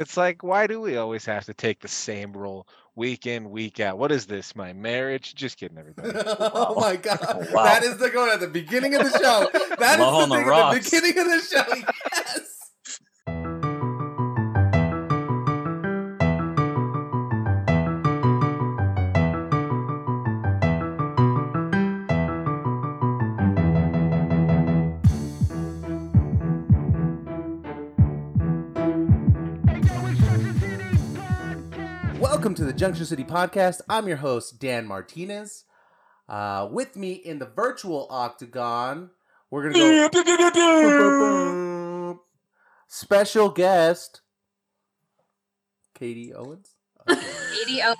It's 0.00 0.16
like, 0.16 0.42
why 0.42 0.66
do 0.66 0.80
we 0.80 0.96
always 0.96 1.26
have 1.26 1.44
to 1.44 1.54
take 1.54 1.80
the 1.80 1.88
same 1.88 2.32
role 2.32 2.66
week 2.96 3.26
in, 3.26 3.50
week 3.50 3.80
out? 3.80 3.98
What 3.98 4.10
is 4.12 4.26
this? 4.26 4.56
My 4.56 4.72
marriage? 4.72 5.34
Just 5.34 5.58
kidding, 5.58 5.78
everybody. 5.78 6.12
oh 6.40 6.74
my 6.80 6.96
god, 7.02 7.48
Wow. 7.52 7.64
that 7.64 7.84
is 7.84 7.98
the 7.98 8.10
going 8.10 8.32
at 8.32 8.40
the 8.40 8.48
beginning 8.48 8.94
of 8.96 9.04
the 9.04 9.18
show. 9.18 9.50
That 9.78 10.00
is 10.00 10.16
the 10.16 10.24
on 10.24 10.30
the 10.30 10.36
thing 10.36 10.48
at 10.48 10.72
the 10.72 10.80
beginning 10.80 11.18
of 11.18 11.26
the 11.26 11.40
show. 11.40 12.19
Junction 32.80 33.04
City 33.04 33.24
Podcast. 33.24 33.82
I'm 33.90 34.08
your 34.08 34.16
host, 34.16 34.58
Dan 34.58 34.86
Martinez. 34.86 35.64
Uh, 36.26 36.66
with 36.72 36.96
me 36.96 37.12
in 37.12 37.38
the 37.38 37.44
virtual 37.44 38.06
octagon, 38.08 39.10
we're 39.50 39.70
gonna 39.70 40.08
go 40.54 42.20
special 42.88 43.50
guest, 43.50 44.22
Katy 45.94 46.32
Owens. 46.32 46.70
Katy 47.06 47.82
Owens. 47.82 47.98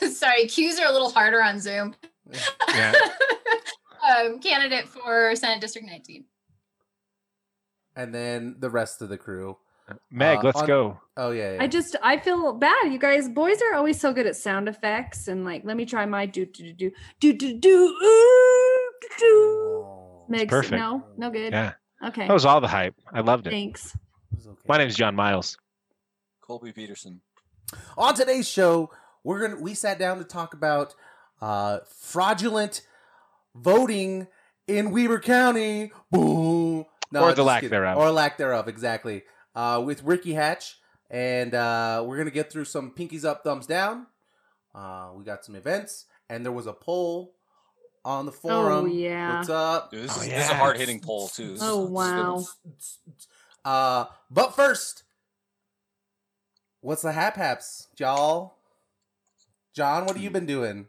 Sorry, 0.16 0.46
cues 0.46 0.80
are 0.80 0.86
a 0.88 0.92
little 0.92 1.10
harder 1.10 1.42
on 1.42 1.60
Zoom. 1.60 1.94
Yeah. 2.74 2.94
um, 4.16 4.38
candidate 4.40 4.88
for 4.88 5.36
Senate 5.36 5.60
District 5.60 5.86
19. 5.86 6.24
and 7.96 8.14
then 8.14 8.56
the 8.60 8.70
rest 8.70 9.02
of 9.02 9.10
the 9.10 9.18
crew. 9.18 9.58
Meg, 10.10 10.38
Uh, 10.38 10.42
let's 10.42 10.60
on- 10.60 10.66
go. 10.66 11.00
Oh 11.16 11.30
yeah, 11.30 11.54
yeah. 11.54 11.62
I 11.62 11.66
just 11.66 11.94
I 12.02 12.16
feel 12.18 12.52
bad. 12.54 12.86
You 12.92 12.98
guys, 12.98 13.28
boys 13.28 13.60
are 13.62 13.74
always 13.74 14.00
so 14.00 14.12
good 14.12 14.26
at 14.26 14.34
sound 14.36 14.68
effects 14.68 15.28
and 15.28 15.44
like 15.44 15.62
let 15.64 15.76
me 15.76 15.84
try 15.84 16.06
my 16.06 16.26
do 16.26 16.46
do 16.46 16.72
do 16.72 16.90
do 17.20 17.32
do 17.32 17.32
do 17.32 17.58
do 17.60 17.68
ooh, 17.68 18.90
do, 19.00 19.08
do. 19.18 19.26
Oh, 19.86 20.26
Megs, 20.30 20.48
perfect. 20.48 20.72
no, 20.80 21.04
no 21.16 21.30
good. 21.30 21.52
Yeah. 21.52 21.72
Okay. 22.04 22.26
That 22.26 22.32
was 22.32 22.44
all 22.46 22.60
the 22.60 22.68
hype. 22.68 22.94
I 23.12 23.20
loved 23.20 23.46
it. 23.46 23.50
Thanks. 23.50 23.94
it 23.94 24.00
was 24.36 24.46
okay. 24.48 24.60
My 24.66 24.78
name's 24.78 24.96
John 24.96 25.14
Miles. 25.14 25.58
Colby 26.40 26.72
Peterson. 26.72 27.20
On 27.96 28.14
today's 28.14 28.48
show, 28.48 28.90
we're 29.22 29.40
gonna 29.46 29.60
we 29.60 29.74
sat 29.74 29.98
down 29.98 30.18
to 30.18 30.24
talk 30.24 30.54
about 30.54 30.94
uh, 31.42 31.78
fraudulent 31.98 32.82
voting 33.54 34.26
in 34.66 34.90
Weber 34.90 35.20
County. 35.20 35.92
Boom. 36.10 36.86
Or 37.14 37.20
the 37.30 37.36
just 37.36 37.38
lack 37.46 37.60
kidding. 37.60 37.70
thereof. 37.70 37.96
Or 37.98 38.10
lack 38.10 38.38
thereof, 38.38 38.66
exactly. 38.66 39.22
Uh, 39.54 39.82
with 39.84 40.02
Ricky 40.02 40.34
Hatch, 40.34 40.78
and 41.10 41.54
uh, 41.54 42.02
we're 42.06 42.16
gonna 42.18 42.30
get 42.30 42.50
through 42.50 42.64
some 42.64 42.90
pinkies 42.90 43.24
up, 43.24 43.44
thumbs 43.44 43.66
down. 43.66 44.06
Uh, 44.74 45.10
we 45.14 45.22
got 45.24 45.44
some 45.44 45.54
events, 45.54 46.06
and 46.28 46.44
there 46.44 46.52
was 46.52 46.66
a 46.66 46.72
poll 46.72 47.34
on 48.04 48.26
the 48.26 48.32
forum. 48.32 48.84
Oh 48.84 48.86
yeah. 48.86 49.38
What's 49.38 49.48
up? 49.50 49.90
Dude, 49.90 50.04
this, 50.04 50.18
Oh, 50.18 50.22
is, 50.22 50.28
this 50.28 50.44
is 50.44 50.50
a 50.50 50.54
hard 50.54 50.76
hitting 50.76 51.00
poll 51.00 51.28
too. 51.28 51.52
This 51.52 51.60
Oh 51.62 51.84
is 51.84 51.90
wow. 51.90 52.44
Uh, 53.64 54.04
but 54.30 54.54
first, 54.54 55.04
what's 56.80 57.02
the 57.02 57.12
hap 57.12 57.36
haps, 57.36 57.88
y'all? 57.98 58.54
John, 59.72 60.04
what 60.04 60.16
have 60.16 60.22
you 60.22 60.30
been 60.30 60.46
doing? 60.46 60.88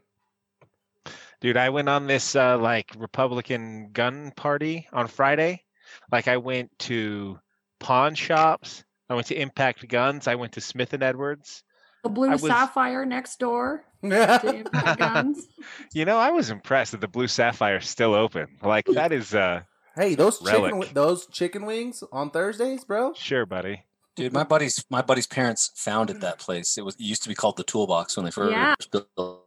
Dude, 1.40 1.56
I 1.56 1.70
went 1.70 1.88
on 1.88 2.06
this 2.06 2.34
uh, 2.34 2.58
like 2.58 2.92
Republican 2.98 3.90
gun 3.92 4.32
party 4.36 4.88
on 4.92 5.06
Friday. 5.06 5.62
Like 6.10 6.28
I 6.28 6.36
went 6.38 6.76
to 6.80 7.38
pawn 7.78 8.14
shops. 8.14 8.84
I 9.08 9.14
went 9.14 9.28
to 9.28 9.40
Impact 9.40 9.86
Guns. 9.88 10.26
I 10.26 10.34
went 10.34 10.52
to 10.54 10.60
Smith 10.60 10.92
and 10.92 11.02
Edwards. 11.02 11.62
The 12.02 12.10
blue 12.10 12.30
was- 12.30 12.42
sapphire 12.42 13.04
next 13.04 13.38
door 13.38 13.84
to 14.02 14.54
Impact 14.56 14.98
Guns. 14.98 15.46
You 15.92 16.04
know, 16.04 16.18
I 16.18 16.30
was 16.30 16.50
impressed 16.50 16.92
that 16.92 17.00
the 17.00 17.08
Blue 17.08 17.26
Sapphire 17.28 17.78
is 17.78 17.88
still 17.88 18.14
open. 18.14 18.46
Like 18.62 18.86
that 18.86 19.12
is 19.12 19.34
uh 19.34 19.62
hey, 19.96 20.14
those 20.14 20.38
chicken 20.38 20.52
Relic. 20.54 20.70
wi- 20.72 20.92
those 20.92 21.26
chicken 21.26 21.66
wings 21.66 22.04
on 22.12 22.30
Thursdays, 22.30 22.84
bro. 22.84 23.12
sure, 23.14 23.46
buddy. 23.46 23.84
Dude, 24.14 24.32
my 24.32 24.44
buddy's 24.44 24.84
my 24.88 25.02
buddy's 25.02 25.26
parents 25.26 25.72
founded 25.74 26.20
that 26.20 26.38
place. 26.38 26.78
It 26.78 26.84
was 26.84 26.94
it 26.94 27.00
used 27.02 27.22
to 27.24 27.28
be 27.28 27.34
called 27.34 27.56
the 27.56 27.64
Toolbox 27.64 28.16
when 28.16 28.24
they 28.24 28.30
first 28.30 28.52
Yeah. 28.52 28.74
built. 28.92 29.42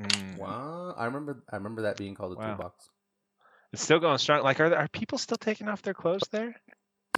Mm. 0.00 0.38
Wow, 0.38 0.94
I 0.96 1.04
remember. 1.04 1.42
I 1.52 1.56
remember 1.56 1.82
that 1.82 1.96
being 1.98 2.14
called 2.14 2.32
a 2.32 2.36
Wow. 2.36 2.46
toolbox. 2.54 2.88
It's 3.72 3.82
still 3.82 3.98
going 4.00 4.18
strong. 4.18 4.42
Like, 4.42 4.58
are 4.60 4.70
there, 4.70 4.78
are 4.78 4.88
people 4.88 5.18
still 5.18 5.36
taking 5.36 5.68
off 5.68 5.82
their 5.82 5.94
clothes 5.94 6.22
there? 6.32 6.56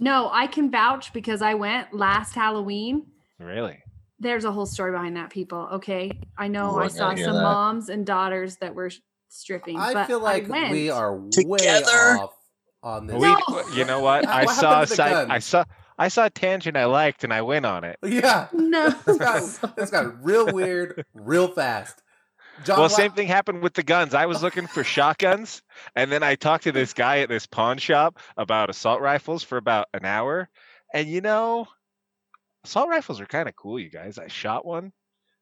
No, 0.03 0.29
I 0.31 0.47
can 0.47 0.69
vouch 0.69 1.13
because 1.13 1.41
I 1.41 1.53
went 1.53 1.93
last 1.93 2.35
Halloween. 2.35 3.05
Really? 3.39 3.79
There's 4.19 4.43
a 4.45 4.51
whole 4.51 4.65
story 4.65 4.91
behind 4.91 5.15
that, 5.15 5.29
people. 5.29 5.69
Okay. 5.73 6.11
I 6.37 6.49
know 6.49 6.75
Ooh, 6.75 6.79
I 6.79 6.85
I 6.85 6.87
saw 6.89 7.09
some 7.15 7.35
that. 7.35 7.41
moms 7.41 7.87
and 7.89 8.05
daughters 8.05 8.57
that 8.57 8.75
were 8.75 8.91
stripping. 9.29 9.77
I 9.79 9.93
but 9.93 10.07
feel 10.07 10.19
like 10.19 10.47
went. 10.49 10.71
we 10.71 10.89
are 10.89 11.15
way 11.17 11.29
Together? 11.29 12.17
off 12.19 12.33
on 12.83 13.07
this. 13.07 13.15
We, 13.15 13.27
No. 13.29 13.39
you 13.73 13.85
know 13.85 14.01
what? 14.01 14.27
I 14.39 14.43
What 14.43 14.55
saw 14.55 14.71
a 14.71 14.73
happened 14.75 14.89
to 14.89 14.95
the 14.95 14.95
site. 14.95 15.29
I 15.31 15.39
saw. 15.39 15.63
I 15.97 16.07
saw 16.09 16.25
a 16.25 16.29
tangent 16.29 16.75
I 16.75 16.85
liked, 16.85 17.23
and 17.23 17.31
I 17.31 17.41
went 17.43 17.65
on 17.65 17.83
it. 17.85 17.97
Yeah, 18.03 18.47
No. 18.51 18.89
this 19.05 19.17
got 19.17 19.75
this 19.77 19.89
got 19.89 20.21
real 20.23 20.51
weird, 20.51 21.05
real 21.13 21.47
fast. 21.47 22.01
John, 22.63 22.79
well, 22.79 22.89
same 22.89 23.11
thing 23.11 23.27
happened 23.27 23.61
with 23.61 23.73
the 23.73 23.83
guns. 23.83 24.13
I 24.13 24.25
was 24.25 24.41
looking 24.41 24.67
for 24.67 24.83
shotguns, 24.83 25.61
and 25.95 26.11
then 26.11 26.23
I 26.23 26.35
talked 26.35 26.63
to 26.65 26.71
this 26.71 26.93
guy 26.93 27.19
at 27.19 27.29
this 27.29 27.45
pawn 27.45 27.77
shop 27.77 28.19
about 28.37 28.69
assault 28.69 29.01
rifles 29.01 29.43
for 29.43 29.57
about 29.57 29.87
an 29.93 30.05
hour. 30.05 30.49
And 30.93 31.07
you 31.07 31.21
know, 31.21 31.67
assault 32.63 32.89
rifles 32.89 33.19
are 33.21 33.25
kind 33.25 33.47
of 33.49 33.55
cool, 33.55 33.79
you 33.79 33.89
guys. 33.89 34.17
I 34.17 34.27
shot 34.27 34.65
one, 34.65 34.91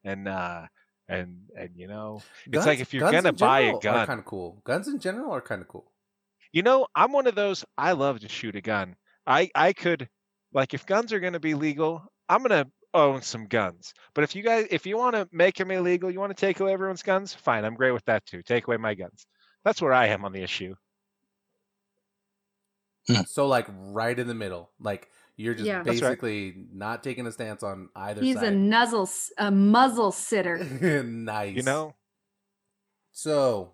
and 0.04 0.28
uh, 0.28 0.66
and 1.08 1.42
and 1.56 1.70
you 1.76 1.88
know, 1.88 2.22
it's 2.46 2.66
like 2.66 2.80
if 2.80 2.94
you're 2.94 3.10
gonna 3.10 3.32
buy 3.32 3.60
a 3.60 3.78
gun, 3.78 4.06
kind 4.06 4.18
of 4.20 4.24
cool. 4.26 4.60
Guns 4.64 4.88
in 4.88 4.98
general 4.98 5.32
are 5.32 5.40
kind 5.40 5.60
of 5.62 5.68
cool. 5.68 5.92
you 6.52 6.62
know, 6.62 6.86
I'm 6.94 7.12
one 7.12 7.26
of 7.26 7.34
those. 7.34 7.64
I 7.76 7.92
love 7.92 8.20
to 8.20 8.28
shoot 8.28 8.56
a 8.56 8.60
gun. 8.60 8.96
I 9.26 9.50
I 9.54 9.72
could, 9.72 10.08
like, 10.52 10.74
if 10.74 10.86
guns 10.86 11.12
are 11.12 11.20
gonna 11.20 11.40
be 11.40 11.54
legal, 11.54 12.02
I'm 12.28 12.42
gonna 12.42 12.66
own 12.94 13.22
some 13.22 13.46
guns. 13.46 13.94
But 14.14 14.24
if 14.24 14.34
you 14.36 14.42
guys, 14.42 14.66
if 14.70 14.86
you 14.86 14.96
want 14.96 15.14
to 15.16 15.28
make 15.32 15.56
them 15.56 15.70
illegal, 15.70 16.10
you 16.10 16.20
want 16.20 16.36
to 16.36 16.40
take 16.46 16.60
away 16.60 16.72
everyone's 16.72 17.02
guns, 17.02 17.32
fine. 17.34 17.64
I'm 17.64 17.74
great 17.74 17.92
with 17.92 18.04
that 18.06 18.24
too. 18.26 18.42
Take 18.42 18.66
away 18.66 18.76
my 18.76 18.94
guns. 18.94 19.26
That's 19.64 19.80
where 19.80 19.92
I 19.92 20.06
am 20.08 20.24
on 20.24 20.32
the 20.32 20.42
issue. 20.42 20.74
So 23.26 23.46
like 23.48 23.66
right 23.68 24.16
in 24.16 24.28
the 24.28 24.34
middle, 24.34 24.70
like 24.80 25.08
you're 25.36 25.54
just 25.54 25.66
Yeah. 25.66 25.82
That's 25.82 26.00
right. 26.00 26.10
basically 26.10 26.66
not 26.72 27.02
taking 27.02 27.26
a 27.26 27.32
stance 27.32 27.62
on 27.62 27.88
either 27.96 28.20
He's 28.22 28.36
a 28.36 28.40
side. 28.40 28.56
nuzzle, 28.56 29.02
s- 29.02 29.32
a 29.38 29.50
muzzle 29.50 30.12
sitter. 30.12 30.58
nice. 31.04 31.56
You 31.56 31.62
know, 31.62 31.94
So, 33.12 33.72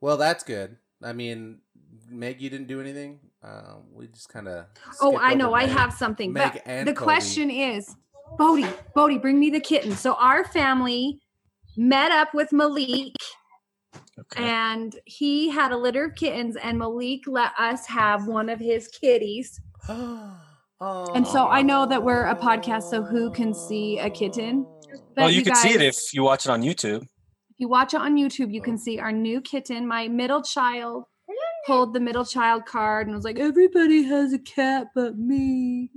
well, 0.00 0.16
that's 0.16 0.42
good. 0.42 0.76
I 1.02 1.12
mean, 1.12 1.60
Meg, 2.08 2.40
you 2.40 2.50
didn't 2.50 2.66
do 2.66 2.80
anything. 2.80 3.20
Uh, 3.42 3.76
we 3.92 4.08
just 4.08 4.28
kind 4.28 4.48
of. 4.48 4.66
Oh, 5.00 5.16
I 5.18 5.34
know. 5.34 5.52
I 5.54 5.64
have 5.66 5.92
something. 5.92 6.32
Meg 6.32 6.52
but 6.54 6.62
and 6.66 6.86
the 6.88 6.92
Cody. 6.94 7.04
question 7.04 7.50
is, 7.50 7.94
Bodie, 8.38 8.66
Bodie, 8.94 9.18
bring 9.18 9.38
me 9.38 9.50
the 9.50 9.60
kitten. 9.60 9.92
So 9.92 10.14
our 10.14 10.44
family 10.44 11.18
met 11.76 12.10
up 12.12 12.34
with 12.34 12.52
Malik, 12.52 13.14
Okay. 14.18 14.42
and 14.44 14.94
he 15.06 15.48
had 15.48 15.72
a 15.72 15.76
litter 15.76 16.04
of 16.06 16.14
kittens, 16.14 16.56
and 16.56 16.78
Malik 16.78 17.20
let 17.26 17.52
us 17.58 17.86
have 17.86 18.26
one 18.26 18.48
of 18.48 18.58
his 18.60 18.88
kitties. 18.88 19.60
Oh. 20.84 21.12
And 21.14 21.24
so 21.24 21.46
I 21.46 21.62
know 21.62 21.86
that 21.86 22.02
we're 22.02 22.24
a 22.24 22.34
podcast, 22.34 22.90
so 22.90 23.04
who 23.04 23.30
can 23.30 23.54
see 23.54 24.00
a 24.00 24.10
kitten? 24.10 24.64
well, 24.64 25.00
But 25.14 25.32
you, 25.32 25.44
can 25.44 25.54
see 25.54 25.68
it 25.74 25.80
if 25.80 26.12
you 26.12 26.24
watch 26.24 26.44
it 26.44 26.50
on 26.50 26.60
YouTube. 26.62 27.02
If 27.02 27.56
you 27.58 27.68
watch 27.68 27.94
it 27.94 28.00
on 28.00 28.16
YouTube, 28.16 28.52
you 28.52 28.60
can 28.60 28.76
see 28.76 28.98
our 28.98 29.12
new 29.12 29.40
kitten. 29.40 29.86
My 29.86 30.08
middle 30.08 30.42
child 30.42 31.04
pulled 31.68 31.94
the 31.94 32.00
middle 32.00 32.24
child 32.24 32.66
card 32.66 33.06
and 33.06 33.14
was 33.14 33.24
like, 33.24 33.38
"Everybody 33.38 34.02
has 34.02 34.32
a 34.32 34.40
cat 34.40 34.88
but 34.92 35.16
me." 35.16 35.88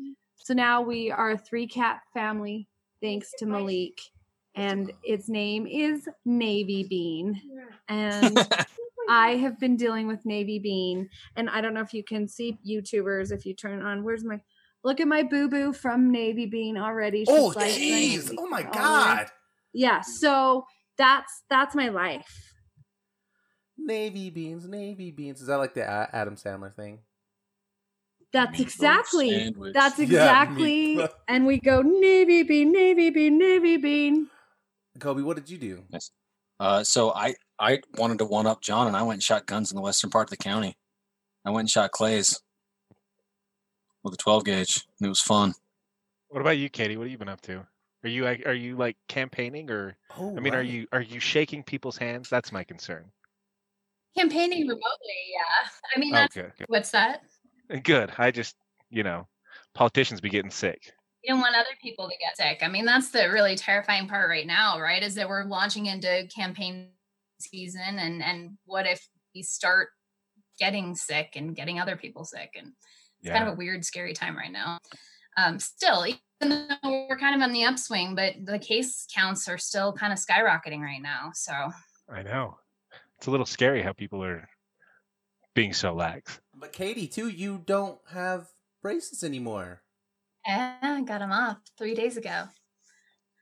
So 0.45 0.53
now 0.53 0.79
we 0.79 1.09
are 1.09 1.31
a 1.31 1.37
three 1.39 1.65
cat 1.65 2.01
family, 2.13 2.69
thanks 3.01 3.31
to 3.39 3.47
Malik, 3.47 3.99
and 4.53 4.93
its 5.03 5.27
name 5.27 5.65
is 5.65 6.07
Navy 6.23 6.85
Bean. 6.87 7.41
And 7.89 8.47
I 9.09 9.37
have 9.37 9.59
been 9.59 9.75
dealing 9.75 10.05
with 10.05 10.23
Navy 10.23 10.59
Bean, 10.59 11.09
and 11.35 11.49
I 11.49 11.61
don't 11.61 11.73
know 11.73 11.81
if 11.81 11.95
you 11.95 12.03
can 12.03 12.27
see 12.27 12.59
YouTubers 12.63 13.31
if 13.31 13.43
you 13.47 13.55
turn 13.55 13.81
on. 13.81 14.03
Where's 14.03 14.23
my 14.23 14.39
look 14.83 14.99
at 14.99 15.07
my 15.07 15.23
boo 15.23 15.49
boo 15.49 15.73
from 15.73 16.11
Navy 16.11 16.45
Bean 16.45 16.77
already? 16.77 17.25
Oh, 17.27 17.49
She's 17.49 17.55
like 17.55 17.71
jeez! 17.71 18.25
90 18.25 18.35
Oh 18.37 18.47
my. 18.47 18.61
God! 18.61 19.25
Yeah, 19.73 20.01
so 20.01 20.65
that's 20.95 21.41
that's 21.49 21.73
my 21.73 21.89
life. 21.89 22.53
Navy 23.79 24.29
beans, 24.29 24.67
navy 24.67 25.09
beans. 25.09 25.41
Is 25.41 25.47
that 25.47 25.55
like 25.55 25.73
the 25.73 25.89
Adam 26.15 26.35
Sandler 26.35 26.71
thing? 26.71 26.99
That's 28.35 28.59
Meatloaf 28.59 28.61
exactly. 28.63 29.29
sandwich. 29.29 29.73
That's 29.73 29.97
exactly. 29.97 30.97
meatloaf. 30.97 31.09
and 31.29 31.45
we 31.45 31.57
go 31.57 31.81
navy 31.81 32.43
bean, 32.43 32.73
navy 32.73 33.09
bean, 33.09 33.37
navy 33.37 33.77
bean. 33.77 34.27
Colby, 34.99 35.21
what 35.21 35.37
did 35.37 35.49
you 35.49 35.57
do? 35.57 35.83
Uh, 36.59 36.83
so 36.83 37.13
I 37.13 37.35
I 37.57 37.79
wanted 37.97 38.17
to 38.17 38.25
one 38.25 38.45
up 38.45 38.59
John, 38.61 38.87
and 38.87 38.97
I 38.97 39.03
went 39.03 39.13
and 39.13 39.23
shot 39.23 39.45
guns 39.45 39.71
in 39.71 39.77
the 39.77 39.81
western 39.81 40.09
part 40.09 40.25
of 40.25 40.31
the 40.31 40.37
county. 40.37 40.75
I 41.45 41.51
went 41.51 41.61
and 41.61 41.69
shot 41.69 41.91
clays 41.91 42.41
with 44.03 44.13
a 44.13 44.17
12 44.17 44.43
gauge, 44.43 44.85
and 44.99 45.05
it 45.05 45.09
was 45.09 45.21
fun. 45.21 45.53
What 46.27 46.41
about 46.41 46.57
you, 46.57 46.67
Katy? 46.67 46.97
What 46.97 47.03
have 47.03 47.11
you 47.13 47.17
been 47.17 47.29
up 47.29 47.39
to? 47.43 47.65
Are 48.03 48.09
you 48.09 48.25
like 48.25 48.45
are 48.45 48.53
you 48.53 48.75
like 48.75 48.97
campaigning 49.07 49.71
or 49.71 49.95
Oh, 50.19 50.35
I 50.35 50.41
mean, 50.41 50.53
are 50.53 50.61
you 50.61 50.87
are 50.91 51.01
you 51.01 51.21
shaking 51.21 51.63
people's 51.63 51.95
hands? 51.95 52.29
That's 52.29 52.51
my 52.51 52.65
concern. 52.65 53.05
Campaigning 54.17 54.63
remotely, 54.63 55.21
yeah. 55.31 55.69
I 55.95 55.99
mean, 55.99 56.11
that's 56.11 56.35
good, 56.35 56.51
good. 56.57 56.65
what's 56.67 56.91
that? 56.91 57.21
Good. 57.83 58.11
I 58.17 58.31
just 58.31 58.55
you 58.89 59.03
know, 59.03 59.27
politicians 59.73 60.21
be 60.21 60.29
getting 60.29 60.51
sick. 60.51 60.91
You 61.23 61.33
don't 61.33 61.41
want 61.41 61.55
other 61.55 61.65
people 61.81 62.07
to 62.07 62.15
get 62.17 62.37
sick. 62.37 62.61
I 62.61 62.67
mean, 62.67 62.85
that's 62.85 63.09
the 63.09 63.29
really 63.31 63.55
terrifying 63.55 64.07
part 64.07 64.29
right 64.29 64.45
now, 64.45 64.79
right? 64.79 65.01
Is 65.01 65.15
that 65.15 65.27
we're 65.27 65.43
launching 65.43 65.87
into 65.87 66.27
campaign 66.35 66.89
season, 67.39 67.97
and 67.99 68.23
and 68.23 68.57
what 68.65 68.85
if 68.85 69.07
we 69.33 69.43
start 69.43 69.89
getting 70.59 70.95
sick 70.95 71.33
and 71.35 71.55
getting 71.55 71.79
other 71.79 71.95
people 71.95 72.25
sick, 72.25 72.51
and 72.57 72.73
it's 73.21 73.31
kind 73.31 73.47
of 73.47 73.53
a 73.53 73.57
weird, 73.57 73.83
scary 73.83 74.13
time 74.13 74.37
right 74.37 74.51
now. 74.51 74.77
Um, 75.37 75.59
still, 75.59 76.05
even 76.05 76.67
though 76.83 77.07
we're 77.09 77.17
kind 77.17 77.35
of 77.35 77.41
on 77.41 77.51
the 77.51 77.65
upswing, 77.65 78.15
but 78.15 78.35
the 78.45 78.59
case 78.59 79.05
counts 79.13 79.49
are 79.49 79.57
still 79.57 79.91
kind 79.91 80.13
of 80.13 80.19
skyrocketing 80.19 80.79
right 80.79 81.01
now. 81.01 81.31
So 81.33 81.53
I 82.09 82.23
know. 82.23 82.57
It's 83.17 83.27
a 83.27 83.31
little 83.31 83.45
scary 83.45 83.81
how 83.81 83.93
people 83.93 84.23
are 84.23 84.47
being 85.55 85.73
so 85.73 85.93
lax. 85.93 86.39
But 86.57 86.71
Katy, 86.73 87.07
too, 87.07 87.27
you 87.27 87.61
don't 87.65 87.99
have 88.11 88.47
braces 88.81 89.23
anymore. 89.23 89.81
yeah, 90.47 90.75
I 90.81 91.01
got 91.01 91.19
them 91.19 91.31
off 91.31 91.57
three 91.77 91.95
days 91.95 92.17
ago. 92.17 92.45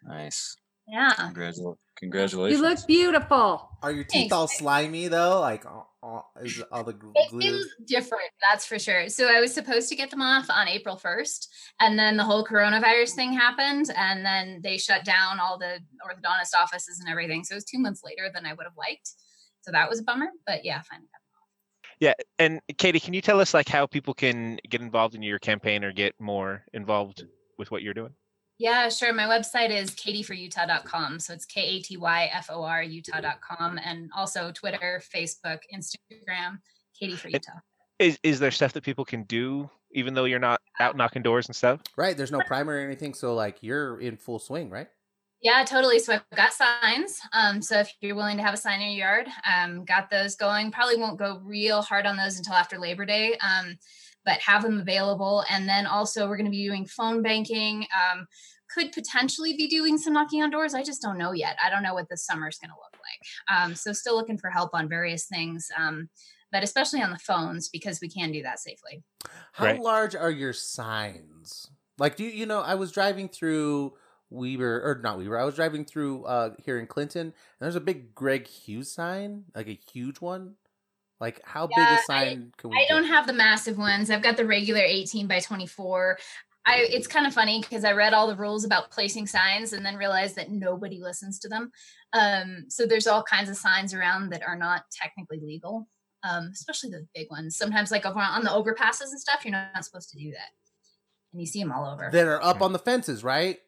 Nice. 0.04 0.56
Yeah. 0.88 1.14
Congratulations. 1.14 1.78
Congratulations. 1.98 2.60
You 2.60 2.68
look 2.68 2.88
beautiful. 2.88 3.70
Are 3.84 3.92
your 3.92 4.04
teeth 4.04 4.22
Thanks. 4.24 4.34
all 4.34 4.48
slimy 4.48 5.08
though? 5.08 5.40
Like, 5.40 5.66
all, 5.66 5.96
all, 6.02 6.32
is 6.42 6.62
all 6.72 6.84
the 6.84 6.94
gl- 6.94 7.12
It 7.16 7.30
glue? 7.30 7.40
feels 7.42 7.66
different, 7.86 8.30
that's 8.42 8.66
for 8.66 8.80
sure. 8.80 9.08
So 9.10 9.28
I 9.34 9.40
was 9.40 9.54
supposed 9.54 9.88
to 9.90 9.96
get 9.96 10.10
them 10.10 10.22
off 10.22 10.50
on 10.50 10.68
April 10.68 10.98
1st, 11.02 11.48
and 11.80 11.98
then 11.98 12.18
the 12.18 12.24
whole 12.24 12.44
coronavirus 12.44 13.12
thing 13.12 13.32
happened, 13.32 13.92
and 13.96 14.26
then 14.26 14.60
they 14.64 14.78
shut 14.78 15.06
down 15.06 15.40
all 15.40 15.58
the 15.58 15.80
orthodontist 16.06 16.60
offices 16.60 17.00
and 17.00 17.08
everything. 17.08 17.44
So 17.46 17.54
it 17.54 17.58
was 17.58 17.64
two 17.66 17.80
months 17.80 18.02
later 18.04 18.30
than 18.34 18.46
I 18.46 18.54
would 18.54 18.66
have 18.66 18.78
liked. 18.78 19.12
So 19.62 19.72
that 19.72 19.88
was 19.90 20.00
a 20.00 20.04
bummer, 20.04 20.28
but 20.48 20.66
yeah, 20.66 20.82
finally. 20.82 21.08
got 21.14 21.22
Yeah, 22.04 22.16
and 22.38 22.60
Katy, 22.78 23.00
can 23.00 23.14
you 23.14 23.22
tell 23.22 23.40
us 23.40 23.54
like 23.54 23.70
how 23.70 23.86
people 23.88 24.14
can 24.14 24.60
get 24.70 24.82
involved 24.82 25.16
in 25.16 25.24
your 25.24 25.40
campaign 25.40 25.86
or 25.86 25.94
get 25.94 26.14
more 26.20 26.66
involved 26.74 27.24
with 27.58 27.72
what 27.72 27.82
you're 27.82 27.94
doing? 27.94 28.12
Yeah, 28.58 28.90
sure. 28.90 29.14
My 29.14 29.24
website 29.24 29.70
is 29.70 29.92
katyforutah.com. 29.92 31.22
So 31.22 31.34
it's 31.34 31.46
K 31.46 31.62
A 31.62 31.82
T 31.82 31.96
Y 31.96 32.30
F 32.34 32.50
O 32.52 32.62
R 32.64 32.84
Utah.com. 32.84 33.80
And 33.82 34.12
also 34.14 34.52
Twitter, 34.52 35.02
Facebook, 35.16 35.60
Instagram, 35.74 36.60
Katy 37.00 37.16
for 37.16 37.30
Utah. 37.30 37.54
Is 38.00 38.20
is 38.22 38.38
there 38.38 38.52
stuff 38.52 38.74
that 38.74 38.84
people 38.84 39.06
can 39.06 39.24
do 39.24 39.70
even 39.94 40.14
though 40.14 40.26
you're 40.26 40.40
not 40.40 40.60
out 40.82 40.98
knocking 40.98 41.22
doors 41.22 41.48
and 41.48 41.56
stuff? 41.56 41.80
Right. 41.96 42.18
There's 42.18 42.34
no 42.34 42.42
primer 42.46 42.74
or 42.74 42.80
anything, 42.80 43.14
so 43.14 43.34
like 43.34 43.60
you're 43.62 44.02
in 44.02 44.18
full 44.18 44.40
swing, 44.40 44.70
right? 44.70 44.90
Yeah, 45.44 45.66
totally. 45.66 46.00
So 46.00 46.14
I've 46.14 46.38
got 46.38 46.54
signs. 46.54 47.20
Um, 47.34 47.62
so 47.62 47.80
if 47.80 47.94
you're 48.00 48.16
willing 48.16 48.38
to 48.38 48.44
have 48.44 48.54
a 48.54 48.58
sign 48.58 48.82
in 48.82 48.92
your 48.92 49.08
yard, 49.08 49.28
um, 49.54 49.84
got 49.84 50.10
those 50.10 50.36
going. 50.36 50.72
Probably 50.72 50.96
won't 50.96 51.20
go 51.20 51.42
real 51.44 51.82
hard 51.82 52.06
on 52.06 52.16
those 52.16 52.38
until 52.38 52.54
after 52.54 52.80
Labor 52.80 53.06
Day, 53.06 53.38
um, 53.40 53.78
but 54.24 54.40
have 54.40 54.64
them 54.64 54.80
available. 54.80 55.44
And 55.50 55.68
then 55.68 55.86
also 55.86 56.30
we're 56.30 56.38
going 56.38 56.46
to 56.46 56.52
be 56.52 56.66
doing 56.66 56.86
phone 56.86 57.22
banking. 57.22 57.86
Um, 57.94 58.26
could 58.74 58.94
potentially 58.94 59.56
be 59.56 59.68
doing 59.68 59.98
some 59.98 60.14
knocking 60.14 60.42
on 60.42 60.50
doors. 60.50 60.74
I 60.74 60.82
just 60.82 61.02
don't 61.02 61.18
know 61.18 61.34
yet. 61.34 61.58
I 61.64 61.70
don't 61.70 61.84
know 61.84 61.94
what 61.94 62.08
this 62.10 62.26
summer 62.26 62.48
is 62.48 62.58
going 62.58 62.72
to 62.72 62.76
look 62.76 62.98
like. 62.98 63.58
Um, 63.66 63.76
so 63.76 63.92
still 63.92 64.16
looking 64.16 64.38
for 64.38 64.50
help 64.50 64.72
on 64.74 64.88
various 64.90 65.26
things, 65.26 65.68
um, 65.78 66.10
but 66.54 66.64
especially 66.64 67.02
on 67.02 67.12
the 67.12 67.20
phones 67.20 67.68
because 67.68 68.00
we 68.02 68.10
can 68.10 68.32
do 68.32 68.42
that 68.44 68.60
safely. 68.60 69.04
How 69.52 69.66
Right. 69.66 69.80
large 69.80 70.16
are 70.16 70.32
your 70.32 70.54
signs? 70.54 71.70
Like, 71.98 72.16
do 72.16 72.24
you, 72.24 72.32
you 72.32 72.46
know, 72.46 72.62
I 72.62 72.76
was 72.76 72.92
driving 72.92 73.28
through 73.28 73.94
Weber, 74.34 74.82
or 74.84 75.00
not 75.02 75.18
Weber, 75.18 75.38
I 75.40 75.44
was 75.46 75.56
driving 75.56 75.86
through 75.86 76.26
uh 76.26 76.52
here 76.64 76.80
in 76.80 76.88
Clinton, 76.88 77.22
and 77.28 77.34
there's 77.60 77.76
a 77.76 77.82
big 77.82 78.14
Greg 78.16 78.48
Hughes 78.48 78.92
sign, 78.92 79.46
like 79.56 79.68
a 79.68 79.80
huge 79.94 80.20
one. 80.22 80.56
Like, 81.20 81.42
how 81.46 81.68
big 81.68 81.78
a 81.78 81.82
a 81.82 81.84
I- 81.94 82.02
sign 82.06 82.54
can 82.58 82.70
we 82.72 82.78
I 82.78 82.82
get? 82.82 82.90
don't 82.90 83.06
have 83.06 83.28
the 83.28 83.34
massive 83.34 83.78
ones. 83.78 84.10
I've 84.10 84.22
got 84.24 84.36
the 84.36 84.46
regular 84.46 84.82
18 84.82 85.28
by 85.28 85.40
24. 85.40 86.18
I 86.66 86.78
it's 86.90 87.08
kind 87.08 87.28
of 87.28 87.34
funny 87.34 87.62
because 87.62 87.84
I 87.86 87.92
read 87.92 88.14
all 88.14 88.28
the 88.28 88.36
rules 88.36 88.64
about 88.66 88.90
placing 88.92 89.28
signs 89.28 89.74
and 89.74 89.86
then 89.86 89.96
realized 89.96 90.36
that 90.38 90.50
nobody 90.50 91.00
listens 91.00 91.38
to 91.40 91.50
them. 91.50 91.72
Um, 92.14 92.66
so 92.70 92.86
there's 92.86 93.08
all 93.08 93.22
kinds 93.24 93.50
of 93.50 93.58
signs 93.58 93.94
around 93.94 94.30
that 94.32 94.44
are 94.48 94.56
not 94.58 94.84
technically 94.92 95.40
legal, 95.42 95.88
um, 96.24 96.50
especially 96.54 96.90
the 96.92 97.06
big 97.14 97.30
ones. 97.30 97.58
Sometimes, 97.58 97.92
like 97.92 98.06
over 98.06 98.20
on 98.20 98.44
the 98.44 98.50
overpasses 98.50 99.12
and 99.12 99.20
stuff, 99.20 99.44
you're 99.44 99.52
not 99.52 99.84
supposed 99.84 100.10
to 100.12 100.18
do 100.18 100.32
that, 100.32 100.50
and 101.34 101.42
you 101.42 101.48
see 101.48 101.62
them 101.62 101.72
all 101.74 101.86
over. 101.86 102.10
that 102.12 102.28
are 102.28 102.42
up 102.44 102.62
on 102.62 102.72
the 102.74 102.80
fences, 102.80 103.24
right? 103.26 103.60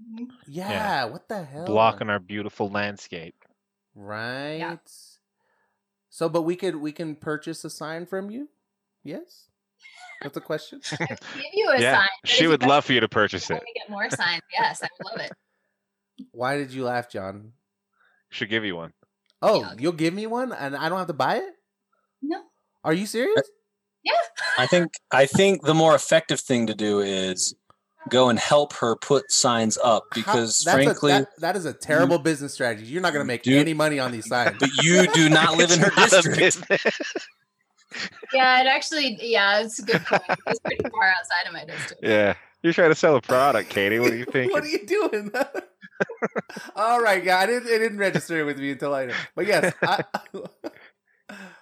Mhm. 0.00 0.28
Yeah, 0.46 1.04
what 1.04 1.28
the 1.28 1.44
hell? 1.44 1.66
Blocking 1.66 2.08
our 2.10 2.18
beautiful 2.18 2.68
landscape. 2.70 3.34
Right. 3.94 4.78
So, 6.08 6.28
but 6.28 6.42
we 6.42 6.56
could 6.56 6.76
we 6.76 6.92
can 6.92 7.14
purchase 7.16 7.64
a 7.64 7.70
sign 7.70 8.06
from 8.06 8.30
you. 8.30 8.48
Yes, 9.04 9.48
that's 10.22 10.36
a 10.36 10.40
question. 10.40 10.80
Give 10.98 11.08
you 11.52 11.70
a 11.70 11.80
yeah, 11.80 11.98
sign. 11.98 12.08
she 12.24 12.46
would 12.46 12.62
love 12.62 12.84
for 12.84 12.92
you 12.92 13.00
to 13.00 13.08
purchase 13.08 13.50
it. 13.50 13.54
me 13.62 13.72
get 13.74 13.88
more 13.90 14.08
signs. 14.10 14.42
Yes, 14.52 14.82
I 14.82 14.88
would 14.98 15.10
love 15.12 15.26
it. 15.26 15.32
Why 16.32 16.56
did 16.58 16.72
you 16.72 16.84
laugh, 16.84 17.10
John? 17.10 17.52
Should 18.30 18.50
give 18.50 18.64
you 18.64 18.76
one. 18.76 18.92
Oh, 19.42 19.60
Yeah. 19.60 19.74
you'll 19.78 19.92
give 19.92 20.12
me 20.14 20.26
one, 20.26 20.52
and 20.52 20.76
I 20.76 20.88
don't 20.88 20.98
have 20.98 21.06
to 21.06 21.14
buy 21.14 21.36
it. 21.36 21.54
No. 22.22 22.42
Are 22.84 22.92
you 22.92 23.06
serious? 23.06 23.42
Yeah. 24.02 24.12
I 24.58 24.66
think 24.66 24.92
I 25.10 25.26
think 25.26 25.62
the 25.62 25.74
more 25.74 25.94
effective 25.94 26.40
thing 26.40 26.66
to 26.66 26.74
do 26.74 27.00
is 27.00 27.54
go 28.08 28.28
and 28.30 28.38
help 28.38 28.72
her 28.74 28.96
put 28.96 29.30
signs 29.30 29.76
up 29.78 30.04
How- 30.10 30.14
because 30.14 30.66
a- 30.66 30.72
frankly, 30.72 31.12
that- 31.12 31.36
that 31.40 31.56
is 31.56 31.64
a 31.66 31.72
terrible 31.72 32.18
business 32.18 32.54
strategy. 32.54 32.86
You're 32.86 33.02
not 33.02 33.12
going 33.12 33.22
to 33.24 33.26
make 33.26 33.42
do- 33.42 33.58
any 33.58 33.74
money 33.74 33.98
on 33.98 34.10
these 34.12 34.26
signs. 34.26 34.56
but 34.58 34.70
you 34.82 35.06
do 35.12 35.28
not 35.28 35.56
live 35.58 35.70
in 35.70 35.80
her 35.80 35.90
It's 35.98 36.12
not 36.12 36.24
a 36.26 36.34
district. 36.36 36.86
Yeah, 38.32 38.60
it 38.62 38.66
actually. 38.68 39.18
Yeah, 39.20 39.60
it's 39.60 39.80
a 39.80 39.82
good 39.82 40.04
point. 40.06 40.22
It's 40.46 40.60
pretty 40.60 40.88
far 40.90 41.08
outside 41.08 41.46
of 41.48 41.52
my 41.52 41.64
district. 41.64 42.02
yeah, 42.04 42.34
you're 42.62 42.72
trying 42.72 42.90
to 42.90 42.94
sell 42.94 43.16
a 43.16 43.20
product, 43.20 43.68
Katy. 43.68 43.98
What 43.98 44.12
are 44.12 44.16
you 44.16 44.24
thinking? 44.26 44.52
what 44.52 44.62
are 44.62 44.68
you 44.68 44.86
doing? 44.86 45.32
All 46.76 47.00
right, 47.02 47.22
yeah, 47.22 47.38
I 47.38 47.46
didn't. 47.46 47.68
It 47.68 47.78
didn't 47.80 47.98
register 47.98 48.44
with 48.44 48.58
me 48.58 48.70
until 48.70 48.90
later. 48.90 49.14
But 49.34 49.46
yes. 49.48 49.74
I, 49.82 50.04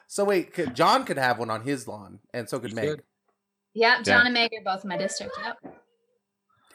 so 0.07 0.25
wait, 0.25 0.53
could, 0.53 0.75
John 0.77 1.05
could 1.05 1.17
have 1.19 1.39
one 1.39 1.49
on 1.51 1.63
his 1.63 1.89
lawn, 1.89 2.21
and 2.35 2.49
so 2.49 2.59
could 2.61 2.71
He 2.71 2.77
Meg. 2.77 2.89
could. 2.89 3.03
Yeah, 3.75 4.03
John 4.03 4.27
and 4.27 4.35
Meg 4.35 4.51
are 4.53 4.63
both 4.65 4.85
in 4.85 4.89
my 4.91 4.99
district. 4.99 5.33
Yep. 5.43 5.75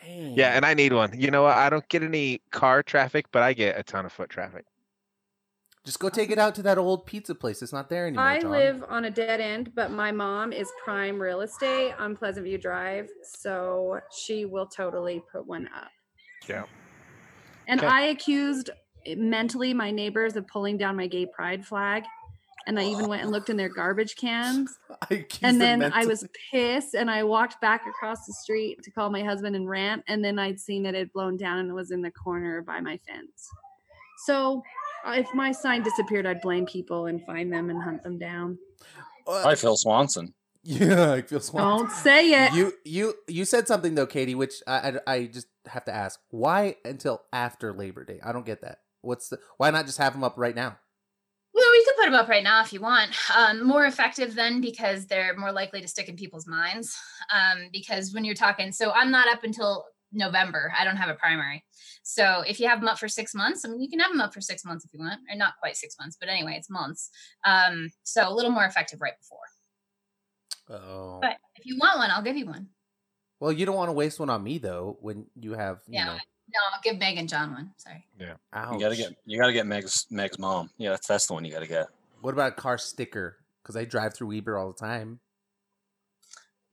Dang. 0.04 0.34
Yeah, 0.38 0.50
and 0.56 0.66
I 0.66 0.74
need 0.74 0.94
one. 0.94 1.20
You 1.20 1.32
know 1.32 1.44
what? 1.44 1.56
I 1.58 1.70
don't 1.70 1.88
get 1.90 2.04
any 2.04 2.42
car 2.52 2.84
traffic, 2.84 3.28
but 3.32 3.42
I 3.44 3.54
get 3.54 3.78
a 3.78 3.84
ton 3.84 4.06
of 4.06 4.12
foot 4.12 4.30
traffic. 4.30 4.66
just 5.86 6.00
go 6.00 6.10
take 6.10 6.32
it 6.32 6.38
out 6.40 6.56
to 6.56 6.62
that 6.64 6.78
old 6.78 7.06
pizza 7.06 7.36
place. 7.36 7.62
It's 7.62 7.74
not 7.74 7.90
there 7.90 8.08
anymore. 8.08 8.26
I 8.26 8.40
John. 8.40 8.52
live 8.52 8.84
on 8.90 9.06
a 9.06 9.10
dead 9.12 9.42
end, 9.42 9.72
but 9.76 9.92
my 9.92 10.12
mom 10.12 10.54
is 10.54 10.72
prime 10.84 11.22
real 11.22 11.42
estate 11.42 11.94
on 12.00 12.16
Pleasant 12.16 12.46
View 12.46 12.58
Drive, 12.58 13.10
so 13.24 14.00
she 14.12 14.46
will 14.46 14.66
totally 14.68 15.22
put 15.32 15.46
one 15.46 15.68
up. 15.76 15.90
Yeah. 16.48 16.64
And 17.68 17.80
Okay. 17.80 17.88
I 17.88 18.02
accused 18.04 18.70
eh, 19.06 19.16
mentally 19.18 19.74
my 19.74 19.92
neighbors 19.92 20.36
of 20.36 20.48
pulling 20.48 20.78
down 20.78 20.96
my 20.96 21.08
gay 21.08 21.26
pride 21.26 21.66
flag, 21.66 22.04
and 22.68 22.80
I 22.80 22.86
even 22.86 23.08
went 23.08 23.22
and 23.22 23.32
looked 23.32 23.50
in 23.50 23.58
their 23.58 23.70
garbage 23.70 24.16
cans. 24.16 24.78
I 25.12 25.26
And 25.42 25.60
them 25.60 25.80
then 25.80 25.94
I 25.94 26.06
was 26.06 26.28
pissed, 26.52 26.94
and 26.94 27.10
I 27.10 27.24
walked 27.24 27.60
back 27.62 27.86
across 27.88 28.26
the 28.26 28.34
street 28.34 28.84
to 28.84 28.92
call 28.92 29.10
my 29.10 29.24
husband 29.24 29.56
and 29.56 29.70
rant. 29.70 30.04
And 30.08 30.24
then 30.24 30.40
I'd 30.40 30.60
seen 30.60 30.84
that 30.84 30.96
it 30.96 31.00
had 31.00 31.14
blown 31.14 31.38
down 31.38 31.60
and 31.60 31.70
it 31.70 31.74
was 31.74 31.92
in 31.92 32.02
the 32.02 32.12
corner 32.12 32.62
by 32.62 32.80
my 32.80 33.00
fence. 33.08 33.50
So 34.26 34.64
uh, 35.06 35.16
if 35.18 35.28
my 35.34 35.52
sign 35.52 35.84
disappeared, 35.84 36.26
I'd 36.26 36.42
blame 36.42 36.66
people 36.66 37.08
and 37.08 37.24
find 37.26 37.52
them 37.52 37.70
and 37.70 37.82
hunt 37.82 38.04
them 38.04 38.18
down. 38.18 38.58
Hi, 39.28 39.56
Phil 39.56 39.78
Swanson. 39.78 40.34
Yeah, 40.64 41.12
I 41.12 41.22
feel 41.22 41.42
Swanson. 41.42 41.88
Don't 41.88 41.92
say 41.92 42.46
it. 42.46 42.54
You 42.54 42.74
you 42.86 43.16
you 43.28 43.44
said 43.44 43.68
something 43.68 43.96
though, 43.96 44.06
Katy, 44.06 44.34
which 44.34 44.64
I, 44.66 44.94
I 45.08 45.14
I 45.14 45.26
just 45.26 45.48
have 45.66 45.84
to 45.86 45.94
ask. 45.94 46.22
Why 46.30 46.78
until 46.86 47.22
after 47.34 47.74
Labor 47.74 48.06
Day? 48.06 48.22
I 48.24 48.32
don't 48.32 48.46
get 48.46 48.62
that. 48.62 48.80
What's 49.02 49.28
the 49.28 49.40
why 49.58 49.70
not 49.72 49.86
just 49.86 49.98
have 49.98 50.14
them 50.14 50.24
up 50.24 50.36
right 50.38 50.56
now? 50.56 50.78
We 51.74 51.84
could 51.86 51.96
put 51.96 52.06
them 52.06 52.14
up 52.14 52.30
right 52.30 52.44
now 52.44 52.62
if 52.62 52.72
you 52.72 52.82
want. 52.82 53.10
Um, 53.36 53.66
more 53.66 53.86
effective 53.86 54.36
then 54.36 54.62
because 54.62 55.08
they're 55.08 55.36
more 55.36 55.52
likely 55.52 55.82
to 55.82 55.88
stick 55.88 56.08
in 56.08 56.16
people's 56.16 56.46
minds. 56.46 56.96
Um, 57.34 57.70
because 57.74 58.14
when 58.14 58.24
you're 58.24 58.36
talking, 58.36 58.72
so 58.72 58.92
I'm 58.92 59.10
not 59.10 59.28
up 59.28 59.44
until 59.44 59.86
November. 60.12 60.72
I 60.78 60.86
don't 60.86 60.98
have 60.98 61.10
a 61.10 61.16
primary. 61.16 61.64
So 62.04 62.44
if 62.48 62.60
you 62.60 62.68
have 62.68 62.80
them 62.80 62.88
up 62.88 63.00
for 63.00 63.08
six 63.08 63.34
months, 63.34 63.66
I 63.66 63.70
mean, 63.70 63.82
you 63.82 63.90
can 63.90 64.00
have 64.00 64.12
them 64.12 64.22
up 64.22 64.36
for 64.36 64.42
six 64.42 64.64
months 64.64 64.86
if 64.86 64.94
you 64.94 65.00
want, 65.00 65.22
or 65.32 65.36
not 65.36 65.54
quite 65.60 65.76
six 65.76 65.96
months, 66.00 66.16
but 66.20 66.30
anyway, 66.30 66.54
it's 66.58 66.70
months. 66.70 67.10
Um, 67.44 67.90
so 68.04 68.30
a 68.30 68.32
little 68.32 68.52
more 68.52 68.66
effective 68.66 69.02
right 69.02 69.14
before. 69.20 70.80
Oh. 70.80 71.20
But 71.22 71.38
if 71.56 71.66
you 71.66 71.78
want 71.80 71.98
one, 71.98 72.12
I'll 72.12 72.22
give 72.22 72.38
you 72.38 72.46
one. 72.46 72.68
Well, 73.40 73.52
you 73.52 73.66
don't 73.66 73.76
want 73.76 73.90
to 73.90 73.94
waste 73.94 74.20
one 74.20 74.30
on 74.30 74.44
me 74.44 74.60
though 74.60 74.98
when 75.02 75.26
you 75.36 75.54
have 75.54 75.80
you 75.88 75.96
Yeah. 75.96 76.06
know. 76.06 76.18
No, 76.50 76.60
I'll 76.74 76.82
give 76.84 77.00
Meg 77.00 77.18
and 77.18 77.28
John 77.30 77.54
one. 77.54 77.72
Sorry. 77.78 78.06
Yeah. 78.20 78.34
Ouch. 78.54 78.74
You 78.74 78.80
gotta 78.80 78.96
get 78.96 79.16
you 79.26 79.40
gotta 79.40 79.54
get 79.54 79.66
Meg's 79.66 80.06
Meg's 80.10 80.38
mom. 80.38 80.70
Yeah, 80.78 80.92
that's 80.92 81.08
that's 81.08 81.28
the 81.28 81.34
one 81.34 81.46
you 81.46 81.52
gotta 81.52 81.68
get. 81.68 81.88
What 82.22 82.34
about 82.34 82.54
a 82.54 82.56
car 82.56 82.78
sticker? 82.78 83.38
Because 83.62 83.76
I 83.76 83.86
drive 83.86 84.14
through 84.14 84.28
Weber 84.28 84.58
all 84.58 84.72
the 84.72 84.78
time. 84.80 85.20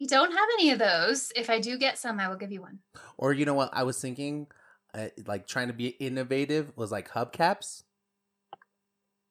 We 0.01 0.07
don't 0.07 0.33
have 0.33 0.49
any 0.59 0.71
of 0.71 0.79
those. 0.79 1.31
If 1.37 1.51
I 1.51 1.61
do 1.61 1.77
get 1.79 1.99
some, 1.99 2.19
I 2.21 2.29
will 2.29 2.37
give 2.37 2.51
you 2.53 2.63
one. 2.63 2.79
Or 3.19 3.33
you 3.33 3.45
know 3.45 3.55
what? 3.55 3.71
I 3.73 3.83
was 3.83 4.01
thinking, 4.01 4.47
uh, 4.95 5.09
like 5.27 5.47
trying 5.47 5.69
to 5.69 5.75
be 5.75 5.89
innovative 5.89 6.73
was 6.75 6.91
like 6.91 7.11
hubcaps. 7.11 7.83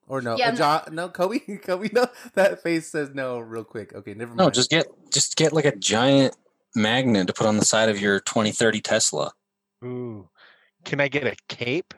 Or 0.07 0.21
no, 0.21 0.37
Yeah, 0.37 0.47
uh, 0.47 0.49
I'm 0.49 0.55
Jo- 0.57 0.91
no, 0.91 1.09
Colby, 1.09 1.39
Colby, 1.63 1.89
no. 1.93 2.07
That 2.33 2.63
face 2.63 2.87
says 2.87 3.11
no, 3.13 3.39
real 3.39 3.63
quick. 3.63 3.93
Okay, 3.93 4.13
never 4.13 4.29
mind. 4.29 4.37
No, 4.39 4.49
just 4.49 4.69
get 4.69 4.87
just 5.11 5.35
get 5.35 5.53
like 5.53 5.65
a 5.65 5.75
giant 5.75 6.35
magnet 6.75 7.27
to 7.27 7.33
put 7.33 7.47
on 7.47 7.57
the 7.57 7.65
side 7.65 7.89
of 7.89 7.99
your 7.99 8.19
2030 8.19 8.81
Tesla. 8.81 9.31
Ooh. 9.83 10.29
Can 10.85 10.99
I 11.01 11.07
get 11.07 11.25
a 11.27 11.35
cape? 11.47 11.93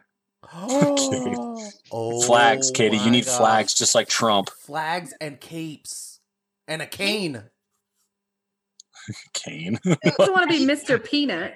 oh, 0.53 2.21
flags, 2.25 2.69
oh 2.69 2.73
Katy. 2.73 2.97
You 2.97 3.11
need 3.11 3.25
gosh. 3.25 3.37
flags 3.37 3.73
just 3.73 3.93
like 3.95 4.07
Trump. 4.09 4.49
flags 4.49 5.13
and 5.21 5.39
capes 5.39 6.19
and 6.67 6.81
a 6.81 6.85
cane. 6.87 7.43
Kane. 9.33 9.79
You 9.85 9.95
want 10.19 10.49
to 10.49 10.57
be 10.57 10.65
Mr. 10.71 11.03
Peanut. 11.03 11.53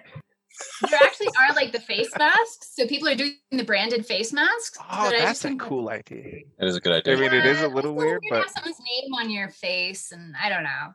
There 0.90 1.00
actually 1.04 1.28
are 1.28 1.54
like 1.54 1.72
the 1.74 1.80
face 1.82 2.10
masks. 2.18 2.72
So 2.76 2.88
people 2.88 3.08
are 3.10 3.16
doing 3.16 3.34
the 3.52 3.64
branded 3.64 4.06
face 4.06 4.32
masks. 4.32 4.78
Oh, 4.80 4.86
but 5.10 5.16
I 5.16 5.20
that's 5.20 5.44
a 5.44 5.48
think 5.50 5.62
that- 5.62 5.68
cool 5.68 5.90
idea. 5.90 6.40
that 6.60 6.68
is 6.68 6.76
a 6.76 6.80
good 6.80 6.94
idea. 6.94 7.18
I 7.18 7.20
mean, 7.20 7.34
it 7.34 7.46
is 7.46 7.62
a 7.62 7.68
little 7.68 7.92
it's 7.94 8.00
weird, 8.04 8.22
to 8.22 8.28
but 8.30 8.38
have 8.44 8.52
someone's 8.56 8.80
name 8.80 9.14
on 9.16 9.30
your 9.30 9.50
face, 9.50 10.12
and 10.12 10.34
I 10.42 10.50
don't 10.50 10.64
know. 10.64 10.94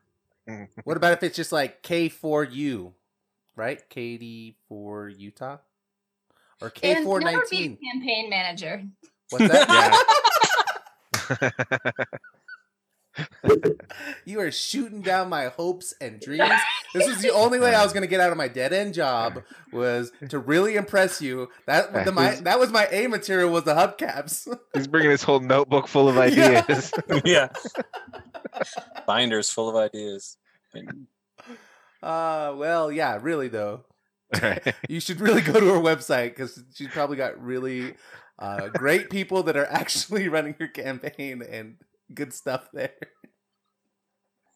Mm-hmm. 0.48 0.80
What 0.84 0.96
about 0.96 1.12
if 1.12 1.22
it's 1.22 1.36
just 1.36 1.52
like 1.52 1.82
K 1.82 2.08
for 2.08 2.42
you, 2.42 2.94
right? 3.56 3.80
Katy 3.88 4.56
for 4.68 5.08
Utah, 5.08 5.58
or 6.60 6.70
K 6.70 6.94
And 6.96 7.04
four 7.04 7.20
never 7.20 7.30
be 7.50 7.56
a 7.56 7.60
nineteen. 7.70 7.78
campaign 7.92 8.30
manager. 8.30 8.84
What's 9.30 9.48
that? 9.48 10.04
You 14.24 14.40
are 14.40 14.52
shooting 14.52 15.02
down 15.02 15.28
my 15.28 15.46
hopes 15.46 15.92
and 16.00 16.20
dreams. 16.20 16.48
This 16.94 17.08
is 17.08 17.20
the 17.20 17.30
only 17.30 17.58
way 17.58 17.74
I 17.74 17.82
was 17.82 17.92
going 17.92 18.02
to 18.02 18.08
get 18.08 18.20
out 18.20 18.30
of 18.30 18.38
my 18.38 18.46
dead 18.48 18.72
end 18.72 18.94
job 18.94 19.42
was 19.72 20.12
to 20.28 20.38
really 20.38 20.76
impress 20.76 21.20
you. 21.20 21.48
That 21.66 21.92
the, 22.04 22.12
my 22.12 22.36
that 22.36 22.58
was 22.60 22.70
my 22.70 22.86
A 22.90 23.08
material 23.08 23.50
was 23.50 23.64
the 23.64 23.74
hubcaps. 23.74 24.46
He's 24.74 24.86
bringing 24.86 25.10
his 25.10 25.22
whole 25.24 25.40
notebook 25.40 25.88
full 25.88 26.08
of 26.08 26.14
Yeah. 26.34 26.62
ideas. 26.68 26.92
yeah. 27.24 27.48
Binders 29.06 29.50
full 29.50 29.68
of 29.68 29.74
ideas. 29.76 30.36
And 30.72 31.06
Uh, 32.02 32.54
well, 32.56 32.90
yeah, 32.90 33.18
really 33.20 33.48
though. 33.48 33.84
You 34.88 35.00
should 35.00 35.20
really 35.20 35.42
go 35.42 35.58
to 35.58 35.66
her 35.66 35.80
website 35.80 36.30
because 36.30 36.62
she's 36.74 36.88
probably 36.88 37.16
got 37.16 37.42
really 37.42 37.94
uh, 38.38 38.68
great 38.68 39.10
people 39.10 39.42
that 39.44 39.56
are 39.56 39.66
actually 39.66 40.28
running 40.30 40.54
her 40.58 40.68
campaign 40.68 41.42
and 41.42 41.76
good 42.14 42.32
stuff 42.32 42.68
there. 42.72 42.94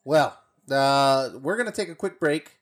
Well, 0.05 0.39
uh, 0.71 1.31
we're 1.41 1.57
gonna 1.57 1.73
take 1.73 1.89
a 1.89 1.95
quick 1.95 2.21
break. 2.21 2.59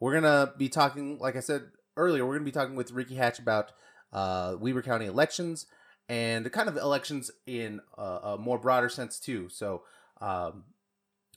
We're 0.00 0.14
gonna 0.14 0.52
be 0.56 0.68
talking, 0.68 1.18
like 1.18 1.36
I 1.36 1.40
said 1.40 1.62
earlier, 1.96 2.26
we're 2.26 2.34
gonna 2.34 2.44
be 2.44 2.52
talking 2.52 2.76
with 2.76 2.92
Ricky 2.92 3.14
Hatch 3.14 3.38
about 3.38 3.72
uh, 4.12 4.56
Weber 4.58 4.82
County 4.82 5.06
elections 5.06 5.66
and 6.08 6.50
kind 6.52 6.68
of 6.68 6.76
elections 6.76 7.30
in 7.46 7.80
a, 7.96 8.02
a 8.02 8.38
more 8.38 8.58
broader 8.58 8.88
sense 8.88 9.18
too. 9.18 9.48
So 9.48 9.82
um, 10.20 10.64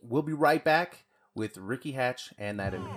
we'll 0.02 0.22
be 0.22 0.34
right 0.34 0.64
back 0.64 1.05
with 1.36 1.58
Ricky 1.58 1.92
Hatch 1.92 2.34
and 2.38 2.60
that. 2.60 2.74
Image. 2.74 2.90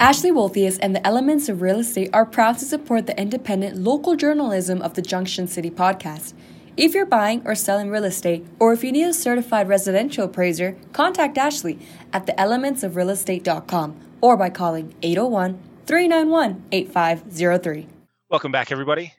Ashley 0.00 0.30
Wolfius 0.30 0.78
and 0.80 0.94
the 0.94 1.04
Elements 1.04 1.48
of 1.48 1.60
Real 1.60 1.80
Estate 1.80 2.10
are 2.12 2.24
proud 2.24 2.56
to 2.58 2.64
support 2.64 3.06
the 3.06 3.20
independent 3.20 3.76
local 3.76 4.14
journalism 4.14 4.80
of 4.80 4.94
the 4.94 5.02
Junction 5.02 5.48
City 5.48 5.70
podcast. 5.70 6.34
If 6.76 6.94
you're 6.94 7.04
buying 7.04 7.42
or 7.44 7.56
selling 7.56 7.90
real 7.90 8.04
estate, 8.04 8.46
or 8.60 8.72
if 8.72 8.84
you 8.84 8.92
need 8.92 9.08
a 9.08 9.12
certified 9.12 9.68
residential 9.68 10.24
appraiser, 10.24 10.76
contact 10.92 11.36
Ashley 11.36 11.80
at 12.12 12.26
theelementsofrealestate.com 12.26 13.96
or 14.20 14.36
by 14.36 14.50
calling 14.50 14.94
801 15.02 15.58
391 15.86 16.62
8503. 16.70 17.88
Welcome 18.30 18.52
back, 18.52 18.70
everybody. 18.70 19.17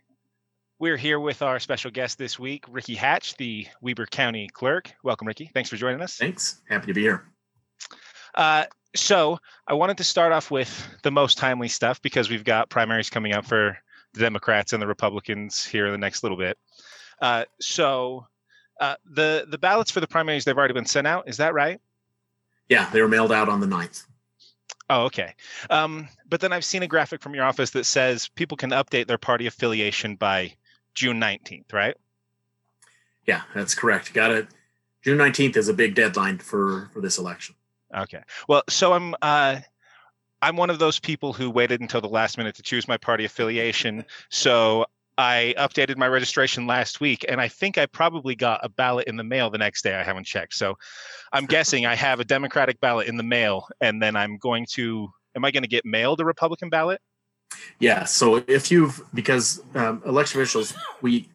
We're 0.79 0.95
here 0.95 1.19
with 1.19 1.41
our 1.41 1.59
special 1.59 1.91
guest 1.91 2.17
this 2.17 2.39
week, 2.39 2.63
Ricky 2.69 2.95
Hatch, 2.95 3.35
the 3.35 3.67
Weber 3.81 4.05
County 4.05 4.47
Clerk. 4.47 4.93
Welcome, 5.03 5.27
Ricky. 5.27 5.51
Thanks 5.53 5.69
for 5.69 5.75
joining 5.75 5.99
us. 5.99 6.15
Thanks. 6.15 6.61
Happy 6.69 6.87
to 6.87 6.93
be 6.93 7.01
here. 7.01 7.25
Uh, 8.33 8.63
so, 8.95 9.39
I 9.67 9.73
wanted 9.73 9.97
to 9.97 10.05
start 10.05 10.31
off 10.31 10.49
with 10.49 10.87
the 11.03 11.11
most 11.11 11.37
timely 11.37 11.67
stuff 11.67 12.01
because 12.01 12.29
we've 12.29 12.45
got 12.45 12.69
primaries 12.69 13.09
coming 13.09 13.33
up 13.33 13.45
for 13.45 13.77
the 14.13 14.21
Democrats 14.21 14.71
and 14.71 14.81
the 14.81 14.87
Republicans 14.87 15.65
here 15.65 15.85
in 15.85 15.91
the 15.91 15.97
next 15.97 16.23
little 16.23 16.37
bit. 16.37 16.57
Uh, 17.21 17.43
so, 17.59 18.25
uh, 18.79 18.95
the 19.03 19.47
the 19.49 19.57
ballots 19.57 19.91
for 19.91 19.99
the 19.99 20.07
primaries 20.07 20.45
they've 20.45 20.57
already 20.57 20.73
been 20.73 20.85
sent 20.85 21.05
out. 21.05 21.27
Is 21.27 21.35
that 21.37 21.53
right? 21.53 21.81
Yeah, 22.69 22.89
they 22.91 23.01
were 23.01 23.09
mailed 23.09 23.33
out 23.33 23.49
on 23.49 23.59
the 23.59 23.67
9th. 23.67 24.05
Oh, 24.89 25.03
okay. 25.03 25.35
Um, 25.69 26.07
but 26.29 26.39
then 26.39 26.53
I've 26.53 26.63
seen 26.63 26.83
a 26.83 26.87
graphic 26.87 27.21
from 27.21 27.35
your 27.35 27.43
office 27.43 27.71
that 27.71 27.85
says 27.85 28.29
people 28.29 28.55
can 28.55 28.69
update 28.69 29.07
their 29.07 29.17
party 29.17 29.45
affiliation 29.45 30.15
by 30.15 30.53
June 30.93 31.19
19th, 31.19 31.71
right? 31.73 31.95
Yeah, 33.25 33.41
that's 33.53 33.75
correct. 33.75 34.13
Got 34.13 34.31
it. 34.31 34.47
June 35.03 35.17
19th 35.17 35.55
is 35.55 35.67
a 35.67 35.73
big 35.73 35.95
deadline 35.95 36.39
for 36.39 36.89
for 36.93 37.01
this 37.01 37.17
election. 37.17 37.55
Okay. 37.95 38.21
Well, 38.47 38.63
so 38.69 38.93
I'm 38.93 39.15
uh 39.21 39.59
I'm 40.41 40.55
one 40.55 40.69
of 40.69 40.79
those 40.79 40.99
people 40.99 41.33
who 41.33 41.49
waited 41.49 41.81
until 41.81 42.01
the 42.01 42.09
last 42.09 42.37
minute 42.37 42.55
to 42.55 42.61
choose 42.61 42.87
my 42.87 42.97
party 42.97 43.25
affiliation. 43.25 44.05
So 44.29 44.85
I 45.17 45.53
updated 45.57 45.97
my 45.97 46.07
registration 46.07 46.65
last 46.65 47.01
week 47.01 47.25
and 47.27 47.41
I 47.41 47.49
think 47.49 47.77
I 47.77 47.85
probably 47.87 48.35
got 48.35 48.61
a 48.63 48.69
ballot 48.69 49.07
in 49.07 49.17
the 49.17 49.23
mail 49.23 49.49
the 49.49 49.57
next 49.57 49.81
day. 49.81 49.95
I 49.95 50.03
haven't 50.03 50.25
checked. 50.25 50.53
So 50.53 50.77
I'm 51.33 51.45
guessing 51.55 51.85
I 51.85 51.95
have 51.95 52.19
a 52.19 52.25
Democratic 52.25 52.79
ballot 52.79 53.07
in 53.07 53.17
the 53.17 53.23
mail 53.23 53.67
and 53.81 54.01
then 54.01 54.15
I'm 54.15 54.37
going 54.37 54.65
to 54.71 55.09
am 55.35 55.45
I 55.45 55.51
going 55.51 55.63
to 55.63 55.69
get 55.69 55.85
mailed 55.85 56.21
a 56.21 56.25
Republican 56.25 56.69
ballot? 56.69 57.01
Yeah. 57.79 58.03
So 58.03 58.43
if 58.47 58.71
you've 58.71 59.01
because 59.13 59.61
um, 59.75 60.01
election 60.05 60.39
officials, 60.39 60.73
we 61.01 61.29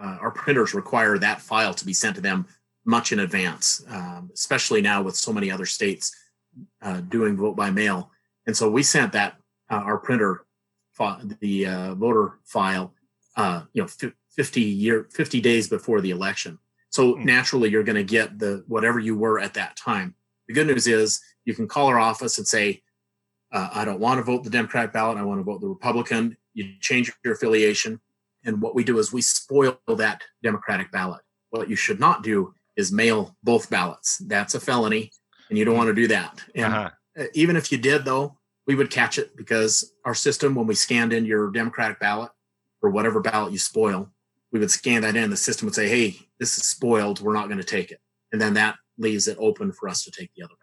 uh, 0.00 0.18
our 0.20 0.30
printers 0.30 0.74
require 0.74 1.18
that 1.18 1.40
file 1.40 1.74
to 1.74 1.84
be 1.84 1.92
sent 1.92 2.16
to 2.16 2.22
them 2.22 2.46
much 2.84 3.12
in 3.12 3.20
advance, 3.20 3.84
um, 3.88 4.30
especially 4.34 4.80
now 4.80 5.02
with 5.02 5.14
so 5.14 5.32
many 5.32 5.50
other 5.50 5.66
states 5.66 6.16
uh, 6.82 7.00
doing 7.02 7.36
vote 7.36 7.54
by 7.54 7.70
mail. 7.70 8.10
And 8.46 8.56
so 8.56 8.70
we 8.70 8.82
sent 8.82 9.12
that 9.12 9.36
uh, 9.70 9.74
our 9.74 9.98
printer 9.98 10.44
the 11.40 11.66
uh, 11.66 11.94
voter 11.94 12.38
file, 12.44 12.92
uh, 13.36 13.62
you 13.72 13.80
know, 13.80 13.88
fif- 13.88 14.12
50 14.36 14.60
year 14.60 15.06
50 15.10 15.40
days 15.40 15.68
before 15.68 16.00
the 16.00 16.10
election. 16.10 16.58
So 16.90 17.14
Hmm. 17.14 17.24
naturally, 17.24 17.70
you're 17.70 17.84
going 17.84 17.96
to 17.96 18.04
get 18.04 18.38
the 18.38 18.64
whatever 18.66 18.98
you 18.98 19.16
were 19.16 19.40
at 19.40 19.54
that 19.54 19.76
time. 19.76 20.14
The 20.46 20.54
good 20.54 20.66
news 20.66 20.86
is 20.86 21.20
you 21.44 21.54
can 21.54 21.68
call 21.68 21.86
our 21.86 21.98
office 21.98 22.38
and 22.38 22.46
say, 22.46 22.82
uh, 23.52 23.70
I 23.72 23.84
don't 23.84 24.00
want 24.00 24.18
to 24.18 24.24
vote 24.24 24.44
the 24.44 24.50
Democratic 24.50 24.92
ballot. 24.92 25.18
I 25.18 25.22
want 25.22 25.40
to 25.40 25.44
vote 25.44 25.60
the 25.60 25.68
Republican. 25.68 26.36
You 26.54 26.74
change 26.80 27.12
your 27.24 27.34
affiliation. 27.34 28.00
And 28.44 28.62
what 28.62 28.74
we 28.74 28.84
do 28.84 28.98
is 28.98 29.12
we 29.12 29.22
spoil 29.22 29.78
that 29.88 30.22
Democratic 30.42 30.90
ballot. 30.90 31.20
What 31.50 31.68
you 31.68 31.76
should 31.76 32.00
not 32.00 32.22
do 32.22 32.54
is 32.76 32.92
mail 32.92 33.36
both 33.42 33.68
ballots. 33.68 34.18
That's 34.18 34.54
a 34.54 34.60
felony, 34.60 35.10
and 35.48 35.58
you 35.58 35.64
don't 35.64 35.76
want 35.76 35.88
to 35.88 35.94
do 35.94 36.08
that. 36.08 36.42
And 36.54 36.72
Uh-huh. 36.72 36.90
uh, 37.18 37.24
even 37.34 37.56
if 37.56 37.70
you 37.70 37.78
did, 37.78 38.04
though, 38.04 38.38
we 38.66 38.74
would 38.74 38.90
catch 38.90 39.18
it 39.18 39.36
because 39.36 39.92
our 40.04 40.14
system, 40.14 40.54
when 40.54 40.66
we 40.66 40.74
scanned 40.74 41.12
in 41.12 41.24
your 41.24 41.50
Democratic 41.50 41.98
ballot 41.98 42.30
or 42.82 42.90
whatever 42.90 43.20
ballot 43.20 43.52
you 43.52 43.58
spoil, 43.58 44.10
we 44.52 44.60
would 44.60 44.70
scan 44.70 45.02
that 45.02 45.16
in. 45.16 45.30
The 45.30 45.36
system 45.36 45.66
would 45.66 45.74
say, 45.74 45.88
hey, 45.88 46.16
this 46.38 46.56
is 46.56 46.68
spoiled. 46.68 47.20
We're 47.20 47.34
not 47.34 47.48
going 47.48 47.58
to 47.58 47.64
take 47.64 47.90
it. 47.90 48.00
And 48.32 48.40
then 48.40 48.54
that 48.54 48.76
leaves 48.96 49.28
it 49.28 49.36
open 49.40 49.72
for 49.72 49.88
us 49.88 50.04
to 50.04 50.10
take 50.10 50.30
the 50.36 50.44
other. 50.44 50.54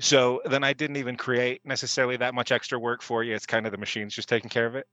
So 0.00 0.42
then 0.44 0.64
I 0.64 0.72
didn't 0.72 0.96
even 0.96 1.16
create 1.16 1.60
necessarily 1.64 2.16
that 2.16 2.34
much 2.34 2.52
extra 2.52 2.78
work 2.78 3.02
for 3.02 3.22
you. 3.22 3.34
It's 3.34 3.46
kind 3.46 3.66
of 3.66 3.72
the 3.72 3.78
machines 3.78 4.14
just 4.14 4.28
taking 4.28 4.50
care 4.50 4.66
of 4.66 4.74
it. 4.74 4.86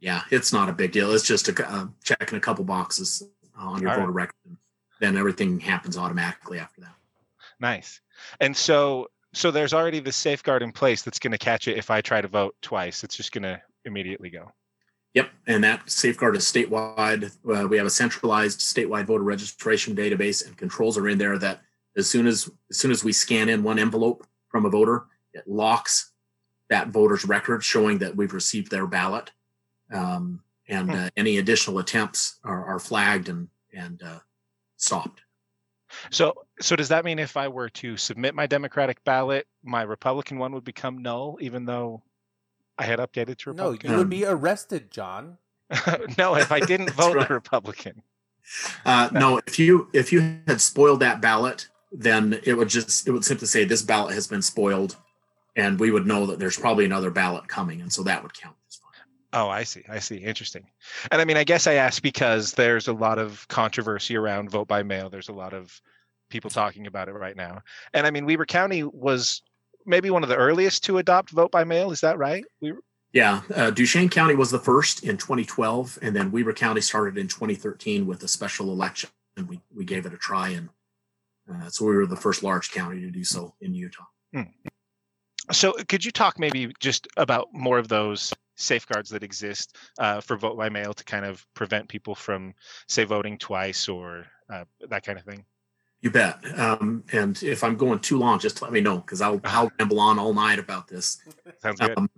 Yeah, 0.00 0.22
it's 0.30 0.52
not 0.52 0.68
a 0.68 0.72
big 0.72 0.92
deal. 0.92 1.12
It's 1.12 1.26
just 1.26 1.48
a, 1.48 1.68
uh, 1.68 1.86
checking 2.02 2.38
a 2.38 2.40
couple 2.40 2.64
boxes 2.64 3.22
on 3.56 3.80
your 3.80 3.90
All 3.90 3.96
right. 3.96 4.00
voter 4.02 4.12
record. 4.12 4.56
Then 4.98 5.16
everything 5.16 5.60
happens 5.60 5.96
automatically 5.96 6.58
after 6.58 6.80
that. 6.82 6.94
Nice. 7.60 8.00
And 8.40 8.56
so 8.56 9.08
so 9.32 9.50
there's 9.50 9.72
already 9.72 10.00
the 10.00 10.12
safeguard 10.12 10.62
in 10.62 10.72
place 10.72 11.02
that's 11.02 11.18
going 11.18 11.30
to 11.32 11.38
catch 11.38 11.68
it 11.68 11.78
if 11.78 11.90
I 11.90 12.00
try 12.00 12.20
to 12.20 12.28
vote 12.28 12.56
twice. 12.62 13.04
It's 13.04 13.16
just 13.16 13.32
going 13.32 13.44
to 13.44 13.60
immediately 13.84 14.30
go. 14.30 14.50
Yep, 15.14 15.30
and 15.46 15.64
that 15.64 15.90
safeguard 15.90 16.36
is 16.36 16.44
statewide. 16.44 17.32
Uh, 17.48 17.66
we 17.66 17.76
have 17.76 17.86
a 17.86 17.90
centralized 17.90 18.60
statewide 18.60 19.06
voter 19.06 19.24
registration 19.24 19.96
database, 19.96 20.46
and 20.46 20.56
controls 20.56 20.96
are 20.96 21.08
in 21.08 21.18
there 21.18 21.36
that 21.38 21.60
as 21.96 22.08
soon 22.08 22.26
as 22.26 22.48
as 22.70 22.76
soon 22.76 22.90
as 22.90 23.02
we 23.02 23.12
scan 23.12 23.48
in 23.48 23.62
one 23.62 23.78
envelope 23.78 24.26
from 24.50 24.66
a 24.66 24.70
voter, 24.70 25.04
it 25.32 25.46
locks 25.46 26.12
that 26.68 26.88
voter's 26.88 27.24
record, 27.24 27.64
showing 27.64 27.98
that 27.98 28.14
we've 28.14 28.32
received 28.34 28.70
their 28.70 28.86
ballot. 28.86 29.30
Um, 29.92 30.42
and 30.68 30.90
Hmm. 30.90 30.96
uh, 30.96 31.10
any 31.16 31.38
additional 31.38 31.78
attempts 31.78 32.38
are, 32.44 32.64
are 32.64 32.78
flagged 32.78 33.28
and 33.28 33.48
and 33.72 34.02
uh, 34.02 34.18
stopped. 34.76 35.20
So 36.10 36.34
so 36.60 36.76
does 36.76 36.88
that 36.88 37.04
mean 37.04 37.18
if 37.18 37.36
I 37.36 37.48
were 37.48 37.68
to 37.70 37.96
submit 37.96 38.34
my 38.34 38.46
Democratic 38.46 39.02
ballot, 39.04 39.46
my 39.64 39.82
Republican 39.82 40.38
one 40.38 40.52
would 40.52 40.64
become 40.64 40.98
null 40.98 41.38
even 41.40 41.64
though 41.64 42.02
I 42.78 42.84
had 42.84 43.00
updated 43.00 43.38
to 43.38 43.50
Republican? 43.50 43.56
No, 43.56 43.64
Republican? 43.70 43.90
you 43.90 43.96
would 43.98 44.10
be 44.10 44.24
arrested, 44.26 44.90
John. 44.92 45.38
no, 46.18 46.36
if 46.36 46.52
I 46.52 46.60
didn't 46.66 46.90
vote 46.90 47.16
right. 47.16 47.30
Republican. 47.30 48.02
Uh, 48.84 49.08
no, 49.12 49.40
if 49.48 49.58
you 49.58 49.88
if 49.92 50.12
you 50.12 50.38
had 50.46 50.60
spoiled 50.60 51.00
that 51.00 51.20
ballot, 51.20 51.66
then 51.92 52.40
it 52.44 52.54
would 52.54 52.68
just 52.68 53.06
it 53.06 53.12
would 53.12 53.24
simply 53.24 53.46
say 53.46 53.64
this 53.64 53.82
ballot 53.82 54.14
has 54.14 54.26
been 54.26 54.42
spoiled, 54.42 54.96
and 55.56 55.78
we 55.78 55.90
would 55.90 56.06
know 56.06 56.26
that 56.26 56.38
there's 56.38 56.58
probably 56.58 56.84
another 56.84 57.10
ballot 57.10 57.48
coming, 57.48 57.80
and 57.80 57.92
so 57.92 58.02
that 58.04 58.22
would 58.22 58.34
count. 58.34 58.56
as 58.68 58.76
fine. 58.76 58.90
Oh, 59.32 59.48
I 59.48 59.64
see. 59.64 59.84
I 59.88 59.98
see. 59.98 60.16
Interesting. 60.16 60.66
And 61.10 61.20
I 61.20 61.24
mean, 61.24 61.36
I 61.36 61.44
guess 61.44 61.66
I 61.66 61.74
asked 61.74 62.02
because 62.02 62.52
there's 62.52 62.88
a 62.88 62.92
lot 62.92 63.18
of 63.18 63.46
controversy 63.48 64.16
around 64.16 64.50
vote 64.50 64.68
by 64.68 64.82
mail. 64.82 65.10
There's 65.10 65.28
a 65.28 65.34
lot 65.34 65.52
of 65.52 65.80
people 66.30 66.50
talking 66.50 66.86
about 66.86 67.08
it 67.08 67.12
right 67.12 67.36
now. 67.36 67.62
And 67.92 68.06
I 68.06 68.10
mean, 68.10 68.24
Weber 68.24 68.46
County 68.46 68.84
was 68.84 69.42
maybe 69.84 70.10
one 70.10 70.22
of 70.22 70.28
the 70.28 70.36
earliest 70.36 70.84
to 70.84 70.98
adopt 70.98 71.30
vote 71.30 71.50
by 71.50 71.64
mail. 71.64 71.90
Is 71.90 72.00
that 72.00 72.18
right? 72.18 72.44
We 72.60 72.72
Yeah, 73.12 73.42
uh, 73.54 73.70
Duchesne 73.70 74.08
County 74.08 74.34
was 74.36 74.50
the 74.50 74.58
first 74.58 75.04
in 75.04 75.16
2012, 75.16 75.98
and 76.00 76.14
then 76.14 76.30
Weber 76.30 76.52
County 76.52 76.80
started 76.80 77.18
in 77.18 77.26
2013 77.26 78.06
with 78.06 78.22
a 78.22 78.28
special 78.28 78.70
election, 78.70 79.10
and 79.36 79.48
we 79.48 79.60
we 79.74 79.84
gave 79.84 80.06
it 80.06 80.14
a 80.14 80.16
try, 80.16 80.50
and 80.50 80.68
so 81.68 81.84
we 81.84 81.94
were 81.94 82.06
the 82.06 82.16
first 82.16 82.42
large 82.42 82.70
county 82.70 83.00
to 83.00 83.10
do 83.10 83.24
so 83.24 83.54
in 83.60 83.74
Utah. 83.74 84.04
So, 85.52 85.72
could 85.88 86.04
you 86.04 86.12
talk 86.12 86.38
maybe 86.38 86.72
just 86.78 87.08
about 87.16 87.48
more 87.52 87.78
of 87.78 87.88
those 87.88 88.32
safeguards 88.56 89.10
that 89.10 89.22
exist 89.22 89.76
uh, 89.98 90.20
for 90.20 90.36
vote 90.36 90.56
by 90.56 90.68
mail 90.68 90.92
to 90.94 91.04
kind 91.04 91.24
of 91.24 91.44
prevent 91.54 91.88
people 91.88 92.14
from, 92.14 92.54
say, 92.88 93.04
voting 93.04 93.38
twice 93.38 93.88
or 93.88 94.26
uh, 94.52 94.64
that 94.88 95.04
kind 95.04 95.18
of 95.18 95.24
thing? 95.24 95.44
You 96.02 96.10
bet. 96.10 96.38
Um, 96.58 97.04
and 97.12 97.42
if 97.42 97.64
I'm 97.64 97.76
going 97.76 97.98
too 97.98 98.18
long, 98.18 98.38
just 98.38 98.62
let 98.62 98.72
me 98.72 98.80
know 98.80 98.98
because 98.98 99.20
I'll 99.20 99.40
I'll 99.44 99.70
ramble 99.78 100.00
on 100.00 100.18
all 100.18 100.32
night 100.32 100.58
about 100.58 100.88
this. 100.88 101.18
Sounds 101.60 101.80
good. 101.80 101.98
Um, 101.98 102.08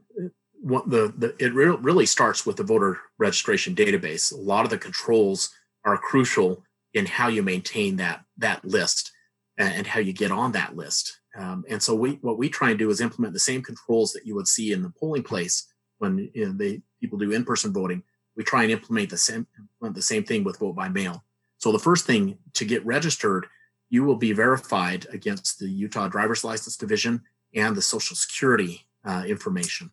what 0.61 0.89
the, 0.89 1.12
the 1.17 1.35
it 1.45 1.53
re- 1.55 1.77
really 1.81 2.07
starts 2.07 2.47
with 2.47 2.57
the 2.57 2.62
voter 2.62 2.99
registration 3.19 3.75
database. 3.75 4.33
A 4.33 4.37
lot 4.37 4.65
of 4.65 4.71
the 4.71 4.79
controls 4.79 5.51
are 5.85 5.97
crucial 5.97 6.62
in 6.95 7.07
how 7.07 7.29
you 7.29 7.43
maintain 7.43 7.97
that 7.97 8.25
that 8.37 8.65
list 8.65 9.12
and, 9.59 9.87
how 9.87 10.01
you 10.01 10.13
get 10.13 10.31
on 10.31 10.53
that 10.53 10.77
list. 10.77 11.21
Um, 11.37 11.65
and 11.69 11.83
so 11.83 11.95
we 11.95 12.13
what 12.23 12.39
we 12.39 12.49
try 12.49 12.71
and 12.71 12.79
do 12.79 12.91
is 12.91 13.01
implement 13.01 13.35
the 13.35 13.41
same 13.41 13.63
controls 13.63 14.13
that 14.13 14.27
you 14.27 14.35
would 14.35 14.49
see 14.49 14.73
in 14.73 14.83
the 14.83 14.93
polling 14.99 15.23
place 15.23 15.67
when 15.99 16.31
you 16.35 16.47
know, 16.47 16.53
they 16.53 16.83
people 17.01 17.19
do 17.19 17.33
in-person 17.33 17.73
voting. 17.73 18.03
We 18.37 18.45
try 18.45 18.63
and 18.63 18.73
implement 18.73 19.11
the 19.11 19.19
same 19.19 19.47
implement 19.59 19.95
the 19.95 20.03
same 20.03 20.25
thing 20.25 20.45
with 20.45 20.59
vote 20.59 20.77
by 20.77 20.89
mail. 20.89 21.25
So 21.59 21.71
the 21.73 21.79
first 21.79 22.07
thing 22.07 22.39
to 22.55 22.65
get 22.65 22.85
registered, 22.85 23.47
you 23.89 24.05
will 24.05 24.17
be 24.17 24.33
verified 24.33 25.07
against 25.11 25.59
the 25.59 25.69
Utah 25.69 26.09
Driver's 26.09 26.45
License 26.45 26.77
Division 26.77 27.23
and 27.55 27.77
the 27.77 27.83
Social 27.83 28.17
Security 28.17 28.87
uh, 29.05 29.25
information. 29.27 29.91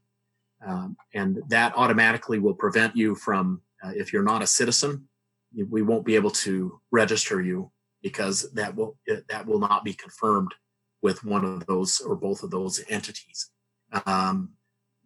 Um, 0.66 0.98
and 1.14 1.42
that 1.50 1.74
automatically 1.76 2.40
will 2.40 2.54
prevent 2.54 2.96
you 2.96 3.16
from, 3.16 3.62
uh, 3.84 3.92
if 3.96 4.12
you're 4.12 4.24
not 4.24 4.42
a 4.42 4.48
citizen, 4.48 5.08
we 5.70 5.82
won't 5.82 6.06
be 6.06 6.16
able 6.16 6.32
to 6.32 6.80
register 6.92 7.42
you 7.42 7.72
because 8.02 8.52
that 8.54 8.76
will 8.76 8.98
that 9.28 9.46
will 9.46 9.60
not 9.60 9.84
be 9.84 9.94
confirmed 9.94 10.54
with 11.02 11.24
one 11.24 11.46
of 11.46 11.66
those 11.66 12.02
or 12.02 12.16
both 12.16 12.44
of 12.44 12.52
those 12.52 12.84
entities. 12.90 13.50
Um, 14.06 14.52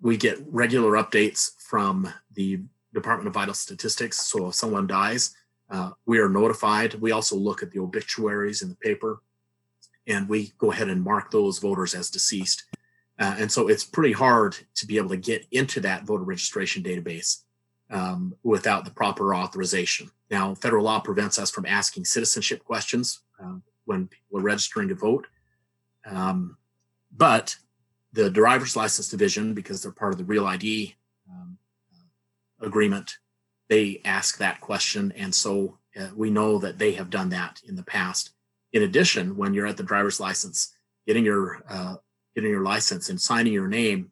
we 0.02 0.18
get 0.18 0.44
regular 0.48 0.92
updates 0.92 1.52
from 1.60 2.12
the 2.34 2.62
Department 2.94 3.28
of 3.28 3.34
Vital 3.34 3.54
Statistics. 3.54 4.28
So 4.28 4.50
if 4.50 4.56
someone 4.56 4.88
dies, 4.88 5.34
uh, 5.70 5.92
we 6.06 6.20
are 6.20 6.30
notified. 6.30 6.96
We 6.96 7.12
also 7.12 7.36
look 7.36 7.64
at 7.64 7.72
the 7.72 7.80
obituaries 7.80 8.62
in 8.62 8.70
the 8.70 8.76
paper, 8.76 9.22
and 10.08 10.28
we 10.28 10.52
go 10.58 10.72
ahead 10.72 10.90
and 10.90 11.02
mark 11.02 11.32
those 11.32 11.60
voters 11.60 11.96
as 11.96 12.10
deceased. 12.10 12.64
Uh, 13.20 13.36
and 13.40 13.52
so 13.52 13.68
it's 13.68 13.84
pretty 13.84 14.12
hard 14.12 14.58
to 14.76 14.86
be 14.86 14.98
able 14.98 15.10
to 15.10 15.18
get 15.18 15.46
into 15.52 15.80
that 15.80 16.04
voter 16.04 16.24
registration 16.24 16.84
database 16.84 17.44
um, 17.90 18.36
without 18.44 18.86
the 18.86 18.92
proper 18.92 19.36
authorization. 19.36 20.10
Now, 20.34 20.56
federal 20.56 20.86
law 20.86 21.00
prevents 21.00 21.38
us 21.38 21.52
from 21.52 21.68
asking 21.68 22.06
citizenship 22.06 22.63
questions 22.63 23.22
uh, 23.40 23.58
when 23.86 24.08
people 24.08 24.40
are 24.40 24.42
registering 24.42 24.88
to 24.88 24.96
vote. 24.96 25.28
Um, 26.08 26.58
but 27.16 27.56
the 28.13 28.32
driver's 28.32 28.76
license 28.76 29.10
division, 29.10 29.54
because 29.54 29.84
they're 29.84 29.91
part 29.91 30.12
of 30.12 30.17
the 30.17 30.24
Real 30.24 30.48
ID 30.48 30.96
um, 31.30 31.60
agreement, 32.60 33.19
they 33.69 34.02
ask 34.06 34.39
that 34.39 34.60
question. 34.60 35.13
And 35.15 35.36
so 35.36 35.78
uh, 35.96 36.08
we 36.15 36.32
know 36.32 36.58
that 36.58 36.80
they 36.80 36.93
have 36.93 37.12
done 37.12 37.30
that 37.30 37.62
in 37.67 37.76
the 37.76 37.84
past. 37.84 38.32
In 38.72 38.82
addition, 38.82 39.38
when 39.38 39.54
you're 39.54 39.67
at 39.67 39.78
the 39.78 39.84
driver's 39.84 40.19
license, 40.19 40.74
getting 41.06 41.26
your 41.26 41.63
uh, 41.69 41.98
getting 42.34 42.50
your 42.50 42.63
license 42.63 43.10
and 43.10 43.22
signing 43.22 43.54
your 43.54 43.67
name, 43.67 44.10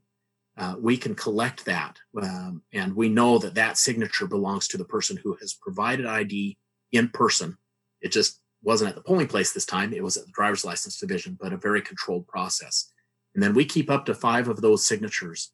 uh, 0.58 0.76
we 0.80 0.98
can 0.98 1.16
collect 1.16 1.66
that, 1.66 1.98
um, 2.22 2.62
and 2.74 2.96
we 2.96 3.10
know 3.10 3.38
that 3.38 3.56
that 3.56 3.78
signature 3.78 4.28
belongs 4.28 4.68
to 4.68 4.78
the 4.78 4.86
person 4.86 5.18
who 5.18 5.36
has 5.40 5.54
provided 5.54 6.06
ID 6.06 6.58
in 6.92 7.10
person. 7.10 7.58
It 8.02 8.12
just 8.12 8.42
wasn't 8.62 8.90
at 8.90 8.96
the 8.96 9.02
polling 9.02 9.28
place 9.28 9.54
this 9.54 9.66
time; 9.66 9.94
it 9.94 10.04
was 10.04 10.18
at 10.18 10.26
the 10.26 10.32
driver's 10.34 10.66
license 10.66 11.00
division, 11.00 11.38
but 11.40 11.54
a 11.54 11.58
very 11.58 11.82
controlled 11.82 12.28
process. 12.28 12.92
And 13.34 13.42
then 13.42 13.54
we 13.54 13.64
keep 13.64 13.90
up 13.90 14.06
to 14.06 14.14
five 14.14 14.50
of 14.50 14.62
those 14.62 14.86
signatures 14.86 15.52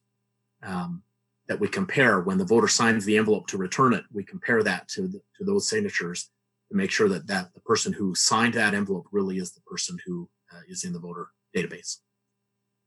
um, 0.64 1.02
that 1.46 1.60
we 1.60 1.68
compare 1.68 2.20
when 2.20 2.38
the 2.38 2.44
voter 2.44 2.68
signs 2.68 3.04
the 3.04 3.16
envelope 3.16 3.46
to 3.48 3.56
return 3.56 3.94
it. 3.94 4.04
We 4.12 4.24
compare 4.24 4.62
that 4.64 4.88
to 4.88 5.08
the, 5.08 5.20
to 5.38 5.44
those 5.44 5.68
signatures 5.68 6.30
to 6.70 6.76
make 6.76 6.90
sure 6.90 7.08
that 7.08 7.26
that 7.28 7.54
the 7.54 7.60
person 7.60 7.92
who 7.92 8.14
signed 8.14 8.54
that 8.54 8.74
envelope 8.74 9.06
really 9.12 9.38
is 9.38 9.52
the 9.52 9.62
person 9.62 9.98
who 10.04 10.28
uh, 10.52 10.60
is 10.68 10.84
in 10.84 10.92
the 10.92 10.98
voter 10.98 11.28
database. 11.56 11.98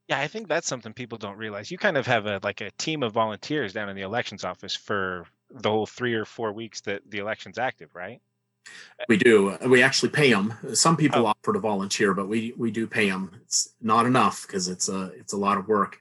Yeah, 0.08 0.20
I 0.20 0.28
think 0.28 0.48
that's 0.48 0.68
something 0.68 0.94
people 0.94 1.18
don't 1.18 1.38
realize. 1.38 1.72
You 1.72 1.78
kind 1.78 1.98
of 1.98 2.06
have 2.08 2.26
a 2.26 2.40
like 2.44 2.62
a 2.62 2.72
team 2.72 3.04
of 3.04 3.14
volunteers 3.14 3.74
down 3.74 3.90
in 3.90 3.96
the 3.96 4.02
elections 4.02 4.44
office 4.44 4.76
for 4.76 5.26
the 5.50 5.70
whole 5.70 5.86
three 5.86 6.14
or 6.14 6.26
four 6.26 6.52
weeks 6.52 6.82
that 6.82 7.02
the 7.10 7.20
election's 7.20 7.58
active, 7.58 7.94
right? 7.96 8.22
We 9.10 9.18
do. 9.18 9.58
We 9.68 9.82
actually 9.82 10.10
pay 10.10 10.32
them. 10.32 10.54
Some 10.74 10.96
people 10.98 11.22
Oh. 11.26 11.28
offer 11.28 11.54
to 11.54 11.60
volunteer, 11.60 12.14
but 12.14 12.28
we 12.28 12.54
we 12.58 12.72
do 12.72 12.88
pay 12.88 13.10
them. 13.10 13.32
It's 13.44 13.74
not 13.82 14.06
enough 14.06 14.46
because 14.46 14.68
it's 14.68 14.90
a 14.90 15.12
it's 15.18 15.34
a 15.34 15.38
lot 15.38 15.58
of 15.58 15.68
work. 15.68 16.00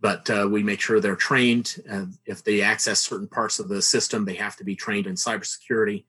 But 0.00 0.28
uh, 0.28 0.46
we 0.50 0.62
make 0.62 0.80
sure 0.80 1.00
they're 1.00 1.16
trained. 1.16 1.76
Uh, 1.90 2.06
if 2.26 2.44
they 2.44 2.60
access 2.60 3.00
certain 3.00 3.28
parts 3.28 3.58
of 3.58 3.68
the 3.68 3.80
system, 3.80 4.24
they 4.24 4.34
have 4.34 4.56
to 4.56 4.64
be 4.64 4.76
trained 4.76 5.06
in 5.06 5.14
cybersecurity, 5.14 6.04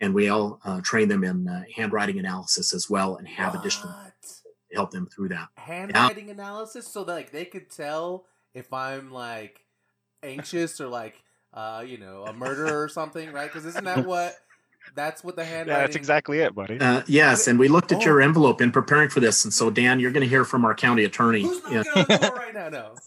and 0.00 0.14
we 0.14 0.28
all 0.28 0.60
uh, 0.64 0.80
train 0.82 1.08
them 1.08 1.24
in 1.24 1.48
uh, 1.48 1.64
handwriting 1.74 2.18
analysis 2.20 2.72
as 2.72 2.88
well, 2.88 3.16
and 3.16 3.26
have 3.26 3.56
additional 3.56 3.92
help 4.74 4.90
them 4.90 5.06
through 5.06 5.28
that. 5.28 5.48
handwriting 5.56 6.30
analysis 6.30 6.86
so 6.86 7.04
that 7.04 7.12
like 7.12 7.30
they 7.32 7.44
could 7.44 7.70
tell 7.70 8.26
if 8.54 8.72
I'm 8.72 9.10
like 9.12 9.64
anxious 10.22 10.80
or 10.80 10.86
like 10.88 11.22
uh 11.54 11.82
you 11.86 11.98
know 11.98 12.24
a 12.24 12.32
murderer 12.32 12.82
or 12.82 12.88
something, 12.88 13.32
right? 13.32 13.50
Because 13.50 13.66
isn't 13.66 13.84
that 13.84 14.06
what 14.06 14.36
that's 14.94 15.22
what 15.22 15.36
the 15.36 15.44
handwriting? 15.44 15.68
Yeah, 15.80 15.86
that's 15.86 15.96
exactly 15.96 16.38
it, 16.40 16.54
buddy. 16.54 16.78
Uh, 16.80 17.02
yes, 17.06 17.46
and 17.46 17.58
we 17.58 17.68
looked 17.68 17.92
at 17.92 17.98
Oh. 17.98 18.04
your 18.04 18.20
envelope 18.20 18.60
in 18.60 18.72
preparing 18.72 19.08
for 19.08 19.20
this, 19.20 19.44
and 19.44 19.52
so 19.52 19.70
Dan, 19.70 20.00
you're 20.00 20.10
going 20.10 20.22
to 20.22 20.28
hear 20.28 20.44
from 20.44 20.64
our 20.64 20.74
county 20.74 21.04
attorney. 21.04 21.42
Who's 21.42 21.60
Yeah. 21.70 21.82
knocking 21.82 21.92
on 22.00 22.06
the 22.08 22.18
door 22.18 22.34
right 22.36 22.54
now? 22.54 22.68
No, 22.70 22.94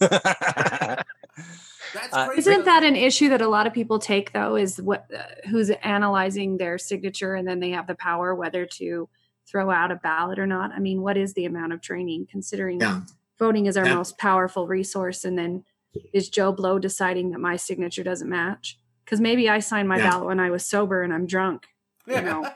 that's 1.94 2.12
Uh. 2.12 2.28
Isn't 2.36 2.64
that 2.64 2.82
an 2.84 2.96
issue 2.96 3.28
that 3.30 3.40
a 3.40 3.48
lot 3.48 3.66
of 3.66 3.72
people 3.72 3.98
take 3.98 4.32
though? 4.32 4.56
Is 4.56 4.80
what 4.80 5.06
uh, 5.16 5.22
who's 5.48 5.70
analyzing 5.70 6.56
their 6.58 6.78
signature 6.78 7.34
and 7.34 7.46
then 7.46 7.60
they 7.60 7.70
have 7.70 7.86
the 7.86 7.94
power 7.94 8.34
whether 8.34 8.66
to 8.66 9.08
throw 9.46 9.70
out 9.70 9.90
a 9.90 9.96
ballot 9.96 10.38
or 10.38 10.46
not? 10.46 10.72
I 10.72 10.78
mean, 10.78 11.02
what 11.02 11.16
is 11.16 11.34
the 11.34 11.44
amount 11.44 11.72
of 11.72 11.80
training 11.80 12.26
considering 12.30 12.80
Yeah. 12.80 13.02
voting 13.38 13.66
is 13.66 13.76
our 13.76 13.84
That- 13.84 13.94
most 13.96 14.18
powerful 14.18 14.66
resource? 14.66 15.24
And 15.24 15.38
then 15.38 15.64
is 16.12 16.28
Joe 16.28 16.52
Blow 16.52 16.78
deciding 16.78 17.30
that 17.30 17.38
my 17.40 17.56
signature 17.56 18.02
doesn't 18.02 18.28
match? 18.28 18.78
Because 19.04 19.20
maybe 19.20 19.48
I 19.48 19.58
signed 19.60 19.88
my 19.88 19.98
Yeah. 19.98 20.10
ballot 20.10 20.26
when 20.26 20.40
I 20.40 20.50
was 20.50 20.64
sober 20.64 21.02
and 21.02 21.12
I'm 21.12 21.26
drunk 21.26 21.66
you 22.06 22.20
know, 22.20 22.46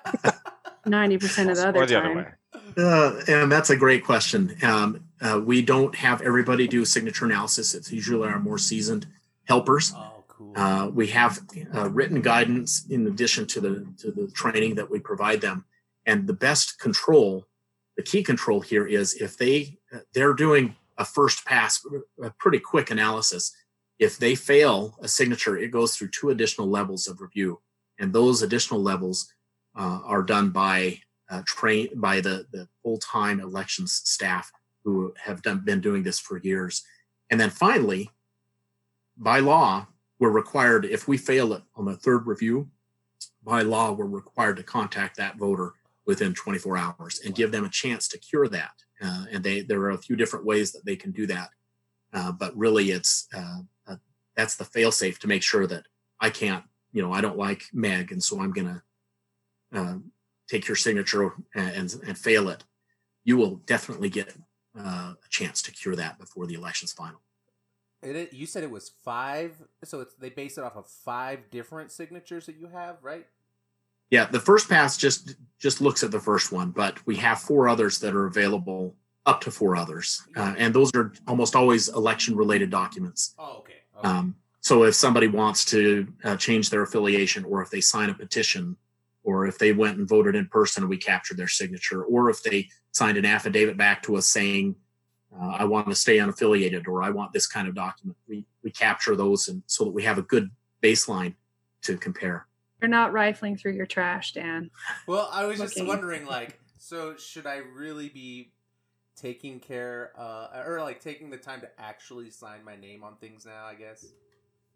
ninety 0.86 1.16
percent 1.16 1.48
of 1.50 1.56
the 1.56 1.68
other 1.68 1.82
or 1.82 1.86
the 1.86 1.94
time. 1.94 2.04
other 2.04 2.14
way. 2.16 2.32
Uh, 2.76 3.20
and 3.28 3.50
that's 3.50 3.70
a 3.70 3.76
great 3.76 4.04
question. 4.04 4.54
Um, 4.62 5.00
uh, 5.22 5.40
we 5.42 5.62
don't 5.62 5.94
have 5.94 6.20
everybody 6.20 6.68
do 6.68 6.84
signature 6.84 7.24
analysis. 7.24 7.74
It's 7.74 7.90
usually 7.90 8.28
our 8.28 8.38
more 8.38 8.58
seasoned 8.58 9.06
helpers. 9.44 9.92
oh, 9.96 10.22
cool. 10.28 10.52
Uh, 10.54 10.88
we 10.92 11.06
have 11.08 11.40
uh, 11.74 11.88
written 11.90 12.20
guidance 12.20 12.84
in 12.90 13.06
addition 13.06 13.46
to 13.46 13.60
the 13.60 13.86
to 13.98 14.10
the 14.10 14.30
training 14.32 14.74
that 14.74 14.90
we 14.90 14.98
provide 15.00 15.40
them. 15.40 15.64
And 16.08 16.26
the 16.26 16.32
best 16.32 16.78
control, 16.78 17.46
the 17.98 18.02
key 18.02 18.22
control 18.22 18.62
here 18.62 18.86
is 18.86 19.14
if 19.14 19.36
they 19.36 19.76
they're 20.14 20.32
doing 20.32 20.74
a 20.96 21.04
first 21.04 21.44
pass, 21.44 21.84
a 22.22 22.30
pretty 22.30 22.58
quick 22.58 22.90
analysis. 22.90 23.54
If 23.98 24.16
they 24.16 24.34
fail 24.34 24.96
a 25.02 25.06
signature, 25.06 25.58
it 25.58 25.70
goes 25.70 25.94
through 25.94 26.08
two 26.08 26.30
additional 26.30 26.66
levels 26.66 27.08
of 27.08 27.20
review, 27.20 27.60
and 27.98 28.10
those 28.10 28.40
additional 28.40 28.80
levels 28.82 29.30
uh, 29.76 30.00
are 30.02 30.22
done 30.22 30.48
by 30.48 31.00
uh, 31.28 31.42
train 31.44 31.88
by 31.96 32.22
the 32.22 32.46
the 32.52 32.66
full 32.82 32.98
time 32.98 33.38
elections 33.38 33.92
staff 33.92 34.50
who 34.84 35.12
have 35.22 35.42
done 35.42 35.60
been 35.62 35.82
doing 35.82 36.02
this 36.02 36.18
for 36.18 36.38
years. 36.38 36.84
And 37.28 37.38
then 37.38 37.50
finally, 37.50 38.08
by 39.14 39.40
law, 39.40 39.88
we're 40.18 40.30
required 40.30 40.86
if 40.86 41.06
we 41.06 41.18
fail 41.18 41.52
it 41.52 41.62
on 41.76 41.84
the 41.84 41.96
third 41.96 42.26
review, 42.26 42.70
by 43.44 43.60
law, 43.60 43.92
we're 43.92 44.06
required 44.06 44.56
to 44.56 44.62
contact 44.62 45.18
that 45.18 45.36
voter 45.36 45.74
within 46.08 46.34
24 46.34 46.78
hours 46.78 47.20
and 47.24 47.34
give 47.34 47.52
them 47.52 47.64
a 47.64 47.68
chance 47.68 48.08
to 48.08 48.18
cure 48.18 48.48
that. 48.48 48.72
Uh, 49.00 49.26
and 49.30 49.44
they 49.44 49.60
there 49.60 49.80
are 49.82 49.90
a 49.90 49.98
few 49.98 50.16
different 50.16 50.44
ways 50.44 50.72
that 50.72 50.84
they 50.84 50.96
can 50.96 51.12
do 51.12 51.26
that, 51.26 51.50
uh, 52.12 52.32
but 52.32 52.56
really, 52.56 52.90
it's 52.90 53.28
uh, 53.32 53.60
uh, 53.86 53.96
that's 54.34 54.56
the 54.56 54.64
fail 54.64 54.90
safe 54.90 55.20
to 55.20 55.28
make 55.28 55.42
sure 55.42 55.68
that 55.68 55.84
I 56.18 56.30
can't, 56.30 56.64
you 56.92 57.00
know, 57.00 57.12
I 57.12 57.20
don't 57.20 57.38
like 57.38 57.62
Meg, 57.72 58.10
and 58.10 58.20
so 58.20 58.40
I'm 58.40 58.50
gonna 58.50 58.82
uh, 59.72 59.98
take 60.48 60.66
your 60.66 60.76
signature 60.76 61.34
and, 61.54 61.70
and, 61.70 61.94
and 62.08 62.18
fail 62.18 62.48
it, 62.48 62.64
you 63.22 63.36
will 63.36 63.56
definitely 63.66 64.08
get 64.08 64.34
uh, 64.76 65.12
a 65.12 65.28
chance 65.28 65.62
to 65.62 65.70
cure 65.70 65.94
that 65.94 66.18
before 66.18 66.46
the 66.46 66.54
election's 66.54 66.92
final. 66.92 67.20
It, 68.02 68.32
you 68.32 68.46
said 68.46 68.64
it 68.64 68.70
was 68.70 68.90
five, 69.04 69.56
so 69.84 70.00
it's 70.00 70.14
they 70.14 70.30
base 70.30 70.58
it 70.58 70.64
off 70.64 70.76
of 70.76 70.88
five 70.88 71.50
different 71.50 71.92
signatures 71.92 72.46
that 72.46 72.56
you 72.56 72.68
have, 72.68 72.96
right? 73.02 73.26
Yeah, 74.10 74.24
the 74.26 74.40
first 74.40 74.68
pass 74.68 74.96
just 74.96 75.36
just 75.58 75.80
looks 75.80 76.02
at 76.04 76.10
the 76.10 76.20
first 76.20 76.52
one, 76.52 76.70
but 76.70 77.04
we 77.06 77.16
have 77.16 77.40
four 77.40 77.68
others 77.68 77.98
that 77.98 78.14
are 78.14 78.26
available, 78.26 78.94
up 79.26 79.40
to 79.42 79.50
four 79.50 79.76
others, 79.76 80.22
uh, 80.36 80.54
and 80.56 80.74
those 80.74 80.94
are 80.94 81.12
almost 81.26 81.56
always 81.56 81.88
election 81.88 82.36
related 82.36 82.70
documents. 82.70 83.34
Oh, 83.38 83.58
okay. 83.58 83.74
okay. 83.98 84.08
Um, 84.08 84.36
so 84.60 84.84
if 84.84 84.94
somebody 84.94 85.28
wants 85.28 85.64
to 85.66 86.06
uh, 86.24 86.36
change 86.36 86.70
their 86.70 86.82
affiliation, 86.82 87.44
or 87.44 87.62
if 87.62 87.70
they 87.70 87.80
sign 87.80 88.10
a 88.10 88.14
petition, 88.14 88.76
or 89.24 89.46
if 89.46 89.58
they 89.58 89.72
went 89.72 89.98
and 89.98 90.08
voted 90.08 90.34
in 90.34 90.46
person 90.46 90.82
and 90.82 90.90
we 90.90 90.96
captured 90.96 91.36
their 91.36 91.48
signature, 91.48 92.02
or 92.02 92.30
if 92.30 92.42
they 92.42 92.68
signed 92.92 93.18
an 93.18 93.24
affidavit 93.24 93.76
back 93.76 94.02
to 94.02 94.16
us 94.16 94.26
saying 94.26 94.74
uh, 95.38 95.48
I 95.58 95.64
want 95.64 95.88
to 95.88 95.94
stay 95.94 96.18
unaffiliated 96.18 96.88
or 96.88 97.02
I 97.02 97.10
want 97.10 97.32
this 97.32 97.46
kind 97.46 97.68
of 97.68 97.74
document. 97.74 98.16
We 98.26 98.46
we 98.62 98.70
capture 98.70 99.14
those 99.14 99.48
and 99.48 99.62
so 99.66 99.84
that 99.84 99.90
we 99.90 100.02
have 100.02 100.18
a 100.18 100.22
good 100.22 100.50
baseline 100.82 101.34
to 101.82 101.96
compare. 101.96 102.47
You're 102.80 102.88
not 102.88 103.12
rifling 103.12 103.56
through 103.56 103.72
your 103.72 103.86
trash, 103.86 104.32
Dan. 104.32 104.70
Well, 105.06 105.28
I 105.32 105.44
was 105.46 105.58
just 105.58 105.84
wondering, 105.84 106.26
like, 106.26 106.60
so 106.78 107.16
should 107.16 107.46
I 107.46 107.56
really 107.56 108.08
be 108.08 108.52
taking 109.16 109.58
care, 109.58 110.12
uh, 110.16 110.62
or 110.64 110.80
like 110.80 111.00
taking 111.00 111.30
the 111.30 111.36
time 111.36 111.60
to 111.60 111.68
actually 111.78 112.30
sign 112.30 112.64
my 112.64 112.76
name 112.76 113.02
on 113.02 113.16
things 113.16 113.44
now? 113.44 113.66
I 113.66 113.74
guess 113.74 114.04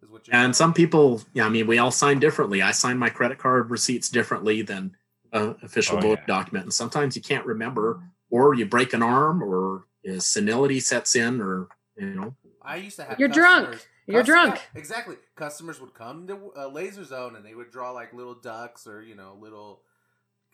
is 0.02 0.10
what 0.10 0.26
you're. 0.26 0.36
And 0.36 0.54
some 0.54 0.74
people, 0.74 1.22
yeah, 1.32 1.46
I 1.46 1.48
mean, 1.48 1.66
we 1.66 1.78
all 1.78 1.92
sign 1.92 2.18
differently. 2.18 2.60
I 2.60 2.72
sign 2.72 2.98
my 2.98 3.08
credit 3.08 3.38
card 3.38 3.70
receipts 3.70 4.08
differently 4.08 4.62
than 4.62 4.96
uh, 5.32 5.54
official 5.62 5.98
Oh, 5.98 6.00
vote 6.00 6.18
yeah. 6.20 6.26
document, 6.26 6.64
and 6.64 6.74
sometimes 6.74 7.14
you 7.14 7.22
can't 7.22 7.46
remember, 7.46 8.02
or 8.30 8.54
you 8.54 8.66
break 8.66 8.92
an 8.94 9.02
arm, 9.02 9.42
or 9.42 9.86
uh, 10.10 10.18
senility 10.18 10.80
sets 10.80 11.14
in, 11.14 11.40
or 11.40 11.68
you 11.96 12.14
know, 12.14 12.34
I 12.60 12.76
used 12.76 12.96
to 12.96 13.04
have. 13.04 13.20
You're 13.20 13.28
drunk. 13.28 13.88
Customers- 14.12 14.28
You're 14.28 14.36
cus- 14.36 14.44
drunk. 14.46 14.54
yeah, 14.74 14.78
exactly. 14.80 15.16
Customers 15.36 15.80
would 15.80 15.94
come 15.94 16.26
to 16.28 16.52
uh, 16.56 16.68
Laser 16.68 17.04
Zone 17.04 17.36
and 17.36 17.44
they 17.44 17.54
would 17.54 17.70
draw 17.70 17.90
like 17.90 18.12
little 18.12 18.34
ducks 18.34 18.86
or 18.86 19.02
you 19.02 19.14
know 19.14 19.36
little, 19.40 19.82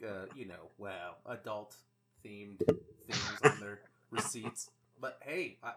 uh, 0.04 0.26
you 0.36 0.46
know, 0.46 0.70
well, 0.78 1.16
adult 1.26 1.76
themed 2.24 2.58
things 3.06 3.38
on 3.44 3.60
their 3.60 3.80
receipts. 4.10 4.70
But 5.00 5.18
hey, 5.22 5.58
I, 5.62 5.72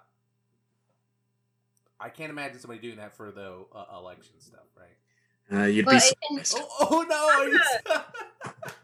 I 2.00 2.10
can't 2.10 2.32
imagine 2.32 2.60
somebody 2.60 2.80
doing 2.82 2.98
that 2.98 3.15
for 3.15 3.32
the 3.32 3.65
uh, 3.76 3.86
election 4.00 4.34
stuff, 4.39 4.65
right? 4.76 5.60
uh, 5.62 5.65
you'd 5.65 5.86
Well, 5.86 6.00
be 6.00 6.06
it 6.06 6.15
can- 6.36 6.46
surprised. 6.46 6.67
Oh, 6.80 6.88
oh 6.91 7.06
no! 7.08 7.44
are 7.44 7.48
you- 7.50 8.84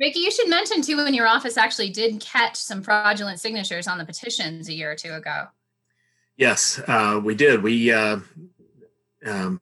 Ricky, 0.00 0.20
you 0.20 0.30
should 0.30 0.48
mention 0.48 0.80
too 0.80 0.96
when 0.96 1.12
your 1.12 1.26
office 1.26 1.56
actually 1.56 1.90
did 1.90 2.20
catch 2.20 2.54
some 2.54 2.82
fraudulent 2.82 3.40
signatures 3.40 3.88
on 3.88 3.98
the 3.98 4.04
petitions 4.04 4.68
a 4.68 4.72
year 4.72 4.92
or 4.92 4.94
two 4.94 5.12
ago. 5.12 5.46
Yes, 6.38 6.80
uh, 6.86 7.20
we 7.22 7.34
did. 7.34 7.64
We 7.64 7.90
uh, 7.92 8.20
um, 9.26 9.60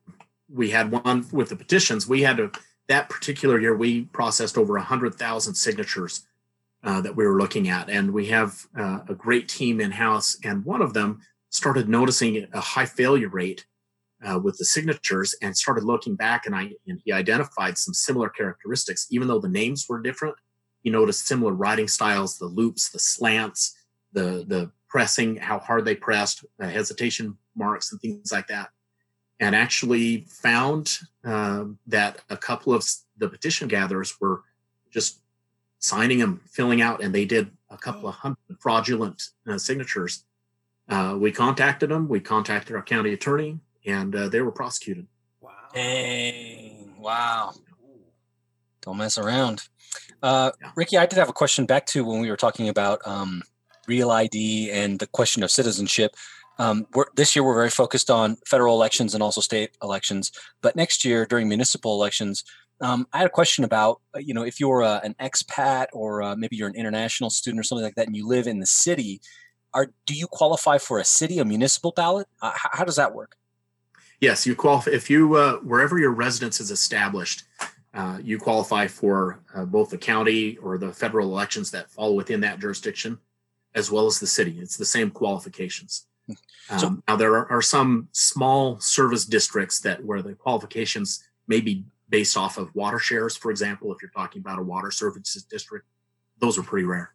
we 0.48 0.70
had 0.70 0.92
one 0.92 1.26
with 1.32 1.48
the 1.48 1.56
petitions. 1.56 2.06
We 2.06 2.22
had 2.22 2.38
that 2.88 3.08
particular 3.08 3.58
year. 3.58 3.74
We 3.74 4.02
processed 4.02 4.58
over 4.58 4.76
hundred 4.78 5.14
thousand 5.14 5.54
signatures 5.54 6.26
uh, 6.84 7.00
that 7.00 7.16
we 7.16 7.26
were 7.26 7.40
looking 7.40 7.70
at, 7.70 7.88
and 7.88 8.12
we 8.12 8.26
have 8.26 8.66
uh, 8.78 9.00
a 9.08 9.14
great 9.14 9.48
team 9.48 9.80
in 9.80 9.90
house. 9.90 10.36
And 10.44 10.66
one 10.66 10.82
of 10.82 10.92
them 10.92 11.22
started 11.48 11.88
noticing 11.88 12.46
a 12.52 12.60
high 12.60 12.84
failure 12.84 13.30
rate 13.30 13.64
uh, 14.22 14.38
with 14.38 14.58
the 14.58 14.66
signatures, 14.66 15.34
and 15.40 15.56
started 15.56 15.82
looking 15.82 16.14
back, 16.14 16.44
and 16.44 16.54
I 16.54 16.72
and 16.86 17.00
he 17.06 17.10
identified 17.10 17.78
some 17.78 17.94
similar 17.94 18.28
characteristics. 18.28 19.06
Even 19.10 19.28
though 19.28 19.40
the 19.40 19.48
names 19.48 19.86
were 19.88 20.02
different, 20.02 20.36
he 20.82 20.90
noticed 20.90 21.26
similar 21.26 21.54
writing 21.54 21.88
styles, 21.88 22.36
the 22.36 22.44
loops, 22.44 22.90
the 22.90 22.98
slants, 22.98 23.74
the 24.12 24.44
the 24.46 24.70
pressing, 24.88 25.36
how 25.36 25.58
hard 25.58 25.84
they 25.84 25.94
pressed, 25.94 26.44
uh, 26.60 26.66
hesitation 26.66 27.36
marks, 27.54 27.92
and 27.92 28.00
things 28.00 28.32
like 28.32 28.46
that. 28.48 28.70
And 29.40 29.54
actually 29.54 30.26
found 30.28 30.98
um, 31.24 31.78
that 31.86 32.22
a 32.30 32.36
couple 32.36 32.72
of 32.72 32.84
the 33.18 33.28
petition 33.28 33.68
gatherers 33.68 34.18
were 34.20 34.42
just 34.90 35.20
signing 35.78 36.18
them, 36.18 36.40
filling 36.46 36.80
out, 36.80 37.02
and 37.02 37.14
they 37.14 37.24
did 37.24 37.50
a 37.68 37.76
couple 37.76 38.08
of 38.08 38.14
hundred 38.14 38.38
fraudulent 38.58 39.22
uh, 39.46 39.58
signatures. 39.58 40.24
Uh, 40.88 41.16
we 41.20 41.32
contacted 41.32 41.90
them. 41.90 42.08
We 42.08 42.20
contacted 42.20 42.76
our 42.76 42.82
county 42.82 43.12
attorney, 43.12 43.58
and 43.84 44.14
uh, 44.14 44.28
they 44.28 44.40
were 44.40 44.52
prosecuted. 44.52 45.06
wow. 45.40 45.50
Dang! 45.74 46.94
Wow! 46.98 47.52
Don't 48.82 48.96
mess 48.96 49.18
around. 49.18 49.68
Uh, 50.22 50.52
Yeah. 50.60 50.70
Ricky, 50.76 50.96
I 50.96 51.06
did 51.06 51.18
have 51.18 51.28
a 51.28 51.32
question 51.32 51.66
back 51.66 51.86
to 51.86 52.04
when 52.04 52.20
we 52.20 52.30
were 52.30 52.36
talking 52.36 52.68
about 52.68 53.00
um, 53.04 53.42
real 53.86 54.10
ID 54.10 54.70
and 54.70 54.98
the 54.98 55.06
question 55.06 55.42
of 55.42 55.50
citizenship. 55.50 56.14
Um, 56.58 56.86
this 57.16 57.36
year, 57.36 57.44
we're 57.44 57.54
very 57.54 57.70
focused 57.70 58.10
on 58.10 58.36
federal 58.46 58.74
elections 58.74 59.14
and 59.14 59.22
also 59.22 59.40
state 59.40 59.76
elections. 59.82 60.32
But 60.62 60.76
next 60.76 61.04
year, 61.04 61.26
during 61.26 61.48
municipal 61.48 61.92
elections, 61.94 62.44
um, 62.80 63.06
I 63.12 63.18
had 63.18 63.26
a 63.26 63.30
question 63.30 63.64
about, 63.64 64.00
uh, 64.14 64.18
you 64.18 64.34
know, 64.34 64.42
if 64.42 64.60
you're 64.60 64.82
uh, 64.82 65.00
an 65.02 65.14
expat 65.20 65.86
or 65.92 66.22
uh, 66.22 66.36
maybe 66.36 66.56
you're 66.56 66.68
an 66.68 66.74
international 66.74 67.30
student 67.30 67.60
or 67.60 67.62
something 67.62 67.84
like 67.84 67.94
that, 67.94 68.06
and 68.06 68.16
you 68.16 68.26
live 68.26 68.46
in 68.46 68.58
the 68.58 68.66
city, 68.66 69.20
are 69.72 69.92
do 70.06 70.14
you 70.14 70.26
qualify 70.26 70.78
for 70.78 70.98
a 70.98 71.04
city, 71.04 71.38
a 71.38 71.44
municipal 71.44 71.92
ballot? 71.92 72.26
Uh, 72.40 72.52
how, 72.54 72.70
how 72.72 72.84
does 72.84 72.96
that 72.96 73.14
work? 73.14 73.36
Yes, 74.20 74.46
you 74.46 74.54
qualify 74.54 74.90
if 74.90 75.10
you 75.10 75.34
uh, 75.34 75.56
wherever 75.56 75.98
your 75.98 76.12
residence 76.12 76.60
is 76.60 76.70
established, 76.70 77.44
uh, 77.94 78.18
you 78.22 78.38
qualify 78.38 78.86
for 78.86 79.40
both 79.66 79.90
the 79.90 79.98
county 79.98 80.58
or 80.58 80.76
the 80.76 80.92
federal 80.92 81.28
elections 81.28 81.70
that 81.70 81.90
fall 81.90 82.14
within 82.14 82.40
that 82.40 82.58
jurisdiction, 82.58 83.18
as 83.76 83.90
well 83.90 84.06
as 84.06 84.18
the 84.18 84.26
city. 84.26 84.58
It's 84.60 84.76
the 84.76 84.84
same 84.84 85.10
qualifications. 85.10 86.06
So- 86.78 86.86
Um, 86.88 87.02
now 87.06 87.14
there 87.14 87.34
are, 87.36 87.46
are 87.52 87.62
some 87.62 88.08
small 88.12 88.80
service 88.80 89.24
districts 89.24 89.78
that 89.80 90.02
where 90.04 90.22
the 90.22 90.34
qualifications 90.34 91.22
may 91.46 91.60
be 91.60 91.84
based 92.08 92.36
off 92.36 92.58
of 92.58 92.74
water 92.74 92.98
shares. 92.98 93.36
For 93.36 93.50
example, 93.52 93.92
if 93.94 94.02
you're 94.02 94.10
talking 94.10 94.40
about 94.40 94.58
a 94.58 94.62
water 94.62 94.90
services 94.90 95.44
district, 95.44 95.86
those 96.40 96.58
are 96.58 96.64
pretty 96.64 96.84
rare. 96.86 97.12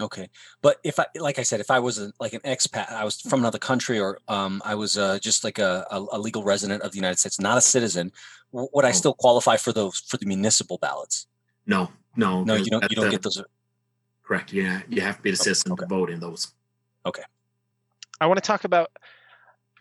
Okay, 0.00 0.28
but 0.62 0.78
if 0.82 0.98
I, 0.98 1.06
like 1.18 1.38
I 1.38 1.42
said, 1.42 1.60
if 1.60 1.70
I 1.70 1.78
was 1.78 1.98
a, 1.98 2.10
like 2.20 2.32
an 2.32 2.40
expat, 2.40 2.90
I 2.90 3.04
was 3.04 3.20
from 3.20 3.40
another 3.40 3.58
country, 3.58 3.98
or 4.00 4.18
um, 4.28 4.62
I 4.64 4.74
was 4.74 4.96
uh, 4.96 5.18
just 5.18 5.44
like 5.44 5.58
a, 5.58 5.86
a, 5.90 6.18
legal 6.18 6.42
resident 6.42 6.82
of 6.82 6.92
the 6.92 6.96
United 6.96 7.18
States, 7.18 7.38
not 7.38 7.58
a 7.58 7.60
citizen, 7.60 8.10
would 8.52 8.84
I 8.86 8.90
Oh. 8.90 8.92
still 8.92 9.12
qualify 9.14 9.56
for 9.58 9.72
those 9.72 9.98
for 9.98 10.16
the 10.16 10.24
municipal 10.26 10.78
ballots? 10.78 11.26
No, 11.66 11.90
no, 12.16 12.44
No, 12.44 12.54
you 12.54 12.64
don't. 12.70 12.80
that- 12.80 12.90
You 12.90 12.96
don't 12.96 13.10
get 13.10 13.22
those. 13.22 13.42
Correct. 14.30 14.52
Yeah, 14.52 14.80
you 14.88 15.00
have 15.00 15.16
to 15.16 15.22
be 15.22 15.30
a 15.30 15.36
citizen 15.36 15.72
okay. 15.72 15.80
to 15.80 15.86
vote 15.88 16.08
in 16.08 16.20
those. 16.20 16.52
Okay. 17.04 17.22
I 18.20 18.26
want 18.26 18.36
to 18.36 18.46
talk 18.46 18.62
about 18.62 18.90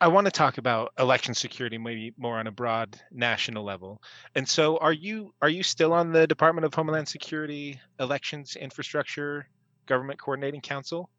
I 0.02 0.08
want 0.08 0.26
to 0.26 0.32
talk 0.32 0.58
about 0.58 0.92
election 0.98 1.36
security 1.36 1.78
maybe 1.78 2.14
more 2.18 2.40
on 2.40 2.48
a 2.48 2.52
broad 2.52 3.00
national 3.12 3.64
level. 3.64 4.02
And 4.34 4.48
so 4.48 4.78
are 4.78 4.94
you 4.94 5.34
are 5.44 5.50
you 5.50 5.62
still 5.62 5.94
on 5.94 6.12
the 6.12 6.26
Department 6.26 6.66
of 6.66 6.74
Homeland 6.74 7.08
Security 7.08 7.80
Elections 8.00 8.56
Infrastructure 8.56 9.48
Government 9.86 10.20
Coordinating 10.20 10.62
Council? 10.62 11.12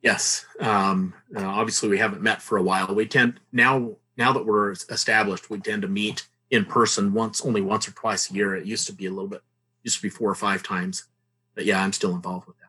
Yes. 0.00 0.46
Um, 0.58 1.12
uh, 1.36 1.44
obviously, 1.44 1.90
we 1.90 1.98
haven't 1.98 2.22
met 2.22 2.40
for 2.40 2.56
a 2.56 2.62
while. 2.62 2.94
We 2.94 3.04
tend 3.04 3.38
now 3.52 3.96
now 4.16 4.32
that 4.32 4.46
we're 4.46 4.72
established, 4.72 5.50
we 5.50 5.60
tend 5.60 5.82
to 5.82 5.88
meet 5.88 6.26
in 6.50 6.64
person 6.64 7.12
once, 7.12 7.44
only 7.44 7.60
once 7.60 7.86
or 7.86 7.92
twice 7.92 8.30
a 8.30 8.34
year. 8.34 8.56
It 8.56 8.64
used 8.64 8.86
to 8.86 8.94
be 8.94 9.06
a 9.06 9.10
little 9.10 9.28
bit, 9.28 9.42
used 9.82 9.96
to 9.98 10.02
be 10.02 10.08
four 10.08 10.30
or 10.30 10.34
five 10.34 10.62
times. 10.62 11.04
But 11.54 11.66
yeah, 11.66 11.82
I'm 11.82 11.92
still 11.92 12.14
involved 12.14 12.46
with 12.46 12.56
that. 12.58 12.61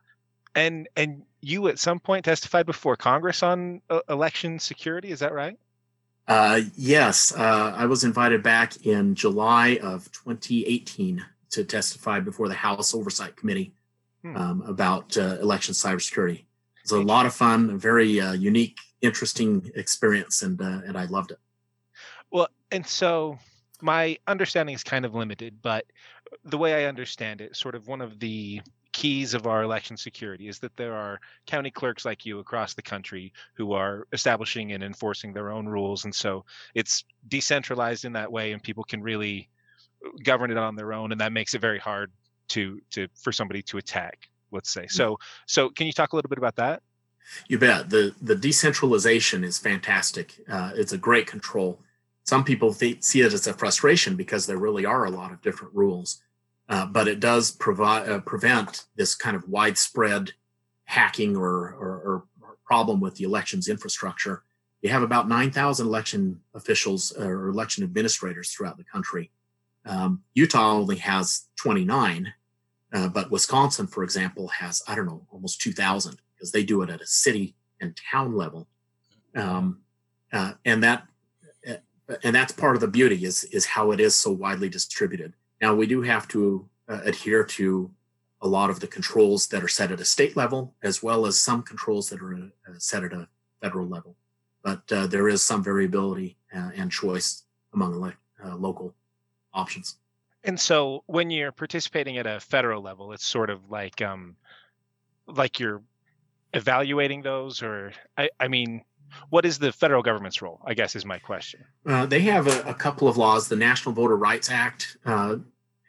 And 0.55 0.87
and 0.95 1.23
you 1.41 1.67
at 1.67 1.79
some 1.79 1.99
point 1.99 2.25
testified 2.25 2.65
before 2.65 2.95
Congress 2.95 3.43
on 3.43 3.81
uh, 3.89 3.99
election 4.09 4.59
security, 4.59 5.11
is 5.11 5.19
that 5.19 5.33
right? 5.33 5.57
Uh, 6.27 6.61
yes, 6.77 7.33
uh, 7.35 7.73
I 7.75 7.85
was 7.85 8.03
invited 8.03 8.43
back 8.43 8.85
in 8.85 9.13
July 9.13 9.79
of 9.81 10.09
2018 10.11 11.25
to 11.49 11.63
testify 11.65 12.21
before 12.21 12.47
the 12.47 12.53
House 12.53 12.93
Oversight 12.93 13.35
Committee 13.35 13.73
Hmm. 14.23 14.37
um, 14.37 14.61
about 14.65 15.17
uh, 15.17 15.37
election 15.41 15.73
cybersecurity. 15.73 16.39
It 16.39 16.45
was 16.83 16.91
a 16.93 17.01
lot 17.01 17.25
of 17.25 17.33
fun, 17.33 17.69
a 17.69 17.77
very 17.77 18.21
uh, 18.21 18.31
unique, 18.31 18.77
interesting 19.01 19.69
experience, 19.75 20.43
and 20.43 20.61
uh, 20.61 20.79
and 20.85 20.97
I 20.97 21.05
loved 21.05 21.31
it. 21.31 21.39
Well, 22.31 22.47
and 22.71 22.87
so 22.87 23.37
my 23.81 24.17
understanding 24.25 24.75
is 24.75 24.83
kind 24.83 25.03
of 25.03 25.13
limited, 25.13 25.61
but 25.61 25.85
the 26.45 26.57
way 26.57 26.73
I 26.73 26.87
understand 26.87 27.41
it, 27.41 27.57
sort 27.57 27.75
of 27.75 27.87
one 27.89 27.99
of 27.99 28.17
the 28.19 28.61
keys 28.93 29.33
of 29.33 29.47
our 29.47 29.63
election 29.63 29.97
security 29.97 30.47
is 30.47 30.59
that 30.59 30.75
there 30.77 30.93
are 30.93 31.19
county 31.47 31.71
clerks 31.71 32.05
like 32.05 32.25
you 32.25 32.39
across 32.39 32.73
the 32.75 32.81
country 32.81 33.33
who 33.55 33.73
are 33.73 34.07
establishing 34.13 34.71
and 34.71 34.83
enforcing 34.83 35.33
their 35.33 35.51
own 35.51 35.67
rules. 35.67 36.05
And 36.05 36.15
so 36.15 36.45
it's 36.75 37.03
decentralized 37.27 38.05
in 38.05 38.13
that 38.13 38.31
way, 38.31 38.53
and 38.53 38.63
people 38.63 38.83
can 38.83 39.01
really 39.01 39.49
govern 40.23 40.51
it 40.51 40.57
on 40.57 40.75
their 40.75 40.93
own. 40.93 41.11
And 41.11 41.19
that 41.19 41.33
makes 41.33 41.53
it 41.53 41.61
very 41.61 41.79
hard 41.79 42.11
to 42.49 42.79
to 42.91 43.07
for 43.15 43.31
somebody 43.31 43.61
to 43.63 43.77
attack, 43.77 44.29
let's 44.51 44.69
say. 44.69 44.87
So 44.87 45.17
so 45.47 45.69
can 45.69 45.87
you 45.87 45.93
talk 45.93 46.13
a 46.13 46.15
little 46.15 46.29
bit 46.29 46.37
about 46.37 46.55
that? 46.57 46.81
You 47.47 47.57
bet. 47.57 47.89
the 47.89 48.13
The 48.21 48.35
decentralization 48.35 49.43
is 49.43 49.57
fantastic. 49.57 50.39
Uh, 50.47 50.71
it's 50.75 50.93
a 50.93 50.97
great 50.97 51.27
control. 51.27 51.79
Some 52.25 52.43
people 52.43 52.73
th- 52.73 53.03
see 53.03 53.21
it 53.21 53.33
as 53.33 53.47
a 53.47 53.53
frustration 53.53 54.15
because 54.15 54.45
there 54.45 54.57
really 54.57 54.85
are 54.85 55.05
a 55.05 55.09
lot 55.09 55.31
of 55.31 55.41
different 55.41 55.73
rules. 55.73 56.21
Uh, 56.69 56.85
but 56.85 57.07
it 57.07 57.19
does 57.19 57.51
provide 57.51 58.09
uh, 58.09 58.19
prevent 58.19 58.85
this 58.95 59.15
kind 59.15 59.35
of 59.35 59.47
widespread 59.47 60.31
hacking 60.85 61.35
or, 61.35 61.49
or, 61.49 62.01
or, 62.05 62.23
problem 62.65 63.01
with 63.01 63.15
the 63.15 63.25
elections 63.25 63.67
infrastructure. 63.67 64.41
You 64.81 64.89
have 64.89 65.03
about 65.03 65.27
9,000 65.27 65.85
election 65.85 66.39
officials 66.55 67.11
or 67.11 67.49
election 67.49 67.83
administrators 67.83 68.51
throughout 68.51 68.77
the 68.77 68.85
country. 68.85 69.31
Um, 69.85 70.23
Utah 70.33 70.71
only 70.71 70.95
has 70.95 71.47
29, 71.57 72.33
uh, 72.93 73.09
but 73.09 73.29
Wisconsin, 73.29 73.85
for 73.85 74.03
example, 74.03 74.47
has, 74.47 74.81
I 74.87 74.95
don't 74.95 75.05
know, 75.05 75.27
almost 75.29 75.59
2,000 75.59 76.21
because 76.33 76.53
they 76.53 76.63
do 76.63 76.81
it 76.83 76.89
at 76.89 77.01
a 77.01 77.05
city 77.05 77.53
and 77.81 77.99
town 78.11 78.33
level. 78.33 78.67
Um, 79.35 79.79
uh, 80.31 80.53
and 80.65 80.81
that 80.83 81.05
uh, 81.67 82.15
and 82.23 82.35
that's 82.35 82.53
part 82.53 82.75
of 82.75 82.81
the 82.81 82.87
beauty 82.87 83.23
is 83.23 83.43
is 83.45 83.65
how 83.65 83.91
it 83.91 83.99
is 83.99 84.15
so 84.15 84.31
widely 84.31 84.69
distributed. 84.69 85.33
Now 85.63 85.73
we 85.73 85.87
do 85.87 86.01
have 86.01 86.27
to 86.27 86.67
uh, 86.89 86.99
adhere 87.05 87.45
to 87.45 87.89
a 88.41 88.49
lot 88.49 88.69
of 88.69 88.81
the 88.81 88.87
controls 88.87 89.47
that 89.47 89.63
are 89.63 89.69
set 89.69 89.93
at 89.93 90.01
a 90.01 90.03
state 90.03 90.35
level, 90.35 90.75
as 90.83 91.01
well 91.01 91.25
as 91.25 91.39
some 91.39 91.63
controls 91.63 92.09
that 92.09 92.21
are 92.21 92.33
uh, 92.33 92.73
set 92.79 93.05
at 93.05 93.13
a 93.13 93.29
federal 93.61 93.87
level. 93.87 94.17
But 94.61 94.81
uh, 94.91 95.07
there 95.07 95.29
is 95.29 95.41
some 95.41 95.63
variability 95.63 96.35
uh, 96.53 96.71
and 96.75 96.91
choice 96.91 97.43
among 97.73 98.13
uh, 98.43 98.55
local 98.57 98.93
options. 99.53 99.95
And 100.43 100.59
so, 100.59 101.05
when 101.05 101.31
you're 101.31 101.53
participating 101.53 102.17
at 102.17 102.27
a 102.27 102.41
federal 102.41 102.81
level, 102.81 103.13
it's 103.13 103.25
sort 103.25 103.49
of 103.49 103.71
like 103.71 104.01
um, 104.01 104.35
like 105.27 105.61
you're 105.61 105.81
evaluating 106.53 107.21
those, 107.21 107.63
or 107.63 107.93
I, 108.17 108.29
I 108.37 108.49
mean, 108.49 108.83
what 109.29 109.45
is 109.45 109.59
the 109.59 109.71
federal 109.71 110.03
government's 110.03 110.41
role? 110.41 110.59
I 110.65 110.73
guess 110.73 110.95
is 110.95 111.05
my 111.05 111.19
question. 111.19 111.63
Uh, 111.85 112.05
they 112.05 112.21
have 112.21 112.47
a, 112.47 112.69
a, 112.69 112.73
couple 112.73 113.07
of 113.07 113.17
laws. 113.17 113.47
The 113.47 113.55
National 113.55 113.93
Voter 113.93 114.17
Rights 114.17 114.49
Act 114.49 114.97
uh, 115.05 115.37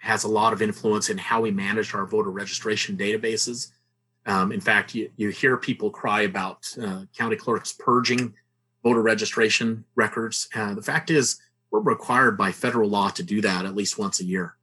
has 0.05 0.25
a 0.25 0.29
lot 0.29 0.53
of 0.53 0.61
influence 0.61 1.09
in 1.09 1.17
how 1.17 1.41
we 1.41 1.51
manage 1.51 1.95
our 1.95 2.05
voter 2.05 2.31
registration 2.31 2.95
databases. 2.97 3.71
Um, 4.27 4.53
in 4.53 4.61
fact, 4.61 4.95
you, 4.95 5.11
you 5.17 5.31
hear 5.31 5.57
people 5.57 5.91
cry 5.91 6.23
about 6.23 6.67
uh, 6.81 7.05
county 7.17 7.37
clerks 7.37 7.73
purging 7.73 8.35
voter 8.83 9.01
registration 9.01 9.85
records. 9.95 10.49
Uh, 10.55 10.75
the 10.75 10.83
fact 10.83 11.11
is, 11.11 11.41
we're 11.71 11.81
required 11.81 12.37
by 12.37 12.53
federal 12.53 12.89
law 12.89 13.09
to 13.09 13.23
do 13.23 13.41
that 13.41 13.65
at 13.65 13.75
least 13.75 13.99
once 13.99 14.21
a 14.21 14.25
year. 14.25 14.57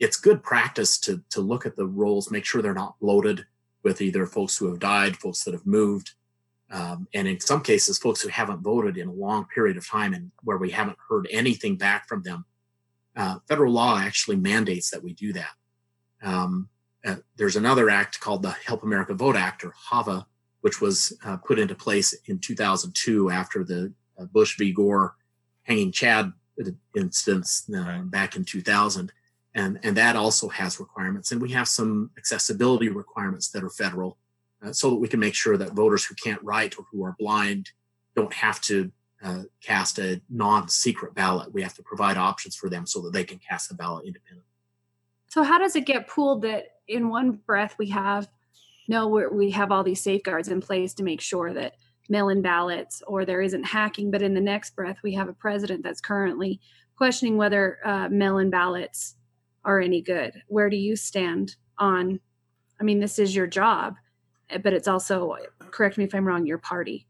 It's 0.00 0.16
good 0.18 0.42
practice 0.42 0.98
to, 1.00 1.22
to 1.30 1.40
look 1.40 1.64
at 1.64 1.76
the 1.76 1.86
rolls, 1.86 2.30
make 2.30 2.44
sure 2.44 2.60
they're 2.60 2.74
not 2.74 2.98
bloated 3.00 3.46
with 3.84 4.00
either 4.00 4.26
folks 4.26 4.58
who 4.58 4.66
have 4.68 4.80
died, 4.80 5.16
folks 5.16 5.44
that 5.44 5.54
have 5.54 5.64
moved, 5.64 6.10
um, 6.70 7.08
and 7.14 7.26
in 7.26 7.40
some 7.40 7.62
cases, 7.62 7.98
folks 7.98 8.20
who 8.20 8.28
haven't 8.28 8.62
voted 8.62 8.98
in 8.98 9.08
a 9.08 9.12
long 9.12 9.46
period 9.46 9.76
of 9.76 9.88
time 9.88 10.12
and 10.12 10.30
where 10.42 10.58
we 10.58 10.70
haven't 10.70 10.98
heard 11.08 11.28
anything 11.30 11.76
back 11.76 12.06
from 12.08 12.22
them 12.22 12.44
uh, 13.18 13.40
federal 13.48 13.72
law 13.72 13.98
actually 13.98 14.36
mandates 14.36 14.90
that 14.90 15.02
we 15.02 15.12
do 15.12 15.32
that. 15.32 15.50
Um, 16.22 16.68
uh, 17.04 17.16
there's 17.36 17.56
another 17.56 17.90
act 17.90 18.20
called 18.20 18.42
the 18.42 18.50
Help 18.50 18.84
America 18.84 19.12
Vote 19.12 19.36
Act, 19.36 19.64
or 19.64 19.74
HAVA, 19.90 20.26
which 20.60 20.80
was 20.80 21.12
uh, 21.24 21.36
put 21.36 21.58
into 21.58 21.74
place 21.74 22.14
in 22.26 22.38
2002 22.38 23.30
after 23.30 23.64
the 23.64 23.92
uh, 24.18 24.24
Bush 24.26 24.56
v. 24.56 24.72
Gore 24.72 25.16
hanging 25.64 25.92
Chad 25.92 26.32
instance 26.96 27.68
uh, 27.76 27.98
back 28.04 28.36
in 28.36 28.44
2000. 28.44 29.12
And, 29.54 29.80
and 29.82 29.96
that 29.96 30.16
also 30.16 30.48
has 30.48 30.78
requirements. 30.78 31.32
And 31.32 31.42
we 31.42 31.50
have 31.52 31.68
some 31.68 32.10
accessibility 32.16 32.88
requirements 32.88 33.48
that 33.50 33.64
are 33.64 33.70
federal 33.70 34.16
uh, 34.64 34.72
so 34.72 34.90
that 34.90 34.96
we 34.96 35.08
can 35.08 35.20
make 35.20 35.34
sure 35.34 35.56
that 35.56 35.72
voters 35.72 36.04
who 36.04 36.14
can't 36.14 36.42
write 36.42 36.78
or 36.78 36.84
who 36.90 37.04
are 37.04 37.16
blind 37.18 37.70
don't 38.14 38.32
have 38.32 38.60
to 38.62 38.90
uh, 39.22 39.42
cast 39.62 39.98
a 39.98 40.20
non-secret 40.30 41.14
ballot. 41.14 41.52
We 41.52 41.62
have 41.62 41.74
to 41.74 41.82
provide 41.82 42.16
options 42.16 42.54
for 42.54 42.68
them 42.68 42.86
so 42.86 43.00
that 43.02 43.12
they 43.12 43.24
can 43.24 43.38
cast 43.38 43.68
the 43.68 43.74
ballot 43.74 44.06
independently. 44.06 44.44
So 45.28 45.42
how 45.42 45.58
does 45.58 45.76
it 45.76 45.86
get 45.86 46.08
pooled 46.08 46.42
that 46.42 46.66
in 46.86 47.08
one 47.08 47.32
breath 47.32 47.76
we 47.78 47.88
have 47.90 48.28
no 48.88 49.08
we 49.08 49.50
have 49.50 49.70
all 49.70 49.84
these 49.84 50.02
safeguards 50.02 50.48
in 50.48 50.60
place 50.60 50.94
to 50.94 51.02
make 51.02 51.20
sure 51.20 51.52
that 51.52 51.74
mail-in 52.08 52.40
ballots 52.40 53.02
or 53.06 53.24
there 53.24 53.42
isn't 53.42 53.64
hacking, 53.64 54.10
but 54.10 54.22
in 54.22 54.34
the 54.34 54.40
next 54.40 54.74
breath 54.74 54.98
we 55.02 55.14
have 55.14 55.28
a 55.28 55.34
president 55.34 55.82
that's 55.82 56.00
currently 56.00 56.60
questioning 56.96 57.36
whether 57.36 57.78
uh, 57.84 58.08
mail-in 58.08 58.50
ballots 58.50 59.16
are 59.64 59.80
any 59.80 60.00
good. 60.00 60.42
Where 60.46 60.70
do 60.70 60.76
you 60.76 60.96
stand 60.96 61.56
on? 61.76 62.20
I 62.80 62.84
mean, 62.84 63.00
this 63.00 63.18
is 63.18 63.36
your 63.36 63.46
job, 63.46 63.96
but 64.62 64.72
it's 64.72 64.88
also 64.88 65.36
correct 65.70 65.98
me 65.98 66.04
if 66.04 66.14
I'm 66.14 66.26
wrong, 66.26 66.46
your 66.46 66.58
party. 66.58 67.07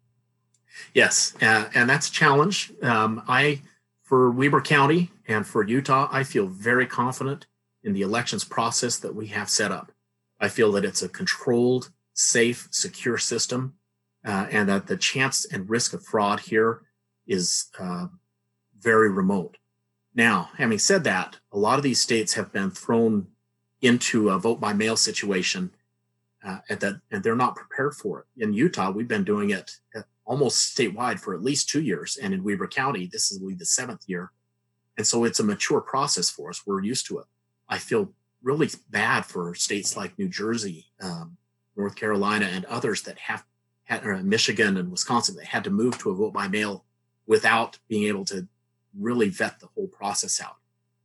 Yes, 0.95 1.35
uh, 1.41 1.69
and 1.75 1.89
that's 1.89 2.09
a 2.09 2.13
challenge. 2.13 2.73
Um, 2.83 3.23
I, 3.29 3.63
for 4.03 4.31
Weber 4.31 4.61
County 4.61 5.11
and 5.27 5.47
for 5.47 5.63
Utah, 5.63 6.09
I 6.11 6.25
feel 6.25 6.47
very 6.47 6.87
confident 6.87 7.47
in 7.83 7.93
the 7.93 8.03
elections 8.03 8.45
process 8.45 8.99
that 8.99 9.15
we 9.15 9.29
have 9.29 9.49
set 9.49 9.71
up. 9.73 9.93
I 10.41 10.49
feel 10.49 10.73
that 10.73 10.85
it's 10.85 11.03
a 11.03 11.09
controlled, 11.09 11.91
safe, 12.15 12.69
secure 12.71 13.19
system, 13.19 13.75
uh, 14.25 14.47
and 14.51 14.69
that 14.69 14.87
the 14.87 14.97
chance 14.97 15.45
and 15.45 15.69
risk 15.71 15.93
of 15.93 16.05
fraud 16.05 16.41
here 16.41 16.83
is 17.27 17.67
uh, 17.79 18.07
very 18.79 19.11
remote. 19.11 19.57
Now, 20.15 20.51
having 20.57 20.79
said 20.79 21.05
that, 21.05 21.37
a 21.53 21.59
lot 21.59 21.79
of 21.79 21.83
these 21.83 22.01
states 22.01 22.35
have 22.35 22.53
been 22.53 22.71
thrown 22.71 23.29
into 23.81 24.31
a 24.31 24.39
vote 24.39 24.61
by 24.61 24.73
mail 24.73 24.97
situation, 24.97 25.71
uh, 26.45 26.59
and 26.69 26.81
that 26.81 27.01
and 27.11 27.23
they're 27.23 27.37
not 27.37 27.57
prepared 27.57 27.95
for 27.95 28.21
it. 28.21 28.43
In 28.43 28.53
Utah, 28.53 28.91
we've 28.91 29.07
been 29.09 29.25
doing 29.25 29.51
it 29.51 29.77
almost 30.29 30.77
statewide 30.77 31.19
for 31.19 31.35
at 31.35 31.43
least 31.43 31.71
two 31.71 31.81
years. 31.81 32.19
And 32.23 32.35
in 32.35 32.45
Weber 32.45 32.69
County, 32.69 33.09
this 33.11 33.33
is 33.33 33.41
the 33.41 33.64
seventh 33.64 34.03
year. 34.07 34.31
And 34.99 35.07
so 35.07 35.25
it's 35.25 35.41
a 35.41 35.45
mature 35.45 35.81
process 35.81 36.29
for 36.29 36.51
us. 36.51 36.67
We're 36.67 36.83
used 36.83 37.07
to 37.07 37.19
it. 37.21 37.27
I 37.69 37.79
feel 37.79 38.12
really 38.43 38.69
bad 38.91 39.25
for 39.25 39.55
states 39.55 39.97
like 39.97 40.19
New 40.19 40.29
Jersey, 40.29 40.87
um, 41.01 41.38
North 41.77 41.97
Carolina, 41.97 42.47
and 42.47 42.67
others 42.67 43.03
that 43.03 43.19
have 43.19 43.45
had, 43.85 44.05
Michigan 44.25 44.77
and 44.77 44.91
Wisconsin 44.91 45.35
that 45.37 45.47
had 45.47 45.64
to 45.64 45.71
move 45.71 45.99
to 45.99 46.11
a 46.11 46.14
vote 46.14 46.35
by 46.35 46.47
mail 46.47 46.85
without 47.27 47.79
being 47.88 48.05
able 48.05 48.27
to 48.27 48.47
really 48.99 49.31
vet 49.31 49.61
the 49.61 49.69
whole 49.75 49.88
process 49.88 50.43
out. 50.43 50.57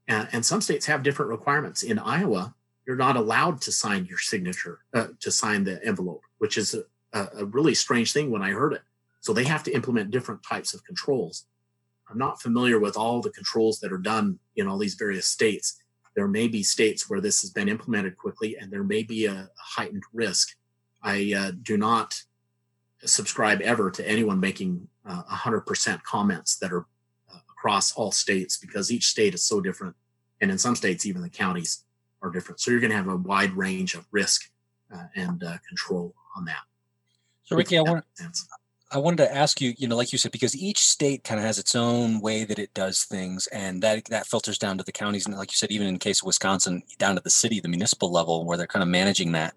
And, 0.08 0.28
and 0.34 0.46
some 0.46 0.60
states 0.60 0.86
have 0.88 1.02
different 1.02 1.32
requirements. 1.32 1.82
In 1.82 1.98
Iowa, 1.98 2.56
you're 2.86 2.98
not 2.98 3.16
allowed 3.16 3.62
to 3.62 3.72
sign 3.72 4.06
your 4.06 4.18
signature, 4.18 4.80
uh, 4.94 5.08
to 5.22 5.32
sign 5.32 5.64
the 5.64 5.84
envelope, 5.86 6.24
which 6.40 6.58
is 6.58 6.76
a, 7.14 7.28
a 7.38 7.46
really 7.46 7.74
strange 7.74 8.12
thing 8.12 8.30
when 8.30 8.42
I 8.42 8.52
heard 8.52 8.74
it. 8.74 8.82
So 9.24 9.32
they 9.32 9.46
have 9.46 9.64
to 9.64 9.72
implement 9.72 10.12
different 10.12 10.44
types 10.44 10.74
of 10.74 10.84
controls. 10.84 11.46
I'm 12.10 12.18
not 12.18 12.42
familiar 12.42 12.78
with 12.78 12.98
all 12.98 13.22
the 13.22 13.30
controls 13.30 13.80
that 13.80 13.94
are 13.94 13.98
done 13.98 14.38
in 14.58 14.68
all 14.68 14.78
these 14.78 14.96
various 14.96 15.28
states. 15.28 15.82
There 16.14 16.28
may 16.28 16.50
be 16.50 16.62
states 16.62 17.10
where 17.10 17.22
this 17.22 17.40
has 17.40 17.50
been 17.50 17.70
implemented 17.70 18.18
quickly 18.18 18.58
and 18.58 18.70
there 18.70 18.84
may 18.84 19.02
be 19.02 19.26
a, 19.26 19.50
heightened 19.58 20.04
risk. 20.12 20.58
I 21.02 21.34
uh, 21.38 21.52
do 21.64 21.78
not 21.78 22.22
subscribe 23.06 23.62
ever 23.62 23.90
to 23.92 24.06
anyone 24.08 24.42
making 24.42 24.90
uh, 25.06 25.24
100% 25.32 26.04
comments 26.04 26.58
that 26.58 26.74
are 26.74 26.86
uh, 27.34 27.40
across 27.50 27.94
all 27.94 28.12
states 28.12 28.58
because 28.58 28.92
each 28.92 29.06
state 29.06 29.34
is 29.34 29.44
so 29.44 29.62
different. 29.62 29.96
And 30.42 30.52
in 30.52 30.58
some 30.58 30.76
states, 30.76 31.06
even 31.06 31.22
the 31.22 31.30
counties 31.30 31.86
are 32.22 32.30
different. 32.30 32.60
So 32.60 32.72
you're 32.72 32.82
going 32.82 32.92
to 32.92 32.98
have 32.98 33.08
a 33.08 33.16
wide 33.16 33.54
range 33.54 33.96
of 33.96 34.06
risk 34.12 34.52
uh, 34.94 35.06
and 35.16 35.42
uh, 35.42 35.60
control 35.66 36.14
on 36.36 36.44
that. 36.44 36.64
So, 37.46 37.56
Ricky, 37.56 37.78
I 37.78 37.82
want, 37.82 38.06
I 38.94 39.00
wanted 39.00 39.18
to 39.18 39.36
ask 39.36 39.60
you, 39.60 39.74
you 39.76 39.88
know, 39.88 39.98
like 39.98 40.12
you 40.12 40.20
said, 40.20 40.32
because 40.32 40.56
each 40.56 40.78
state 40.78 41.24
kind 41.24 41.40
of 41.40 41.46
has 41.46 41.58
its 41.58 41.74
own 41.74 42.22
way 42.22 42.44
that 42.44 42.60
it 42.60 42.76
does 42.76 43.06
things, 43.06 43.48
and 43.48 43.82
that 43.82 44.06
that 44.06 44.28
filters 44.28 44.60
down 44.60 44.78
to 44.78 44.84
the 44.84 44.92
counties, 44.92 45.26
and 45.26 45.36
like 45.36 45.52
you 45.52 45.56
said, 45.56 45.72
even 45.72 45.88
in 45.88 45.96
the 45.96 46.00
case 46.00 46.22
of 46.22 46.28
Wisconsin, 46.28 46.84
down 47.00 47.16
to 47.16 47.22
the 47.22 47.32
city, 47.32 47.60
the 47.60 47.68
municipal 47.68 48.12
level, 48.12 48.46
where 48.46 48.56
they're 48.56 48.68
kind 48.68 48.84
of 48.84 48.90
managing 48.90 49.32
that. 49.32 49.56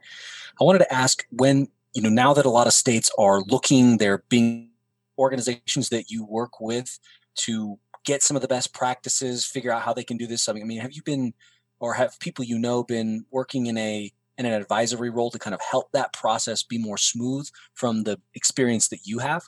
I 0.59 0.64
wanted 0.64 0.79
to 0.79 0.92
ask 0.92 1.27
when, 1.31 1.68
you 1.92 2.01
know, 2.01 2.09
now 2.09 2.33
that 2.33 2.46
a 2.46 2.51
lot 2.51 2.66
of 2.66 2.72
states 2.72 3.11
are 3.18 3.42
looking, 3.42 3.99
they're 3.99 4.25
being 4.31 4.70
organizations 5.18 5.90
that 5.90 6.11
you 6.11 6.25
work 6.25 6.59
with 6.59 6.99
to 7.35 7.79
get 8.05 8.22
some 8.22 8.37
of 8.37 8.42
the 8.42 8.49
best 8.49 8.72
practices, 8.72 9.44
figure 9.44 9.70
out 9.70 9.83
how 9.83 9.92
they 9.92 10.05
can 10.05 10.16
do 10.16 10.27
this. 10.27 10.49
I 10.49 10.55
mean, 10.55 10.81
have 10.81 10.92
you 10.94 11.03
been, 11.03 11.35
or 11.79 11.92
have 11.92 12.18
people 12.20 12.42
you 12.42 12.59
know 12.59 12.85
been 12.85 13.27
working 13.31 13.66
in 13.66 13.77
a 13.77 14.11
in 14.38 14.46
an 14.46 14.53
advisory 14.53 15.11
role 15.11 15.31
to 15.31 15.38
kind 15.38 15.55
of 15.55 15.61
help 15.61 15.90
that 15.92 16.12
process 16.12 16.62
be 16.62 16.79
more 16.79 16.99
smooth 16.99 17.49
from 17.75 18.05
the 18.05 18.20
experience 18.35 18.88
that 18.88 19.01
you 19.05 19.18
have? 19.18 19.44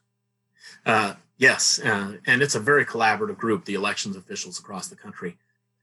Uh, 0.84 1.14
yes, 1.36 1.80
uh, 1.84 2.14
and 2.26 2.42
it's 2.42 2.54
a 2.54 2.60
very 2.60 2.84
collaborative 2.84 3.38
group, 3.38 3.64
the 3.64 3.74
elections 3.74 4.16
officials 4.16 4.58
across 4.58 4.88
the 4.88 4.96
country. 4.96 5.36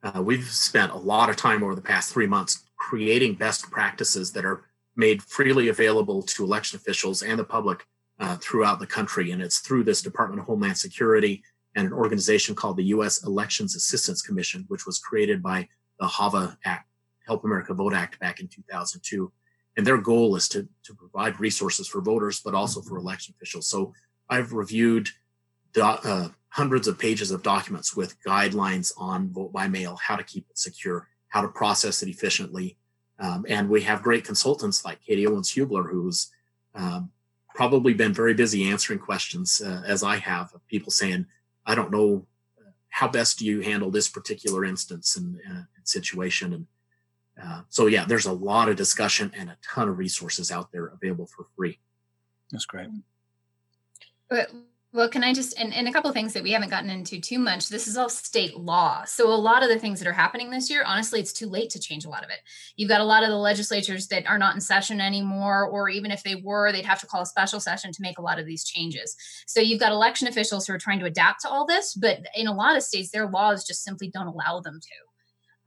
Uh, 0.04 0.22
we've 0.22 0.50
spent 0.50 0.92
a 0.92 0.98
lot 0.98 1.30
of 1.30 1.36
time 1.36 1.64
over 1.64 1.76
the 1.76 1.82
past 1.82 2.12
three 2.12 2.28
months 2.28 2.66
creating 2.78 3.34
best 3.34 3.70
practices 3.72 4.32
that 4.32 4.46
are 4.46 4.66
made 4.96 5.22
freely 5.24 5.70
available 5.70 6.22
to 6.22 6.44
election 6.44 6.78
officials 6.78 7.24
and 7.24 7.40
the 7.40 7.44
public 7.44 7.86
uh, 8.20 8.38
throughout 8.38 8.80
the 8.80 8.88
country. 8.88 9.32
And 9.32 9.42
it's 9.42 9.60
through 9.60 9.84
this 9.84 10.02
Department 10.02 10.40
of 10.40 10.46
Homeland 10.46 10.78
Security 10.78 11.44
and 11.76 11.88
an 11.88 11.94
organization 11.94 12.56
called 12.56 12.78
the 12.78 12.86
U.S. 12.86 13.24
Elections 13.26 13.76
Assistance 13.76 14.22
Commission, 14.22 14.66
which 14.68 14.86
was 14.86 15.00
created 15.00 15.44
by 15.44 15.68
the 16.00 16.08
HAVA 16.08 16.58
Act 16.64 16.88
Help 17.26 17.44
America 17.44 17.74
Vote 17.74 17.94
Act 17.94 18.20
back 18.20 18.40
in 18.40 18.48
2002. 18.48 19.32
And 19.78 19.86
their 19.86 19.98
goal 19.98 20.36
is 20.36 20.48
to, 20.50 20.68
to 20.84 20.94
provide 20.94 21.40
resources 21.40 21.88
for 21.88 22.02
voters, 22.02 22.42
but 22.44 22.56
also 22.56 22.82
for 22.82 22.98
election 22.98 23.34
officials. 23.38 23.68
So 23.68 23.94
I've 24.30 24.54
reviewed 24.54 25.10
do, 25.74 25.84
uh, 25.84 26.30
hundreds 26.50 26.88
of 26.88 26.98
pages 26.98 27.32
of 27.32 27.44
documents 27.44 27.96
with 27.96 28.16
guidelines 28.24 28.94
on 28.98 29.30
vote 29.34 29.52
by 29.52 29.68
mail, 29.68 29.98
how 30.02 30.16
to 30.16 30.24
keep 30.24 30.46
it 30.50 30.58
secure, 30.58 31.08
how 31.28 31.42
to 31.42 31.50
process 31.50 32.02
it 32.02 32.10
efficiently. 32.10 32.78
Um, 33.20 33.46
and 33.50 33.70
we 33.70 33.82
have 33.82 34.02
great 34.02 34.24
consultants 34.24 34.86
like 34.86 35.02
Katy 35.02 35.28
Owens 35.28 35.52
Hubler, 35.52 35.84
who's 35.84 36.32
um, 36.74 37.12
probably 37.54 37.94
been 37.94 38.14
very 38.14 38.34
busy 38.34 38.70
answering 38.70 39.00
questions, 39.00 39.62
uh, 39.62 39.82
as 39.86 40.04
I 40.04 40.18
have, 40.18 40.54
of 40.54 40.66
people 40.68 40.92
saying, 40.92 41.26
I 41.66 41.76
don't 41.76 41.92
know 41.92 42.26
uh, 42.60 42.72
how 42.90 43.08
best 43.08 43.40
do 43.40 43.46
you 43.46 43.62
handle 43.62 43.92
this 43.92 44.08
particular 44.08 44.64
instance 44.64 45.18
and, 45.18 45.38
uh, 45.50 45.64
situation. 45.84 46.54
And 46.54 46.68
uh, 47.42 47.62
so, 47.70 47.88
yeah, 47.88 48.06
there's 48.06 48.26
a 48.26 48.34
lot 48.34 48.70
of 48.70 48.76
discussion 48.76 49.32
and 49.36 49.50
a 49.50 49.58
ton 49.62 49.90
of 49.90 49.98
resources 49.98 50.52
out 50.52 50.72
there 50.72 50.88
available 50.88 51.28
for 51.28 51.46
free. 51.56 51.80
That's 52.52 52.66
great. 52.66 52.88
But 54.30 54.50
well, 54.96 55.10
can 55.10 55.26
I 55.26 55.34
just, 55.34 55.60
and, 55.60 55.74
and 55.74 55.90
a 55.90 55.92
couple 55.92 56.10
of 56.10 56.14
things 56.14 56.32
that 56.32 56.44
we 56.44 56.54
haven't 56.54 56.70
gotten 56.70 56.90
into 56.90 57.20
too 57.20 57.38
much. 57.38 57.68
This 57.68 57.86
is 57.86 57.98
all 57.98 58.08
state 58.08 58.56
law. 58.56 59.04
So, 59.04 59.28
a 59.28 59.36
lot 59.36 59.62
of 59.62 59.68
the 59.68 59.78
things 59.78 60.00
that 60.00 60.08
are 60.08 60.14
happening 60.14 60.50
this 60.50 60.70
year, 60.70 60.86
honestly, 60.86 61.20
it's 61.20 61.34
too 61.34 61.50
late 61.50 61.70
to 61.72 61.82
change 61.82 62.06
a 62.06 62.10
lot 62.10 62.24
of 62.24 62.30
it. 62.30 62.38
You've 62.78 62.88
got 62.88 63.02
a 63.02 63.06
lot 63.06 63.22
of 63.22 63.28
the 63.28 63.36
legislatures 63.36 64.08
that 64.08 64.26
are 64.26 64.38
not 64.38 64.56
in 64.56 64.62
session 64.62 65.02
anymore, 65.02 65.66
or 65.66 65.90
even 65.90 66.12
if 66.12 66.24
they 66.24 66.36
were, 66.36 66.72
they'd 66.72 66.86
have 66.86 67.02
to 67.02 67.08
call 67.08 67.24
a 67.24 67.26
special 67.26 67.60
session 67.60 67.92
to 67.92 68.02
make 68.02 68.20
a 68.20 68.22
lot 68.22 68.40
of 68.40 68.46
these 68.46 68.64
changes. 68.64 69.18
So, 69.48 69.60
you've 69.60 69.82
got 69.82 69.92
election 69.92 70.30
officials 70.30 70.66
who 70.66 70.74
are 70.74 70.80
trying 70.80 71.00
to 71.00 71.06
adapt 71.06 71.42
to 71.42 71.50
all 71.50 71.66
this, 71.66 71.94
but 71.94 72.20
in 72.34 72.48
a 72.48 72.56
lot 72.56 72.78
of 72.78 72.84
states, 72.84 73.12
their 73.12 73.28
laws 73.28 73.66
just 73.66 73.84
simply 73.84 74.08
don't 74.08 74.28
allow 74.28 74.62
them 74.62 74.80
to. 74.80 75.05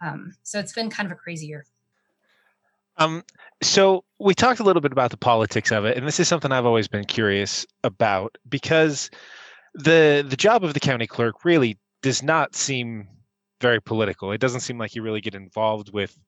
Um, 0.01 0.35
so, 0.43 0.59
it's 0.59 0.73
been 0.73 0.91
kind 0.91 1.07
of 1.07 1.13
a 1.13 1.17
crazy 1.17 1.47
year. 1.47 1.65
Um, 2.99 3.25
so 3.63 4.05
we 4.19 4.35
talked 4.35 4.61
a 4.61 4.65
little 4.65 4.83
bit 4.83 4.93
about 4.93 5.11
the 5.11 5.17
politics 5.17 5.71
of 5.71 5.85
it, 5.85 5.97
and 5.97 6.07
this 6.07 6.19
is 6.19 6.27
something 6.29 6.51
I've 6.51 6.67
always 6.67 6.89
been 6.89 7.05
curious 7.05 7.65
about 7.85 8.37
because 8.49 9.11
the 9.75 10.27
the 10.29 10.37
job 10.37 10.65
of 10.65 10.75
the 10.75 10.81
county 10.81 11.07
clerk 11.07 11.45
really 11.45 11.79
does 12.03 12.23
not 12.23 12.57
seem 12.57 13.07
very 13.61 13.81
political. 13.81 14.33
It 14.33 14.41
doesn't 14.41 14.61
seem 14.61 14.79
like 14.79 14.95
you 14.95 15.03
really 15.03 15.21
get 15.21 15.35
involved 15.35 15.93
with 15.93 16.19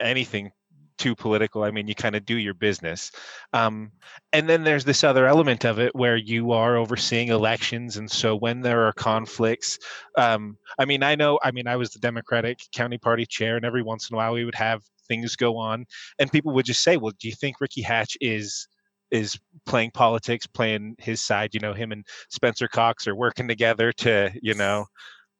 anything 0.00 0.52
too 0.98 1.14
political. 1.14 1.62
I 1.62 1.70
mean, 1.70 1.88
you 1.88 1.94
kind 1.94 2.14
of 2.14 2.24
do 2.24 2.36
your 2.36 2.54
business. 2.54 3.10
Um, 3.52 3.92
and 4.32 4.48
then 4.48 4.64
there's 4.64 4.84
this 4.84 5.04
other 5.04 5.26
element 5.26 5.64
of 5.64 5.78
it 5.78 5.94
where 5.94 6.16
you 6.16 6.52
are 6.52 6.76
overseeing 6.76 7.28
elections. 7.28 7.96
And 7.96 8.10
so 8.10 8.36
when 8.36 8.60
there 8.60 8.86
are 8.86 8.92
conflicts, 8.92 9.78
um, 10.16 10.56
I 10.78 10.84
mean, 10.84 11.02
I 11.02 11.14
know, 11.14 11.38
I 11.42 11.50
mean, 11.50 11.66
I 11.66 11.76
was 11.76 11.90
the 11.90 11.98
Democratic 11.98 12.58
County 12.72 12.98
Party 12.98 13.26
chair, 13.26 13.56
and 13.56 13.64
every 13.64 13.82
once 13.82 14.10
in 14.10 14.14
a 14.14 14.16
while 14.16 14.32
we 14.32 14.44
would 14.44 14.54
have 14.54 14.82
things 15.06 15.36
go 15.36 15.56
on 15.56 15.86
and 16.18 16.32
people 16.32 16.52
would 16.52 16.66
just 16.66 16.82
say 16.82 16.96
well 16.96 17.12
do 17.18 17.28
you 17.28 17.34
think 17.34 17.60
ricky 17.60 17.82
hatch 17.82 18.16
is 18.20 18.68
is 19.10 19.38
playing 19.64 19.90
politics 19.92 20.46
playing 20.46 20.94
his 20.98 21.22
side 21.22 21.54
you 21.54 21.60
know 21.60 21.72
him 21.72 21.92
and 21.92 22.04
spencer 22.28 22.68
cox 22.68 23.06
are 23.06 23.14
working 23.14 23.48
together 23.48 23.92
to 23.92 24.30
you 24.42 24.54
know 24.54 24.84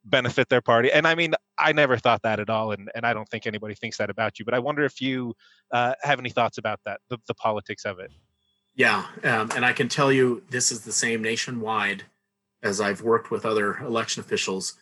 benefit 0.07 0.49
their 0.49 0.61
party 0.61 0.91
and 0.93 1.07
i 1.07 1.15
mean 1.15 1.35
i 1.59 1.73
never 1.73 1.97
thought 1.97 2.23
that 2.23 2.41
at 2.41 2.49
all 2.49 2.73
and, 2.73 2.91
and 2.95 3.05
i 3.05 3.13
don't 3.13 3.29
think 3.29 3.47
anybody 3.47 3.75
thinks 3.75 3.97
that 3.99 4.11
about 4.11 4.39
you 4.39 4.45
but 4.45 4.55
i 4.55 4.59
wonder 4.59 4.85
if 4.85 5.01
you 5.01 5.35
uh, 5.73 5.95
have 6.03 6.19
any 6.19 6.31
thoughts 6.31 6.59
about 6.59 6.81
that 6.85 7.01
the, 7.11 7.19
the 7.27 7.35
politics 7.35 7.85
of 7.85 7.99
it 7.99 8.13
yeah 8.75 9.07
um, 9.25 9.51
and 9.55 9.65
i 9.65 9.73
can 9.73 9.89
tell 9.89 10.13
you 10.13 10.43
this 10.51 10.71
is 10.71 10.81
the 10.81 10.93
same 10.93 11.23
nationwide 11.23 12.05
as 12.63 12.81
i've 12.81 13.03
worked 13.03 13.31
with 13.31 13.45
other 13.45 13.79
election 13.79 14.21
officials 14.21 14.75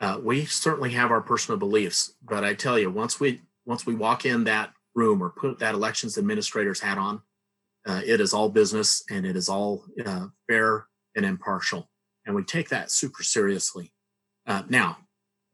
uh, 0.00 0.18
we 0.22 0.44
certainly 0.44 0.90
have 0.90 1.10
our 1.10 1.20
personal 1.20 1.58
beliefs 1.58 2.14
but 2.22 2.44
i 2.44 2.52
tell 2.52 2.78
you 2.78 2.90
once 2.90 3.20
we 3.20 3.40
once 3.66 3.86
we 3.86 3.94
walk 3.94 4.26
in 4.26 4.44
that 4.44 4.74
room 4.94 5.22
or 5.22 5.30
put 5.30 5.58
that 5.58 5.74
elections 5.74 6.16
administrator's 6.16 6.80
hat 6.80 6.98
on, 6.98 7.22
uh, 7.86 8.00
it 8.04 8.20
is 8.20 8.32
all 8.32 8.48
business 8.48 9.02
and 9.10 9.26
it 9.26 9.36
is 9.36 9.48
all 9.48 9.84
uh, 10.04 10.26
fair 10.48 10.86
and 11.16 11.24
impartial. 11.24 11.90
And 12.26 12.34
we 12.34 12.44
take 12.44 12.70
that 12.70 12.90
super 12.90 13.22
seriously. 13.22 13.92
Uh, 14.46 14.62
now, 14.68 14.98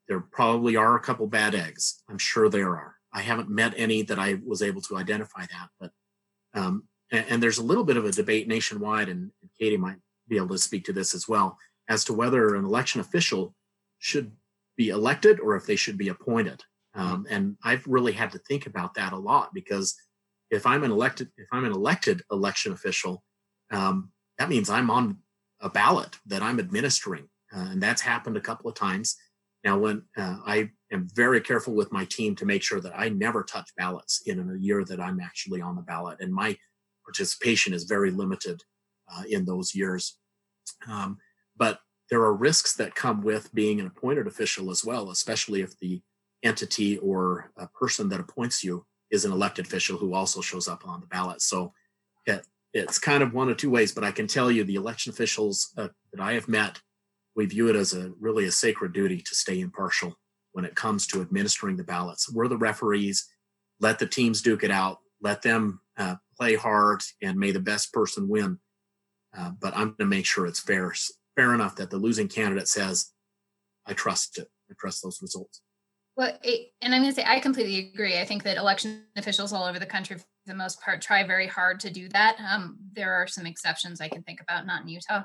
there 0.09 0.20
probably 0.20 0.76
are 0.76 0.96
a 0.96 1.00
couple 1.00 1.26
bad 1.26 1.55
eggs. 1.55 2.03
I'm 2.09 2.18
sure 2.18 2.48
there 2.48 2.70
are. 2.70 2.96
I 3.12 3.22
haven't 3.22 3.48
met 3.48 3.74
any 3.76 4.03
that 4.03 4.18
I 4.18 4.38
was 4.44 4.62
able 4.62 4.81
to 4.83 4.96
identify 4.96 5.42
that, 5.42 5.68
but 5.79 5.90
um, 6.55 6.85
and, 7.12 7.24
and, 7.29 7.42
there's 7.42 7.59
a 7.59 7.64
little 7.64 7.85
bit 7.85 7.96
of 7.96 8.05
a 8.05 8.12
debate 8.12 8.48
nationwide, 8.48 9.09
and, 9.09 9.31
and 9.40 9.50
Katy 9.59 9.76
might 9.76 9.98
be 10.29 10.37
able 10.37 10.48
to 10.48 10.59
speak 10.59 10.85
to 10.87 10.92
this 10.92 11.14
as 11.14 11.29
well, 11.29 11.57
as 11.88 12.05
to 12.05 12.12
whether 12.12 12.57
an 12.57 12.64
election 12.64 13.00
official 13.00 13.55
should 13.98 14.33
be 14.76 14.88
elected 14.88 15.38
or 15.40 15.57
if 15.57 15.66
they 15.66 15.76
should 15.76 15.98
be 15.98 16.09
appointed. 16.09 16.62
Um, 16.94 17.26
and 17.31 17.57
I've 17.62 17.87
really 17.87 18.12
had 18.12 18.33
to 18.33 18.38
think 18.38 18.66
about 18.66 18.94
that 18.94 19.12
a 19.12 19.18
lot 19.18 19.55
because 19.55 19.94
if 20.50 20.66
I'm 20.66 20.83
an 20.83 20.90
elected, 20.90 21.29
if 21.37 21.46
I'm 21.53 21.64
an 21.64 21.72
elected 21.72 22.22
election 22.33 22.72
official, 22.72 23.22
um, 23.70 24.11
that 24.38 24.48
means 24.48 24.68
I'm 24.68 24.90
on 24.90 25.18
a 25.61 25.68
ballot 25.68 26.16
that 26.26 26.42
I'm 26.42 26.59
administering, 26.59 27.29
uh, 27.54 27.68
and 27.70 27.82
that's 27.82 28.02
happened 28.02 28.36
a 28.36 28.40
couple 28.40 28.68
of 28.68 28.76
times. 28.76 29.16
Now, 29.64 29.78
when 29.78 30.02
uh, 30.16 30.38
I 30.46 30.70
am 30.90 31.08
very 31.14 31.40
careful 31.40 31.74
with 31.74 31.92
my 31.92 32.06
team 32.06 32.34
to 32.36 32.46
make 32.46 32.62
sure 32.62 32.80
that 32.80 32.94
I 32.96 33.10
never 33.10 33.42
touch 33.42 33.70
ballots 33.76 34.22
in 34.26 34.38
a 34.38 34.58
year 34.58 34.84
that 34.84 35.00
I'm 35.00 35.20
actually 35.20 35.60
on 35.60 35.76
the 35.76 35.82
ballot, 35.82 36.18
and 36.20 36.32
my 36.32 36.56
participation 37.04 37.74
is 37.74 37.84
very 37.84 38.10
limited 38.10 38.62
uh, 39.12 39.24
in 39.28 39.44
those 39.44 39.74
years. 39.74 40.18
Um, 40.88 41.18
but 41.56 41.80
there 42.08 42.22
are 42.22 42.34
risks 42.34 42.74
that 42.76 42.94
come 42.94 43.22
with 43.22 43.54
being 43.54 43.80
an 43.80 43.86
appointed 43.86 44.26
official 44.26 44.70
as 44.70 44.84
well, 44.84 45.10
especially 45.10 45.60
if 45.60 45.78
the 45.78 46.00
entity 46.42 46.98
or 46.98 47.52
a 47.56 47.68
person 47.68 48.08
that 48.08 48.20
appoints 48.20 48.64
you 48.64 48.86
is 49.10 49.24
an 49.24 49.32
elected 49.32 49.66
official 49.66 49.98
who 49.98 50.14
also 50.14 50.40
shows 50.40 50.68
up 50.68 50.86
on 50.86 51.00
the 51.00 51.06
ballot. 51.06 51.42
So 51.42 51.72
it, 52.26 52.46
it's 52.72 52.98
kind 52.98 53.22
of 53.22 53.34
one 53.34 53.48
of 53.48 53.56
two 53.56 53.70
ways, 53.70 53.92
but 53.92 54.04
I 54.04 54.12
can 54.12 54.26
tell 54.26 54.50
you 54.50 54.64
the 54.64 54.76
election 54.76 55.12
officials 55.12 55.72
uh, 55.76 55.88
that 56.12 56.22
I 56.22 56.32
have 56.32 56.48
met, 56.48 56.80
we 57.40 57.46
view 57.46 57.68
it 57.70 57.76
as 57.76 57.94
a 57.94 58.12
really 58.20 58.44
a 58.44 58.50
sacred 58.50 58.92
duty 58.92 59.18
to 59.18 59.35
stay 59.35 59.61
impartial 59.61 60.14
when 60.53 60.66
it 60.66 60.74
comes 60.74 61.07
to 61.07 61.22
administering 61.22 61.74
the 61.74 61.83
ballots. 61.83 62.31
We're 62.31 62.48
the 62.48 62.59
referees. 62.59 63.26
Let 63.81 63.98
the 63.98 64.07
teams 64.07 64.42
duke 64.42 64.62
it 64.62 64.70
out. 64.70 64.98
Let 65.22 65.40
them 65.40 65.81
uh, 65.96 66.16
play 66.37 66.55
hard, 66.55 67.00
and 67.22 67.38
may 67.38 67.50
the 67.50 67.59
best 67.59 67.94
person 67.94 68.29
win. 68.29 68.59
Uh, 69.35 69.53
but 69.59 69.74
I'm 69.74 69.87
going 69.87 69.96
to 70.00 70.05
make 70.05 70.26
sure 70.26 70.44
it's 70.44 70.61
fair, 70.61 70.92
fair 71.35 71.55
enough 71.55 71.76
that 71.76 71.88
the 71.88 71.96
losing 71.96 72.29
candidate 72.29 72.68
says, 72.68 73.11
"I 73.87 73.94
trust 73.94 74.37
it. 74.37 74.48
I 74.70 74.74
trust 74.79 75.03
those 75.03 75.22
results." 75.22 75.62
Well, 76.18 76.37
and 76.83 76.94
I'm 76.94 77.00
going 77.00 77.14
to 77.14 77.18
say 77.18 77.24
I 77.26 77.40
completely 77.40 77.90
agree. 77.94 78.18
I 78.18 78.26
think 78.26 78.42
that 78.42 78.59
election 78.59 79.05
officials 79.16 79.55
all 79.55 79.64
over 79.64 79.79
the 79.79 79.87
country, 79.87 80.18
for 80.18 80.26
the 80.44 80.55
most 80.55 80.79
part, 80.83 81.00
try 81.00 81.26
very 81.26 81.46
hard 81.46 81.81
to 81.81 81.90
do 81.90 82.07
that. 82.11 82.37
Um, 82.46 82.76
there 82.92 83.14
are 83.14 83.26
some 83.26 83.46
exceptions 83.46 84.03
I 84.03 84.09
can 84.09 84.22
think 84.24 84.42
about, 84.42 84.66
not 84.66 84.83
in 84.83 84.88
Utah. 84.88 85.22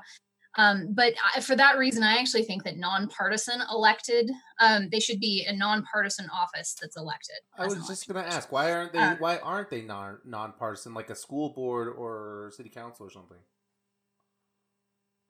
Um, 0.58 0.88
but 0.92 1.14
I, 1.34 1.40
for 1.40 1.54
that 1.56 1.76
reason, 1.76 2.02
I 2.02 2.16
actually 2.16 2.44
think 2.44 2.64
that 2.64 2.78
nonpartisan 2.78 3.60
elected, 3.70 4.30
um, 4.60 4.88
they 4.90 5.00
should 5.00 5.20
be 5.20 5.44
a 5.46 5.52
nonpartisan 5.52 6.28
office 6.30 6.74
that's 6.80 6.96
elected. 6.96 7.36
I 7.58 7.66
was 7.66 7.86
just 7.86 8.08
going 8.08 8.24
to 8.24 8.28
ask, 8.28 8.50
why 8.50 8.72
aren't 8.72 8.92
they? 8.92 8.98
Uh, 8.98 9.16
why 9.18 9.38
aren't 9.38 9.70
they 9.70 9.82
non 9.82 10.18
nonpartisan, 10.24 10.94
like 10.94 11.10
a 11.10 11.14
school 11.14 11.50
board 11.50 11.88
or 11.88 12.52
city 12.56 12.70
council 12.70 13.06
or 13.06 13.10
something? 13.10 13.38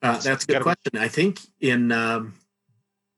Uh, 0.03 0.19
that's 0.19 0.45
a 0.45 0.47
good 0.47 0.63
question. 0.63 0.97
I 0.99 1.09
think 1.09 1.41
in 1.61 1.91
um, 1.91 2.35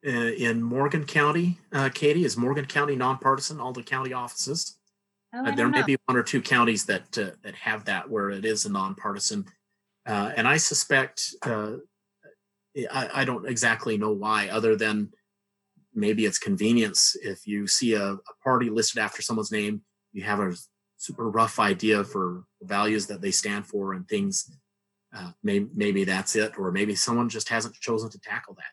uh, 0.06 0.10
in 0.10 0.62
Morgan 0.62 1.04
County. 1.04 1.58
Uh, 1.72 1.88
Katy, 1.92 2.24
is 2.24 2.36
Morgan 2.36 2.66
County 2.66 2.96
nonpartisan? 2.96 3.60
All 3.60 3.72
the 3.72 3.82
county 3.82 4.12
offices. 4.12 4.78
Oh, 5.34 5.44
uh, 5.44 5.54
there 5.54 5.68
may 5.68 5.82
be 5.82 5.96
one 6.06 6.16
or 6.16 6.22
two 6.22 6.40
counties 6.40 6.86
that 6.86 7.18
uh, 7.18 7.30
that 7.42 7.54
have 7.54 7.84
that 7.84 8.08
where 8.08 8.30
it 8.30 8.44
is 8.44 8.64
a 8.64 8.72
nonpartisan, 8.72 9.44
uh, 10.06 10.32
and 10.36 10.48
I 10.48 10.56
suspect 10.56 11.34
uh, 11.42 11.72
I, 12.90 13.22
I, 13.22 13.24
don't 13.24 13.48
exactly 13.48 13.98
know 13.98 14.12
why, 14.12 14.48
other 14.48 14.76
than 14.76 15.10
maybe 15.94 16.24
it's 16.26 16.38
convenience. 16.38 17.16
If 17.22 17.46
you 17.46 17.66
see 17.66 17.94
a, 17.94 18.12
a 18.12 18.34
party 18.42 18.70
listed 18.70 19.00
after 19.00 19.22
someone's 19.22 19.52
name, 19.52 19.82
you 20.12 20.22
have 20.22 20.40
a 20.40 20.54
super 20.96 21.30
rough 21.30 21.58
idea 21.58 22.04
for 22.04 22.44
values 22.62 23.06
that 23.06 23.20
they 23.20 23.30
stand 23.30 23.66
for 23.66 23.94
and 23.94 24.08
things. 24.08 24.50
maybe, 25.42 25.68
maybe 25.74 26.04
that's 26.04 26.36
it, 26.36 26.58
or 26.58 26.70
maybe 26.70 26.94
someone 26.94 27.28
just 27.28 27.48
hasn't 27.48 27.74
chosen 27.74 28.10
to 28.10 28.18
tackle 28.20 28.54
that 28.54 28.72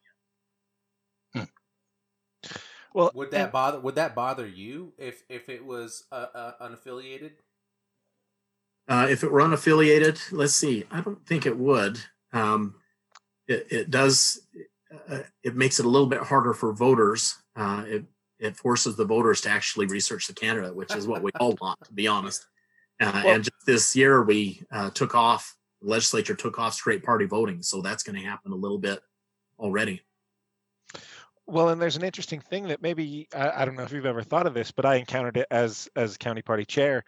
well, 2.95 3.11
would 3.13 3.31
that 3.31 3.51
bother? 3.51 3.79
Would 3.81 3.95
that 3.95 4.15
bother 4.15 4.47
you 4.47 4.93
if 4.97 5.23
if 5.27 5.49
it 5.49 5.65
was 5.65 6.05
uh, 6.13 6.27
uh, 6.33 6.51
unaffiliated? 6.61 7.31
Uh, 8.87 9.07
if 9.09 9.21
it 9.21 9.31
were 9.31 9.41
unaffiliated, 9.41 10.21
let's 10.31 10.53
see. 10.53 10.85
I 10.89 11.01
don't 11.01 11.25
think 11.27 11.45
it 11.45 11.57
would. 11.57 11.99
Um, 12.31 12.75
it, 13.47 13.67
it 13.69 13.91
does. 13.91 14.41
Uh, 15.09 15.19
it 15.43 15.55
makes 15.55 15.79
it 15.79 15.85
a 15.85 15.89
little 15.89 16.07
bit 16.07 16.21
harder 16.21 16.53
for 16.53 16.73
voters. 16.73 17.35
Uh, 17.55 17.83
it 17.87 18.05
it 18.39 18.57
forces 18.57 18.95
the 18.95 19.05
voters 19.05 19.41
to 19.41 19.49
actually 19.49 19.85
research 19.85 20.27
the 20.27 20.33
candidate, 20.33 20.75
which 20.75 20.95
is 20.95 21.07
what 21.07 21.21
we 21.21 21.31
all 21.39 21.55
want, 21.61 21.79
to 21.85 21.93
be 21.93 22.07
honest. 22.07 22.45
Uh, 23.01 23.11
well, 23.23 23.35
and 23.35 23.43
just 23.43 23.65
this 23.65 23.95
year, 23.95 24.23
we 24.23 24.61
took 24.93 25.15
off. 25.15 25.55
The 25.81 25.89
legislature 25.89 26.35
took 26.35 26.59
off 26.59 26.73
straight 26.73 27.03
party 27.03 27.25
voting, 27.25 27.61
so 27.61 27.81
that's 27.81 28.03
going 28.03 28.19
to 28.19 28.25
happen 28.25 28.51
a 28.51 28.55
little 28.55 28.79
bit 28.79 28.99
already. 29.59 30.01
Well, 31.47 31.69
and 31.69 31.81
there's 31.81 31.95
an 31.95 32.03
interesting 32.03 32.39
thing 32.39 32.67
that 32.69 32.81
maybe 32.81 33.27
I, 33.33 33.61
I, 33.61 33.65
don't 33.65 33.75
know 33.75 33.83
if 33.83 33.91
you've 33.91 34.05
ever 34.05 34.23
thought 34.23 34.47
of 34.47 34.53
this, 34.53 34.71
but 34.71 34.85
I 34.85 34.95
encountered 34.95 35.37
it 35.37 35.47
as 35.51 35.87
as 35.95 36.17
county 36.17 36.41
party 36.41 36.65
chair, 36.65 37.03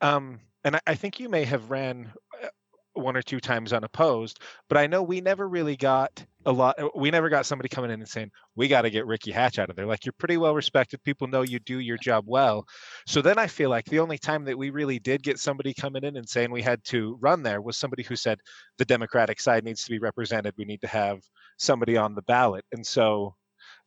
um, 0.00 0.38
and 0.62 0.76
I, 0.76 0.80
I, 0.86 0.94
think 0.94 1.18
you 1.18 1.28
may 1.28 1.44
have 1.44 1.70
ran 1.70 2.12
uh, 2.42 2.48
one 2.94 3.16
or 3.16 3.22
two 3.22 3.40
times 3.40 3.72
unopposed. 3.72 4.40
But 4.68 4.78
I 4.78 4.86
know 4.86 5.02
we 5.02 5.20
never 5.20 5.48
really 5.48 5.76
got 5.76 6.24
a 6.46 6.52
lot. 6.52 6.78
uh, 6.78 6.88
We 6.94 7.10
never 7.10 7.28
got 7.28 7.46
somebody 7.46 7.68
coming 7.68 7.90
in 7.90 8.00
and 8.00 8.08
saying 8.08 8.30
we 8.56 8.68
got 8.68 8.82
to 8.82 8.90
get 8.90 9.06
Ricky 9.06 9.30
Hatch 9.30 9.58
out 9.58 9.70
of 9.70 9.76
there. 9.76 9.86
Like 9.86 10.04
you're 10.04 10.14
pretty 10.18 10.36
well 10.36 10.54
respected. 10.54 11.02
People 11.02 11.28
know 11.28 11.42
you 11.42 11.58
do 11.60 11.78
your 11.78 11.98
job 11.98 12.24
well. 12.26 12.66
So 13.06 13.22
then 13.22 13.38
I 13.38 13.46
feel 13.46 13.70
like 13.70 13.84
the 13.86 14.00
only 14.00 14.18
time 14.18 14.44
that 14.44 14.58
we 14.58 14.70
really 14.70 14.98
did 14.98 15.22
get 15.22 15.38
somebody 15.38 15.74
coming 15.74 16.04
in 16.04 16.16
and 16.16 16.28
saying 16.28 16.50
we 16.50 16.62
had 16.62 16.82
to 16.84 17.16
run 17.20 17.42
there 17.42 17.60
was 17.60 17.76
somebody 17.76 18.02
who 18.02 18.16
said 18.16 18.38
the 18.78 18.84
Democratic 18.84 19.40
side 19.40 19.64
needs 19.64 19.84
to 19.84 19.90
be 19.90 19.98
represented. 19.98 20.54
We 20.56 20.64
need 20.64 20.80
to 20.80 20.88
have 20.88 21.20
somebody 21.58 21.96
on 21.96 22.14
the 22.14 22.22
ballot. 22.22 22.64
And 22.72 22.86
so, 22.86 23.34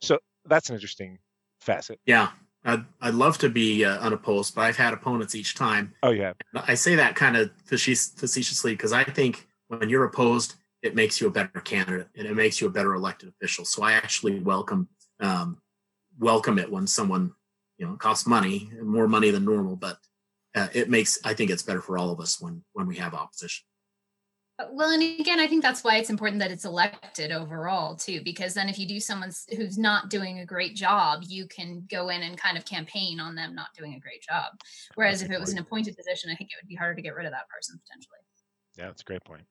so 0.00 0.18
that's 0.46 0.68
an 0.68 0.76
interesting 0.76 1.18
facet. 1.60 1.98
Yeah, 2.06 2.30
I'd, 2.64 2.84
I'd 3.00 3.14
love 3.14 3.38
to 3.38 3.48
be 3.48 3.84
uh, 3.84 3.98
unopposed, 3.98 4.54
but 4.54 4.62
I've 4.62 4.76
had 4.76 4.94
opponents 4.94 5.34
each 5.34 5.54
time. 5.54 5.92
Oh 6.02 6.10
yeah, 6.10 6.32
I 6.54 6.74
say 6.74 6.94
that 6.94 7.14
kind 7.14 7.36
of 7.36 7.50
facetiously 7.66 8.72
because 8.72 8.92
I 8.92 9.04
think 9.04 9.46
when 9.68 9.88
you're 9.88 10.04
opposed, 10.04 10.54
it 10.82 10.94
makes 10.94 11.20
you 11.20 11.26
a 11.26 11.30
better 11.30 11.60
candidate 11.60 12.08
and 12.16 12.26
it 12.26 12.34
makes 12.34 12.60
you 12.60 12.66
a 12.66 12.70
better 12.70 12.94
elected 12.94 13.28
official. 13.28 13.64
So 13.64 13.82
I 13.82 13.92
actually 13.92 14.40
welcome 14.40 14.88
um, 15.20 15.58
welcome 16.18 16.58
it 16.58 16.70
when 16.70 16.86
someone 16.86 17.32
you 17.78 17.86
know 17.86 17.94
it 17.94 17.98
costs 17.98 18.26
money, 18.26 18.70
more 18.82 19.08
money 19.08 19.30
than 19.30 19.44
normal, 19.44 19.76
but 19.76 19.98
uh, 20.54 20.68
it 20.72 20.88
makes 20.88 21.18
I 21.24 21.34
think 21.34 21.50
it's 21.50 21.62
better 21.62 21.82
for 21.82 21.98
all 21.98 22.10
of 22.10 22.20
us 22.20 22.40
when 22.40 22.62
when 22.72 22.86
we 22.86 22.96
have 22.96 23.14
opposition. 23.14 23.64
Well, 24.70 24.90
and 24.90 25.02
again, 25.02 25.40
I 25.40 25.48
think 25.48 25.62
that's 25.62 25.82
why 25.82 25.96
it's 25.96 26.10
important 26.10 26.38
that 26.40 26.52
it's 26.52 26.64
elected 26.64 27.32
overall 27.32 27.96
too, 27.96 28.20
because 28.22 28.54
then 28.54 28.68
if 28.68 28.78
you 28.78 28.86
do 28.86 29.00
someone 29.00 29.32
who's 29.56 29.76
not 29.76 30.10
doing 30.10 30.38
a 30.38 30.46
great 30.46 30.76
job, 30.76 31.24
you 31.26 31.46
can 31.48 31.84
go 31.90 32.08
in 32.08 32.22
and 32.22 32.38
kind 32.38 32.56
of 32.56 32.64
campaign 32.64 33.18
on 33.18 33.34
them 33.34 33.56
not 33.56 33.74
doing 33.76 33.94
a 33.94 33.98
great 33.98 34.22
job. 34.22 34.52
Whereas 34.94 35.22
if 35.22 35.30
it 35.30 35.40
was 35.40 35.50
good 35.50 35.58
an 35.58 35.64
appointed 35.64 35.96
position, 35.96 36.30
I 36.30 36.36
think 36.36 36.50
it 36.50 36.56
would 36.62 36.68
be 36.68 36.76
harder 36.76 36.94
to 36.94 37.02
get 37.02 37.16
rid 37.16 37.26
of 37.26 37.32
that 37.32 37.48
person 37.48 37.80
potentially. 37.84 38.18
yeah, 38.78 38.86
that's 38.86 39.02
a 39.02 39.04
great 39.04 39.24
point. 39.24 39.42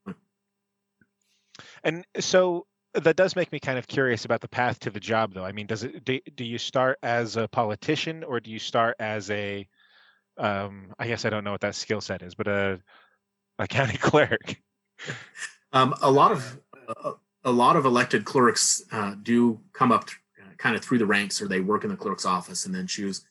And 1.83 2.05
so 2.19 2.65
that 2.93 3.17
does 3.17 3.35
make 3.35 3.51
me 3.51 3.59
kind 3.59 3.77
of 3.77 3.87
curious 3.87 4.23
about 4.23 4.39
the 4.39 4.47
path 4.47 4.79
to 4.81 4.89
the 4.89 5.01
job, 5.01 5.33
though. 5.33 5.43
I 5.43 5.51
mean, 5.51 5.67
does 5.67 5.83
it 5.83 6.05
do, 6.05 6.19
do 6.35 6.45
you 6.45 6.57
start 6.57 6.97
as 7.03 7.35
a 7.35 7.49
politician 7.49 8.23
or 8.23 8.39
do 8.39 8.51
you 8.51 8.59
start 8.59 8.95
as 8.99 9.29
a 9.31 9.67
um, 10.37 10.93
I 10.97 11.07
guess 11.07 11.25
I 11.25 11.29
don't 11.29 11.43
know 11.43 11.51
what 11.51 11.61
that 11.61 11.75
skill 11.75 12.01
set 12.01 12.21
is, 12.21 12.35
but 12.35 12.47
a 12.47 12.79
a 13.59 13.67
county 13.67 13.97
clerk. 14.01 14.55
Um, 15.71 15.95
a 16.01 16.11
lot 16.11 16.31
of 16.31 16.59
a, 16.87 17.13
a 17.45 17.51
lot 17.51 17.75
of 17.75 17.85
elected 17.85 18.25
clerks 18.25 18.83
uh, 18.91 19.15
do 19.21 19.59
come 19.73 19.91
up 19.91 20.07
th- 20.07 20.19
kind 20.57 20.75
of 20.75 20.83
through 20.83 20.99
the 20.99 21.05
ranks, 21.05 21.41
or 21.41 21.47
they 21.47 21.59
work 21.61 21.83
in 21.83 21.89
the 21.89 21.97
clerk's 21.97 22.25
office 22.25 22.65
and 22.65 22.73
then 22.73 22.87
choose. 22.87 23.25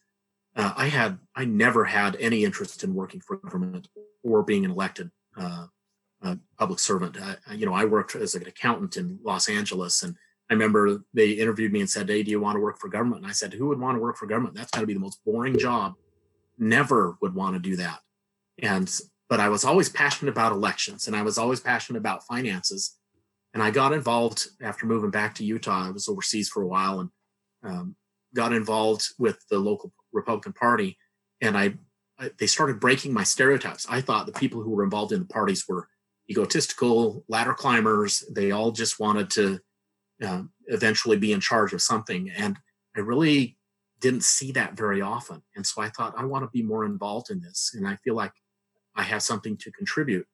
Uh, 0.56 0.72
I 0.76 0.88
had 0.88 1.18
I 1.34 1.44
never 1.44 1.84
had 1.84 2.16
any 2.16 2.44
interest 2.44 2.84
in 2.84 2.94
working 2.94 3.20
for 3.20 3.36
government 3.36 3.88
or 4.22 4.42
being 4.42 4.64
an 4.64 4.70
elected 4.70 5.10
uh, 5.36 5.66
uh, 6.22 6.36
public 6.58 6.78
servant. 6.78 7.16
I- 7.20 7.54
you 7.54 7.64
know, 7.64 7.74
I 7.74 7.84
worked 7.84 8.14
as 8.14 8.34
an 8.34 8.46
accountant 8.46 8.96
in 8.96 9.18
Los 9.22 9.48
Angeles, 9.48 10.02
and 10.02 10.14
I 10.50 10.54
remember 10.54 11.04
they 11.14 11.30
interviewed 11.30 11.72
me 11.72 11.80
and 11.80 11.88
said, 11.88 12.08
"Hey, 12.08 12.22
do 12.22 12.30
you 12.30 12.40
want 12.40 12.56
to 12.56 12.60
work 12.60 12.78
for 12.78 12.88
government?" 12.88 13.22
And 13.22 13.30
I 13.30 13.32
said, 13.32 13.54
"Who 13.54 13.68
would 13.68 13.80
want 13.80 13.96
to 13.96 14.00
work 14.02 14.16
for 14.16 14.26
government? 14.26 14.54
That's 14.54 14.70
got 14.70 14.80
to 14.80 14.86
be 14.86 14.94
the 14.94 15.00
most 15.00 15.24
boring 15.24 15.56
job. 15.58 15.94
Never 16.58 17.16
would 17.22 17.34
want 17.34 17.54
to 17.54 17.60
do 17.60 17.76
that." 17.76 18.00
And 18.58 18.92
but 19.28 19.40
I 19.40 19.48
was 19.48 19.64
always 19.64 19.88
passionate 19.88 20.30
about 20.30 20.52
elections 20.52 21.06
and 21.06 21.16
I 21.16 21.22
was 21.22 21.38
always 21.38 21.60
passionate 21.60 21.98
about 21.98 22.26
finances. 22.26 22.98
And 23.54 23.62
I 23.62 23.70
got 23.70 23.92
involved 23.92 24.46
after 24.62 24.86
moving 24.86 25.10
back 25.10 25.34
to 25.36 25.44
Utah. 25.44 25.86
I 25.86 25.90
was 25.90 26.08
overseas 26.08 26.48
for 26.48 26.62
a 26.62 26.66
while 26.66 27.00
and 27.00 27.10
um, 27.64 27.96
got 28.34 28.52
involved 28.52 29.08
with 29.18 29.44
the 29.50 29.58
local 29.58 29.92
Republican 30.12 30.52
Party. 30.52 30.96
And 31.40 31.56
I, 31.56 31.74
I, 32.18 32.30
they 32.38 32.46
started 32.46 32.80
breaking 32.80 33.12
my 33.12 33.24
stereotypes. 33.24 33.86
I 33.88 34.00
thought 34.00 34.26
the 34.26 34.32
people 34.32 34.62
who 34.62 34.70
were 34.70 34.84
involved 34.84 35.12
in 35.12 35.20
the 35.20 35.26
parties 35.26 35.66
were 35.68 35.88
egotistical, 36.30 37.24
ladder 37.28 37.54
climbers. 37.54 38.24
They 38.30 38.52
all 38.52 38.72
just 38.72 38.98
wanted 38.98 39.30
to 39.30 39.60
uh, 40.22 40.42
eventually 40.66 41.16
be 41.16 41.32
in 41.32 41.40
charge 41.40 41.72
of 41.72 41.82
something. 41.82 42.30
And 42.30 42.56
I 42.96 43.00
really 43.00 43.58
didn't 44.00 44.24
see 44.24 44.52
that 44.52 44.76
very 44.76 45.00
often. 45.00 45.42
And 45.56 45.66
so 45.66 45.82
I 45.82 45.88
thought, 45.88 46.14
I 46.16 46.24
want 46.24 46.44
to 46.44 46.50
be 46.50 46.62
more 46.62 46.84
involved 46.84 47.30
in 47.30 47.40
this. 47.40 47.72
And 47.74 47.86
I 47.86 47.96
feel 47.96 48.14
like 48.14 48.32
I 48.94 49.02
have 49.02 49.22
something 49.22 49.56
to 49.58 49.72
contribute. 49.72 50.26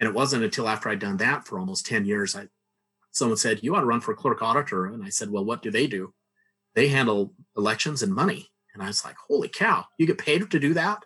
And 0.00 0.08
it 0.08 0.14
wasn't 0.14 0.44
until 0.44 0.68
after 0.68 0.88
I'd 0.88 1.00
done 1.00 1.16
that 1.18 1.46
for 1.46 1.58
almost 1.58 1.86
10 1.86 2.04
years, 2.04 2.36
I 2.36 2.48
someone 3.10 3.36
said, 3.36 3.62
You 3.62 3.74
ought 3.74 3.80
to 3.80 3.86
run 3.86 4.00
for 4.00 4.14
clerk 4.14 4.42
auditor. 4.42 4.86
And 4.86 5.04
I 5.04 5.08
said, 5.08 5.30
Well, 5.30 5.44
what 5.44 5.62
do 5.62 5.70
they 5.70 5.86
do? 5.86 6.14
They 6.74 6.88
handle 6.88 7.34
elections 7.56 8.02
and 8.02 8.14
money. 8.14 8.50
And 8.74 8.82
I 8.82 8.86
was 8.86 9.04
like, 9.04 9.16
Holy 9.28 9.48
cow, 9.48 9.86
you 9.98 10.06
get 10.06 10.18
paid 10.18 10.50
to 10.50 10.58
do 10.58 10.74
that? 10.74 11.04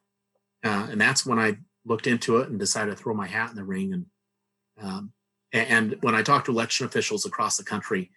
Uh, 0.65 0.89
and 0.91 1.01
that's 1.01 1.27
when 1.27 1.39
I 1.39 1.57
looked 1.85 2.07
into 2.07 2.39
it 2.39 2.49
and 2.49 2.59
decided 2.59 2.97
to 2.97 3.03
throw 3.03 3.15
my 3.15 3.27
hat 3.27 3.51
in 3.51 3.57
the 3.57 3.65
ring. 3.65 3.93
And 3.93 4.07
um, 4.81 5.13
and 5.53 5.97
when 6.01 6.15
I 6.15 6.23
talked 6.23 6.47
to 6.47 6.53
election 6.53 6.87
officials 6.87 7.27
across 7.27 7.57
the 7.57 7.65
country, 7.65 8.11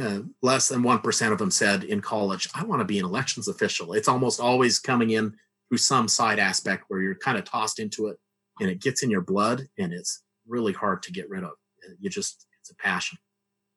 uh, 0.00 0.20
less 0.42 0.68
than 0.68 0.82
1% 0.82 1.32
of 1.32 1.38
them 1.38 1.50
said 1.50 1.84
in 1.84 2.00
college, 2.00 2.48
I 2.54 2.64
want 2.64 2.80
to 2.80 2.84
be 2.84 2.98
an 2.98 3.04
elections 3.04 3.48
official. 3.48 3.92
It's 3.92 4.08
almost 4.08 4.40
always 4.40 4.78
coming 4.78 5.10
in 5.10 5.36
through 5.70 5.78
some 5.78 6.08
side 6.08 6.38
aspect 6.38 6.84
where 6.88 7.00
you're 7.00 7.14
kind 7.14 7.38
of 7.38 7.44
tossed 7.44 7.78
into 7.78 8.08
it 8.08 8.18
and 8.60 8.68
it 8.68 8.82
gets 8.82 9.02
in 9.02 9.10
your 9.10 9.22
blood 9.22 9.62
and 9.78 9.92
it's 9.92 10.22
really 10.46 10.72
hard 10.72 11.02
to 11.04 11.12
get 11.12 11.30
rid 11.30 11.44
of. 11.44 11.50
Uh, 11.50 11.94
You 12.00 12.10
just, 12.10 12.46
it's 12.60 12.70
a 12.70 12.74
passion. 12.74 13.16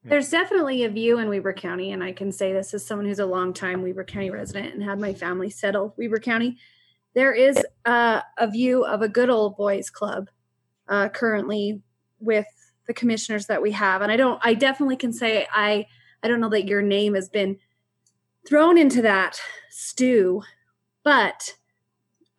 There's 0.06 0.30
definitely 0.30 0.84
a 0.84 0.90
view 0.90 1.20
in 1.20 1.30
Weber 1.30 1.54
County, 1.54 1.94
and 1.94 2.04
I 2.04 2.12
can 2.12 2.30
say 2.30 2.52
this 2.52 2.74
as 2.74 2.86
someone 2.86 3.08
who's 3.08 3.20
a 3.20 3.26
longtime 3.26 3.82
Weber 3.82 4.04
County 4.04 4.32
resident 4.32 4.74
and 4.74 4.84
had 4.84 5.00
my 5.00 5.14
family 5.14 5.50
settle 5.50 5.94
Weber 5.98 6.20
County. 6.20 6.58
There 7.16 7.32
is 7.32 7.58
uh, 7.86 8.20
a 8.38 8.48
view 8.50 8.84
of 8.84 9.02
a 9.02 9.08
good 9.08 9.30
old 9.30 9.56
boys 9.56 9.90
club 9.90 10.30
uh, 10.90 11.08
currently 11.08 11.82
with 12.20 12.48
the 12.86 12.94
commissioners 12.94 13.46
that 13.46 13.62
we 13.62 13.72
have, 13.72 14.02
and 14.02 14.12
I 14.12 14.18
don't. 14.18 14.42
I 14.44 14.56
definitely 14.56 14.98
can 14.98 15.14
say 15.14 15.48
I. 15.54 15.86
I 16.22 16.28
don't 16.28 16.42
know 16.42 16.50
that 16.50 16.68
your 16.68 16.82
name 16.82 17.14
has 17.14 17.30
been 17.30 17.58
thrown 18.46 18.78
into 18.78 19.02
that 19.04 19.40
stew, 19.70 20.44
but 21.06 21.56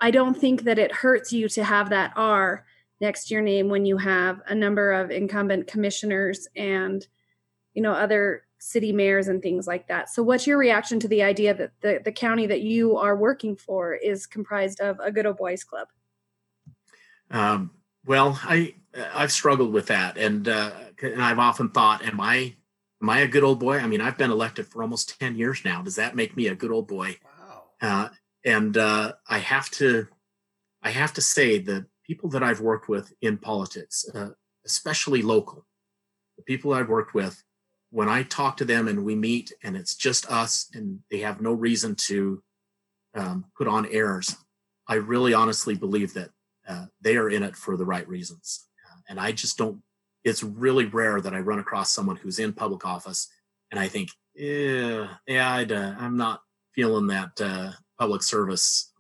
I 0.05 0.11
don't 0.11 0.39
think 0.39 0.63
that 0.65 0.79
it 0.79 0.93
hurts 0.93 1.33
you 1.33 1.49
to 1.49 1.65
have 1.65 1.91
that 1.91 2.13
R 2.15 2.67
next 3.01 3.27
to 3.27 3.35
your 3.35 3.43
name 3.43 3.69
when 3.69 3.87
you 3.87 3.97
have 3.97 4.41
a 4.47 4.55
number 4.55 4.93
of 4.93 5.11
incumbent 5.11 5.67
commissioners 5.67 6.47
and 6.55 7.07
you 7.73 7.83
know 7.83 7.93
other 7.93 8.43
city 8.59 8.93
mayors 8.93 9.29
and 9.29 9.43
things 9.43 9.67
like 9.67 9.89
that 9.89 10.09
so 10.09 10.23
what's 10.23 10.47
your 10.47 10.57
reaction 10.57 10.99
to 11.01 11.09
the 11.09 11.23
idea 11.23 11.53
that 11.53 11.73
the, 11.81 12.01
the 12.05 12.13
county 12.13 12.47
that 12.47 12.63
you 12.63 12.97
are 12.97 13.17
working 13.17 13.57
for 13.57 13.95
is 13.95 14.27
comprised 14.27 14.81
of 14.81 14.99
a 15.01 15.11
good 15.11 15.27
old 15.27 15.37
boys 15.37 15.65
club 15.65 15.89
Um, 17.31 17.71
well, 18.07 18.39
I, 18.43 18.75
I've 19.15 19.33
struggled 19.33 19.73
with 19.73 19.87
that. 19.87 20.17
And, 20.17 20.49
uh, 20.49 20.71
and 21.03 21.23
I've 21.23 21.39
often 21.39 21.71
thought, 21.71 22.05
am 22.05 22.21
I, 22.21 22.55
am 23.03 23.11
I 23.11 23.21
a 23.21 23.29
good 23.29 23.45
old 23.45 23.61
boy? 23.61 23.79
I 23.79 23.87
mean, 23.87 24.01
I've 24.01 24.19
been 24.19 24.31
elected 24.31 24.67
for 24.67 24.83
almost 24.83 25.19
10 25.19 25.37
years 25.37 25.65
now. 25.65 25.83
Does 25.83 25.97
that 25.97 26.15
make 26.17 26.37
me 26.37 26.47
a 26.49 26.55
good 26.55 26.71
old 26.71 26.87
boy? 26.87 27.19
Wow. 27.25 27.63
Uh, 27.81 28.09
and 28.45 28.77
uh, 28.77 29.13
I 29.29 29.39
have 29.39 29.71
to, 29.73 30.07
I 30.83 30.91
have 30.91 31.13
to 31.15 31.23
say 31.23 31.59
the 31.59 31.87
people 32.05 32.29
that 32.31 32.43
I've 32.43 32.61
worked 32.61 32.89
with 32.89 33.13
in 33.23 33.39
politics, 33.39 34.05
uh, 34.15 34.31
especially 34.67 35.23
local, 35.23 35.67
the 36.37 36.43
people 36.43 36.73
I've 36.73 36.89
worked 36.89 37.15
with, 37.15 37.43
when 37.91 38.09
I 38.09 38.25
talk 38.25 38.57
to 38.59 38.65
them 38.65 38.89
and 38.89 39.05
we 39.05 39.15
meet 39.15 39.53
and 39.63 39.77
it's 39.77 39.95
just 39.95 40.31
us 40.31 40.69
and 40.75 40.99
they 41.11 41.19
have 41.19 41.41
no 41.41 41.53
reason 41.53 41.95
to 42.07 42.43
um, 43.15 43.47
put 43.57 43.69
on 43.69 43.87
airs, 43.87 44.37
I 44.89 44.95
really 44.95 45.33
honestly 45.33 45.75
believe 45.75 46.13
that 46.15 46.31
uh, 46.69 46.87
they 47.01 47.17
are 47.17 47.31
in 47.31 47.43
it 47.43 47.57
for 47.57 47.77
the 47.77 47.85
right 47.85 48.07
reasons. 48.09 48.67
Uh, 48.85 48.99
and 49.09 49.21
I 49.21 49.33
just 49.33 49.57
don't, 49.57 49.81
it's 50.25 50.43
really 50.43 50.87
rare 50.87 51.21
that 51.21 51.35
I 51.35 51.39
run 51.39 51.61
across 51.61 51.93
someone 51.93 52.17
who's 52.17 52.39
in 52.39 52.53
public 52.53 52.85
office 52.85 53.29
and 53.71 53.79
I 53.79 53.89
think, 53.89 54.11
yeah, 54.35 55.09
yeah, 55.27 55.53
I'd, 55.53 55.73
uh, 55.73 55.95
I'm 55.99 56.17
not 56.17 56.43
feeling 56.75 57.07
that 57.07 57.41
uh, 57.41 57.71
public 57.99 58.23
service 58.23 58.93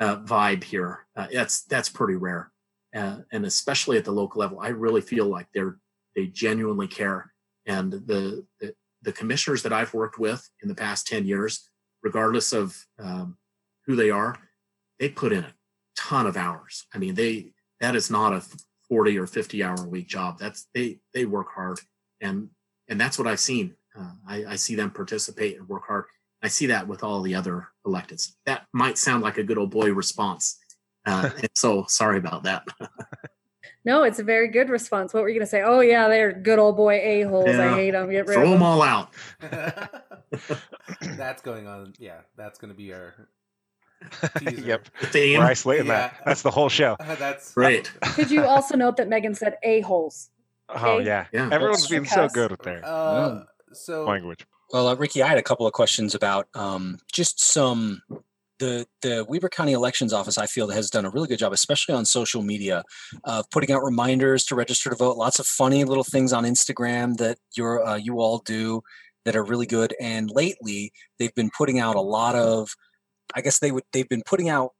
uh, 0.00 0.16
vibe 0.18 0.64
here. 0.64 1.06
Uh, 1.16 1.26
that's 1.32 1.62
that's 1.64 1.88
pretty 1.88 2.16
rare, 2.16 2.50
uh, 2.94 3.18
and 3.32 3.44
especially 3.44 3.98
at 3.98 4.04
the 4.04 4.12
local 4.12 4.40
level, 4.40 4.60
I 4.60 4.68
really 4.68 5.00
feel 5.00 5.26
like 5.26 5.48
they're 5.52 5.78
they 6.16 6.26
genuinely 6.26 6.88
care. 6.88 7.32
And 7.66 7.92
the, 7.92 8.44
the 8.60 8.74
the 9.02 9.12
commissioners 9.12 9.62
that 9.62 9.72
I've 9.72 9.94
worked 9.94 10.18
with 10.18 10.48
in 10.62 10.68
the 10.68 10.74
past 10.74 11.06
ten 11.06 11.26
years, 11.26 11.68
regardless 12.02 12.52
of 12.52 12.76
um, 12.98 13.36
who 13.86 13.96
they 13.96 14.10
are, 14.10 14.36
they 14.98 15.08
put 15.08 15.32
in 15.32 15.44
a 15.44 15.54
ton 15.96 16.26
of 16.26 16.36
hours. 16.36 16.86
I 16.94 16.98
mean, 16.98 17.14
they 17.14 17.52
that 17.80 17.94
is 17.94 18.10
not 18.10 18.32
a 18.32 18.44
forty 18.88 19.18
or 19.18 19.26
fifty 19.26 19.62
hour 19.62 19.76
a 19.78 19.88
week 19.88 20.08
job. 20.08 20.38
That's 20.38 20.66
they 20.74 21.00
they 21.14 21.26
work 21.26 21.48
hard, 21.54 21.80
and 22.20 22.48
and 22.88 23.00
that's 23.00 23.18
what 23.18 23.28
I've 23.28 23.40
seen. 23.40 23.74
Uh, 23.98 24.12
I, 24.26 24.44
I 24.44 24.56
see 24.56 24.74
them 24.74 24.90
participate 24.90 25.58
and 25.58 25.68
work 25.68 25.82
hard. 25.86 26.04
I 26.42 26.48
see 26.48 26.66
that 26.66 26.88
with 26.88 27.02
all 27.04 27.20
the 27.22 27.34
other 27.34 27.68
electeds. 27.86 28.32
That 28.46 28.66
might 28.72 28.96
sound 28.98 29.22
like 29.22 29.38
a 29.38 29.42
good 29.44 29.58
old 29.58 29.70
boy 29.70 29.92
response. 29.92 30.58
Uh, 31.06 31.30
and 31.38 31.50
so 31.54 31.84
sorry 31.88 32.18
about 32.18 32.42
that. 32.44 32.64
no 33.84 34.02
it's 34.02 34.18
a 34.18 34.22
very 34.22 34.48
good 34.48 34.68
response 34.68 35.14
what 35.14 35.22
were 35.22 35.28
you 35.30 35.34
going 35.34 35.46
to 35.46 35.50
say 35.50 35.62
oh 35.62 35.80
yeah 35.80 36.06
they're 36.06 36.32
good 36.32 36.58
old 36.58 36.76
boy 36.76 36.94
a-holes 37.02 37.48
i 37.48 37.74
hate 37.74 37.92
them 37.92 38.10
get 38.10 38.26
rid 38.26 38.34
Throw 38.34 38.42
of 38.44 38.50
them 38.50 38.58
them 38.58 38.62
all 38.62 38.82
out. 38.82 39.08
that's 41.16 41.40
going 41.42 41.66
on. 41.66 41.94
Yeah, 41.98 42.20
that's 42.36 42.58
going 42.58 42.70
to 42.72 42.76
be 42.76 42.92
our 42.92 43.14
yep. 44.42 44.88
The 45.00 45.06
theme. 45.06 45.40
We're 45.40 45.46
isolating 45.46 45.86
Yeah. 45.86 46.08
that. 46.08 46.20
That's 46.24 46.42
the 46.42 46.50
whole 46.50 46.68
show. 46.68 46.96
Uh, 47.00 47.14
that's 47.16 47.54
Great. 47.54 47.90
Could 48.14 48.30
you 48.30 48.44
also 48.44 48.76
note 48.76 48.96
that 48.96 49.08
Megan 49.08 49.34
said 49.34 49.56
a 49.62 49.80
holes? 49.80 50.30
Oh 50.68 50.94
Okay. 50.96 51.06
yeah. 51.06 51.26
Yeah. 51.32 51.48
Everyone's 51.52 51.86
being 51.88 52.04
so 52.06 52.28
good 52.28 52.50
with 52.50 52.62
their 52.62 52.80
Uh, 52.84 53.44
so 53.72 54.04
language. 54.04 54.46
Well, 54.72 54.86
uh, 54.86 54.94
Ricky, 54.94 55.22
I 55.22 55.26
had 55.26 55.38
a 55.38 55.42
couple 55.42 55.66
of 55.66 55.72
questions 55.72 56.14
about 56.14 56.48
um, 56.54 56.98
just 57.12 57.40
some 57.40 58.02
the 58.60 58.86
the 59.02 59.24
Weber 59.28 59.48
County 59.48 59.72
Elections 59.72 60.12
Office. 60.12 60.38
I 60.38 60.46
feel 60.46 60.68
has 60.70 60.90
done 60.90 61.04
a 61.04 61.10
really 61.10 61.26
good 61.26 61.40
job, 61.40 61.52
especially 61.52 61.94
on 61.94 62.04
social 62.04 62.42
media, 62.42 62.84
of 63.24 63.50
putting 63.50 63.72
out 63.72 63.82
reminders 63.82 64.44
to 64.44 64.54
register 64.54 64.90
to 64.90 64.96
vote. 64.96 65.16
Lots 65.16 65.40
of 65.40 65.46
funny 65.46 65.82
little 65.82 66.04
things 66.04 66.32
on 66.32 66.44
Instagram 66.44 67.16
that 67.16 67.38
you're 67.56 67.84
uh, 67.84 67.96
you 67.96 68.20
all 68.20 68.38
do 68.38 68.82
that 69.24 69.34
are 69.34 69.44
really 69.44 69.66
good. 69.66 69.94
And 70.00 70.30
lately, 70.30 70.92
they've 71.18 71.34
been 71.34 71.50
putting 71.56 71.80
out 71.80 71.96
a 71.96 72.00
lot 72.00 72.36
of, 72.36 72.76
I 73.34 73.40
guess 73.40 73.58
they 73.58 73.72
would 73.72 73.84
they've 73.92 74.08
been 74.08 74.22
putting 74.24 74.48
out 74.48 74.70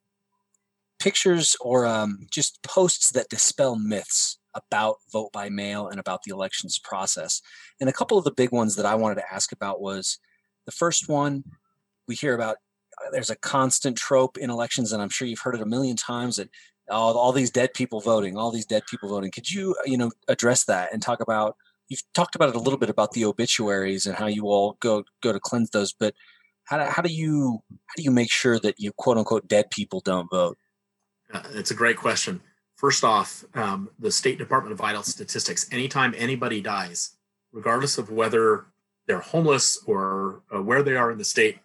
pictures 1.00 1.56
or 1.60 1.84
um, 1.86 2.26
just 2.30 2.62
posts 2.62 3.10
that 3.12 3.28
dispel 3.28 3.74
myths 3.74 4.38
about 4.54 4.96
vote 5.12 5.32
by 5.32 5.48
mail 5.48 5.88
and 5.88 6.00
about 6.00 6.22
the 6.22 6.32
elections 6.32 6.78
process. 6.78 7.40
And 7.80 7.88
a 7.88 7.92
couple 7.92 8.18
of 8.18 8.24
the 8.24 8.32
big 8.32 8.52
ones 8.52 8.76
that 8.76 8.86
I 8.86 8.94
wanted 8.94 9.16
to 9.16 9.32
ask 9.32 9.52
about 9.52 9.80
was 9.80 10.18
the 10.66 10.72
first 10.72 11.08
one 11.08 11.44
we 12.08 12.14
hear 12.14 12.34
about. 12.34 12.56
uh, 13.04 13.10
There's 13.12 13.30
a 13.30 13.36
constant 13.36 13.96
trope 13.96 14.36
in 14.38 14.50
elections, 14.50 14.92
and 14.92 15.02
I'm 15.02 15.08
sure 15.08 15.28
you've 15.28 15.40
heard 15.40 15.54
it 15.54 15.62
a 15.62 15.66
million 15.66 15.96
times 15.96 16.36
that 16.36 16.48
all, 16.90 17.16
all 17.16 17.32
these 17.32 17.50
dead 17.50 17.72
people 17.74 18.00
voting, 18.00 18.36
all 18.36 18.50
these 18.50 18.66
dead 18.66 18.82
people 18.90 19.08
voting. 19.08 19.30
Could 19.30 19.50
you, 19.50 19.74
uh, 19.78 19.82
you 19.86 19.96
know, 19.96 20.10
address 20.28 20.64
that 20.64 20.92
and 20.92 21.00
talk 21.00 21.20
about? 21.20 21.56
You've 21.88 22.02
talked 22.14 22.34
about 22.34 22.48
it 22.48 22.56
a 22.56 22.60
little 22.60 22.78
bit 22.78 22.90
about 22.90 23.12
the 23.12 23.24
obituaries 23.24 24.06
and 24.06 24.16
how 24.16 24.26
you 24.26 24.44
all 24.46 24.76
go 24.80 25.04
go 25.22 25.32
to 25.32 25.40
cleanse 25.40 25.70
those, 25.70 25.92
but 25.92 26.14
how 26.64 26.78
do, 26.78 26.84
how 26.84 27.02
do 27.02 27.12
you 27.12 27.62
how 27.68 27.94
do 27.96 28.02
you 28.02 28.12
make 28.12 28.30
sure 28.30 28.58
that 28.60 28.78
you 28.78 28.92
quote 28.92 29.18
unquote 29.18 29.48
dead 29.48 29.70
people 29.70 30.00
don't 30.00 30.30
vote? 30.30 30.56
Uh, 31.32 31.42
it's 31.52 31.72
a 31.72 31.74
great 31.74 31.96
question. 31.96 32.40
First 32.80 33.04
off, 33.04 33.44
um, 33.52 33.90
the 33.98 34.10
State 34.10 34.38
Department 34.38 34.72
of 34.72 34.78
Vital 34.78 35.02
Statistics, 35.02 35.70
anytime 35.70 36.14
anybody 36.16 36.62
dies, 36.62 37.14
regardless 37.52 37.98
of 37.98 38.10
whether 38.10 38.64
they're 39.06 39.20
homeless 39.20 39.78
or 39.86 40.40
uh, 40.50 40.62
where 40.62 40.82
they 40.82 40.96
are 40.96 41.10
in 41.10 41.18
the 41.18 41.24
state, 41.24 41.58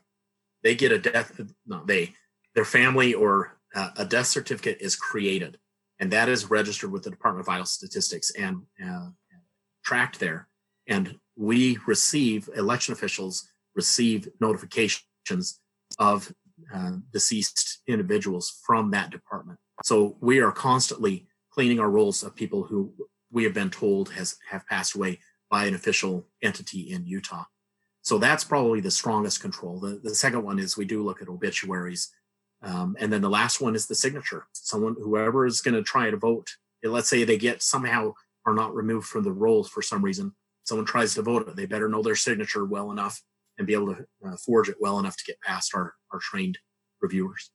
they 0.61 0.75
get 0.75 0.91
a 0.91 0.99
death, 0.99 1.39
no, 1.65 1.85
they, 1.85 2.11
their 2.53 2.65
family 2.65 3.13
or 3.13 3.57
uh, 3.73 3.91
a 3.95 4.03
death 4.03 4.25
certificate 4.27 4.79
is 4.81 4.97
created. 4.97 5.57
And 5.99 6.11
that 6.11 6.27
is 6.27 6.49
registered 6.49 6.91
with 6.91 7.03
the 7.03 7.11
Department 7.11 7.39
of 7.39 7.45
Vital 7.45 7.65
Statistics 7.65 8.31
and 8.31 8.63
uh, 8.85 9.07
tracked 9.85 10.19
there. 10.19 10.49
And 10.85 11.17
we 11.37 11.77
receive, 11.87 12.49
election 12.57 12.91
officials 12.91 13.47
receive 13.73 14.27
notifications 14.41 15.61
of 15.97 16.33
uh, 16.75 16.91
deceased 17.13 17.83
individuals 17.87 18.59
from 18.65 18.91
that 18.91 19.11
department. 19.11 19.59
So 19.83 20.17
we 20.21 20.39
are 20.39 20.51
constantly 20.51 21.27
cleaning 21.51 21.79
our 21.79 21.89
rolls 21.89 22.23
of 22.23 22.35
people 22.35 22.63
who 22.63 22.93
we 23.31 23.43
have 23.43 23.53
been 23.53 23.69
told 23.69 24.09
has 24.11 24.37
have 24.49 24.65
passed 24.67 24.95
away 24.95 25.19
by 25.49 25.65
an 25.65 25.75
official 25.75 26.25
entity 26.41 26.91
in 26.91 27.05
Utah. 27.05 27.45
So 28.01 28.17
that's 28.17 28.43
probably 28.43 28.81
the 28.81 28.91
strongest 28.91 29.41
control. 29.41 29.79
The, 29.79 29.99
the 30.03 30.13
second 30.13 30.43
one 30.43 30.59
is 30.59 30.77
we 30.77 30.85
do 30.85 31.03
look 31.03 31.21
at 31.21 31.27
obituaries. 31.27 32.11
Um, 32.61 32.95
and 32.99 33.11
then 33.11 33.21
the 33.21 33.29
last 33.29 33.61
one 33.61 33.75
is 33.75 33.87
the 33.87 33.95
signature. 33.95 34.47
Someone, 34.53 34.95
whoever 34.99 35.45
is 35.45 35.61
going 35.61 35.75
to 35.75 35.83
try 35.83 36.09
to 36.09 36.17
vote, 36.17 36.49
let's 36.83 37.09
say 37.09 37.23
they 37.23 37.37
get 37.37 37.63
somehow 37.63 38.13
are 38.45 38.53
not 38.53 38.75
removed 38.75 39.07
from 39.07 39.23
the 39.23 39.31
rolls 39.31 39.69
for 39.69 39.81
some 39.81 40.03
reason. 40.03 40.33
Someone 40.63 40.85
tries 40.85 41.13
to 41.15 41.21
vote 41.21 41.47
it, 41.47 41.55
they 41.55 41.65
better 41.65 41.89
know 41.89 42.01
their 42.01 42.15
signature 42.15 42.65
well 42.65 42.91
enough 42.91 43.21
and 43.57 43.67
be 43.67 43.73
able 43.73 43.95
to 43.95 44.05
uh, 44.25 44.35
forge 44.37 44.69
it 44.69 44.77
well 44.79 44.99
enough 44.99 45.17
to 45.17 45.23
get 45.25 45.41
past 45.41 45.73
our, 45.75 45.93
our 46.11 46.19
trained 46.19 46.57
reviewers. 47.01 47.51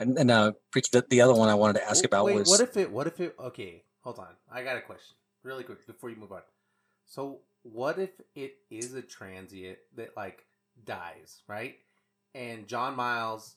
And, 0.00 0.16
and 0.18 0.30
uh, 0.30 0.52
the, 0.72 1.04
the 1.10 1.20
other 1.20 1.34
one 1.34 1.50
I 1.50 1.54
wanted 1.54 1.74
to 1.74 1.88
ask 1.88 2.06
about 2.06 2.24
wait, 2.24 2.36
was 2.36 2.48
what 2.48 2.60
if 2.60 2.76
it? 2.78 2.90
What 2.90 3.06
if 3.06 3.20
it? 3.20 3.34
Okay, 3.38 3.84
hold 4.00 4.18
on. 4.18 4.34
I 4.50 4.64
got 4.64 4.78
a 4.78 4.80
question, 4.80 5.14
really 5.44 5.62
quick, 5.62 5.86
before 5.86 6.08
you 6.08 6.16
move 6.16 6.32
on. 6.32 6.40
So, 7.04 7.40
what 7.62 7.98
if 7.98 8.10
it 8.34 8.54
is 8.70 8.94
a 8.94 9.02
transient 9.02 9.76
that 9.96 10.16
like 10.16 10.46
dies, 10.86 11.42
right? 11.46 11.74
And 12.34 12.66
John 12.66 12.96
Miles 12.96 13.56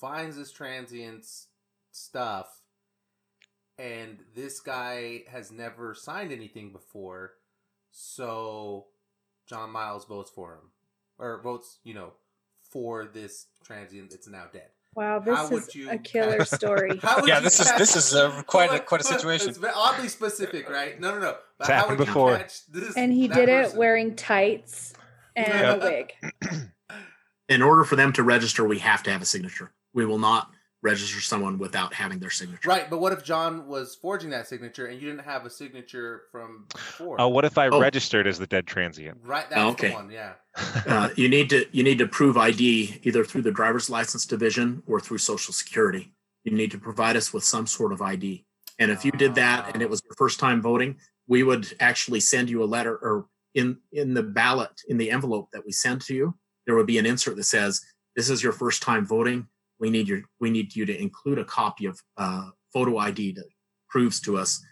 finds 0.00 0.36
this 0.36 0.52
transient's 0.52 1.48
stuff, 1.90 2.62
and 3.76 4.18
this 4.36 4.60
guy 4.60 5.24
has 5.28 5.50
never 5.50 5.92
signed 5.92 6.30
anything 6.30 6.70
before, 6.70 7.32
so 7.90 8.86
John 9.48 9.70
Miles 9.70 10.04
votes 10.04 10.30
for 10.30 10.52
him, 10.52 10.70
or 11.18 11.42
votes, 11.42 11.78
you 11.82 11.94
know, 11.94 12.12
for 12.70 13.06
this 13.06 13.46
transient 13.64 14.10
that's 14.10 14.28
now 14.28 14.44
dead. 14.52 14.70
Wow, 14.94 15.20
How 15.20 15.42
this 15.42 15.50
would 15.50 15.62
is 15.68 15.74
you 15.74 15.90
a 15.90 15.98
killer 15.98 16.38
catch- 16.38 16.48
story. 16.60 16.98
How 17.02 17.16
would 17.20 17.28
Yeah, 17.28 17.38
you 17.38 17.44
this 17.44 17.60
is- 17.60 17.72
this 17.76 17.94
is 17.96 18.14
a- 18.14 18.42
quite 18.46 18.72
a- 18.74 18.80
quite 18.80 19.00
a 19.00 19.04
situation. 19.04 19.48
It's 19.50 19.58
ve- 19.58 19.68
oddly 19.74 20.08
specific, 20.08 20.68
right? 20.68 20.98
No, 21.00 21.12
no, 21.14 21.20
no. 21.20 21.36
But 21.58 21.64
It's 21.64 21.68
how 21.68 21.74
happened 21.74 21.98
would 21.98 22.08
you 22.08 22.12
before. 22.14 22.36
catch 22.38 22.66
this? 22.66 22.96
And 22.96 23.12
he 23.12 23.28
that 23.28 23.34
did 23.34 23.48
it 23.48 23.74
wearing 23.74 24.16
tights 24.16 24.94
and 25.36 25.46
Yeah. 25.48 25.74
a 25.74 25.78
wig. 25.78 26.12
In 27.48 27.62
order 27.62 27.84
for 27.84 27.96
them 27.96 28.12
to 28.14 28.22
register, 28.22 28.64
we 28.66 28.78
have 28.80 29.02
to 29.04 29.10
have 29.10 29.22
a 29.22 29.26
signature. 29.26 29.72
We 29.94 30.04
will 30.04 30.18
not 30.18 30.50
register 30.82 31.20
someone 31.20 31.58
without 31.58 31.92
having 31.92 32.18
their 32.18 32.30
signature. 32.30 32.68
Right, 32.68 32.88
but 32.88 33.00
what 33.00 33.12
if 33.12 33.24
John 33.24 33.66
was 33.66 33.96
forging 34.00 34.30
that 34.30 34.46
signature 34.46 34.86
and 34.86 35.00
you 35.00 35.08
didn't 35.08 35.24
have 35.24 35.44
a 35.44 35.50
signature 35.50 36.22
from 36.30 36.66
before? 36.72 37.20
Oh, 37.20 37.28
what 37.28 37.44
if 37.44 37.58
I 37.58 37.68
Oh. 37.68 37.80
registered 37.80 38.26
as 38.26 38.38
the 38.38 38.46
dead 38.46 38.66
transient? 38.66 39.18
Right, 39.24 39.48
that's 39.50 39.60
Okay. 39.72 39.88
the 39.88 39.94
one. 39.94 40.10
Yeah. 40.10 40.34
Uh, 40.86 41.10
you 41.14 41.28
need 41.28 41.48
to 41.50 41.66
you 41.70 41.84
need 41.84 41.98
to 41.98 42.06
prove 42.08 42.36
ID 42.36 43.00
either 43.04 43.24
through 43.24 43.42
the 43.42 43.52
driver's 43.52 43.88
license 43.88 44.26
division 44.26 44.82
or 44.86 44.98
through 45.00 45.18
Social 45.18 45.54
Security. 45.54 46.12
You 46.44 46.52
need 46.52 46.70
to 46.72 46.78
provide 46.78 47.16
us 47.16 47.32
with 47.32 47.44
some 47.44 47.66
sort 47.66 47.92
of 47.92 48.02
ID. 48.02 48.44
And 48.80 48.90
if 48.90 49.04
you 49.04 49.12
did 49.12 49.34
that 49.36 49.72
and 49.72 49.82
it 49.82 49.88
was 49.90 50.00
your 50.04 50.14
first 50.16 50.40
time 50.40 50.60
voting, 50.62 50.96
we 51.28 51.42
would 51.44 51.74
actually 51.80 52.20
send 52.20 52.48
you 52.50 52.62
a 52.62 52.66
letter 52.66 52.96
or 52.96 53.26
in 53.54 53.78
in 53.92 54.14
the 54.14 54.22
ballot 54.22 54.70
in 54.88 54.98
the 54.98 55.10
envelope 55.10 55.48
that 55.52 55.64
we 55.64 55.70
send 55.72 56.00
to 56.02 56.14
you, 56.14 56.34
there 56.66 56.74
would 56.76 56.86
be 56.86 56.98
an 56.98 57.06
insert 57.06 57.36
that 57.36 57.44
says, 57.44 57.84
"This 58.16 58.28
is 58.30 58.42
your 58.42 58.52
first 58.52 58.82
time 58.82 59.06
voting. 59.06 59.46
We 59.80 59.90
need 59.90 60.08
your 60.08 60.22
we 60.40 60.50
need 60.50 60.74
you 60.74 60.84
to 60.86 61.00
include 61.00 61.38
a 61.38 61.44
copy 61.44 61.86
of 61.86 62.00
uh, 62.16 62.50
photo 62.72 62.98
ID 62.98 63.32
that 63.32 63.44
proves 63.88 64.20
to 64.22 64.36
us 64.36 64.62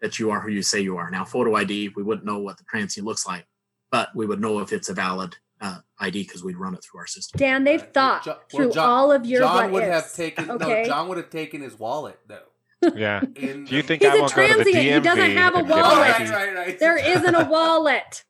that 0.00 0.18
you 0.18 0.30
are 0.30 0.40
who 0.40 0.50
you 0.50 0.62
say 0.62 0.80
you 0.80 0.96
are." 0.96 1.10
Now, 1.10 1.24
photo 1.24 1.54
ID, 1.56 1.90
we 1.96 2.02
wouldn't 2.02 2.26
know 2.26 2.38
what 2.38 2.56
the 2.58 2.64
transient 2.64 3.06
looks 3.06 3.26
like, 3.26 3.46
but 3.90 4.08
we 4.14 4.26
would 4.26 4.40
know 4.40 4.60
if 4.60 4.72
it's 4.72 4.88
a 4.88 4.94
valid 4.94 5.36
uh, 5.60 5.78
ID 5.98 6.24
because 6.24 6.42
we'd 6.42 6.56
run 6.56 6.74
it 6.74 6.82
through 6.84 7.00
our 7.00 7.06
system. 7.06 7.38
Dan, 7.38 7.64
they've 7.64 7.80
Right. 7.80 7.94
thought 7.94 8.24
Jo- 8.24 8.30
well, 8.32 8.40
through 8.50 8.72
John- 8.72 8.88
all 8.90 9.12
of 9.12 9.24
your 9.26 9.40
John 9.40 9.54
what 9.64 9.72
would 9.72 9.82
have 9.84 10.12
taken 10.12 10.50
okay? 10.50 10.82
no. 10.82 10.84
John 10.88 11.08
would 11.08 11.16
have 11.18 11.30
taken 11.30 11.60
his 11.60 11.78
wallet 11.78 12.18
though. 12.26 12.40
Yeah. 12.94 13.22
In 13.36 13.64
Do 13.64 13.76
you 13.76 13.82
think 13.82 14.02
He's 14.02 14.10
I 14.10 14.16
a 14.16 14.20
won't 14.20 14.34
go 14.34 14.42
to 14.46 14.54
the 14.58 14.62
transient. 14.64 14.94
He 14.94 15.00
doesn't 15.00 15.30
have 15.36 15.54
a 15.54 15.58
and 15.58 15.68
get 15.68 15.76
my 15.76 15.82
wallet. 15.82 15.98
right, 16.18 16.28
right, 16.30 16.54
right. 16.54 16.78
There 16.78 16.98
isn't 16.98 17.34
a 17.34 17.44
wallet. 17.48 18.24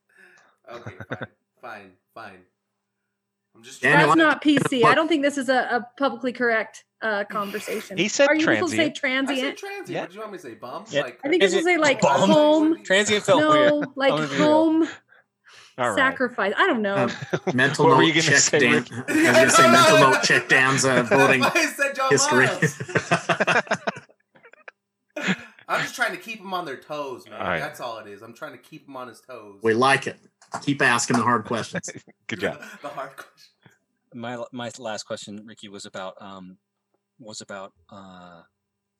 Okay, 0.72 0.94
fine, 1.10 1.26
fine, 1.60 1.90
fine. 2.14 2.38
I'm 3.64 3.68
just. 3.70 3.80
Daniel, 3.82 4.08
That's 4.08 4.20
I- 4.20 4.24
not 4.24 4.42
PC. 4.42 4.84
I 4.84 4.94
don't 4.94 5.08
think 5.08 5.22
this 5.22 5.38
is 5.38 5.48
a, 5.48 5.54
a 5.56 5.88
publicly 5.98 6.32
correct 6.32 6.84
uh, 7.00 7.24
conversation. 7.24 7.96
He 7.96 8.08
said 8.08 8.28
Are 8.28 8.34
you 8.34 8.40
supposed 8.42 8.72
to 8.72 8.76
say 8.76 8.90
transient. 8.90 9.38
I 9.38 9.50
said 9.50 9.56
transient? 9.56 9.58
transient. 9.58 9.88
Yeah. 9.88 10.00
What 10.02 10.08
do 10.10 10.14
you 10.14 10.20
want 10.20 10.32
me 10.32 10.38
to 10.38 10.42
say? 10.42 10.54
Bum? 10.54 10.84
Yeah. 10.90 11.02
Like 11.02 11.20
I 11.24 11.28
think 11.28 11.42
you're 11.42 11.48
supposed 11.50 11.66
to 11.66 11.72
say 11.72 11.78
like 11.78 12.00
Bum. 12.00 12.28
home. 12.30 12.82
transient 12.84 13.24
felt 13.24 13.40
weird. 13.40 13.70
No, 13.72 13.92
like 13.96 14.10
gonna 14.10 14.26
home 14.26 14.88
All 15.78 15.88
right. 15.88 15.96
sacrifice. 15.96 16.52
I 16.56 16.66
don't 16.66 16.82
know. 16.82 16.94
Um, 16.96 17.10
mental 17.54 17.86
What 17.86 17.98
note 17.98 18.00
you 18.02 18.12
gonna 18.12 18.22
check 18.22 18.36
say, 18.38 18.58
Dan. 18.60 18.72
Rick? 18.74 18.92
I 18.92 19.02
was 19.02 19.06
going 19.08 19.44
to 19.46 19.50
say 19.50 19.70
mental 19.70 19.98
note 19.98 20.22
check 20.22 20.48
Dan's 20.48 20.84
uh, 20.84 21.02
voting 21.08 21.42
I 21.42 21.66
said 21.66 21.94
John 21.96 22.10
history. 22.10 22.46
I'm 25.66 25.80
just 25.80 25.94
trying 25.96 26.10
to 26.12 26.18
keep 26.18 26.40
them 26.40 26.52
on 26.52 26.64
their 26.66 26.76
toes, 26.76 27.24
man. 27.26 27.40
All 27.40 27.46
right. 27.46 27.58
That's 27.58 27.80
all 27.80 27.98
it 27.98 28.06
is. 28.06 28.20
I'm 28.22 28.34
trying 28.34 28.52
to 28.52 28.58
keep 28.58 28.84
them 28.86 28.96
on 28.96 29.08
his 29.08 29.20
toes. 29.22 29.60
we 29.62 29.72
like 29.72 30.06
it. 30.06 30.18
Keep 30.62 30.82
asking 30.82 31.16
the 31.16 31.22
hard 31.22 31.44
questions. 31.46 31.90
Good 32.28 32.40
job. 32.40 32.60
the 32.82 32.88
hard 32.88 33.16
question. 33.16 33.53
My 34.14 34.42
my 34.52 34.70
last 34.78 35.04
question, 35.04 35.44
Ricky, 35.44 35.68
was 35.68 35.86
about 35.86 36.14
um 36.20 36.58
was 37.18 37.40
about 37.40 37.72
uh 37.90 38.42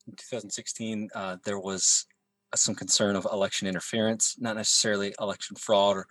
in 0.06 0.14
2016. 0.14 1.08
Uh, 1.14 1.36
there 1.44 1.58
was 1.58 2.06
some 2.54 2.74
concern 2.74 3.16
of 3.16 3.26
election 3.32 3.66
interference, 3.66 4.36
not 4.38 4.56
necessarily 4.56 5.14
election 5.20 5.56
fraud, 5.56 5.96
or, 5.96 6.06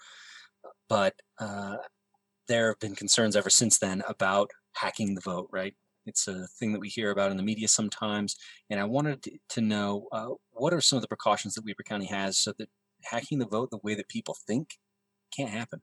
but 0.90 1.14
uh, 1.40 1.78
there 2.48 2.70
have 2.70 2.80
been 2.80 2.96
concerns 2.96 3.36
ever 3.36 3.50
since 3.50 3.80
then 3.80 4.04
about 4.08 4.50
hacking 4.76 5.16
the 5.16 5.22
vote. 5.22 5.48
Right, 5.52 5.76
it's 6.06 6.28
a 6.28 6.48
thing 6.60 6.74
that 6.74 6.82
we 6.82 6.90
hear 6.90 7.12
about 7.12 7.32
in 7.32 7.38
the 7.38 7.44
media 7.44 7.68
sometimes, 7.68 8.36
and 8.70 8.80
I 8.80 8.86
wanted 8.86 9.24
to- 9.24 9.38
to 9.50 9.62
know 9.62 10.08
uh, 10.12 10.30
what 10.52 10.74
are 10.74 10.82
some 10.82 10.98
of 10.98 11.02
the 11.02 11.08
precautions 11.08 11.54
that 11.56 11.66
Weber 11.66 11.84
County 11.84 12.08
has 12.08 12.38
so 12.38 12.54
that 12.58 12.70
hacking 13.04 13.40
the 13.40 13.46
vote 13.48 13.70
the 13.70 13.80
way 13.84 13.96
that 13.96 14.08
people 14.10 14.36
think 14.48 14.80
can't 15.36 15.50
happen. 15.50 15.82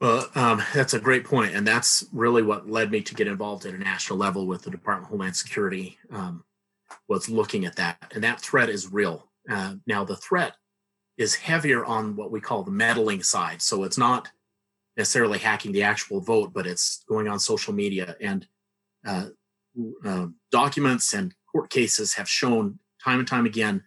Well, 0.00 0.28
um, 0.34 0.62
that's 0.74 0.94
a 0.94 1.00
great 1.00 1.24
point, 1.24 1.54
and 1.54 1.66
that's 1.66 2.04
really 2.12 2.42
what 2.42 2.70
led 2.70 2.90
me 2.90 3.00
to 3.00 3.14
get 3.14 3.26
involved 3.26 3.66
at 3.66 3.74
a 3.74 3.78
national 3.78 4.18
level 4.18 4.46
with 4.46 4.62
the 4.62 4.70
Department 4.70 5.06
of 5.06 5.10
Homeland 5.10 5.36
Security. 5.36 5.98
Um, 6.12 6.44
was 7.08 7.28
looking 7.28 7.64
at 7.64 7.76
that, 7.76 8.12
and 8.14 8.22
that 8.24 8.40
threat 8.40 8.68
is 8.68 8.92
real. 8.92 9.28
Uh, 9.50 9.74
now, 9.86 10.04
the 10.04 10.16
threat 10.16 10.54
is 11.16 11.34
heavier 11.34 11.84
on 11.84 12.16
what 12.16 12.30
we 12.30 12.40
call 12.40 12.62
the 12.62 12.70
meddling 12.70 13.22
side, 13.22 13.60
so 13.60 13.84
it's 13.84 13.98
not 13.98 14.30
necessarily 14.96 15.38
hacking 15.38 15.72
the 15.72 15.82
actual 15.82 16.20
vote, 16.20 16.52
but 16.52 16.66
it's 16.66 17.04
going 17.08 17.28
on 17.28 17.38
social 17.38 17.74
media 17.74 18.16
and 18.20 18.46
uh, 19.06 19.26
uh, 20.04 20.26
documents 20.50 21.14
and 21.14 21.34
court 21.50 21.70
cases 21.70 22.14
have 22.14 22.28
shown 22.28 22.78
time 23.02 23.20
and 23.20 23.28
time 23.28 23.46
again 23.46 23.82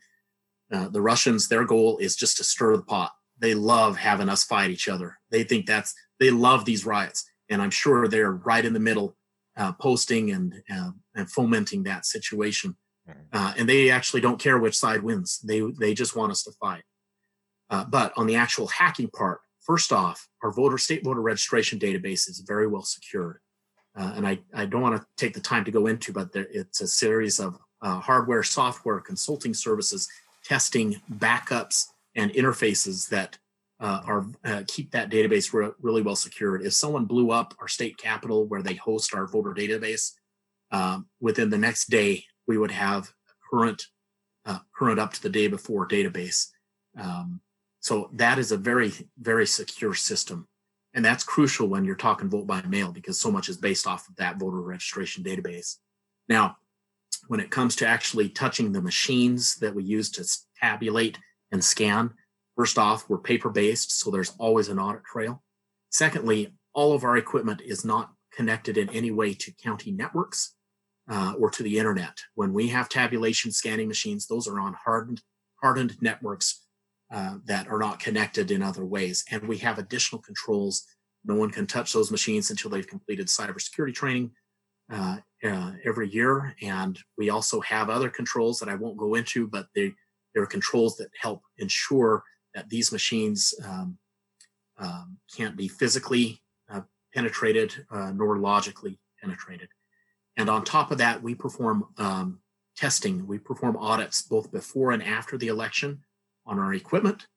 uh, 0.72 0.88
the 0.88 1.02
Russians, 1.02 1.48
their 1.48 1.66
goal 1.66 1.98
is 1.98 2.16
just 2.16 2.38
to 2.38 2.44
stir 2.44 2.78
the 2.78 2.84
pot. 2.84 3.12
They 3.42 3.56
love 3.56 3.98
having 3.98 4.30
us 4.30 4.44
fight 4.44 4.72
each 4.72 4.88
other. 4.88 5.18
They 5.32 5.44
think 5.44 5.66
that's, 5.66 5.94
they 6.20 6.32
love 6.32 6.64
these 6.64 6.86
riots. 6.86 7.30
And 7.50 7.62
I'm 7.62 7.72
sure 7.72 8.08
they're 8.08 8.32
right 8.32 8.64
in 8.64 8.74
the 8.74 8.80
middle, 8.80 9.18
uh, 9.58 9.74
posting 9.74 10.32
and, 10.32 10.54
uh, 10.74 10.92
and 11.16 11.30
fomenting 11.30 11.84
that 11.84 12.06
situation. 12.06 12.78
Uh, 13.34 13.54
and 13.58 13.68
they 13.68 13.90
actually 13.90 14.22
don't 14.22 14.40
care 14.40 14.58
which 14.58 14.78
side 14.78 15.04
wins. 15.04 15.40
They, 15.40 15.60
they 15.60 15.94
just 15.94 16.16
want 16.16 16.32
us 16.32 16.44
to 16.44 16.52
fight. 16.52 16.84
Uh, 17.70 17.84
but 17.84 18.14
on 18.16 18.28
the 18.28 18.36
actual 18.36 18.68
hacking 18.68 19.10
part, 19.10 19.42
first 19.60 19.92
off, 19.92 20.30
our 20.44 20.52
voter 20.52 20.78
state 20.78 21.04
voter 21.04 21.22
registration 21.22 21.80
database 21.80 22.30
is 22.30 22.44
very 22.48 22.68
well 22.68 22.84
secured. 22.84 23.40
Uh, 23.98 24.14
and 24.16 24.26
I, 24.26 24.40
I 24.54 24.66
don't 24.66 24.82
want 24.82 25.02
to 25.02 25.06
take 25.18 25.34
the 25.34 25.42
time 25.42 25.66
to 25.66 25.72
go 25.72 25.88
into, 25.88 26.14
but 26.14 26.32
there, 26.32 26.48
it's 26.52 26.80
a 26.82 26.88
series 26.88 27.40
of 27.40 27.58
uh, 27.82 28.00
hardware, 28.00 28.44
software, 28.44 29.00
consulting 29.00 29.54
services, 29.54 30.08
testing, 30.46 31.02
backups, 31.16 31.88
and 32.16 32.32
interfaces 32.32 33.10
that 33.10 33.38
uh, 33.80 34.02
are 34.06 34.26
uh, 34.46 34.64
keep 34.68 34.92
that 34.92 35.10
database 35.10 35.52
re- 35.54 35.72
really 35.82 36.02
well 36.02 36.16
secured. 36.16 36.62
If 36.62 36.74
someone 36.74 37.06
blew 37.06 37.32
up 37.32 37.56
our 37.60 37.68
state 37.68 37.98
capitol 37.98 38.46
where 38.46 38.62
they 38.62 38.76
host 38.76 39.16
our 39.16 39.26
voter 39.28 39.54
database, 39.54 40.12
um, 40.72 41.08
within 41.20 41.50
the 41.50 41.58
next 41.58 41.90
day 41.90 42.26
we 42.48 42.58
would 42.58 42.72
have 42.72 43.12
a 43.28 43.34
current 43.50 43.84
uh, 44.46 44.60
current 44.76 45.00
up 45.00 45.14
to 45.14 45.22
the 45.22 45.30
day 45.30 45.48
before 45.48 45.88
database. 45.88 46.48
Um, 47.00 47.42
so 47.80 48.10
that 48.14 48.38
is 48.38 48.52
a 48.52 48.58
very 48.58 48.94
very 49.20 49.48
secure 49.48 49.96
system, 49.96 50.48
and 50.94 51.04
that's 51.04 51.24
crucial 51.24 51.68
when 51.68 51.84
you're 51.84 51.96
talking 51.96 52.30
vote 52.30 52.46
by 52.46 52.62
mail 52.62 52.92
because 52.92 53.20
so 53.20 53.32
much 53.32 53.50
is 53.50 53.58
based 53.58 53.88
off 53.88 54.08
of 54.08 54.16
that 54.18 54.38
voter 54.38 54.62
registration 54.62 55.24
database. 55.24 55.78
Now, 56.30 56.58
when 57.28 57.40
it 57.40 57.50
comes 57.50 57.76
to 57.78 57.88
actually 57.88 58.30
touching 58.30 58.72
the 58.72 58.82
machines 58.82 59.56
that 59.56 59.74
we 59.74 59.84
use 59.84 60.12
to 60.12 60.26
tabulate 60.60 61.18
and 61.52 61.64
scan, 61.64 62.12
first 62.56 62.78
off, 62.78 63.10
we're 63.10 63.18
paper 63.18 63.50
based, 63.50 64.00
so 64.00 64.12
there's 64.12 64.34
always 64.38 64.70
an 64.70 64.80
audit 64.80 65.04
trail. 65.04 65.44
Secondly, 65.90 66.54
all 66.74 66.94
of 66.94 67.04
our 67.04 67.18
equipment 67.18 67.62
is 67.62 67.84
not 67.84 68.12
connected 68.34 68.78
in 68.78 68.90
any 68.90 69.12
way 69.12 69.34
to 69.34 69.52
county 69.64 69.92
networks 69.92 70.56
uh, 71.10 71.34
or 71.38 71.50
to 71.50 71.64
the 71.64 71.78
internet. 71.78 72.18
When 72.36 72.54
we 72.54 72.70
have 72.70 72.88
tabulation 72.88 73.52
scanning 73.52 73.88
machines, 73.88 74.28
those 74.28 74.48
are 74.48 74.60
on 74.60 74.76
hardened 74.86 75.22
hardened 75.62 76.02
networks 76.02 76.66
uh, 77.14 77.36
that 77.46 77.68
are 77.68 77.78
not 77.78 78.00
connected 78.00 78.50
in 78.50 78.64
other 78.64 78.86
ways, 78.86 79.24
and 79.30 79.48
we 79.48 79.58
have 79.58 79.78
additional 79.78 80.22
controls. 80.22 80.86
No 81.24 81.36
one 81.36 81.52
can 81.52 81.68
touch 81.68 81.94
those 81.94 82.10
machines 82.10 82.50
until 82.50 82.72
they've 82.72 82.88
completed 82.88 83.28
cybersecurity 83.28 83.94
training 83.94 84.32
uh, 84.92 85.18
uh, 85.44 85.72
every 85.86 86.10
year. 86.10 86.56
And 86.62 87.00
we 87.18 87.30
also 87.30 87.62
have 87.62 87.90
other 87.90 88.10
controls 88.10 88.60
that 88.60 88.70
I 88.70 88.76
won't 88.76 88.98
go 88.98 89.16
into, 89.16 89.48
but 89.48 89.68
they, 89.76 89.94
there 90.34 90.44
are 90.44 90.48
controls 90.48 90.98
that 90.98 91.10
help 91.20 91.42
ensure 91.58 92.24
that 92.54 92.70
these 92.70 92.92
machines 92.92 93.54
um, 93.64 93.98
um, 94.78 95.18
can't 95.36 95.56
be 95.56 95.68
physically 95.68 96.42
uh, 96.72 96.82
penetrated 97.14 97.86
uh, 97.92 98.12
nor 98.12 98.38
logically 98.38 99.00
penetrated. 99.22 99.70
And 100.38 100.50
on 100.50 100.64
top 100.64 100.92
of 100.92 100.98
that, 100.98 101.22
we 101.22 101.36
perform 101.36 101.86
um, 101.98 102.40
testing. 102.76 103.28
We 103.28 103.38
perform 103.38 103.78
audits 103.78 104.22
both 104.22 104.52
before 104.52 104.92
and 104.92 105.04
after 105.04 105.38
the 105.38 105.48
election 105.48 106.04
on 106.46 106.60
our 106.60 106.74
equipment. 106.74 107.28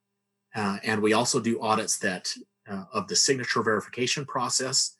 Uh, 0.54 0.78
and 0.84 1.02
we 1.02 1.12
also 1.12 1.40
do 1.40 1.60
audits 1.60 1.98
that 1.98 2.32
uh, 2.70 2.84
of 2.92 3.08
the 3.08 3.16
signature 3.16 3.62
verification 3.62 4.24
process 4.24 4.96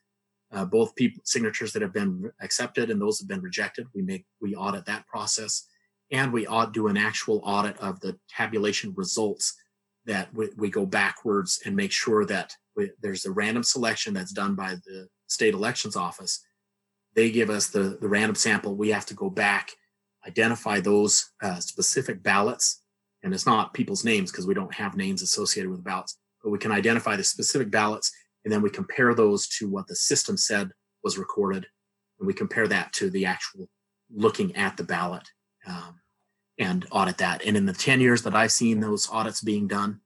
uh, 0.54 0.64
both 0.64 0.94
people 0.94 1.20
signatures 1.24 1.72
that 1.72 1.82
have 1.82 1.92
been 1.92 2.30
accepted 2.40 2.90
and 2.90 3.00
those 3.00 3.18
have 3.18 3.28
been 3.28 3.40
rejected. 3.40 3.86
We 3.94 4.02
make 4.02 4.24
we 4.40 4.54
audit 4.54 4.86
that 4.86 5.06
process, 5.06 5.66
and 6.14 6.32
we 6.32 6.46
ought 6.46 6.72
do 6.72 6.86
an 6.86 6.96
actual 6.96 7.40
audit 7.44 7.76
of 7.78 8.00
the 8.00 8.16
tabulation 8.28 8.94
results. 8.96 9.54
That 10.06 10.32
we, 10.34 10.50
we 10.58 10.68
go 10.68 10.84
backwards 10.84 11.60
and 11.64 11.74
make 11.74 11.90
sure 11.90 12.26
that 12.26 12.54
we, 12.76 12.90
there's 13.00 13.24
a 13.24 13.30
random 13.30 13.62
selection 13.62 14.12
that's 14.12 14.34
done 14.34 14.54
by 14.54 14.74
the 14.84 15.08
state 15.28 15.54
elections 15.54 15.96
office. 15.96 16.44
They 17.14 17.30
give 17.30 17.48
us 17.48 17.68
the 17.68 17.98
the 18.00 18.08
random 18.08 18.34
sample. 18.34 18.76
We 18.76 18.90
have 18.90 19.06
to 19.06 19.14
go 19.14 19.30
back, 19.30 19.72
identify 20.26 20.80
those 20.80 21.30
uh, 21.42 21.58
specific 21.58 22.22
ballots, 22.22 22.82
and 23.22 23.32
it's 23.32 23.46
not 23.46 23.72
people's 23.72 24.04
names 24.04 24.30
because 24.30 24.46
we 24.46 24.54
don't 24.54 24.74
have 24.74 24.94
names 24.96 25.22
associated 25.22 25.70
with 25.70 25.82
ballots, 25.82 26.18
but 26.42 26.50
we 26.50 26.58
can 26.58 26.72
identify 26.72 27.16
the 27.16 27.24
specific 27.24 27.70
ballots 27.70 28.12
and 28.44 28.52
then 28.52 28.62
we 28.62 28.70
compare 28.70 29.14
those 29.14 29.48
to 29.48 29.68
what 29.68 29.86
the 29.86 29.96
system 29.96 30.36
said 30.36 30.70
was 31.02 31.18
recorded 31.18 31.66
and 32.18 32.26
we 32.26 32.34
compare 32.34 32.68
that 32.68 32.92
to 32.92 33.10
the 33.10 33.24
actual 33.24 33.68
looking 34.14 34.54
at 34.54 34.76
the 34.76 34.84
ballot 34.84 35.26
um, 35.66 35.98
and 36.58 36.86
audit 36.90 37.18
that. 37.18 37.44
And 37.44 37.56
in 37.56 37.66
the 37.66 37.72
10 37.72 38.00
years 38.00 38.22
that 38.22 38.34
i've 38.34 38.52
seen 38.52 38.80
those 38.80 39.10
audits 39.10 39.40
being 39.40 39.66
done 39.66 40.00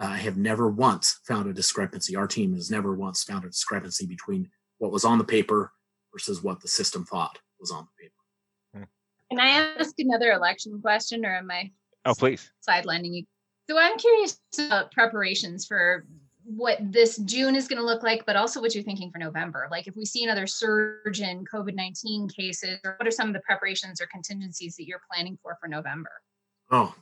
uh, 0.00 0.06
i 0.06 0.16
have 0.16 0.36
never 0.36 0.68
once 0.68 1.20
found 1.26 1.48
a 1.48 1.52
discrepancy. 1.52 2.16
Our 2.16 2.26
team 2.26 2.54
has 2.54 2.70
never 2.70 2.94
once 2.94 3.24
found 3.24 3.44
a 3.44 3.48
discrepancy 3.48 4.06
between 4.06 4.48
what 4.78 4.92
was 4.92 5.04
on 5.04 5.18
the 5.18 5.24
paper 5.24 5.72
versus 6.12 6.42
what 6.42 6.60
the 6.60 6.68
system 6.68 7.04
thought 7.04 7.38
was 7.58 7.70
on 7.70 7.86
the 7.86 8.02
paper. 8.02 8.88
Can 9.30 9.40
i 9.40 9.74
ask 9.78 9.94
another 9.98 10.32
election 10.32 10.80
question 10.80 11.24
or 11.24 11.36
am 11.36 11.50
i 11.50 11.70
oh 12.04 12.14
please. 12.14 12.50
sidelining 12.68 13.14
you 13.14 13.24
so 13.68 13.78
i'm 13.78 13.96
curious 13.98 14.38
about 14.58 14.92
preparations 14.92 15.66
for 15.66 16.06
what 16.44 16.78
this 16.80 17.16
June 17.18 17.54
is 17.54 17.68
going 17.68 17.78
to 17.78 17.84
look 17.84 18.02
like, 18.02 18.24
but 18.26 18.36
also 18.36 18.60
what 18.60 18.74
you're 18.74 18.84
thinking 18.84 19.10
for 19.10 19.18
November. 19.18 19.66
Like 19.70 19.86
if 19.86 19.96
we 19.96 20.04
see 20.04 20.24
another 20.24 20.46
surge 20.46 21.20
in 21.20 21.44
COVID 21.44 21.74
19 21.74 22.28
cases, 22.28 22.78
what 22.82 23.06
are 23.06 23.10
some 23.10 23.28
of 23.28 23.34
the 23.34 23.40
preparations 23.40 24.00
or 24.00 24.06
contingencies 24.06 24.76
that 24.76 24.86
you're 24.86 25.00
planning 25.10 25.38
for 25.42 25.56
for 25.60 25.68
November? 25.68 26.10
Oh, 26.70 26.94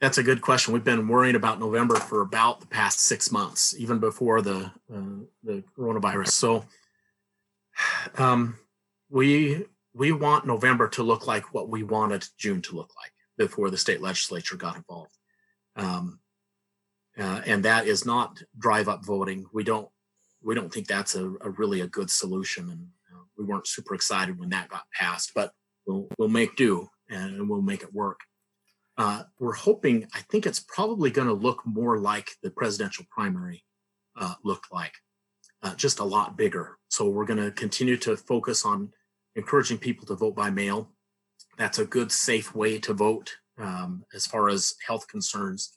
that's 0.00 0.18
a 0.18 0.22
good 0.22 0.42
question. 0.42 0.74
We've 0.74 0.84
been 0.84 1.08
worrying 1.08 1.36
about 1.36 1.60
November 1.60 1.96
for 1.96 2.20
about 2.20 2.60
the 2.60 2.66
past 2.66 3.00
six 3.00 3.32
months, 3.32 3.74
even 3.78 3.98
before 3.98 4.42
the 4.42 4.70
uh, 4.94 5.24
the 5.42 5.62
coronavirus. 5.78 6.28
So, 6.28 6.64
um, 8.18 8.58
we 9.08 9.64
we 9.94 10.12
want 10.12 10.46
November 10.46 10.88
to 10.88 11.02
look 11.02 11.26
like 11.26 11.54
what 11.54 11.68
we 11.68 11.82
wanted 11.82 12.26
June 12.36 12.60
to 12.62 12.76
look 12.76 12.90
like 12.96 13.12
before 13.38 13.70
the 13.70 13.78
state 13.78 14.00
legislature 14.00 14.56
got 14.56 14.76
involved. 14.76 15.16
Um, 15.76 16.20
uh, 17.18 17.42
and 17.46 17.64
that 17.64 17.86
is 17.86 18.04
not 18.04 18.42
drive 18.58 18.88
up 18.88 19.04
voting. 19.04 19.46
We 19.52 19.64
don't 19.64 19.88
we 20.42 20.54
don't 20.54 20.72
think 20.72 20.86
that's 20.86 21.14
a, 21.14 21.26
a 21.40 21.50
really 21.50 21.80
a 21.80 21.86
good 21.86 22.10
solution, 22.10 22.68
and 22.70 22.86
uh, 23.12 23.24
we 23.38 23.44
weren't 23.44 23.66
super 23.66 23.94
excited 23.94 24.38
when 24.38 24.50
that 24.50 24.68
got 24.68 24.84
passed. 24.92 25.32
But 25.34 25.52
we'll 25.86 26.08
we'll 26.18 26.28
make 26.28 26.56
do 26.56 26.88
and 27.08 27.48
we'll 27.48 27.62
make 27.62 27.82
it 27.82 27.94
work. 27.94 28.20
Uh, 28.96 29.24
we're 29.38 29.54
hoping. 29.54 30.06
I 30.14 30.20
think 30.30 30.46
it's 30.46 30.60
probably 30.60 31.10
going 31.10 31.28
to 31.28 31.34
look 31.34 31.62
more 31.64 31.98
like 31.98 32.30
the 32.42 32.50
presidential 32.50 33.04
primary 33.10 33.64
uh, 34.16 34.34
looked 34.44 34.72
like, 34.72 34.94
uh, 35.62 35.74
just 35.74 35.98
a 35.98 36.04
lot 36.04 36.36
bigger. 36.36 36.78
So 36.88 37.08
we're 37.08 37.24
going 37.24 37.42
to 37.42 37.50
continue 37.50 37.96
to 37.98 38.16
focus 38.16 38.64
on 38.64 38.90
encouraging 39.34 39.78
people 39.78 40.06
to 40.06 40.14
vote 40.14 40.36
by 40.36 40.50
mail. 40.50 40.92
That's 41.58 41.78
a 41.78 41.84
good, 41.84 42.12
safe 42.12 42.54
way 42.54 42.78
to 42.80 42.94
vote 42.94 43.36
um, 43.58 44.04
as 44.14 44.26
far 44.26 44.48
as 44.48 44.74
health 44.86 45.08
concerns. 45.08 45.76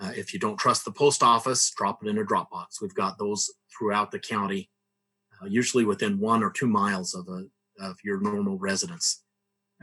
Uh, 0.00 0.12
if 0.16 0.32
you 0.32 0.40
don't 0.40 0.58
trust 0.58 0.84
the 0.84 0.90
post 0.90 1.22
office, 1.22 1.70
drop 1.76 2.02
it 2.02 2.08
in 2.08 2.18
a 2.18 2.24
drop 2.24 2.50
box. 2.50 2.80
We've 2.80 2.94
got 2.94 3.18
those 3.18 3.50
throughout 3.76 4.10
the 4.10 4.18
county, 4.18 4.70
uh, 5.40 5.46
usually 5.46 5.84
within 5.84 6.18
one 6.18 6.42
or 6.42 6.50
two 6.50 6.66
miles 6.66 7.14
of 7.14 7.28
a 7.28 7.44
of 7.80 7.96
your 8.04 8.20
normal 8.20 8.58
residence. 8.58 9.22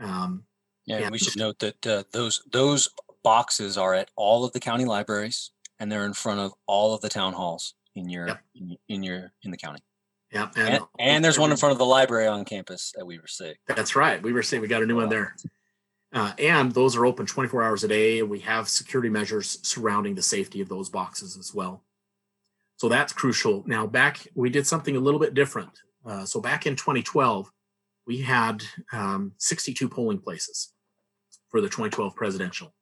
Um, 0.00 0.44
yeah, 0.86 1.08
we 1.10 1.18
should 1.18 1.36
note 1.36 1.58
that 1.60 1.86
uh, 1.86 2.04
those 2.12 2.42
those 2.52 2.90
boxes 3.22 3.78
are 3.78 3.94
at 3.94 4.10
all 4.16 4.44
of 4.44 4.52
the 4.52 4.60
county 4.60 4.84
libraries, 4.84 5.52
and 5.78 5.90
they're 5.90 6.06
in 6.06 6.12
front 6.14 6.40
of 6.40 6.52
all 6.66 6.94
of 6.94 7.00
the 7.00 7.08
town 7.08 7.32
halls 7.32 7.74
in 7.94 8.08
your 8.08 8.28
yep. 8.28 8.40
in, 8.54 8.76
in, 8.88 9.02
your 9.02 9.32
in 9.42 9.50
the 9.50 9.56
county. 9.56 9.80
Yeah, 10.32 10.48
and, 10.56 10.74
and, 10.74 10.84
and 10.98 11.24
there's 11.24 11.38
one 11.38 11.50
in 11.50 11.56
front 11.56 11.72
of 11.72 11.78
the 11.78 11.84
library 11.84 12.26
on 12.26 12.44
campus 12.44 12.92
at 12.98 13.06
Weber 13.06 13.26
State. 13.26 13.58
That's 13.66 13.94
right, 13.94 14.22
Weber 14.22 14.42
State. 14.42 14.60
We 14.60 14.68
got 14.68 14.82
a 14.82 14.86
new 14.86 14.96
one 14.96 15.08
there. 15.08 15.36
Uh, 16.12 16.32
and 16.38 16.72
those 16.72 16.94
are 16.94 17.06
open 17.06 17.24
24 17.24 17.62
hours 17.62 17.84
a 17.84 17.88
day. 17.88 18.20
And 18.20 18.28
we 18.28 18.40
have 18.40 18.68
security 18.68 19.08
measures 19.08 19.58
surrounding 19.62 20.14
the 20.14 20.22
safety 20.22 20.60
of 20.60 20.68
those 20.68 20.88
boxes 20.88 21.36
as 21.36 21.54
well. 21.54 21.84
So 22.76 22.88
that's 22.88 23.12
crucial. 23.12 23.62
Now, 23.66 23.86
back, 23.86 24.26
we 24.34 24.50
did 24.50 24.66
something 24.66 24.96
a 24.96 25.00
little 25.00 25.20
bit 25.20 25.34
different. 25.34 25.70
Uh, 26.04 26.24
so 26.24 26.40
back 26.40 26.66
in 26.66 26.76
2012, 26.76 27.50
we 28.06 28.20
had 28.20 28.62
um, 28.92 29.32
62 29.38 29.88
polling 29.88 30.18
places 30.18 30.72
for 31.48 31.60
the 31.60 31.68
2012 31.68 32.14
presidential. 32.14 32.74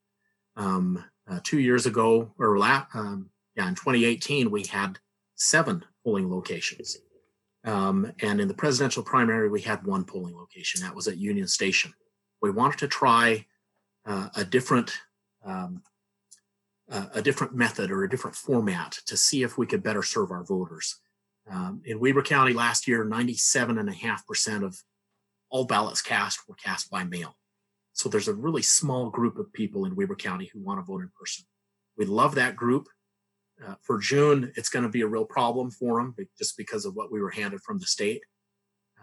Um, 0.57 1.05
uh, 1.31 1.41
two 1.45 1.61
years 1.61 1.87
ago, 1.87 2.33
or 2.39 2.59
la- 2.59 2.87
um, 2.95 3.31
yeah, 3.57 3.69
in 3.69 3.75
2018, 3.75 4.51
we 4.51 4.65
had 4.65 4.99
seven 5.37 5.85
polling 6.03 6.31
locations. 6.31 6.97
Um, 7.65 8.11
and 8.23 8.41
in 8.41 8.49
the 8.49 8.55
presidential 8.55 9.03
primary, 9.03 9.51
we 9.51 9.61
had 9.61 9.87
one 9.87 10.05
polling 10.05 10.35
location. 10.35 10.81
That 10.81 10.95
was 10.95 11.09
at 11.09 11.19
Union 11.19 11.47
Station 11.47 11.93
we 12.41 12.51
wanted 12.51 12.79
to 12.79 12.89
try 12.89 13.47
uh, 14.07 14.29
a 14.37 14.45
different 14.45 14.93
um, 15.45 15.83
uh, 16.91 17.07
a 17.15 17.23
different 17.23 17.55
method 17.55 17.91
or 17.91 18.03
a 18.03 18.11
different 18.11 18.37
format 18.37 18.99
to 19.07 19.17
see 19.17 19.43
if 19.43 19.57
we 19.57 19.67
could 19.67 19.83
better 19.83 20.03
serve 20.03 20.31
our 20.33 20.43
voters. 20.43 20.99
Um, 21.49 21.83
in 21.85 22.01
Weber 22.01 22.23
County 22.23 22.53
last 22.53 22.89
year, 22.89 23.05
97.5% 23.05 24.65
of 24.65 24.77
all 25.51 25.65
ballots 25.65 26.03
cast 26.03 26.41
were 26.49 26.57
cast 26.57 26.91
by 26.91 27.05
mail. 27.05 27.37
So 27.93 28.09
there's 28.09 28.29
a 28.29 28.35
really 28.35 28.63
small 28.63 29.11
group 29.11 29.39
of 29.39 29.53
people 29.53 29.85
in 29.85 29.95
Weber 29.95 30.17
County 30.17 30.51
who 30.53 30.61
want 30.61 30.81
to 30.81 30.85
vote 30.85 31.03
in 31.03 31.11
person. 31.19 31.45
We 31.97 32.07
love 32.07 32.35
that 32.37 32.57
group. 32.57 32.89
Uh, 33.65 33.75
for 33.83 33.99
June, 33.99 34.53
it's 34.57 34.71
going 34.71 34.85
to 34.85 34.89
be 34.89 35.03
a 35.03 35.07
real 35.07 35.27
problem 35.27 35.71
for 35.71 36.01
them 36.01 36.15
just 36.39 36.57
because 36.57 36.87
of 36.87 36.95
what 36.95 37.13
we 37.13 37.21
were 37.21 37.31
handed 37.31 37.61
from 37.61 37.79
the 37.79 37.87
state 37.87 38.23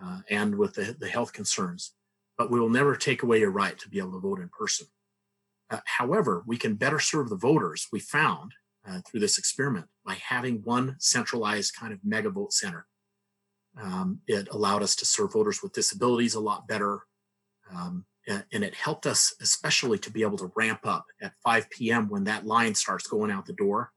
uh, 0.04 0.20
and 0.30 0.56
with 0.56 0.74
the, 0.74 0.96
the 1.00 1.08
health 1.08 1.32
concerns. 1.32 1.94
But 2.38 2.52
we 2.52 2.60
will 2.60 2.70
never 2.70 2.96
take 2.96 3.24
away 3.24 3.40
your 3.40 3.52
right 3.52 3.78
to 3.80 3.90
be 3.90 4.00
able 4.00 4.14
to 4.14 4.20
vote 4.20 4.40
in 4.40 4.50
person. 4.50 4.88
Uh, 5.70 5.80
however, 5.86 6.44
we 6.46 6.58
can 6.58 6.76
better 6.76 7.00
serve 7.00 7.30
the 7.30 7.36
voters, 7.36 7.88
we 7.92 8.00
found 8.00 8.54
uh, 8.88 9.02
through 9.06 9.20
this 9.20 9.38
experiment, 9.38 9.88
by 10.06 10.14
having 10.14 10.62
one 10.64 10.96
centralized 11.00 11.76
kind 11.76 11.92
of 11.92 12.00
mega 12.04 12.30
vote 12.30 12.54
center. 12.54 12.88
Um, 13.80 14.22
it 14.28 14.48
allowed 14.52 14.82
us 14.82 14.96
to 14.98 15.06
serve 15.06 15.34
voters 15.34 15.62
with 15.62 15.74
disabilities 15.74 16.36
a 16.36 16.40
lot 16.40 16.68
better. 16.68 17.02
Um, 17.74 18.06
and, 18.28 18.64
it 18.64 18.76
helped 18.76 19.06
us, 19.06 19.34
especially 19.42 19.98
to 20.00 20.12
be 20.12 20.22
able 20.22 20.38
to 20.38 20.52
ramp 20.56 20.82
up 20.84 21.06
at 21.22 21.34
5 21.44 21.70
p.m. 21.70 22.10
when 22.10 22.26
that 22.26 22.46
line 22.46 22.76
starts 22.76 23.08
going 23.08 23.32
out 23.32 23.46
the 23.46 23.54
door. 23.54 23.92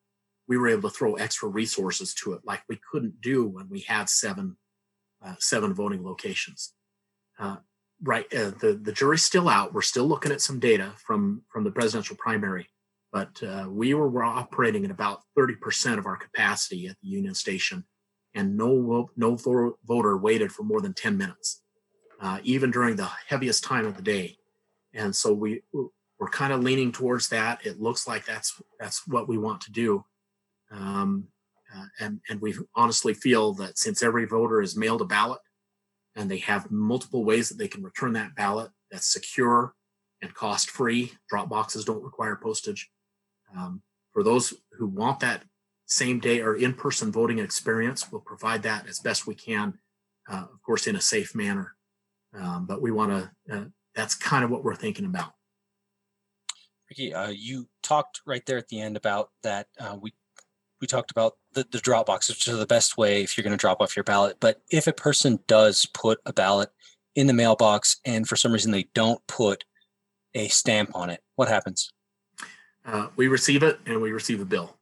We 0.47 0.57
were 0.57 0.69
able 0.69 0.89
to 0.89 0.97
throw 0.97 1.15
extra 1.15 1.49
resources 1.49 2.15
to 2.15 2.35
it, 2.35 2.41
like 2.45 2.63
we 2.69 2.81
couldn't 2.91 3.21
do 3.21 3.47
when 3.47 3.69
we 3.69 3.81
had 3.81 4.09
seven 4.09 4.57
uh, 5.25 5.35
seven 5.39 5.75
voting 5.75 6.03
locations. 6.03 6.73
Uh, 7.39 7.57
right, 8.03 8.27
uh, 8.35 8.51
the 8.61 8.79
the 8.83 8.93
jury's 8.93 9.25
still 9.25 9.49
out. 9.49 9.73
We're 9.73 9.83
still 9.83 10.07
looking 10.07 10.33
at 10.33 10.41
some 10.41 10.59
data 10.59 10.93
from 10.97 11.43
from 11.49 11.65
the 11.65 11.71
presidential 11.71 12.17
primary, 12.17 12.69
but 13.13 13.43
uh, 13.43 13.67
we 13.69 13.95
were, 13.95 14.09
were 14.09 14.25
operating 14.25 14.85
at 14.85 14.91
about 14.91 15.21
30% 15.39 15.99
of 15.99 16.07
our 16.07 16.17
capacity 16.17 16.87
at 16.87 16.97
the 17.03 17.09
Union 17.09 17.35
Station, 17.35 17.85
and 18.35 18.57
no 18.57 19.11
no 19.17 19.37
voter 19.37 20.17
waited 20.17 20.53
for 20.53 20.63
more 20.63 20.81
than 20.81 20.95
10 20.95 21.17
minutes, 21.17 21.63
uh, 22.21 22.39
even 22.43 22.71
during 22.71 22.97
the 22.97 23.11
heaviest 23.29 23.65
time 23.65 23.87
of 23.87 23.97
the 23.97 24.03
day. 24.03 24.37
And 24.95 25.15
so 25.15 25.33
we 25.33 25.63
we're 26.19 26.29
kind 26.29 26.53
of 26.53 26.63
leaning 26.63 26.93
towards 26.93 27.29
that. 27.29 27.65
It 27.65 27.81
looks 27.81 28.07
like 28.07 28.27
that's 28.27 28.61
that's 28.79 29.07
what 29.07 29.29
we 29.29 29.39
want 29.39 29.63
to 29.63 29.73
do. 29.73 30.05
Um, 30.71 31.29
uh, 31.75 31.87
and, 32.01 32.21
and 32.29 32.41
we 32.41 32.55
honestly 32.75 33.15
feel 33.15 33.55
that 33.55 33.79
since 33.79 34.03
every 34.03 34.25
voter 34.25 34.61
is 34.61 34.77
mailed 34.77 35.03
a 35.03 35.05
ballot 35.05 35.41
and 36.17 36.31
they 36.31 36.39
have 36.39 36.71
multiple 36.71 37.25
ways 37.25 37.49
that 37.49 37.59
they 37.59 37.69
can 37.69 37.83
return 37.83 38.13
that 38.15 38.35
ballot 38.35 38.71
that's 38.91 39.13
secure 39.13 39.75
and 40.23 40.35
cost 40.35 40.71
free, 40.71 41.13
drop 41.29 41.49
boxes 41.49 41.85
don't 41.85 42.03
require 42.03 42.37
postage. 42.37 42.91
Um, 43.57 43.83
for 44.13 44.23
those 44.23 44.55
who 44.73 44.87
want 44.87 45.21
that 45.21 45.45
same 45.87 46.21
day 46.21 46.41
or 46.41 46.57
in 46.57 46.75
person 46.75 47.11
voting 47.11 47.39
experience, 47.39 48.11
we'll 48.11 48.21
provide 48.21 48.63
that 48.63 48.89
as 48.89 48.99
best 48.99 49.27
we 49.27 49.35
can, 49.35 49.79
uh, 50.31 50.45
of 50.53 50.63
course, 50.65 50.87
in 50.87 50.97
a 50.97 51.01
safe 51.01 51.35
manner. 51.35 51.75
Um, 52.39 52.67
but 52.67 52.83
we 52.83 52.91
want 52.91 53.11
to, 53.11 53.57
uh, 53.57 53.65
that's 53.95 54.15
kind 54.15 54.45
of 54.45 54.51
what 54.51 54.63
we're 54.63 54.77
thinking 54.77 55.05
about. 55.05 55.33
Ricky, 56.91 57.15
uh, 57.15 57.29
you 57.29 57.69
talked 57.83 58.21
right 58.27 58.45
there 58.47 58.59
at 58.59 58.69
the 58.69 58.81
end 58.81 58.97
about 58.97 59.31
that 59.43 59.69
uh, 59.79 59.97
we 60.01 60.13
we 60.81 60.87
talked 60.87 61.11
about 61.11 61.37
the, 61.53 61.67
the 61.71 61.79
drop 61.79 62.07
box, 62.07 62.29
which 62.29 62.49
is 62.49 62.59
the 62.59 62.67
best 62.67 62.97
way 62.97 63.23
if 63.23 63.37
you're 63.37 63.43
going 63.45 63.57
to 63.57 63.61
drop 63.61 63.81
off 63.81 63.97
your 63.97 64.05
ballot. 64.05 64.37
But 64.41 64.61
if 64.71 64.87
a 64.87 64.93
person 64.93 65.39
does 65.47 65.87
put 65.87 66.21
a 66.27 66.33
ballot 66.33 66.71
in 67.15 67.27
the 67.27 67.33
mailbox 67.33 68.01
and 68.05 68.27
for 68.27 68.37
some 68.37 68.53
reason 68.53 68.73
they 68.73 68.89
don't 68.95 69.25
put 69.27 69.65
a 70.35 70.49
stamp 70.49 70.91
on 70.95 71.11
it, 71.11 71.21
what 71.37 71.49
happens? 71.49 71.93
Uh, 72.85 73.09
we 73.17 73.29
receive 73.29 73.63
it 73.63 73.79
and 73.87 74.01
we 74.01 74.11
receive 74.11 74.41
a 74.41 74.45
bill. 74.45 74.77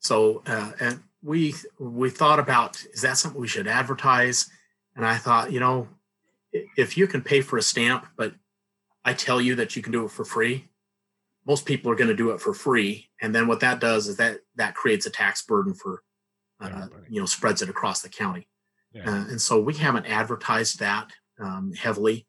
So 0.00 0.42
uh, 0.46 0.72
and 0.80 1.02
we 1.22 1.54
we 1.78 2.10
thought 2.10 2.38
about 2.38 2.82
is 2.92 3.02
that 3.02 3.16
something 3.16 3.40
we 3.40 3.48
should 3.48 3.66
advertise? 3.66 4.50
And 4.96 5.04
I 5.04 5.16
thought, 5.16 5.50
you 5.52 5.60
know, 5.60 5.88
if 6.76 6.96
you 6.96 7.06
can 7.06 7.22
pay 7.22 7.40
for 7.40 7.56
a 7.58 7.62
stamp, 7.62 8.06
but 8.16 8.34
I 9.04 9.12
tell 9.12 9.40
you 9.40 9.54
that 9.56 9.76
you 9.76 9.82
can 9.82 9.92
do 9.92 10.04
it 10.04 10.10
for 10.10 10.24
free, 10.24 10.68
most 11.46 11.66
people 11.66 11.90
are 11.90 11.96
going 11.96 12.08
to 12.08 12.16
do 12.16 12.30
it 12.30 12.40
for 12.40 12.54
free. 12.54 13.08
And 13.20 13.34
then 13.34 13.46
what 13.46 13.60
that 13.60 13.80
does 13.80 14.08
is 14.08 14.16
that 14.16 14.38
that 14.56 14.74
creates 14.74 15.06
a 15.06 15.10
tax 15.10 15.42
burden 15.42 15.74
for 15.74 16.02
uh, 16.60 16.86
you 17.08 17.20
know 17.20 17.26
spreads 17.26 17.62
it 17.62 17.68
across 17.68 18.02
the 18.02 18.08
county. 18.08 18.48
Yeah. 18.92 19.10
uh, 19.10 19.24
and 19.28 19.40
so 19.40 19.60
we 19.60 19.74
haven't 19.74 20.06
advertised 20.06 20.78
that 20.78 21.10
um, 21.40 21.72
heavily 21.72 22.26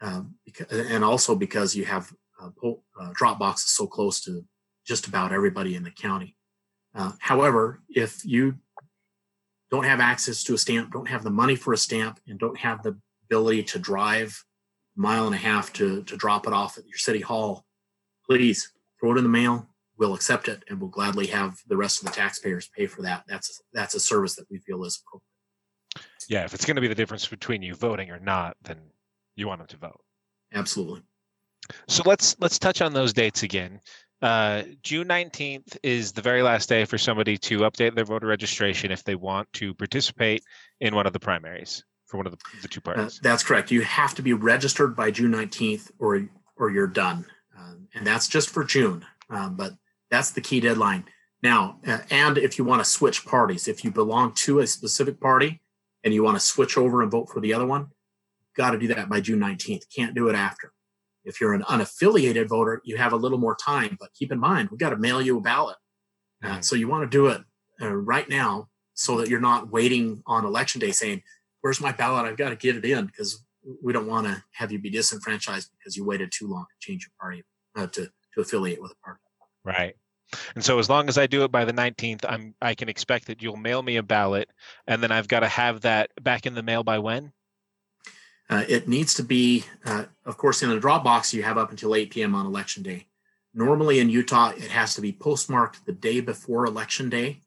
um, 0.00 0.34
because, 0.44 0.66
and 0.90 1.04
also 1.04 1.36
because 1.36 1.76
you 1.76 1.84
have 1.84 2.12
uh, 2.42 2.50
uh, 3.00 3.10
drop 3.14 3.38
boxes 3.38 3.70
so 3.70 3.86
close 3.86 4.20
to 4.22 4.44
just 4.84 5.06
about 5.06 5.32
everybody 5.32 5.74
in 5.74 5.84
the 5.84 5.90
county. 5.90 6.36
Uh, 6.94 7.12
however 7.20 7.82
if 7.88 8.24
you 8.24 8.56
don't 9.70 9.84
have 9.84 10.00
access 10.00 10.42
to 10.42 10.54
a 10.54 10.58
stamp 10.58 10.92
don't 10.92 11.08
have 11.08 11.22
the 11.22 11.30
money 11.30 11.54
for 11.54 11.72
a 11.72 11.76
stamp 11.76 12.18
and 12.26 12.38
don't 12.38 12.58
have 12.58 12.82
the 12.82 12.98
ability 13.26 13.62
to 13.62 13.78
drive 13.78 14.44
a 14.96 15.00
mile 15.00 15.26
and 15.26 15.34
a 15.34 15.38
half 15.38 15.72
to, 15.74 16.02
to 16.04 16.16
drop 16.16 16.46
it 16.46 16.52
off 16.52 16.78
at 16.78 16.86
your 16.86 16.98
city 16.98 17.20
hall 17.20 17.65
please 18.28 18.72
throw 19.00 19.14
it 19.14 19.18
in 19.18 19.24
the 19.24 19.30
mail. 19.30 19.68
We'll 19.98 20.14
accept 20.14 20.48
it 20.48 20.62
and 20.68 20.80
we'll 20.80 20.90
gladly 20.90 21.26
have 21.28 21.56
the 21.68 21.76
rest 21.76 22.02
of 22.02 22.08
the 22.08 22.14
taxpayers 22.14 22.68
pay 22.76 22.86
for 22.86 23.02
that. 23.02 23.24
That's 23.26 23.62
that's 23.72 23.94
a 23.94 24.00
service 24.00 24.36
that 24.36 24.46
we 24.50 24.58
feel 24.58 24.84
is 24.84 25.02
appropriate. 25.06 26.06
Yeah, 26.28 26.44
if 26.44 26.54
it's 26.54 26.64
going 26.64 26.74
to 26.76 26.82
be 26.82 26.88
the 26.88 26.94
difference 26.94 27.26
between 27.26 27.62
you 27.62 27.74
voting 27.74 28.10
or 28.10 28.18
not, 28.18 28.56
then 28.62 28.78
you 29.36 29.46
want 29.46 29.60
them 29.60 29.68
to 29.68 29.76
vote. 29.76 30.00
Absolutely. 30.52 31.02
So 31.88 32.02
let's 32.04 32.36
let's 32.40 32.58
touch 32.58 32.82
on 32.82 32.92
those 32.92 33.12
dates 33.12 33.42
again. 33.42 33.80
Uh, 34.22 34.62
June 34.82 35.08
19th 35.08 35.76
is 35.82 36.12
the 36.12 36.22
very 36.22 36.42
last 36.42 36.68
day 36.68 36.84
for 36.84 36.96
somebody 36.96 37.36
to 37.36 37.60
update 37.60 37.94
their 37.94 38.04
voter 38.04 38.26
registration 38.26 38.90
if 38.90 39.04
they 39.04 39.14
want 39.14 39.50
to 39.52 39.74
participate 39.74 40.42
in 40.80 40.94
one 40.94 41.06
of 41.06 41.12
the 41.12 41.20
primaries 41.20 41.84
for 42.06 42.16
one 42.16 42.26
of 42.26 42.32
the, 42.32 42.38
the 42.62 42.68
two 42.68 42.80
uh, 42.86 42.94
parties. 42.94 43.18
Uh, 43.18 43.20
that's 43.22 43.42
correct. 43.42 43.70
You 43.70 43.82
have 43.82 44.14
to 44.14 44.22
be 44.22 44.32
registered 44.32 44.96
by 44.96 45.10
June 45.10 45.32
19th 45.32 45.90
or 45.98 46.28
or 46.56 46.70
you're 46.70 46.86
done 46.86 47.26
and 47.94 48.06
that's 48.06 48.28
just 48.28 48.50
for 48.50 48.64
June. 48.64 49.04
Um, 49.30 49.56
but 49.56 49.72
that's 50.10 50.30
the 50.30 50.40
key 50.40 50.60
deadline. 50.60 51.04
Now, 51.42 51.78
uh, 51.86 51.98
and 52.10 52.38
if 52.38 52.58
you 52.58 52.64
want 52.64 52.82
to 52.82 52.90
switch 52.90 53.24
parties, 53.24 53.68
if 53.68 53.84
you 53.84 53.90
belong 53.90 54.32
to 54.34 54.60
a 54.60 54.66
specific 54.66 55.20
party 55.20 55.60
and 56.04 56.14
you 56.14 56.22
want 56.22 56.36
to 56.36 56.44
switch 56.44 56.76
over 56.76 57.02
and 57.02 57.10
vote 57.10 57.28
for 57.28 57.40
the 57.40 57.52
other 57.52 57.66
one, 57.66 57.88
got 58.56 58.70
to 58.70 58.78
do 58.78 58.88
that 58.88 59.08
by 59.08 59.20
June 59.20 59.40
19th. 59.40 59.82
Can't 59.94 60.14
do 60.14 60.28
it 60.28 60.34
after. 60.34 60.72
If 61.24 61.40
you're 61.40 61.54
an 61.54 61.62
unaffiliated 61.62 62.48
voter, 62.48 62.80
you 62.84 62.96
have 62.96 63.12
a 63.12 63.16
little 63.16 63.38
more 63.38 63.56
time, 63.56 63.96
but 63.98 64.14
keep 64.14 64.30
in 64.30 64.38
mind, 64.38 64.70
we 64.70 64.78
got 64.78 64.90
to 64.90 64.96
mail 64.96 65.20
you 65.20 65.38
a 65.38 65.40
ballot. 65.40 65.76
Uh, 66.42 66.48
mm-hmm. 66.48 66.60
so 66.60 66.76
you 66.76 66.88
want 66.88 67.02
to 67.02 67.16
do 67.16 67.26
it 67.26 67.42
uh, 67.82 67.94
right 67.94 68.28
now 68.28 68.68
so 68.94 69.18
that 69.18 69.28
you're 69.28 69.40
not 69.40 69.70
waiting 69.70 70.22
on 70.26 70.44
election 70.44 70.80
day 70.80 70.92
saying, 70.92 71.22
where's 71.60 71.80
my 71.80 71.92
ballot? 71.92 72.26
I've 72.26 72.36
got 72.36 72.50
to 72.50 72.56
get 72.56 72.76
it 72.76 72.84
in 72.84 73.06
because 73.06 73.44
we 73.82 73.92
don't 73.92 74.06
want 74.06 74.26
to 74.26 74.42
have 74.52 74.72
you 74.72 74.78
be 74.78 74.90
disenfranchised 74.90 75.70
because 75.76 75.96
you 75.96 76.04
waited 76.04 76.32
too 76.32 76.48
long 76.48 76.64
to 76.64 76.86
change 76.86 77.04
your 77.04 77.12
party 77.20 77.42
uh, 77.76 77.86
to 77.88 78.10
to 78.34 78.40
affiliate 78.40 78.80
with 78.80 78.92
a 78.92 79.04
party. 79.04 79.20
Right. 79.64 79.94
And 80.54 80.64
so 80.64 80.78
as 80.78 80.90
long 80.90 81.08
as 81.08 81.18
I 81.18 81.26
do 81.26 81.44
it 81.44 81.52
by 81.52 81.64
the 81.64 81.72
19th, 81.72 82.24
I'm 82.28 82.54
I 82.60 82.74
can 82.74 82.88
expect 82.88 83.26
that 83.26 83.42
you'll 83.42 83.56
mail 83.56 83.82
me 83.82 83.96
a 83.96 84.02
ballot, 84.02 84.50
and 84.86 85.02
then 85.02 85.12
I've 85.12 85.28
got 85.28 85.40
to 85.40 85.48
have 85.48 85.82
that 85.82 86.10
back 86.20 86.46
in 86.46 86.54
the 86.54 86.62
mail 86.62 86.82
by 86.82 86.98
when? 86.98 87.32
Uh, 88.48 88.64
it 88.68 88.86
needs 88.86 89.14
to 89.14 89.24
be, 89.24 89.64
uh, 89.84 90.04
of 90.24 90.36
course, 90.36 90.62
in 90.62 90.70
a 90.70 90.78
drop 90.78 91.02
box 91.02 91.34
you 91.34 91.42
have 91.42 91.58
up 91.58 91.70
until 91.70 91.96
8 91.96 92.10
p.m. 92.10 92.34
on 92.34 92.46
election 92.46 92.82
day. 92.82 93.06
Normally 93.52 93.98
in 93.98 94.08
Utah, 94.08 94.50
it 94.50 94.70
has 94.70 94.94
to 94.94 95.00
be 95.00 95.12
postmarked 95.12 95.84
the 95.84 95.92
day 95.92 96.20
before 96.20 96.64
election 96.64 97.08
day. 97.08 97.40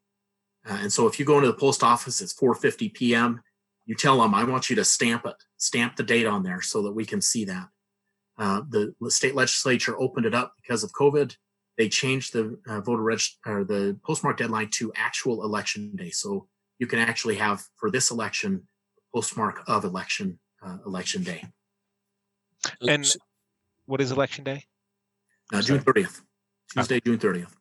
Uh, 0.68 0.80
and 0.82 0.92
so 0.92 1.08
if 1.08 1.20
you 1.20 1.26
go 1.26 1.38
into 1.38 1.48
the 1.48 1.54
post 1.54 1.84
office, 1.84 2.20
it's 2.20 2.34
4:50 2.34 2.94
p.m. 2.94 3.42
You 3.90 3.96
tell 3.96 4.22
them, 4.22 4.36
"I 4.36 4.44
want 4.44 4.70
you 4.70 4.76
to 4.76 4.86
stamp 4.86 5.26
it, 5.26 5.34
stamp 5.58 5.96
the 5.96 6.04
date 6.04 6.28
on 6.28 6.44
there, 6.44 6.62
so 6.62 6.84
that 6.84 6.92
we 6.92 7.06
can 7.06 7.22
see 7.22 7.44
that." 7.46 7.70
Uh, 8.38 8.62
the 8.70 8.94
state 9.10 9.34
legislature 9.34 10.00
opened 10.00 10.28
it 10.28 10.36
up 10.36 10.54
because 10.62 10.84
of 10.84 10.92
COVID. 10.92 11.36
They 11.76 11.90
changed 11.90 12.34
the 12.34 12.60
uh, 12.68 12.82
voter 12.82 13.02
register 13.02 13.38
or 13.48 13.64
the 13.64 13.98
postmark 14.06 14.38
deadline 14.38 14.70
to 14.74 14.94
actual 14.96 15.44
election 15.44 15.96
day. 15.96 16.12
So 16.12 16.48
you 16.78 16.86
can 16.86 17.00
actually 17.00 17.38
have 17.38 17.64
for 17.78 17.90
this 17.90 18.12
election 18.12 18.68
postmark 19.12 19.64
of 19.66 19.84
election 19.84 20.38
uh, 20.64 20.78
election 20.86 21.24
day. 21.24 21.46
And 22.88 23.12
what 23.88 24.02
is 24.02 24.12
election 24.12 24.44
day? 24.44 24.66
Uh, 25.52 25.64
June 25.64 25.80
thirtieth, 25.80 26.22
Tuesday, 26.72 26.98
okay. 26.98 27.10
June 27.10 27.18
thirtieth. 27.18 27.56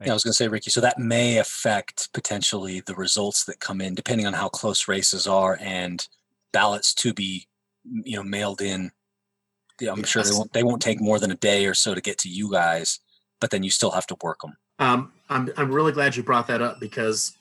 Yeah, 0.00 0.10
I 0.10 0.14
was 0.14 0.24
going 0.24 0.32
to 0.32 0.36
say, 0.36 0.48
Ricky. 0.48 0.70
So 0.70 0.80
that 0.80 0.98
may 0.98 1.38
affect 1.38 2.12
potentially 2.12 2.80
the 2.80 2.94
results 2.94 3.44
that 3.44 3.60
come 3.60 3.80
in, 3.80 3.94
depending 3.94 4.26
on 4.26 4.32
how 4.32 4.48
close 4.48 4.88
races 4.88 5.26
are 5.26 5.56
and 5.60 6.06
ballots 6.52 6.92
to 6.94 7.14
be, 7.14 7.46
you 7.84 8.16
know, 8.16 8.22
mailed 8.22 8.60
in 8.60 8.90
yeah, 9.80 9.92
I'm 9.92 9.98
yes. 9.98 10.08
sure 10.08 10.22
they 10.22 10.32
won't 10.32 10.52
they 10.52 10.62
won't 10.62 10.82
take 10.82 11.00
more 11.00 11.18
than 11.18 11.30
a 11.30 11.36
day 11.36 11.66
or 11.66 11.74
so 11.74 11.94
to 11.94 12.00
get 12.00 12.18
to 12.18 12.28
you 12.28 12.50
guys, 12.50 13.00
but 13.40 13.50
then 13.50 13.62
you 13.62 13.70
still 13.70 13.90
have 13.90 14.06
to 14.08 14.16
work 14.22 14.40
them. 14.40 14.56
Um, 14.78 15.12
I'm 15.28 15.50
I'm 15.56 15.72
really 15.72 15.92
glad 15.92 16.16
you 16.16 16.22
brought 16.22 16.46
that 16.48 16.62
up 16.62 16.80
because 16.80 17.36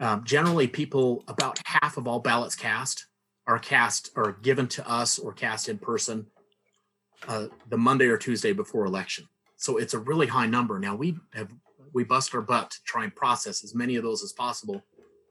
um, 0.00 0.24
generally 0.24 0.66
people 0.66 1.24
about 1.28 1.60
half 1.64 1.96
of 1.96 2.06
all 2.06 2.20
ballots 2.20 2.54
cast 2.54 3.06
are 3.46 3.58
cast 3.58 4.10
or 4.16 4.32
given 4.42 4.66
to 4.68 4.88
us 4.88 5.18
or 5.18 5.32
cast 5.32 5.68
in 5.68 5.78
person 5.78 6.26
uh, 7.28 7.46
the 7.68 7.78
Monday 7.78 8.06
or 8.06 8.16
Tuesday 8.16 8.52
before 8.52 8.86
election. 8.86 9.28
So 9.56 9.76
it's 9.76 9.94
a 9.94 9.98
really 9.98 10.26
high 10.26 10.46
number. 10.46 10.78
Now 10.78 10.96
we 10.96 11.16
have 11.34 11.50
we 11.96 12.04
bust 12.04 12.34
our 12.34 12.42
butt 12.42 12.70
to 12.70 12.76
try 12.84 13.04
and 13.04 13.16
process 13.16 13.64
as 13.64 13.74
many 13.74 13.96
of 13.96 14.02
those 14.02 14.22
as 14.22 14.30
possible, 14.30 14.84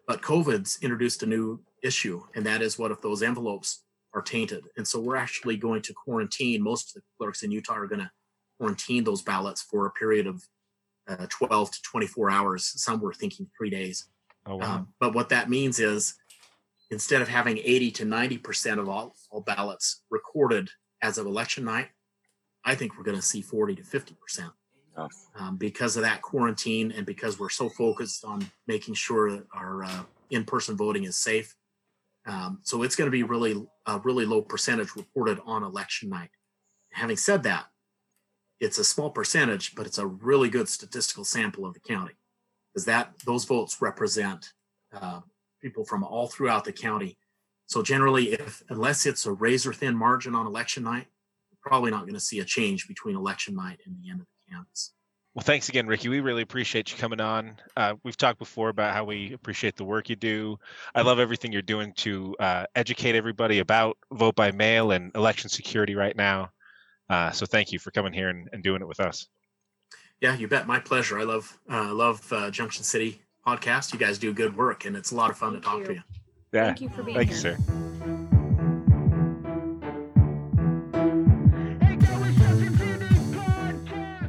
but 0.07 0.23
COVID's 0.23 0.79
introduced 0.81 1.21
a 1.21 1.27
new 1.27 1.61
issue, 1.83 2.23
and 2.33 2.43
that 2.43 2.63
is 2.63 2.79
what 2.79 2.89
if 2.89 2.99
those 3.03 3.21
envelopes 3.21 3.83
are 4.15 4.23
tainted. 4.23 4.63
And 4.75 4.87
so 4.87 4.99
we're 4.99 5.15
actually 5.15 5.57
going 5.57 5.83
to 5.83 5.93
quarantine. 5.93 6.63
Most 6.63 6.89
of 6.89 6.93
the 6.95 7.01
clerks 7.19 7.43
in 7.43 7.51
Utah 7.51 7.75
are 7.75 7.85
going 7.85 8.01
to 8.01 8.09
quarantine 8.57 9.03
those 9.03 9.21
ballots 9.21 9.61
for 9.61 9.85
a 9.85 9.91
period 9.91 10.25
of 10.25 10.41
uh, 11.07 11.27
12 11.29 11.69
to 11.69 11.81
24 11.83 12.31
hours. 12.31 12.73
Some 12.81 12.99
were 12.99 13.13
thinking 13.13 13.47
three 13.55 13.69
days. 13.69 14.07
Oh 14.47 14.55
wow. 14.55 14.77
Um, 14.77 14.87
but 14.99 15.13
what 15.13 15.29
that 15.29 15.51
means 15.51 15.79
is 15.79 16.15
instead 16.89 17.21
of 17.21 17.27
having 17.27 17.59
80 17.59 17.91
to 17.91 18.05
90% 18.05 18.79
of 18.79 18.89
all, 18.89 19.15
all 19.29 19.41
ballots 19.41 20.01
recorded 20.09 20.69
as 21.03 21.19
of 21.19 21.27
election 21.27 21.63
night, 21.63 21.89
I 22.63 22.73
think 22.73 22.97
we're 22.97 23.03
going 23.03 23.17
to 23.17 23.21
see 23.21 23.43
40 23.43 23.75
to 23.75 23.83
50%. 23.83 24.51
Um, 25.35 25.57
because 25.57 25.97
of 25.97 26.03
that 26.03 26.21
quarantine 26.21 26.91
and 26.91 27.05
because 27.05 27.39
we're 27.39 27.49
so 27.49 27.69
focused 27.69 28.23
on 28.23 28.49
making 28.67 28.93
sure 28.93 29.31
that 29.31 29.45
our 29.53 29.83
uh, 29.83 30.03
in-person 30.29 30.77
voting 30.77 31.03
is 31.03 31.17
safe. 31.17 31.55
Um, 32.25 32.59
so 32.63 32.81
it's 32.81 32.95
going 32.95 33.07
to 33.07 33.11
be 33.11 33.23
really 33.23 33.65
a 33.85 33.99
really 33.99 34.25
low 34.25 34.41
percentage 34.41 34.95
reported 34.95 35.39
on 35.45 35.63
election 35.63 36.09
night. 36.09 36.29
Having 36.91 37.17
said 37.17 37.43
that, 37.43 37.65
it's 38.59 38.77
a 38.77 38.83
small 38.83 39.09
percentage, 39.09 39.75
but 39.75 39.85
it's 39.85 39.97
a 39.97 40.07
really 40.07 40.49
good 40.49 40.69
statistical 40.69 41.25
sample 41.25 41.65
of 41.65 41.73
the 41.73 41.81
county 41.81 42.13
because 42.73 42.85
that 42.85 43.13
those 43.25 43.45
votes 43.45 43.81
represent 43.81 44.53
uh, 44.93 45.19
people 45.61 45.85
from 45.85 46.03
all 46.03 46.27
throughout 46.27 46.63
the 46.63 46.71
county. 46.71 47.17
So 47.67 47.81
generally, 47.81 48.33
if 48.33 48.63
unless 48.69 49.05
it's 49.05 49.25
a 49.25 49.33
razor 49.33 49.73
thin 49.73 49.95
margin 49.95 50.35
on 50.35 50.47
election 50.47 50.83
night, 50.83 51.07
probably 51.65 51.91
not 51.91 52.01
going 52.01 52.13
to 52.13 52.19
see 52.19 52.39
a 52.39 52.45
change 52.45 52.87
between 52.87 53.15
election 53.15 53.55
night 53.55 53.79
and 53.85 53.95
the 54.01 54.09
end 54.09 54.21
of 54.21 54.27
the 54.27 54.34
canvass. 54.55 54.91
Well, 55.33 55.43
thanks 55.43 55.67
again, 55.67 55.85
Ricky. 55.85 56.07
We 56.07 56.21
really 56.21 56.43
appreciate 56.43 56.91
you 56.91 56.97
coming 56.97 57.19
on. 57.19 57.57
Uh, 57.75 57.95
we've 58.03 58.15
talked 58.15 58.39
before 58.39 58.69
about 58.69 58.93
how 58.93 59.03
we 59.03 59.33
appreciate 59.33 59.75
the 59.75 59.83
work 59.83 60.09
you 60.09 60.15
do. 60.15 60.57
I 60.95 61.01
love 61.01 61.19
everything 61.19 61.51
you're 61.51 61.61
doing 61.61 61.91
to 61.97 62.35
uh, 62.39 62.65
educate 62.73 63.15
everybody 63.15 63.59
about 63.59 63.97
vote 64.13 64.35
by 64.35 64.51
mail 64.51 64.91
and 64.91 65.13
election 65.13 65.49
security 65.49 65.93
right 65.93 66.15
now. 66.15 66.51
Uh, 67.09 67.31
so 67.31 67.45
thank 67.45 67.73
you 67.73 67.79
for 67.79 67.91
coming 67.91 68.13
here 68.13 68.29
and, 68.29 68.47
and 68.53 68.63
doing 68.63 68.81
it 68.81 68.87
with 68.87 69.01
us. 69.01 69.27
Yeah, 70.21 70.37
you 70.37 70.47
bet. 70.47 70.67
My 70.67 70.79
pleasure. 70.79 71.19
I 71.19 71.23
love 71.23 71.59
uh, 71.69 71.93
love 71.93 72.31
uh, 72.31 72.49
Junction 72.49 72.85
City 72.85 73.21
podcast. 73.45 73.91
You 73.91 73.99
guys 73.99 74.17
do 74.17 74.33
good 74.33 74.55
work, 74.55 74.85
and 74.85 74.95
it's 74.95 75.11
a 75.11 75.15
lot 75.15 75.29
of 75.29 75.37
fun 75.37 75.51
Thank 75.51 75.63
to 75.63 75.69
talk 75.69 75.79
you. 75.79 75.85
to 75.85 75.93
you. 75.95 76.01
Yeah. 76.53 76.65
Thank 76.67 76.81
you 76.81 76.89
for 76.89 77.03
being 77.03 77.17
Thank 77.17 77.31
here. 77.31 77.37
Thank 77.41 77.59
you, 77.59 78.05
sir. 78.05 78.11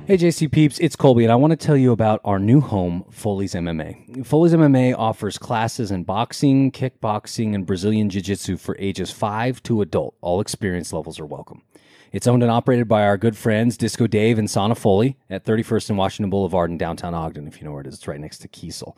Hey 0.06 0.16
JC 0.16 0.48
Peeps, 0.48 0.78
it's 0.78 0.94
Colby, 0.94 1.24
and 1.24 1.32
I 1.32 1.34
want 1.34 1.50
to 1.50 1.56
tell 1.56 1.76
you 1.76 1.90
about 1.90 2.20
our 2.24 2.38
new 2.38 2.60
home, 2.60 3.04
Foley's 3.10 3.54
MMA. 3.54 4.24
Foley's 4.24 4.52
MMA 4.52 4.96
offers 4.96 5.36
classes 5.36 5.90
in 5.90 6.04
boxing, 6.04 6.70
kickboxing, 6.70 7.56
and 7.56 7.66
Brazilian 7.66 8.08
Jiu 8.08 8.20
Jitsu 8.20 8.56
for 8.56 8.76
ages 8.78 9.10
5 9.10 9.64
to 9.64 9.82
adult. 9.82 10.14
All 10.20 10.40
experience 10.40 10.92
levels 10.92 11.18
are 11.18 11.26
welcome. 11.26 11.62
It's 12.12 12.28
owned 12.28 12.44
and 12.44 12.52
operated 12.52 12.86
by 12.86 13.02
our 13.02 13.16
good 13.16 13.36
friends 13.36 13.76
Disco 13.76 14.06
Dave 14.06 14.38
and 14.38 14.48
Sana 14.48 14.76
Foley 14.76 15.16
at 15.28 15.44
31st 15.44 15.88
and 15.88 15.98
Washington 15.98 16.30
Boulevard 16.30 16.70
in 16.70 16.78
downtown 16.78 17.12
Ogden, 17.12 17.48
if 17.48 17.60
you 17.60 17.64
know 17.64 17.72
where 17.72 17.80
it 17.80 17.88
is. 17.88 17.94
It's 17.94 18.06
right 18.06 18.20
next 18.20 18.38
to 18.38 18.48
Kiesel, 18.48 18.96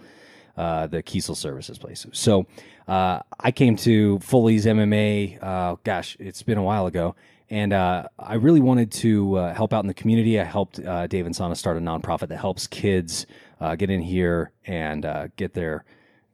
uh, 0.59 0.89
the 0.89 1.03
Kiesel 1.03 1.37
Services 1.37 1.79
place. 1.79 2.07
So 2.13 2.45
uh, 2.87 3.21
I 3.41 3.51
came 3.51 3.77
to 3.77 4.19
Foley's 4.19 4.67
MMA, 4.67 5.43
uh, 5.43 5.77
gosh, 5.85 6.19
it's 6.21 6.43
been 6.43 6.59
a 6.59 6.63
while 6.63 6.87
ago, 6.87 7.17
and 7.51 7.73
uh, 7.73 8.05
I 8.19 8.35
really 8.35 8.61
wanted 8.61 8.93
to 8.93 9.37
uh, 9.37 9.55
help 9.55 9.73
out 9.73 9.83
in 9.83 9.89
the 9.89 9.95
community. 9.95 10.39
I 10.39 10.45
helped 10.45 10.81
uh, 10.81 11.07
Dave 11.07 11.25
and 11.25 11.35
Sana 11.35 11.55
start 11.55 11.77
a 11.77 11.81
nonprofit 11.81 12.29
that 12.29 12.39
helps 12.39 12.67
kids 12.67 13.27
uh, 13.61 13.75
get 13.75 13.91
in 13.91 14.03
here 14.03 14.53
and 14.67 15.05
uh, 15.05 15.29
get 15.37 15.55
their 15.55 15.85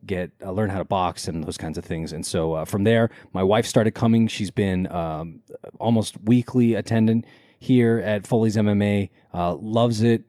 get 0.06 0.32
uh, 0.44 0.50
learn 0.50 0.68
how 0.68 0.78
to 0.78 0.84
box 0.84 1.28
and 1.28 1.44
those 1.44 1.56
kinds 1.56 1.78
of 1.78 1.84
things. 1.84 2.12
And 2.12 2.26
so 2.26 2.64
from 2.64 2.84
there, 2.84 3.10
my 3.32 3.42
wife 3.42 3.64
started 3.64 3.92
coming. 3.92 4.26
She's 4.26 4.50
been 4.50 4.90
um, 4.90 5.40
almost 5.78 6.20
weekly 6.24 6.74
attendant 6.74 7.24
here 7.58 8.00
at 8.04 8.26
Foley's 8.26 8.56
MMA. 8.56 9.10
Loves 9.32 10.02
it. 10.02 10.24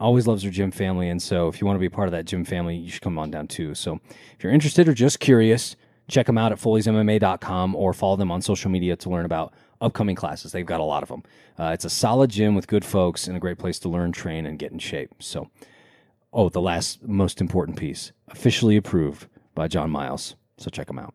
Always 0.00 0.26
loves 0.26 0.42
her 0.42 0.50
gym 0.50 0.72
family. 0.72 1.08
And 1.08 1.22
so 1.22 1.48
if 1.48 1.60
you 1.60 1.66
want 1.66 1.76
to 1.76 1.80
be 1.80 1.88
part 1.88 2.08
of 2.08 2.12
that 2.12 2.24
gym 2.24 2.44
family, 2.44 2.76
you 2.76 2.90
should 2.90 3.00
come 3.00 3.18
on 3.18 3.30
down 3.30 3.46
too. 3.46 3.74
So 3.74 4.00
if 4.36 4.42
you're 4.42 4.52
interested 4.52 4.88
or 4.88 4.94
just 4.94 5.20
curious, 5.20 5.76
check 6.08 6.26
them 6.26 6.36
out 6.36 6.52
at 6.52 6.58
foleysmma.com 6.58 7.74
or 7.76 7.92
follow 7.94 8.16
them 8.16 8.30
on 8.30 8.42
social 8.42 8.70
media 8.70 8.96
to 8.96 9.08
learn 9.08 9.24
about 9.24 9.54
upcoming 9.80 10.16
classes. 10.16 10.52
They've 10.52 10.64
got 10.66 10.80
a 10.80 10.84
lot 10.84 11.02
of 11.02 11.08
them. 11.08 11.22
Uh, 11.58 11.70
it's 11.74 11.84
a 11.84 11.90
solid 11.90 12.30
gym 12.30 12.54
with 12.54 12.66
good 12.66 12.84
folks 12.84 13.26
and 13.26 13.36
a 13.36 13.40
great 13.40 13.58
place 13.58 13.78
to 13.80 13.88
learn, 13.88 14.12
train, 14.12 14.46
and 14.46 14.58
get 14.58 14.72
in 14.72 14.78
shape. 14.78 15.10
So, 15.20 15.50
oh, 16.32 16.48
the 16.48 16.60
last 16.60 17.02
most 17.06 17.40
important 17.40 17.78
piece 17.78 18.12
officially 18.28 18.76
approved 18.76 19.26
by 19.54 19.68
John 19.68 19.90
Miles. 19.90 20.36
So 20.58 20.70
check 20.70 20.86
them 20.86 20.98
out. 20.98 21.14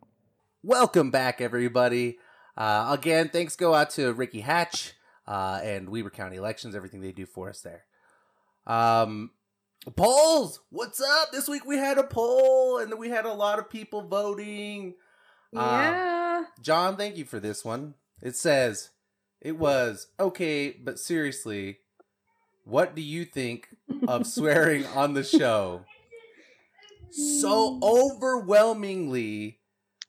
Welcome 0.62 1.10
back, 1.10 1.40
everybody. 1.40 2.18
Uh, 2.56 2.96
again, 2.98 3.30
thanks 3.30 3.56
go 3.56 3.74
out 3.74 3.90
to 3.90 4.12
Ricky 4.12 4.40
Hatch 4.40 4.92
uh, 5.26 5.60
and 5.62 5.88
Weber 5.88 6.10
County 6.10 6.36
Elections, 6.36 6.74
everything 6.74 7.00
they 7.00 7.12
do 7.12 7.24
for 7.24 7.48
us 7.48 7.60
there. 7.62 7.84
Um, 8.66 9.30
polls, 9.96 10.60
what's 10.70 11.00
up? 11.00 11.32
This 11.32 11.48
week 11.48 11.64
we 11.64 11.78
had 11.78 11.96
a 11.96 12.02
poll, 12.02 12.78
and 12.78 12.98
we 12.98 13.08
had 13.08 13.24
a 13.24 13.32
lot 13.32 13.58
of 13.58 13.70
people 13.70 14.02
voting. 14.02 14.94
Um, 15.56 15.62
Yeah. 15.62 16.44
John, 16.60 16.96
thank 16.96 17.16
you 17.16 17.24
for 17.24 17.40
this 17.40 17.64
one. 17.64 17.94
It 18.22 18.36
says 18.36 18.90
it 19.40 19.56
was 19.56 20.08
okay, 20.18 20.70
but 20.72 20.98
seriously, 20.98 21.78
what 22.64 22.94
do 22.94 23.02
you 23.02 23.24
think 23.24 23.68
of 24.06 24.26
swearing 24.26 24.84
on 24.86 25.14
the 25.14 25.24
show? 25.24 25.84
So 27.10 27.80
overwhelmingly, 27.82 29.58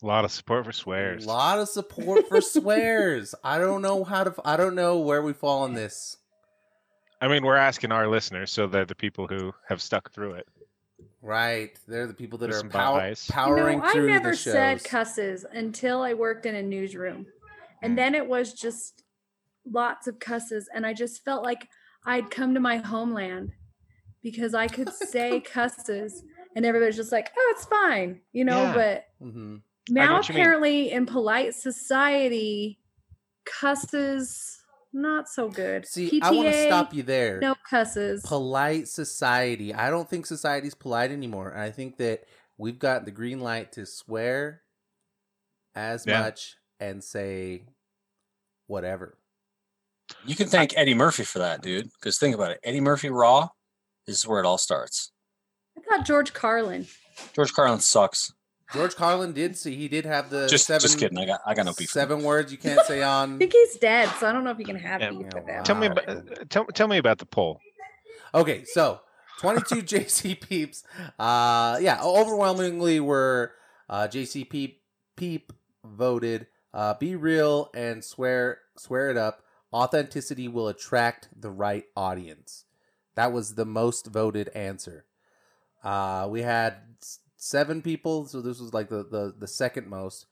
A 0.04 0.06
lot 0.06 0.26
of 0.26 0.32
support 0.32 0.66
for 0.66 0.72
swears. 0.72 1.26
a 1.26 1.28
lot 1.28 1.60
of 1.60 1.68
support 1.70 2.28
for 2.28 2.42
swears. 2.42 3.34
I 3.44 3.58
don't 3.58 3.82
know 3.82 4.04
how 4.04 4.24
to. 4.24 4.36
I 4.46 4.58
don't 4.58 4.76
know 4.76 5.00
where 5.00 5.22
we 5.22 5.34
fall 5.34 5.64
on 5.64 5.74
this. 5.74 6.18
I 7.20 7.28
mean, 7.28 7.44
we're 7.44 7.56
asking 7.56 7.92
our 7.92 8.08
listeners, 8.08 8.52
so 8.52 8.68
they're 8.68 8.86
the 8.86 8.96
people 8.96 9.28
who 9.28 9.54
have 9.68 9.82
stuck 9.82 10.12
through 10.12 10.34
it. 10.34 10.48
Right, 11.24 11.78
they're 11.88 12.08
the 12.08 12.16
people 12.16 12.40
that 12.40 12.48
There's 12.48 12.58
are 12.58 12.60
some 12.62 12.70
pow- 12.70 12.96
bias. 12.96 13.30
You 13.30 13.34
powering 13.34 13.80
know, 13.80 13.86
I 13.86 13.92
through 13.94 14.08
never 14.08 14.32
the 14.32 14.36
shows. 14.36 14.54
said 14.54 14.84
cusses 14.84 15.46
until 15.52 16.02
I 16.02 16.14
worked 16.16 16.46
in 16.48 16.56
a 16.56 16.64
newsroom. 16.64 17.28
And 17.82 17.94
Mm. 17.94 17.98
then 17.98 18.16
it 18.16 18.28
was 18.28 18.54
just 18.54 19.04
lots 19.66 20.08
of 20.08 20.20
cusses. 20.20 20.68
And 20.74 20.86
I 20.86 20.94
just 20.94 21.24
felt 21.26 21.44
like 21.44 21.70
I'd 22.06 22.32
come 22.32 22.54
to 22.54 22.60
my 22.60 22.78
homeland 22.78 23.54
because 24.22 24.54
I 24.54 24.68
could 24.68 24.90
say 24.94 25.42
cusses 25.42 26.24
and 26.56 26.66
everybody's 26.66 26.96
just 26.98 27.12
like, 27.12 27.32
oh, 27.38 27.54
it's 27.56 27.66
fine, 27.66 28.22
you 28.34 28.46
know. 28.46 28.66
Yeah. 28.66 28.74
But 28.74 29.06
hmm 29.20 29.58
now 29.90 30.14
what 30.14 30.30
mean. 30.30 30.44
apparently 30.44 30.92
in 30.92 31.06
polite 31.06 31.56
society, 31.56 32.80
cusses 33.46 34.60
not 34.94 35.28
so 35.30 35.50
good. 35.50 35.86
See, 35.86 36.20
I 36.22 36.32
want 36.32 36.48
to 36.48 36.54
stop 36.54 36.94
you 36.94 37.04
there. 37.04 37.42
No 37.42 37.56
cusses. 37.70 38.24
polite 38.24 38.88
society. 38.88 39.74
I 39.74 39.90
don't 39.90 40.10
think 40.10 40.26
society's 40.26 40.76
polite 40.76 41.12
anymore. 41.12 41.52
And 41.52 41.62
I 41.62 41.72
think 41.72 41.98
that 41.98 42.26
we've 42.58 42.80
got 42.80 43.06
the 43.06 43.12
green 43.12 43.40
light 43.40 43.72
to 43.74 43.86
swear 43.86 44.64
as 45.76 46.06
Yeah. 46.06 46.20
much 46.20 46.58
and 46.82 47.02
say 47.04 47.62
whatever. 48.68 49.18
You 50.26 50.36
can 50.36 50.48
thank 50.48 50.74
Eddie 50.76 50.94
Murphy 50.96 51.24
for 51.24 51.40
that, 51.40 51.62
dude. 51.62 51.90
Because 52.00 52.18
think 52.18 52.36
about 52.36 52.52
it. 52.52 52.60
Eddie 52.66 52.82
Murphy 52.82 53.10
Raw 53.10 53.48
This 54.08 54.18
is 54.18 54.28
where 54.28 54.42
it 54.42 54.46
all 54.46 54.58
starts. 54.58 55.12
I 55.78 55.82
thought 55.82 56.06
George 56.06 56.34
Carlin. 56.34 56.88
George 57.34 57.54
Carlin 57.54 57.80
sucks. 57.80 58.34
George 58.74 58.96
Carlin 58.96 59.32
did 59.34 59.58
see 59.58 59.76
he 59.76 59.88
did 59.88 60.06
have 60.06 60.30
the 60.30 60.48
Just, 60.48 60.66
seven 60.66 60.82
just 60.82 60.98
kidding. 60.98 61.18
I 61.18 61.26
got, 61.26 61.42
I 61.46 61.54
got 61.54 61.66
no 61.66 61.74
beef. 61.78 61.90
seven 61.90 62.24
words 62.24 62.52
you 62.52 62.58
can't 62.58 62.86
say 62.86 63.02
on. 63.04 63.36
I 63.36 63.38
think 63.38 63.54
he's 63.54 63.78
dead, 63.78 64.10
so 64.20 64.28
I 64.28 64.32
don't 64.34 64.44
know 64.44 64.52
if 64.52 64.60
you 64.60 64.66
can 64.66 64.78
have 64.78 65.02
Yeah. 65.02 65.10
beef 65.12 65.28
with 65.34 65.46
him. 65.48 65.64
Tell 65.64 65.76
me 65.76 65.88
Wow. 65.88 65.94
about 65.94 66.50
tell, 66.50 66.66
tell 66.66 66.88
me 66.88 66.98
about 66.98 67.18
the 67.20 67.26
poll. 67.26 67.60
Okay, 68.34 68.64
so 68.66 69.02
22 69.40 69.76
JC 69.84 70.40
peeps. 70.40 70.84
Uh 71.20 71.80
yeah, 71.82 72.02
overwhelmingly 72.02 73.00
were 73.02 73.54
uh 73.90 74.08
JC 74.10 74.50
peep 74.50 74.82
peep 75.18 75.52
voted 75.86 76.48
uh 76.74 76.94
be 76.96 77.16
real 77.16 77.70
and 77.74 78.04
swear 78.04 78.60
swear 78.78 79.10
it 79.10 79.18
up. 79.18 79.44
Authenticity 79.74 80.48
will 80.48 80.68
attract 80.68 81.30
the 81.36 81.52
right 81.52 81.86
audience. 81.96 82.66
That 83.16 83.32
was 83.32 83.56
the 83.56 83.66
most 83.66 84.08
voted 84.08 84.50
answer. 84.50 85.06
Uh 85.84 86.28
we 86.30 86.42
had 86.42 86.76
seven 87.38 87.82
people, 87.82 88.26
so 88.26 88.42
this 88.42 88.60
was 88.60 88.74
like 88.74 88.90
the 88.90 89.04
the, 89.04 89.34
the 89.38 89.48
second 89.48 89.88
most. 89.88 90.26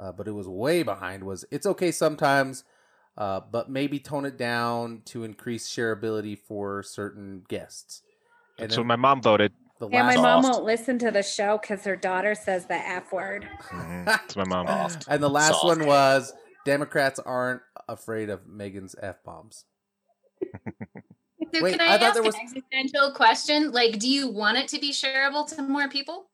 Uh, 0.00 0.12
but 0.12 0.28
it 0.28 0.32
was 0.32 0.46
way 0.46 0.84
behind 0.84 1.24
was 1.24 1.44
it's 1.50 1.66
okay 1.66 1.90
sometimes 1.90 2.62
uh, 3.18 3.40
but 3.50 3.68
maybe 3.68 3.98
tone 3.98 4.24
it 4.24 4.38
down 4.38 5.02
to 5.04 5.24
increase 5.24 5.68
shareability 5.68 6.38
for 6.38 6.84
certain 6.84 7.42
guests. 7.48 8.02
And 8.58 8.70
then 8.70 8.78
what 8.78 8.86
my 8.86 8.96
mom 8.96 9.20
voted. 9.20 9.52
The 9.78 9.88
Yeah, 9.88 10.02
my 10.02 10.16
mom 10.16 10.42
Soft. 10.42 10.54
won't 10.54 10.64
listen 10.66 10.98
to 11.00 11.10
the 11.10 11.22
show 11.22 11.58
because 11.60 11.84
her 11.84 11.96
daughter 11.96 12.34
says 12.34 12.66
the 12.66 12.74
F 12.74 13.12
word. 13.12 13.48
That's 14.04 14.36
my 14.36 14.44
mom. 14.44 14.66
Soft. 14.66 15.06
and 15.08 15.22
the 15.22 15.30
last 15.30 15.60
Soft. 15.60 15.64
one 15.64 15.86
was 15.86 16.32
Democrats 16.64 17.18
aren't 17.18 17.62
afraid 17.88 18.30
of 18.30 18.46
Megan's 18.46 18.94
f 19.00 19.22
bombs. 19.24 19.64
So 21.54 21.62
Wait, 21.62 21.78
can 21.78 21.80
I, 21.80 21.94
I 21.94 21.98
thought 21.98 22.02
ask 22.08 22.14
there 22.14 22.24
an 22.24 22.40
existential 22.42 23.12
question? 23.12 23.70
Like, 23.70 23.98
do 23.98 24.08
you 24.08 24.28
want 24.28 24.58
it 24.58 24.68
to 24.68 24.78
be 24.78 24.90
shareable 24.90 25.46
to 25.54 25.62
more 25.62 25.88
people? 25.88 26.28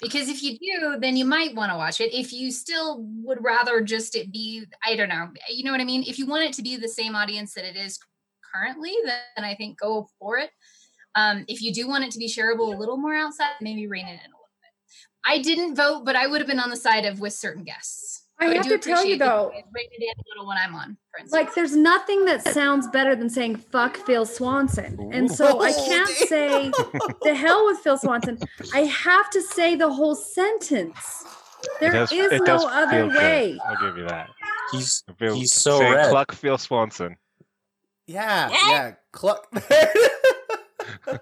because 0.00 0.28
if 0.28 0.42
you 0.42 0.58
do, 0.58 0.98
then 0.98 1.16
you 1.16 1.24
might 1.24 1.54
want 1.54 1.70
to 1.72 1.76
watch 1.76 2.00
it. 2.00 2.14
If 2.14 2.32
you 2.32 2.50
still 2.50 3.04
would 3.22 3.42
rather 3.42 3.80
just 3.80 4.16
it 4.16 4.32
be, 4.32 4.64
I 4.84 4.96
don't 4.96 5.08
know, 5.08 5.28
you 5.48 5.64
know 5.64 5.72
what 5.72 5.80
I 5.80 5.84
mean? 5.84 6.04
If 6.06 6.18
you 6.18 6.26
want 6.26 6.44
it 6.44 6.52
to 6.54 6.62
be 6.62 6.76
the 6.76 6.88
same 6.88 7.14
audience 7.14 7.54
that 7.54 7.64
it 7.64 7.76
is 7.76 7.98
currently, 8.54 8.94
then 9.04 9.44
I 9.44 9.54
think 9.54 9.78
go 9.78 10.08
for 10.18 10.38
it. 10.38 10.50
Um, 11.16 11.44
if 11.48 11.60
you 11.62 11.72
do 11.72 11.88
want 11.88 12.04
it 12.04 12.10
to 12.12 12.18
be 12.18 12.28
shareable 12.28 12.74
a 12.74 12.78
little 12.78 12.96
more 12.96 13.14
outside, 13.14 13.50
maybe 13.60 13.86
rein 13.86 14.06
it 14.06 14.10
in 14.12 14.16
a 14.18 14.22
little 14.22 14.48
bit. 14.62 14.70
I 15.26 15.38
didn't 15.42 15.74
vote, 15.74 16.04
but 16.04 16.16
I 16.16 16.26
would 16.26 16.40
have 16.40 16.48
been 16.48 16.60
on 16.60 16.70
the 16.70 16.76
side 16.76 17.04
of 17.04 17.20
with 17.20 17.32
certain 17.32 17.64
guests. 17.64 18.24
I 18.42 18.46
So 18.48 18.54
have 18.54 18.62
do 18.64 18.70
to 18.70 18.78
tell 18.78 19.04
you 19.04 19.16
appreciate 19.16 19.18
though, 19.18 19.50
guys 19.52 19.62
rein 19.74 19.86
it 19.90 20.02
in 20.02 20.08
a 20.08 20.22
little 20.30 20.46
when 20.48 20.56
I'm 20.56 20.74
on, 20.74 20.96
for 21.10 21.18
instance. 21.20 21.32
like 21.32 21.54
there's 21.54 21.76
nothing 21.76 22.24
that 22.24 22.42
sounds 22.42 22.86
better 22.88 23.14
than 23.14 23.28
saying 23.28 23.56
fuck 23.56 23.98
Phil 23.98 24.24
Swanson. 24.24 25.10
And 25.12 25.30
so 25.30 25.60
I 25.60 25.72
can't 25.88 26.08
say 26.08 26.70
the 27.22 27.34
hell 27.34 27.66
with 27.66 27.80
Phil 27.80 27.98
Swanson. 27.98 28.38
I 28.72 28.80
have 28.84 29.28
to 29.30 29.42
say 29.42 29.76
the 29.76 29.92
whole 29.92 30.14
sentence. 30.14 31.24
There 31.80 31.92
does- 31.92 32.12
is 32.12 32.40
no 32.40 32.66
other 32.66 32.90
feel 32.90 33.08
good. 33.10 33.16
way. 33.18 33.58
I'll 33.68 33.86
give 33.88 33.98
you 33.98 34.06
that. 34.08 34.30
He's 34.72 35.02
It 35.20 35.32
He's 35.34 35.52
so 35.52 35.78
saying 35.78 35.92
red. 35.92 36.10
Cluck 36.10 36.32
Phil 36.32 36.56
Swanson. 36.56 37.16
Yeah, 38.06 38.48
yeah. 38.48 38.92
Cluck. 39.12 39.46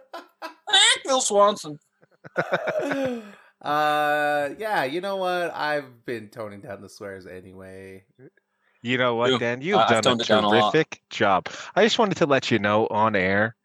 Phil 1.06 1.20
Swanson. 1.20 1.78
uh, 2.36 3.20
yeah. 4.58 4.84
You 4.84 5.00
know 5.00 5.16
what? 5.16 5.52
I've 5.54 6.04
been 6.04 6.28
toning 6.28 6.60
down 6.60 6.82
the 6.82 6.88
swears 6.88 7.26
anyway. 7.26 8.04
You 8.82 8.98
know 8.98 9.14
what, 9.16 9.30
You- 9.30 9.38
Dan? 9.38 9.60
You've 9.60 9.78
I- 9.78 9.84
I've 9.84 9.88
done 9.88 9.98
a 9.98 10.02
toned 10.02 10.20
it 10.22 10.28
down 10.28 10.44
a 10.44 10.50
terrific 10.50 11.02
job. 11.10 11.48
I 11.74 11.84
just 11.84 11.98
wanted 11.98 12.16
to 12.18 12.26
let 12.26 12.50
you 12.50 12.58
know 12.58 12.86
on 12.88 13.16
air. 13.16 13.56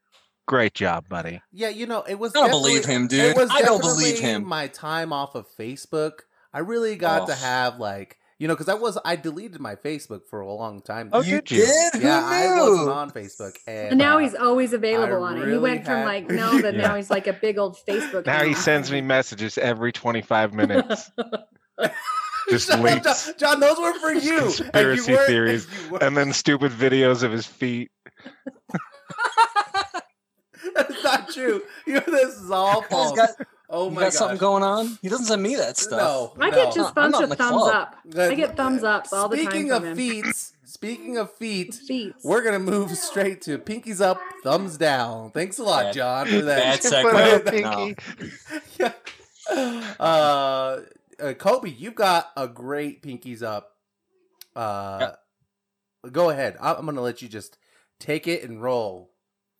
Great 0.46 0.74
job, 0.74 1.08
buddy. 1.08 1.42
Yeah, 1.54 1.70
you 1.70 1.86
know, 1.86 2.02
it 2.02 2.16
was. 2.16 2.36
I 2.36 2.42
don't 2.42 2.50
believe 2.50 2.82
definitely- 2.82 3.18
him, 3.20 3.26
It 3.28 3.34
dude. 3.34 3.38
was 3.38 3.50
I 3.52 3.62
don't 3.62 3.80
believe 3.82 4.20
him. 4.20 4.46
My 4.46 4.68
time 4.68 5.14
off 5.14 5.36
of 5.36 5.46
Facebook, 5.58 6.14
I 6.52 6.60
really 6.60 6.96
got 6.98 7.28
to 7.28 7.34
Oh. 7.34 7.36
have 7.36 7.80
like 7.80 8.18
you 8.44 8.50
know 8.50 8.56
because 8.56 8.68
I 8.68 8.74
was 8.74 8.98
I 9.06 9.16
deleted 9.16 9.62
my 9.62 9.76
Facebook 9.76 10.28
for 10.30 10.42
a 10.42 10.52
long 10.52 10.82
time. 10.82 11.10
Oh, 11.14 11.22
you 11.22 11.40
did 11.40 11.52
you? 11.52 11.90
Who 11.94 12.00
yeah, 12.02 12.22
I 12.26 12.60
wasn't 12.60 12.90
on 12.90 13.10
Facebook, 13.12 13.56
and, 13.66 13.92
And 13.92 13.98
now 13.98 14.18
uh, 14.18 14.20
he's 14.20 14.36
always 14.36 14.74
available 14.74 15.24
on 15.24 15.38
it. 15.38 15.40
He 15.40 15.46
really 15.46 15.60
went 15.60 15.86
from 15.86 16.00
had- 16.00 16.06
like 16.06 16.30
no 16.30 16.52
to 16.52 16.58
Yeah. 16.76 16.82
now 16.82 16.96
he's 16.98 17.10
like 17.10 17.28
a 17.28 17.32
big 17.32 17.58
old 17.58 17.78
Facebook. 17.88 18.26
Now 18.26 18.44
he 18.44 18.54
sends 18.54 18.92
me 18.92 19.00
messages 19.00 19.58
every 19.58 19.94
25 19.94 20.54
minutes. 20.54 21.10
Just 22.50 22.68
John, 22.68 22.82
links. 22.82 23.28
John, 23.28 23.34
John, 23.38 23.60
those 23.62 23.78
were 23.80 23.94
for 24.02 24.12
you. 24.12 24.40
And 24.40 24.44
you 24.44 24.52
Conspiracy 24.58 25.14
weren't- 25.14 25.28
theories. 25.28 25.68
you 25.90 25.98
And 26.00 26.18
then 26.18 26.34
stupid 26.34 26.74
videos 26.74 27.24
of 27.24 27.32
his 27.32 27.46
feet. 27.48 27.92
That's 30.76 31.02
not 31.04 31.30
true. 31.30 31.62
You 31.88 31.94
know, 31.94 32.04
this 32.08 32.36
is 32.36 32.52
all 32.52 32.82
false. 32.84 33.18
Got, 33.74 33.80
oh 33.80 33.86
you 33.86 33.92
my 33.92 34.02
got 34.02 34.06
gosh. 34.12 34.14
something 34.20 34.38
going 34.38 34.64
on? 34.64 35.00
He 35.02 35.10
doesn't 35.10 35.26
send 35.26 35.42
me 35.42 35.56
that 35.56 35.78
stuff. 35.78 36.00
No, 36.38 36.44
I 36.46 36.50
no. 36.52 36.56
get 36.56 36.74
just 36.76 36.94
I'm 36.96 37.12
bunch 37.12 37.24
of 37.32 37.38
thumbs 37.38 37.52
club. 37.64 37.76
up. 37.76 37.96
Good. 38.10 38.32
I 38.32 38.36
get 38.36 38.56
thumbs 38.56 38.84
up 38.84 39.08
all 39.12 39.28
the 39.30 39.38
time 39.38 39.46
Speaking 39.46 39.72
of 39.72 39.84
him. 39.84 39.96
feet, 39.98 40.26
speaking 40.64 41.18
of 41.18 41.34
feet, 41.34 41.74
Feet. 41.74 42.14
we're 42.24 42.44
gonna 42.44 42.60
move 42.60 42.92
straight 42.98 43.42
to 43.44 43.58
pinkies 43.58 44.00
up, 44.00 44.20
thumbs 44.44 44.78
down. 44.78 45.32
Thanks 45.32 45.58
a 45.58 45.64
lot, 45.64 45.86
Bad- 45.86 45.94
John, 45.96 46.28
for 46.28 46.42
that. 46.44 46.82
bad 46.84 47.44
segue. 47.46 48.80
No. 48.80 48.92
yeah. 49.50 49.94
uh, 50.00 50.80
uh, 51.22 51.34
Colby, 51.34 51.72
you've 51.72 51.96
got 51.96 52.32
a 52.38 52.48
great 52.48 53.02
pinkies 53.02 53.42
up. 53.42 53.72
Uh, 54.56 55.12
go 56.12 56.30
ahead. 56.30 56.58
I- 56.62 56.76
I'm 56.76 56.86
gonna 56.86 57.02
let 57.02 57.22
you 57.24 57.28
just 57.28 57.58
take 58.00 58.28
it 58.28 58.44
and 58.44 58.62
roll. 58.62 59.10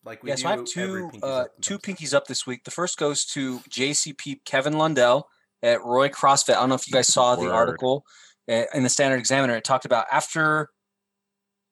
Like 0.04 0.22
we 0.22 0.30
Yeah, 0.30 0.36
do 0.36 0.42
so 0.42 0.48
I 0.48 0.50
have 0.52 0.60
every 0.60 0.66
two 0.66 1.10
Pinkies 1.12 1.22
uh, 1.22 1.26
Up 1.26 1.60
two 1.60 1.78
pinkies 1.78 2.14
up 2.14 2.26
this 2.26 2.46
week. 2.46 2.64
The 2.64 2.70
first 2.70 2.98
goes 2.98 3.24
to 3.26 3.60
JCP 3.70 4.44
Kevin 4.44 4.74
Lundell 4.74 5.28
at 5.62 5.82
Roy 5.84 6.08
CrossFit. 6.08 6.54
I 6.54 6.60
don't 6.60 6.68
know 6.68 6.74
if 6.74 6.86
you 6.86 6.92
guys 6.92 7.08
saw 7.08 7.36
the 7.36 7.50
article 7.50 8.04
uh, 8.50 8.64
in 8.74 8.82
the 8.82 8.88
Standard 8.88 9.18
Examiner. 9.18 9.56
It 9.56 9.64
talked 9.64 9.84
about 9.84 10.06
after 10.12 10.68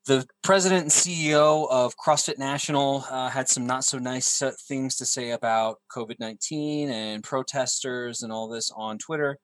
the 0.06 0.26
president 0.42 0.82
and 0.82 0.90
CEO 0.90 1.70
of 1.70 1.94
CrossFit 1.96 2.38
National 2.38 3.04
uh, 3.08 3.28
had 3.28 3.48
some 3.48 3.66
not 3.66 3.84
so 3.84 3.98
nice 3.98 4.42
uh, 4.42 4.50
things 4.66 4.96
to 4.96 5.06
say 5.06 5.30
about 5.30 5.76
COVID 5.94 6.18
19 6.18 6.90
and 6.90 7.22
protesters 7.22 8.22
and 8.22 8.32
all 8.32 8.48
this 8.48 8.72
on 8.74 8.98
Twitter. 8.98 9.38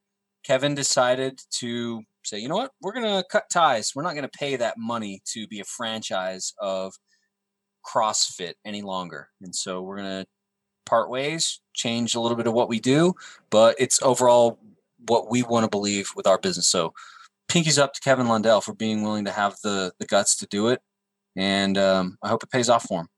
Kevin 0.45 0.75
decided 0.75 1.41
to 1.59 2.03
say, 2.25 2.39
you 2.39 2.49
know 2.49 2.57
what, 2.57 2.73
we're 2.81 2.93
going 2.93 3.05
to 3.05 3.25
cut 3.31 3.45
ties. 3.53 3.93
We're 3.95 4.03
not 4.03 4.15
going 4.15 4.29
to 4.29 4.39
pay 4.39 4.57
that 4.57 4.75
money 4.79 5.21
to 5.33 5.47
be 5.47 5.61
a 5.61 5.65
franchise 5.65 6.53
of 6.59 6.95
CrossFit 7.87 8.55
any 8.65 8.83
longer. 8.83 9.29
And 9.43 9.55
so 9.55 9.83
we're 9.83 9.99
going 9.99 10.23
to 10.23 10.27
part 10.87 11.11
ways, 11.11 11.61
change 11.75 12.15
a 12.15 12.21
little 12.21 12.37
bit 12.37 12.47
of 12.47 12.55
what 12.55 12.69
we 12.69 12.81
do, 12.81 13.15
but 13.51 13.77
it's 13.79 14.03
overall 14.03 14.59
what 15.07 15.31
we 15.31 15.43
want 15.43 15.65
to 15.65 15.71
believe 15.71 16.11
with 16.17 16.27
our 16.27 16.39
business. 16.39 16.67
So 16.67 16.95
pinkies 17.49 17.79
up 17.79 17.93
to 17.95 18.01
Kevin 18.01 18.29
Lundell 18.29 18.61
for 18.61 18.75
being 18.75 19.03
willing 19.03 19.25
to 19.25 19.31
have 19.31 19.57
the 19.63 19.93
the 19.99 20.07
guts 20.07 20.37
to 20.37 20.47
do 20.47 20.69
it. 20.69 20.81
And 21.37 21.79
um, 21.79 22.19
I 22.23 22.29
hope 22.29 22.43
it 22.43 22.51
pays 22.51 22.69
off 22.69 22.85
for 22.85 23.03
him. 23.03 23.09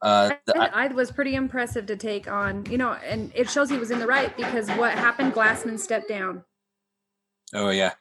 Uh, 0.00 0.30
the, 0.46 0.56
I- 0.58 0.84
I, 0.84 0.86
was 0.88 1.10
pretty 1.10 1.34
impressive 1.34 1.86
to 1.86 1.96
take 1.96 2.30
on, 2.30 2.64
you 2.66 2.78
know, 2.78 2.92
and 2.92 3.32
it 3.34 3.50
shows 3.50 3.68
he 3.68 3.78
was 3.78 3.90
in 3.90 3.98
the 3.98 4.06
right 4.06 4.34
because 4.36 4.68
what 4.70 4.92
happened, 4.92 5.32
Glassman 5.32 5.78
stepped 5.78 6.08
down. 6.08 6.44
oh 7.54 7.70
yeah. 7.70 7.94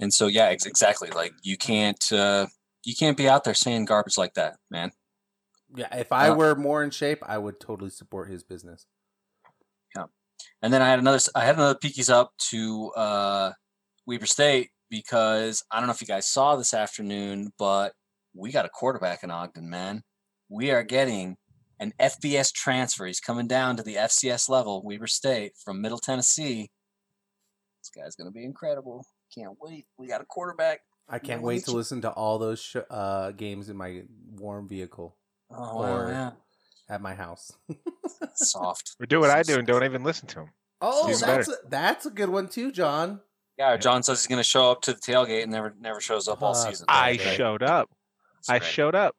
And 0.00 0.12
so 0.12 0.26
yeah, 0.26 0.46
ex- 0.46 0.66
exactly. 0.66 1.10
Like 1.10 1.32
you 1.42 1.56
can't 1.56 2.12
uh, 2.12 2.46
you 2.86 2.94
can't 2.94 3.16
be 3.16 3.28
out 3.28 3.42
there 3.44 3.52
saying 3.54 3.84
garbage 3.84 4.16
like 4.16 4.34
that, 4.34 4.56
man. 4.70 4.92
Yeah, 5.74 5.94
if 5.96 6.12
I 6.12 6.28
Uh, 6.28 6.36
were 6.36 6.54
more 6.54 6.84
in 6.84 6.90
shape, 6.90 7.18
I 7.26 7.36
would 7.36 7.58
totally 7.60 7.90
support 7.90 8.30
his 8.30 8.44
business. 8.44 8.86
Yeah, 9.96 10.04
and 10.62 10.72
then 10.72 10.80
I 10.82 10.88
had 10.88 11.00
another 11.00 11.18
I 11.34 11.44
had 11.44 11.56
another 11.56 11.78
peekies 11.78 12.08
up 12.08 12.32
to 12.50 12.92
uh 12.92 13.52
Weber 14.06 14.26
State 14.26 14.70
because 14.88 15.64
I 15.70 15.78
don't 15.80 15.88
know 15.88 15.92
if 15.92 16.00
you 16.00 16.06
guys 16.06 16.26
saw 16.28 16.54
this 16.54 16.72
afternoon, 16.72 17.52
but 17.58 17.92
we 18.34 18.52
got 18.52 18.64
a 18.66 18.68
quarterback 18.70 19.24
in 19.24 19.32
Ogden, 19.32 19.68
man. 19.68 20.02
We 20.48 20.70
are 20.70 20.84
getting 20.84 21.36
an 21.80 21.92
FBS 21.98 22.52
transfer. 22.52 23.04
He's 23.06 23.18
coming 23.20 23.48
down 23.48 23.76
to 23.78 23.82
the 23.82 23.96
FCS 23.96 24.48
level, 24.48 24.82
Weber 24.84 25.08
State 25.08 25.54
from 25.62 25.80
Middle 25.80 25.98
Tennessee. 25.98 26.70
This 27.82 27.90
guy's 27.90 28.14
gonna 28.14 28.30
be 28.30 28.44
incredible. 28.44 29.04
Can't 29.34 29.56
wait. 29.60 29.86
We 29.98 30.06
got 30.06 30.20
a 30.20 30.24
quarterback. 30.24 30.82
I 31.08 31.18
can't 31.18 31.42
wait 31.42 31.56
it's- 31.58 31.70
to 31.70 31.76
listen 31.76 32.00
to 32.02 32.10
all 32.10 32.38
those 32.38 32.60
sh- 32.60 32.76
uh, 32.90 33.30
games 33.32 33.68
in 33.68 33.76
my 33.76 34.02
warm 34.34 34.68
vehicle 34.68 35.16
Oh 35.50 35.78
Or- 35.84 36.08
yeah. 36.08 36.30
at 36.88 37.00
my 37.00 37.14
house. 37.14 37.52
Soft. 38.34 38.96
Or 39.00 39.06
do 39.06 39.20
what 39.20 39.30
I 39.30 39.42
do 39.42 39.52
So 39.54 39.58
and 39.58 39.66
don't 39.66 39.84
even 39.84 40.02
listen 40.02 40.26
to 40.28 40.34
them. 40.36 40.50
oh, 40.80 41.08
Even 41.08 41.20
that's 41.20 41.48
a, 41.48 41.54
that's 41.68 42.06
a 42.06 42.10
good 42.10 42.28
one 42.28 42.48
too, 42.48 42.72
John. 42.72 43.20
Yeah, 43.58 43.76
John 43.76 44.02
says 44.02 44.20
he's 44.20 44.26
gonna 44.26 44.42
show 44.42 44.70
up 44.70 44.82
to 44.82 44.92
the 44.92 44.98
tailgate 45.00 45.42
and 45.44 45.52
never 45.52 45.74
never 45.80 46.00
shows 46.00 46.28
up 46.28 46.42
all 46.42 46.50
Uh, 46.50 46.54
season. 46.54 46.86
I 46.88 47.12
Okay. 47.14 47.36
showed 47.36 47.62
up. 47.62 47.88
That's 48.36 48.50
I 48.50 48.58
great. 48.58 48.70
showed 48.70 48.94
up. 48.94 49.16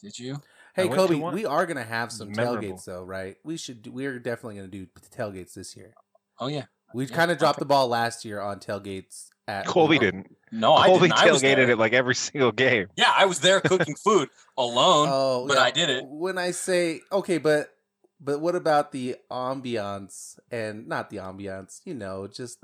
Did 0.00 0.18
you? 0.18 0.40
Hey, 0.74 0.88
Colby, 0.88 1.16
we 1.16 1.44
are 1.46 1.66
gonna 1.66 1.82
have 1.84 2.10
some 2.12 2.32
Memorable. 2.32 2.68
tailgates 2.76 2.84
though, 2.84 3.02
right? 3.02 3.36
We 3.44 3.56
should. 3.56 3.82
Do, 3.82 3.92
we're 3.92 4.18
definitely 4.18 4.56
gonna 4.56 4.68
do 4.68 4.86
tailgates 5.14 5.54
this 5.54 5.76
year. 5.76 5.92
Oh 6.38 6.46
yeah. 6.48 6.66
We 6.94 7.04
Yeah, 7.06 7.14
kind 7.16 7.30
of 7.30 7.38
dropped 7.38 7.58
the 7.58 7.64
ball 7.66 7.88
last 7.88 8.24
year 8.24 8.40
on 8.40 8.60
tailgates. 8.60 9.28
At 9.48 9.66
Colby 9.66 9.98
didn't. 9.98 10.34
No, 10.56 10.74
I 10.74 10.86
Colby 10.86 11.08
didn't. 11.08 11.18
I 11.18 11.30
was 11.30 11.42
tailgated 11.42 11.56
there. 11.56 11.70
it 11.70 11.78
like 11.78 11.92
every 11.92 12.14
single 12.14 12.52
game. 12.52 12.88
Yeah, 12.96 13.12
I 13.16 13.26
was 13.26 13.40
there 13.40 13.60
cooking 13.60 13.94
food 14.04 14.28
alone. 14.56 15.08
Oh, 15.10 15.44
but 15.46 15.58
I 15.58 15.70
did 15.70 15.90
it. 15.90 16.04
When 16.06 16.38
I 16.38 16.50
say 16.52 17.00
okay, 17.12 17.38
but 17.38 17.72
but 18.20 18.40
what 18.40 18.54
about 18.54 18.92
the 18.92 19.16
ambiance 19.30 20.38
and 20.50 20.86
not 20.88 21.10
the 21.10 21.18
ambiance? 21.18 21.80
You 21.84 21.94
know, 21.94 22.26
just 22.26 22.58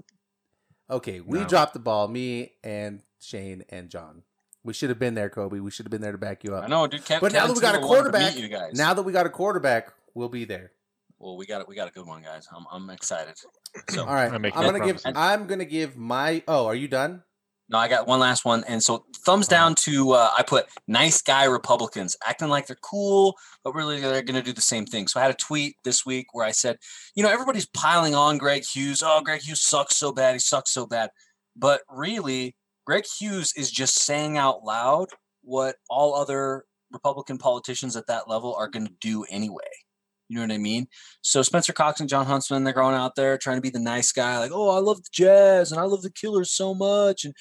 okay. 0.90 1.20
We 1.20 1.40
No. 1.40 1.46
dropped 1.48 1.72
the 1.74 1.78
ball. 1.80 2.08
Me 2.08 2.52
and 2.64 3.02
Shane 3.20 3.64
and 3.68 3.90
John. 3.90 4.22
We 4.64 4.72
should 4.72 4.90
have 4.90 4.98
been 4.98 5.14
there, 5.14 5.28
Colby. 5.28 5.58
We 5.60 5.70
should 5.72 5.86
have 5.86 5.90
been 5.90 6.02
there 6.02 6.12
to 6.12 6.18
back 6.18 6.44
you 6.44 6.54
up. 6.54 6.64
I 6.64 6.68
know, 6.68 6.86
dude. 6.86 7.04
Kev, 7.04 7.20
But 7.20 7.32
now 7.32 7.46
that 7.48 7.52
we 7.54 7.60
got 7.60 7.74
a 7.74 7.78
Tebow 7.78 7.88
wanted 7.88 8.12
to 8.12 8.18
meet 8.18 8.22
quarterback, 8.22 8.38
you 8.38 8.48
guys. 8.48 8.78
Now 8.78 8.94
that 8.94 9.02
we 9.02 9.12
got 9.12 9.26
a 9.26 9.30
quarterback, 9.30 9.92
we'll 10.14 10.28
be 10.28 10.44
there. 10.44 10.70
well, 11.18 11.36
we 11.36 11.46
got 11.46 11.60
it. 11.60 11.68
We 11.68 11.74
got 11.74 11.88
a 11.88 11.90
good 11.90 12.06
one, 12.06 12.22
guys. 12.22 12.46
I'm, 12.54 12.64
I'm 12.70 12.88
excited. 12.90 13.34
So, 13.90 14.02
All 14.04 14.14
right. 14.14 14.30
I 14.30 14.34
I'm 14.36 14.42
no 14.42 14.50
gonna 14.52 14.86
give. 14.86 15.00
I'm 15.04 15.46
gonna 15.46 15.64
give 15.64 15.96
my. 15.96 16.42
Oh, 16.46 16.66
are 16.66 16.74
you 16.76 16.86
done? 16.88 17.22
No, 17.68 17.78
I 17.78 17.88
got 17.88 18.06
one 18.06 18.20
last 18.20 18.44
one. 18.44 18.64
And 18.64 18.82
so, 18.82 19.04
thumbs 19.24 19.46
Uh-huh. 19.48 19.56
down 19.56 19.74
to 19.76 20.12
uh, 20.12 20.30
I 20.36 20.42
put 20.42 20.66
nice 20.86 21.22
guy 21.22 21.44
Republicans 21.44 22.16
acting 22.26 22.48
like 22.48 22.66
they're 22.66 22.76
cool, 22.82 23.36
but 23.64 23.74
really 23.74 24.00
they're 24.00 24.22
going 24.22 24.34
to 24.36 24.42
do 24.42 24.52
the 24.52 24.60
same 24.60 24.84
thing. 24.86 25.08
So 25.08 25.18
I 25.20 25.22
had 25.22 25.32
a 25.32 25.36
tweet 25.36 25.76
this 25.84 26.04
week 26.04 26.26
where 26.32 26.44
I 26.46 26.50
said, 26.52 26.76
you 27.14 27.22
know, 27.22 27.30
everybody's 27.30 27.66
piling 27.66 28.14
on 28.14 28.38
Greg 28.38 28.64
Hughes. 28.64 29.02
Oh, 29.04 29.20
Greg 29.22 29.42
Hughes 29.42 29.60
sucks 29.60 29.96
so 29.96 30.12
bad. 30.12 30.34
He 30.34 30.38
sucks 30.40 30.70
so 30.72 30.86
bad. 30.86 31.10
But 31.56 31.82
really, 31.90 32.56
Greg 32.86 33.04
Hughes 33.18 33.52
is 33.56 33.70
just 33.70 34.00
saying 34.00 34.36
out 34.36 34.64
loud 34.64 35.08
what 35.42 35.76
all 35.88 36.14
other 36.14 36.64
Republican 36.92 37.38
politicians 37.38 37.96
at 37.96 38.06
that 38.08 38.28
level 38.28 38.54
are 38.54 38.68
going 38.68 38.86
to 38.86 38.94
do 39.00 39.24
anyway. 39.30 39.64
You 40.32 40.38
know 40.38 40.46
what 40.46 40.54
I 40.54 40.58
mean? 40.58 40.86
So 41.20 41.42
Spencer 41.42 41.74
Cox 41.74 42.00
and 42.00 42.08
Jon 42.08 42.24
Huntsman, 42.24 42.64
they're 42.64 42.72
going 42.72 42.94
out 42.94 43.16
there 43.16 43.36
trying 43.36 43.58
to 43.58 43.60
be 43.60 43.68
the 43.68 43.78
nice 43.78 44.12
guy, 44.12 44.38
like, 44.38 44.50
oh, 44.50 44.70
I 44.70 44.78
love 44.78 45.02
the 45.02 45.10
Jazz 45.12 45.70
and 45.70 45.78
I 45.78 45.84
love 45.84 46.00
the 46.00 46.10
Killers 46.10 46.50
so 46.50 46.74
much, 46.74 47.26
and 47.26 47.34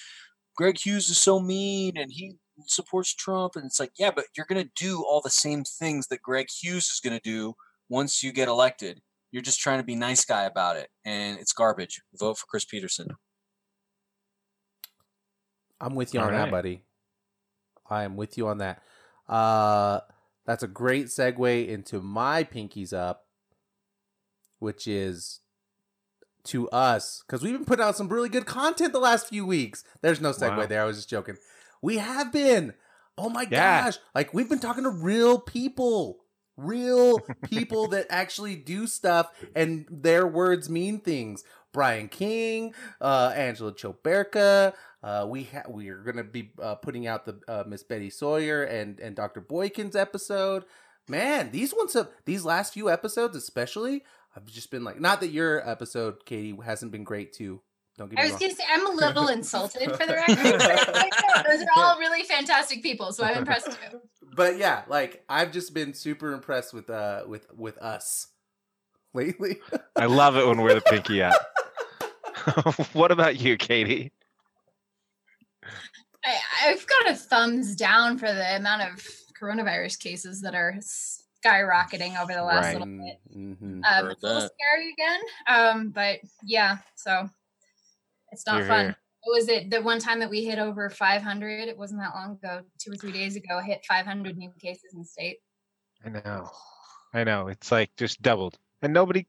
Greg 0.58 0.78
Hughes 0.78 1.08
is 1.08 1.18
so 1.18 1.40
mean 1.40 1.94
and 1.96 2.12
he 2.12 2.36
supports 2.68 3.16
Trump, 3.16 3.56
and 3.56 3.64
it's 3.64 3.80
like, 3.80 3.92
yeah, 3.98 4.12
but 4.14 4.26
you're 4.36 4.46
going 4.46 4.62
to 4.62 4.70
do 4.76 5.06
all 5.10 5.22
the 5.22 5.30
same 5.30 5.64
things 5.64 6.08
that 6.08 6.22
Greg 6.22 6.48
Hughes 6.62 6.88
is 6.88 7.00
going 7.02 7.18
to 7.18 7.24
do 7.24 7.54
once 7.88 8.22
you 8.22 8.34
get 8.34 8.50
elected. 8.50 9.00
You're 9.32 9.42
just 9.42 9.62
trying 9.62 9.80
to 9.80 9.86
be 9.86 9.96
nice 9.96 10.26
guy 10.26 10.44
about 10.44 10.76
it, 10.76 10.90
and 11.06 11.40
it's 11.40 11.54
garbage. 11.54 12.02
Vote 12.20 12.38
for 12.40 12.46
Chris 12.48 12.66
Peterson. 12.66 13.08
I'm 15.80 15.96
with 15.96 16.14
you 16.14 16.20
on 16.20 16.26
All 16.26 16.32
that, 16.32 16.52
buddy. 16.52 16.84
I 17.90 18.04
am 18.04 18.18
with 18.18 18.38
you 18.38 18.50
on 18.50 18.58
that. 18.58 18.84
Uh, 19.30 20.02
that's 20.52 20.64
a 20.64 20.68
great 20.68 21.06
segue 21.06 21.66
into 21.70 22.02
my 22.02 22.44
pinkies 22.44 22.92
up, 22.92 23.26
which 24.60 24.86
is 24.86 25.40
to 26.44 26.68
us 26.72 27.24
because 27.26 27.42
we've 27.42 27.54
been 27.54 27.64
putting 27.64 27.86
out 27.86 27.96
some 27.96 28.10
really 28.10 28.28
good 28.28 28.46
content 28.46 28.92
the 28.92 29.00
last 29.00 29.30
few 29.30 29.46
weeks. 29.46 29.86
There's 30.02 30.20
no 30.20 30.32
segue 30.32 30.58
Wow. 30.58 30.66
there. 30.66 30.82
I 30.82 30.86
was 30.86 30.98
just 30.98 31.10
joking. 31.10 31.38
We 31.82 32.00
have 32.00 32.34
been. 32.34 32.74
Oh 33.18 33.30
my 33.30 33.44
Yeah. 33.50 33.86
gosh! 33.86 33.98
Like 34.14 34.34
we've 34.34 34.50
been 34.50 34.60
talking 34.60 34.84
to 34.84 34.90
real 34.90 35.40
people, 35.40 36.26
real 36.58 37.20
people 37.44 37.88
that 37.88 38.08
actually 38.10 38.56
do 38.56 38.88
stuff, 38.88 39.28
and 39.56 39.86
their 39.90 40.28
words 40.28 40.70
mean 40.70 41.00
things. 41.00 41.44
Brian 41.74 42.10
King, 42.10 42.74
uh, 43.00 43.32
Angela 43.36 43.74
Choberka. 43.74 44.74
Uh, 45.04 45.26
we 45.28 45.44
ha- 45.46 45.64
we 45.70 45.90
are 45.90 46.04
going 46.04 46.18
to 46.18 46.24
be 46.24 46.52
uh, 46.62 46.76
putting 46.76 47.08
out 47.08 47.26
the 47.26 47.40
uh, 47.48 47.64
Miss 47.66 47.84
Betty 47.84 48.10
Sawyer 48.10 48.64
and 48.64 49.00
and 49.00 49.16
Dr. 49.16 49.42
Boykins 49.42 49.96
episode. 49.96 50.66
Man, 51.08 51.52
these 51.52 51.74
ones 51.74 51.94
have 51.94 52.10
these 52.26 52.46
last 52.46 52.74
few 52.74 52.90
episodes, 52.90 53.36
especially. 53.36 54.04
I've 54.36 54.46
just 54.46 54.72
been 54.72 54.84
like, 54.84 55.00
not 55.00 55.20
that 55.22 55.30
your 55.30 55.68
episode, 55.68 56.26
Katy, 56.26 56.58
hasn't 56.64 56.92
been 56.92 57.04
great 57.04 57.34
too. 57.34 57.62
Don't 58.02 58.10
get 58.10 58.16
me 58.18 58.22
I 58.24 58.26
was 58.26 58.32
wrong. 58.32 58.40
gonna 58.42 58.56
say 58.56 58.64
I'm 58.68 58.88
a 58.88 58.90
little 59.06 59.28
insulted 59.28 59.92
for 59.96 60.08
the 60.08 60.14
record. 60.16 60.38
Those 60.38 61.62
are 61.62 61.68
all 61.78 62.00
really 62.00 62.24
fantastic 62.24 62.82
people, 62.82 63.14
so 63.14 63.24
I'm 63.24 63.38
impressed 63.38 63.68
too. 63.68 64.02
but 64.36 64.58
yeah, 64.58 64.82
like 64.88 65.24
I've 65.30 65.52
just 65.52 65.76
been 65.76 65.94
super 65.94 66.34
impressed 66.34 66.74
with 66.74 66.90
uh 66.90 67.26
with 67.28 67.46
with 67.56 67.78
us 67.78 68.26
lately. 69.14 69.60
I 69.96 70.08
love 70.08 70.36
it 70.36 70.48
when 70.48 70.62
we're 70.62 70.74
the 70.74 70.82
pinky 70.82 71.22
out. 71.22 71.36
what 72.94 73.12
about 73.12 73.40
you, 73.40 73.56
Katy? 73.56 74.12
I, 76.26 76.38
I've 76.66 76.86
got 76.88 77.12
a 77.12 77.16
thumbs 77.16 77.76
down 77.76 78.18
for 78.18 78.34
the 78.34 78.56
amount 78.56 78.82
of 78.82 79.08
coronavirus 79.40 80.00
cases 80.00 80.42
that 80.42 80.56
are 80.56 80.76
skyrocketing 81.46 82.20
over 82.20 82.34
the 82.34 82.44
last 82.44 82.66
Right. 82.66 82.80
little 82.80 82.88
bit. 82.98 83.20
mm-hmm. 83.38 83.82
Um, 83.88 84.10
it's 84.10 84.24
a 84.24 84.26
little 84.26 84.50
scary 84.50 84.92
again. 84.92 85.20
Um, 85.48 85.90
but 85.90 86.20
yeah, 86.44 86.78
so 86.96 87.30
it's 88.32 88.46
not 88.46 88.58
Hear, 88.60 88.68
fun. 88.68 88.86
hear. 88.86 88.96
What 89.24 89.36
was 89.40 89.50
it 89.50 89.70
the 89.70 89.82
one 89.82 90.00
time 90.00 90.20
that 90.20 90.30
we 90.30 90.44
hit 90.44 90.58
over 90.58 90.90
500? 90.90 91.68
It 91.68 91.78
wasn't 91.78 92.02
that 92.02 92.14
long 92.16 92.34
ago, 92.42 92.62
two 92.80 92.92
or 92.92 92.96
three 92.96 93.12
days 93.12 93.36
ago. 93.36 93.60
Hit 93.60 93.86
500 93.88 94.38
new 94.38 94.52
cases 94.60 94.94
in 94.94 95.00
the 95.00 95.06
state. 95.06 95.38
I 96.06 96.10
know. 96.10 96.50
I 97.14 97.24
know. 97.24 97.48
It's 97.48 97.72
like 97.72 97.92
just 97.98 98.22
doubled. 98.22 98.58
And 98.82 98.94
nobody 98.94 99.28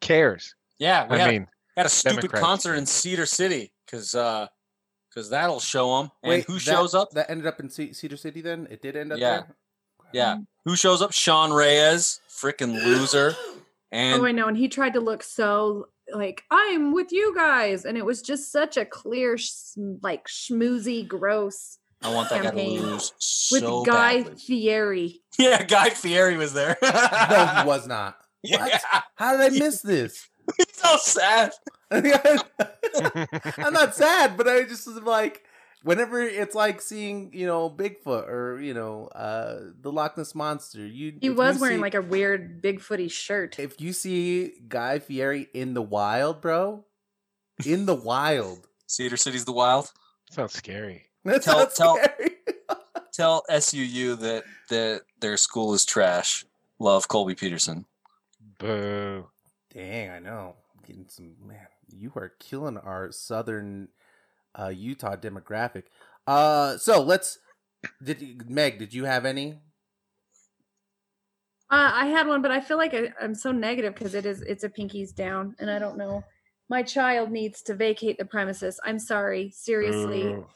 cares. 0.00 0.54
Yeah, 0.78 1.06
we 1.08 1.16
I 1.16 1.20
had, 1.20 1.30
mean, 1.30 1.46
had 1.76 1.86
a 1.86 1.88
stupid 1.88 2.16
Democrats 2.22 2.44
concert 2.44 2.74
in 2.74 2.84
Cedar 2.86 3.24
City 3.26 3.72
because 3.86 4.14
uh, 4.14 4.46
because 5.08 5.30
that'll 5.30 5.60
show 5.60 5.98
them. 5.98 6.10
And 6.22 6.30
Wait, 6.30 6.44
who 6.44 6.54
that- 6.54 6.60
shows 6.60 6.94
up? 6.94 7.10
That 7.12 7.30
ended 7.30 7.46
up 7.46 7.60
in 7.60 7.68
Ce- 7.70 7.96
Cedar 7.96 8.16
City. 8.16 8.40
Then 8.42 8.66
it 8.70 8.82
did 8.82 8.96
end 8.96 9.12
up 9.12 9.18
Yeah. 9.18 9.30
there. 9.38 9.56
Yeah, 10.12 10.36
who 10.64 10.74
shows 10.76 11.02
up? 11.02 11.12
Sean 11.12 11.52
Reyes, 11.52 12.20
freaking 12.28 12.74
loser. 12.84 13.34
And 13.92 14.22
oh, 14.22 14.24
I 14.24 14.30
know. 14.30 14.46
And 14.46 14.56
he 14.56 14.68
tried 14.68 14.92
to 14.92 15.00
look 15.00 15.20
so 15.20 15.88
like 16.12 16.44
I'm 16.50 16.92
with 16.92 17.12
you 17.12 17.34
guys, 17.34 17.84
and 17.84 17.96
it 17.98 18.04
was 18.04 18.22
just 18.22 18.50
such 18.52 18.76
a 18.76 18.84
clear, 18.84 19.36
sh- 19.38 19.50
like 20.02 20.26
schmoozy, 20.26 21.06
gross 21.06 21.78
I 22.02 22.14
want 22.14 22.30
that 22.30 22.42
guy 22.42 22.50
to 22.50 22.56
campaign 22.56 22.80
lose 22.80 23.12
with 23.52 23.62
Guy 23.86 24.22
badly. 24.22 24.36
Fieri. 24.36 25.20
Yeah, 25.38 25.62
Guy 25.64 25.90
Fieri 25.90 26.36
was 26.36 26.52
there. 26.52 26.76
No, 26.82 26.88
he 26.90 27.66
was 27.66 27.86
not. 27.86 28.16
What? 28.42 28.68
Yeah, 28.70 28.78
How 29.14 29.36
did 29.36 29.52
I 29.52 29.58
miss 29.58 29.80
this? 29.80 30.28
it's 30.58 30.80
so 30.82 30.96
sad. 30.98 31.52
I'm 31.90 33.72
not 33.72 33.94
sad, 33.94 34.36
but 34.36 34.48
I 34.48 34.64
just 34.64 34.86
was 34.86 34.96
like, 35.02 35.42
whenever 35.82 36.20
it's 36.20 36.54
like 36.54 36.80
seeing, 36.80 37.30
you 37.32 37.46
know, 37.46 37.70
Bigfoot 37.70 38.28
or 38.28 38.60
you 38.60 38.74
know, 38.74 39.06
uh, 39.08 39.60
the 39.80 39.90
Loch 39.92 40.16
Ness 40.16 40.34
monster. 40.34 40.86
You 40.86 41.14
He 41.20 41.30
was 41.30 41.56
you 41.56 41.60
wearing 41.62 41.76
see- 41.78 41.82
like 41.82 41.94
a 41.94 42.02
weird 42.02 42.62
Bigfooty 42.62 43.10
shirt. 43.10 43.58
if 43.58 43.80
you 43.80 43.92
see 43.92 44.52
Guy 44.68 44.98
Fieri 44.98 45.48
in 45.54 45.74
the 45.74 45.82
wild, 45.82 46.40
bro, 46.40 46.84
in 47.64 47.86
the 47.86 47.94
wild, 47.94 48.66
Cedar 48.86 49.16
City's 49.16 49.44
the 49.44 49.52
wild. 49.52 49.90
sounds 50.30 50.52
scary. 50.54 51.06
that's 51.24 51.44
Tell- 51.44 51.58
not 51.58 51.74
tell- 51.74 51.96
scary. 51.96 52.30
Tell 53.12 53.42
SUU 53.50 54.18
that 54.20 54.44
that 54.70 55.02
their 55.20 55.36
school 55.36 55.74
is 55.74 55.84
trash. 55.84 56.44
Love 56.78 57.08
Colby 57.08 57.34
Peterson. 57.34 57.84
Boo. 58.58 59.26
Dang, 59.74 60.10
I 60.10 60.18
know. 60.20 60.54
Getting 60.86 61.06
some 61.08 61.34
man. 61.44 61.66
You 61.88 62.12
are 62.16 62.32
killing 62.38 62.78
our 62.78 63.10
southern 63.12 63.88
uh, 64.58 64.68
Utah 64.68 65.16
demographic. 65.16 65.84
Uh, 66.26 66.76
so 66.76 67.02
let's. 67.02 67.38
Did 68.02 68.50
Meg? 68.50 68.78
Did 68.78 68.92
you 68.92 69.04
have 69.04 69.24
any? 69.24 69.60
Uh, 71.70 71.90
I 71.94 72.06
had 72.06 72.26
one, 72.26 72.42
but 72.42 72.50
I 72.50 72.60
feel 72.60 72.76
like 72.76 72.94
I, 72.94 73.10
I'm 73.20 73.34
so 73.34 73.52
negative 73.52 73.94
because 73.94 74.14
it 74.14 74.26
is 74.26 74.42
it's 74.42 74.64
a 74.64 74.68
pinkies 74.68 75.14
down, 75.14 75.54
and 75.60 75.70
I 75.70 75.78
don't 75.78 75.96
know. 75.96 76.24
My 76.68 76.82
child 76.82 77.30
needs 77.30 77.62
to 77.62 77.74
vacate 77.74 78.18
the 78.18 78.24
premises. 78.24 78.78
I'm 78.84 78.98
sorry, 78.98 79.50
seriously. 79.54 80.22
Boo. 80.22 80.46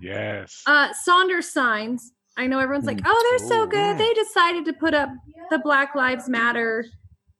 Yes. 0.00 0.62
Uh, 0.66 0.90
Saunders 1.04 1.50
signs. 1.50 2.12
I 2.36 2.46
know 2.46 2.58
everyone's 2.58 2.86
like, 2.86 3.00
oh, 3.04 3.36
they're 3.38 3.48
so 3.48 3.66
good. 3.66 3.98
They 3.98 4.14
decided 4.14 4.64
to 4.66 4.72
put 4.72 4.94
up 4.94 5.10
the 5.50 5.58
Black 5.58 5.94
Lives 5.94 6.28
Matter 6.28 6.86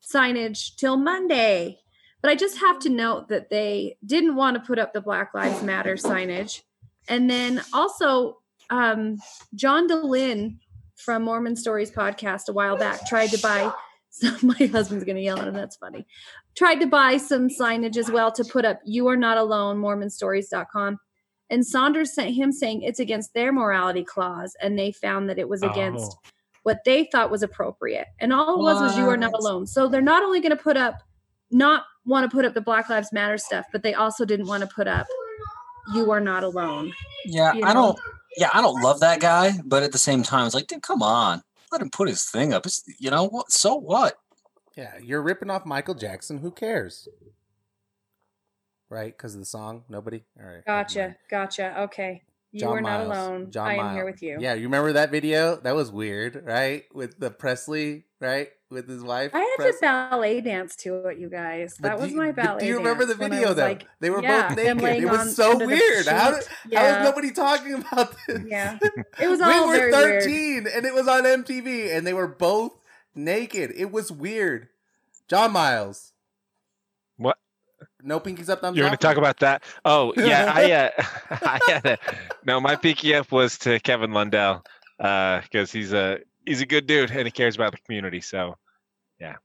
signage 0.03 0.77
till 0.77 0.97
Monday. 0.99 1.79
But 2.23 2.31
I 2.31 2.35
just 2.35 2.59
have 2.59 2.79
to 2.81 2.89
note 2.91 3.29
that 3.29 3.49
they 3.51 3.97
didn't 4.05 4.37
want 4.37 4.57
to 4.57 4.61
put 4.61 4.79
up 4.79 4.93
the 4.93 5.01
Black 5.01 5.33
Lives 5.35 5.63
Matter 5.63 5.95
signage. 5.97 6.63
And 7.09 7.31
then 7.31 7.63
also, 7.73 8.39
um, 8.69 9.19
John 9.55 9.89
Dehlin 9.89 10.59
from 10.97 11.23
Mormon 11.25 11.57
Stories 11.57 11.91
podcast 11.91 12.49
a 12.49 12.53
while 12.53 12.77
back 12.77 13.09
tried 13.09 13.29
to 13.31 13.39
buy 13.39 13.73
some, 14.11 14.37
my 14.43 14.67
husband's 14.67 15.05
going 15.05 15.17
to 15.17 15.23
yell 15.23 15.41
at 15.41 15.49
him. 15.49 15.55
That's 15.55 15.77
funny. 15.77 16.07
Tried 16.57 16.77
to 16.81 16.87
buy 16.87 17.17
some 17.17 17.49
signage 17.49 17.97
as 17.97 18.11
well 18.11 18.31
to 18.33 18.45
put 18.45 18.65
up, 18.65 18.81
You 18.85 19.07
Are 19.09 19.17
Not 19.17 19.39
Alone, 19.39 19.79
MormonStories.com. 19.79 20.99
And 21.49 21.67
Saunders 21.67 22.15
sent 22.15 22.35
him 22.35 22.53
saying 22.53 22.83
it's 22.83 23.01
against 23.01 23.35
their 23.35 23.53
morality 23.53 24.05
clause, 24.05 24.55
and 24.63 24.79
they 24.79 24.93
found 24.93 25.29
that 25.31 25.39
it 25.39 25.49
was 25.49 25.63
against 25.63 26.13
Oh. 26.13 26.29
what 26.65 26.79
they 26.85 27.09
thought 27.11 27.31
was 27.31 27.43
appropriate. 27.43 28.07
And 28.21 28.33
all 28.33 28.55
it 28.55 28.63
was 28.63 28.81
was 28.81 28.97
you 28.99 29.09
are 29.09 29.17
not 29.17 29.33
alone. 29.33 29.67
So 29.67 29.89
they're 29.89 30.01
not 30.03 30.23
only 30.23 30.41
going 30.41 30.57
to 30.57 30.63
put 30.63 30.77
up, 30.77 30.97
not 31.51 31.85
want 32.11 32.31
to 32.31 32.35
put 32.35 32.45
up 32.45 32.53
the 32.53 32.61
Black 32.61 32.91
Lives 32.91 33.13
Matter 33.13 33.39
stuff, 33.39 33.67
but 33.73 33.83
they 33.83 33.95
also 33.95 34.27
didn't 34.27 34.47
want 34.47 34.63
to 34.63 34.67
put 34.67 34.87
up 34.87 35.07
you 35.95 36.11
are 36.11 36.21
not 36.21 36.45
alone. 36.45 36.93
Yeah, 37.25 37.53
You 37.55 37.65
I 37.65 37.73
don't. 37.73 37.99
Yeah, 38.37 38.51
I 38.55 38.63
don't 38.63 38.81
love 38.81 39.01
that 39.01 39.21
guy, 39.21 39.55
but 39.65 39.83
at 39.83 39.91
the 39.91 39.99
same 39.99 40.23
time, 40.23 40.47
it's 40.47 40.55
like, 40.55 40.69
dude, 40.69 40.83
come 40.83 41.03
on, 41.03 41.43
let 41.73 41.83
him 41.83 41.91
put 41.91 42.09
his 42.09 42.25
thing 42.25 42.53
up. 42.53 42.65
It's 42.65 42.85
you 42.99 43.11
know 43.11 43.27
what? 43.27 43.51
So 43.51 43.75
what? 43.75 44.15
Yeah, 44.77 44.93
you're 45.03 45.23
ripping 45.23 45.51
off 45.51 45.67
Michael 45.67 45.95
Jackson. 45.95 46.39
Who 46.39 46.51
cares? 46.51 47.09
Right? 48.89 49.17
Because 49.17 49.35
of 49.35 49.41
the 49.41 49.47
song. 49.47 49.85
Nobody. 49.89 50.25
All 50.41 50.47
right. 50.47 50.65
Gotcha. 50.65 51.17
Gotcha. 51.29 51.83
Okay. 51.83 52.23
You 52.53 52.61
John 52.61 52.79
are 52.79 52.81
not 52.81 53.07
alone. 53.07 53.51
John 53.51 53.69
I 53.69 53.75
am 53.75 53.95
here 53.95 54.05
with 54.05 54.23
you. 54.23 54.39
Yeah, 54.41 54.55
you 54.55 54.65
remember 54.65 54.93
that 54.95 55.13
video? 55.13 55.57
That 55.57 55.77
was 55.77 55.93
weird, 55.93 56.43
right? 56.45 56.85
With 56.93 57.19
the 57.21 57.31
Presley, 57.31 58.05
right? 58.21 58.49
With 58.71 58.89
his 58.89 59.03
wife. 59.03 59.35
I 59.35 59.41
had 59.41 59.57
Pres- 59.57 59.77
to 59.77 59.81
ballet 59.81 60.41
dance 60.41 60.77
to 60.77 61.07
it, 61.09 61.19
you 61.19 61.29
guys. 61.29 61.75
But 61.81 61.89
That 61.89 61.97
do 61.97 62.03
was 62.03 62.11
you- 62.13 62.17
my 62.19 62.33
but 62.33 62.45
ballet. 62.45 62.61
Do 62.61 62.67
you 62.67 62.77
remember 62.77 63.05
the 63.05 63.15
dance 63.15 63.21
when 63.21 63.31
video 63.31 63.49
was 63.49 63.57
though? 63.57 63.63
like- 63.65 63.87
they 63.99 64.11
were 64.11 64.23
yeah, 64.23 64.49
both 64.55 64.57
naked. 64.59 65.03
It 65.03 65.11
was 65.11 65.35
so 65.35 65.57
weird. 65.59 66.07
How, 66.07 66.35
sheet. 66.39 66.49
did, 66.69 66.79
how 66.79 66.85
is 66.87 67.05
nobody 67.05 67.33
talking 67.33 67.75
about 67.75 68.15
this? 68.29 68.41
Yeah. 68.47 68.79
It 69.21 69.29
was 69.29 69.41
we 69.41 69.61
were 69.61 69.91
very 69.91 69.91
weird. 69.91 70.23
13 70.23 70.67
and 70.73 70.87
it 70.87 70.95
was 70.95 71.09
on 71.09 71.25
MTV 71.25 71.97
and 71.97 72.07
they 72.07 72.13
were 72.15 72.29
both 72.29 72.73
naked. 73.15 73.73
It 73.77 73.91
was 73.91 74.13
weird. 74.13 74.69
John 75.29 75.53
Miles. 75.53 76.13
What? 77.17 77.39
No 78.03 78.21
pinkies 78.21 78.49
up, 78.49 78.61
thumbs 78.61 78.77
You're 78.77 78.87
going 78.87 78.97
to 78.97 79.03
talk 79.03 79.17
about 79.17 79.39
that? 79.41 79.63
Oh, 79.85 80.13
yeah. 80.17 80.53
I, 80.57 80.73
uh, 80.73 80.91
I 81.43 81.59
had 81.69 81.87
a, 81.87 81.99
no, 82.45 82.61
my 82.61 82.77
pinky 82.77 83.15
up 83.15 83.31
was 83.33 83.59
to 83.59 83.79
Kevin 83.81 84.13
Lundell 84.13 84.65
because 84.99 85.73
he's 85.73 85.93
a 85.93 86.19
he's 86.51 86.61
a 86.61 86.67
good 86.67 86.87
dude 86.87 87.13
and 87.13 87.27
he 87.27 87.31
cares 87.31 87.55
about 87.55 87.71
the 87.71 87.79
community. 87.79 88.21
So, 88.21 88.57
yeah. 89.21 89.37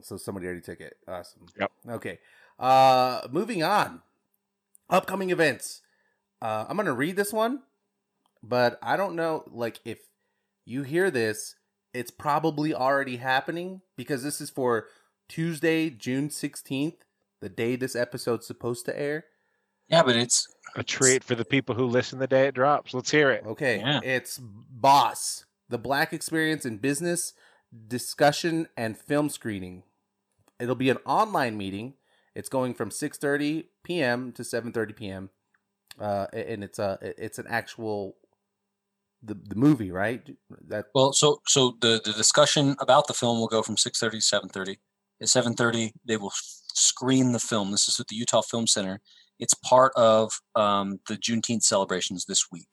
So 0.00 0.16
somebody 0.16 0.46
already 0.46 0.62
took 0.62 0.80
it. 0.80 0.96
Awesome. 1.06 1.42
Yep. 1.60 1.70
Okay. 1.90 2.18
Uh 2.58 3.28
moving 3.30 3.62
on. 3.62 4.00
Upcoming 4.88 5.30
events. 5.30 5.82
Uh 6.40 6.64
I'm 6.66 6.76
gonna 6.78 6.94
read 6.94 7.16
this 7.16 7.32
one, 7.32 7.60
but 8.42 8.78
I 8.82 8.96
don't 8.96 9.14
know 9.14 9.44
like 9.52 9.80
if 9.84 9.98
you 10.64 10.82
hear 10.82 11.10
this, 11.10 11.56
it's 11.92 12.10
probably 12.10 12.74
already 12.74 13.18
happening 13.18 13.82
because 13.96 14.22
this 14.22 14.40
is 14.40 14.48
for 14.48 14.86
Tuesday, 15.28 15.90
June 15.90 16.28
16th, 16.30 17.00
the 17.40 17.50
day 17.50 17.76
this 17.76 17.94
episode's 17.94 18.46
supposed 18.46 18.86
to 18.86 18.98
air. 18.98 19.26
Yeah, 19.88 20.02
but 20.02 20.16
it's 20.16 20.48
A 20.76 20.82
treat 20.82 21.22
for 21.22 21.34
the 21.34 21.44
people 21.44 21.74
who 21.74 21.86
listen 21.86 22.18
the 22.18 22.26
day 22.26 22.46
it 22.48 22.54
drops. 22.54 22.94
Let's 22.94 23.10
hear 23.10 23.30
it. 23.30 23.44
Okay. 23.46 23.78
Yeah. 23.78 24.00
It's 24.02 24.38
Boss, 24.40 25.44
the 25.68 25.78
Black 25.78 26.12
Experience 26.12 26.64
in 26.64 26.78
Business 26.78 27.34
discussion 27.88 28.68
and 28.76 28.96
film 28.96 29.28
screening. 29.28 29.82
It'll 30.60 30.74
be 30.74 30.90
an 30.90 30.98
online 31.04 31.56
meeting. 31.56 31.94
It's 32.34 32.48
going 32.48 32.74
from 32.74 32.90
6:30 32.90 33.66
p.m. 33.82 34.32
to 34.32 34.42
7:30 34.42 34.96
p.m. 34.96 35.30
Uh, 36.00 36.26
and 36.32 36.64
it's 36.64 36.78
a 36.78 36.98
it's 37.02 37.38
an 37.38 37.46
actual 37.48 38.16
the 39.22 39.34
the 39.34 39.56
movie, 39.56 39.90
right? 39.90 40.22
That 40.68 40.86
Well, 40.94 41.12
so 41.12 41.40
so 41.46 41.76
the 41.80 42.00
the 42.04 42.12
discussion 42.12 42.76
about 42.80 43.06
the 43.06 43.14
film 43.14 43.38
will 43.38 43.48
go 43.48 43.62
from 43.62 43.76
six 43.76 43.98
thirty 43.98 44.18
to 44.18 44.22
seven 44.22 44.48
thirty. 44.48 44.78
At 45.20 45.28
seven 45.28 45.54
thirty, 45.54 45.92
they 46.04 46.16
will 46.16 46.32
screen 46.74 47.32
the 47.32 47.38
film. 47.38 47.70
This 47.70 47.88
is 47.88 48.00
at 48.00 48.08
the 48.08 48.16
Utah 48.16 48.42
Film 48.42 48.66
Center. 48.66 49.00
It's 49.38 49.54
part 49.54 49.92
of 49.96 50.32
um, 50.54 51.00
the 51.08 51.16
Juneteenth 51.16 51.62
celebrations 51.62 52.24
this 52.26 52.46
week. 52.52 52.68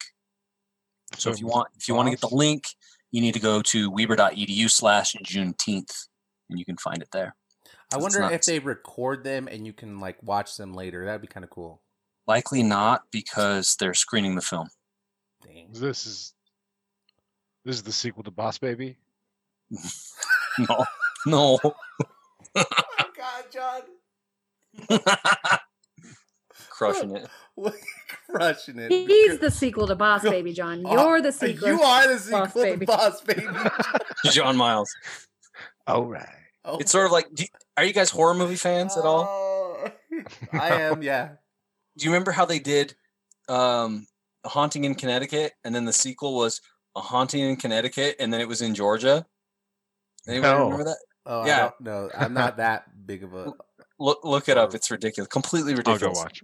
So 1.17 1.29
if 1.29 1.39
you 1.41 1.47
want 1.47 1.67
if 1.77 1.88
you 1.88 1.95
want 1.95 2.07
to 2.07 2.11
get 2.11 2.21
the 2.21 2.33
link, 2.33 2.63
you 3.11 3.21
need 3.21 3.33
to 3.33 3.39
go 3.39 3.61
to 3.61 3.91
weber.edu 3.91 4.69
slash 4.69 5.15
Juneteenth, 5.23 6.07
and 6.49 6.57
you 6.57 6.65
can 6.65 6.77
find 6.77 7.01
it 7.01 7.09
there. 7.11 7.35
I 7.93 7.97
wonder 7.97 8.21
not- 8.21 8.31
if 8.31 8.43
they 8.43 8.59
record 8.59 9.23
them 9.23 9.47
and 9.49 9.65
you 9.65 9.73
can 9.73 9.99
like 9.99 10.21
watch 10.23 10.55
them 10.55 10.73
later. 10.73 11.05
That'd 11.05 11.21
be 11.21 11.27
kind 11.27 11.43
of 11.43 11.49
cool. 11.49 11.81
Likely 12.27 12.63
not 12.63 13.03
because 13.11 13.75
they're 13.79 13.93
screening 13.93 14.35
the 14.35 14.41
film. 14.41 14.69
Dang. 15.43 15.69
This 15.73 16.05
is 16.05 16.33
this 17.65 17.75
is 17.75 17.83
the 17.83 17.91
sequel 17.91 18.23
to 18.23 18.31
Boss 18.31 18.57
Baby. 18.57 18.97
No, 20.59 20.85
no. 21.25 21.57
oh 21.63 22.63
God, 23.15 23.45
John, 23.53 23.81
Crushing 26.82 27.16
it. 27.16 27.30
crushing 28.30 28.80
it. 28.80 28.91
He's 28.91 29.38
the 29.40 29.52
sequel 29.52 29.88
to 29.88 29.95
Boss 29.95 30.24
Baby, 30.24 30.53
John. 30.53 30.84
Oh, 30.86 30.91
You're 31.10 31.22
the 31.22 31.32
sequel. 31.32 31.68
You 31.68 31.82
are 31.82 32.08
the 32.08 32.32
Boss 32.32 32.48
sequel 32.48 32.64
to 32.64 32.70
Baby. 32.72 32.86
Boss 32.86 33.22
Baby. 33.22 33.45
John 34.32 34.58
Miles. 34.58 34.91
All 35.88 36.06
right. 36.06 36.28
Oh, 36.66 36.78
It's 36.78 36.91
sort 36.91 37.06
of 37.06 37.12
like, 37.12 37.28
do, 37.34 37.44
are 37.78 37.84
you 37.84 37.94
guys 37.94 38.10
horror 38.12 38.34
movie 38.34 38.56
fans 38.56 38.95
at 38.98 39.03
all? 39.03 39.26
oh. 39.28 39.91
I 40.53 40.70
am, 40.82 41.02
yeah. 41.02 41.30
do 41.98 42.06
you 42.06 42.12
remember 42.12 42.32
how 42.32 42.45
they 42.45 42.60
did 42.60 42.94
um 43.49 44.06
a 44.44 44.49
haunting 44.49 44.84
in 44.86 44.94
connecticut 44.94 45.53
and 45.64 45.74
then 45.74 45.86
the 45.86 45.94
sequel 45.94 46.36
was 46.36 46.62
a 46.95 47.02
haunting 47.02 47.41
in 47.41 47.56
connecticut 47.56 48.16
and 48.20 48.32
then 48.32 48.40
it 48.41 48.48
was 48.48 48.62
in 48.62 48.76
georgia 48.76 49.26
anybody 50.28 50.53
No. 50.56 50.64
remember 50.66 50.84
that 50.86 50.98
Oh, 51.26 51.45
Yeah. 51.45 51.56
I 51.58 51.60
don't 51.62 51.82
know. 51.82 52.10
I'm 52.16 52.34
not 52.36 52.58
that 52.58 52.84
big 53.08 53.24
of 53.24 53.34
a 53.34 53.53
look 53.99 54.24
look 54.24 54.48
it 54.49 54.58
up 54.58 54.76
it's 54.76 54.91
ridiculous 54.91 55.28
completely 55.28 55.74
ridiculous. 55.74 56.03
I'll 56.03 56.10
go 56.14 56.22
ridiculous 56.22 56.44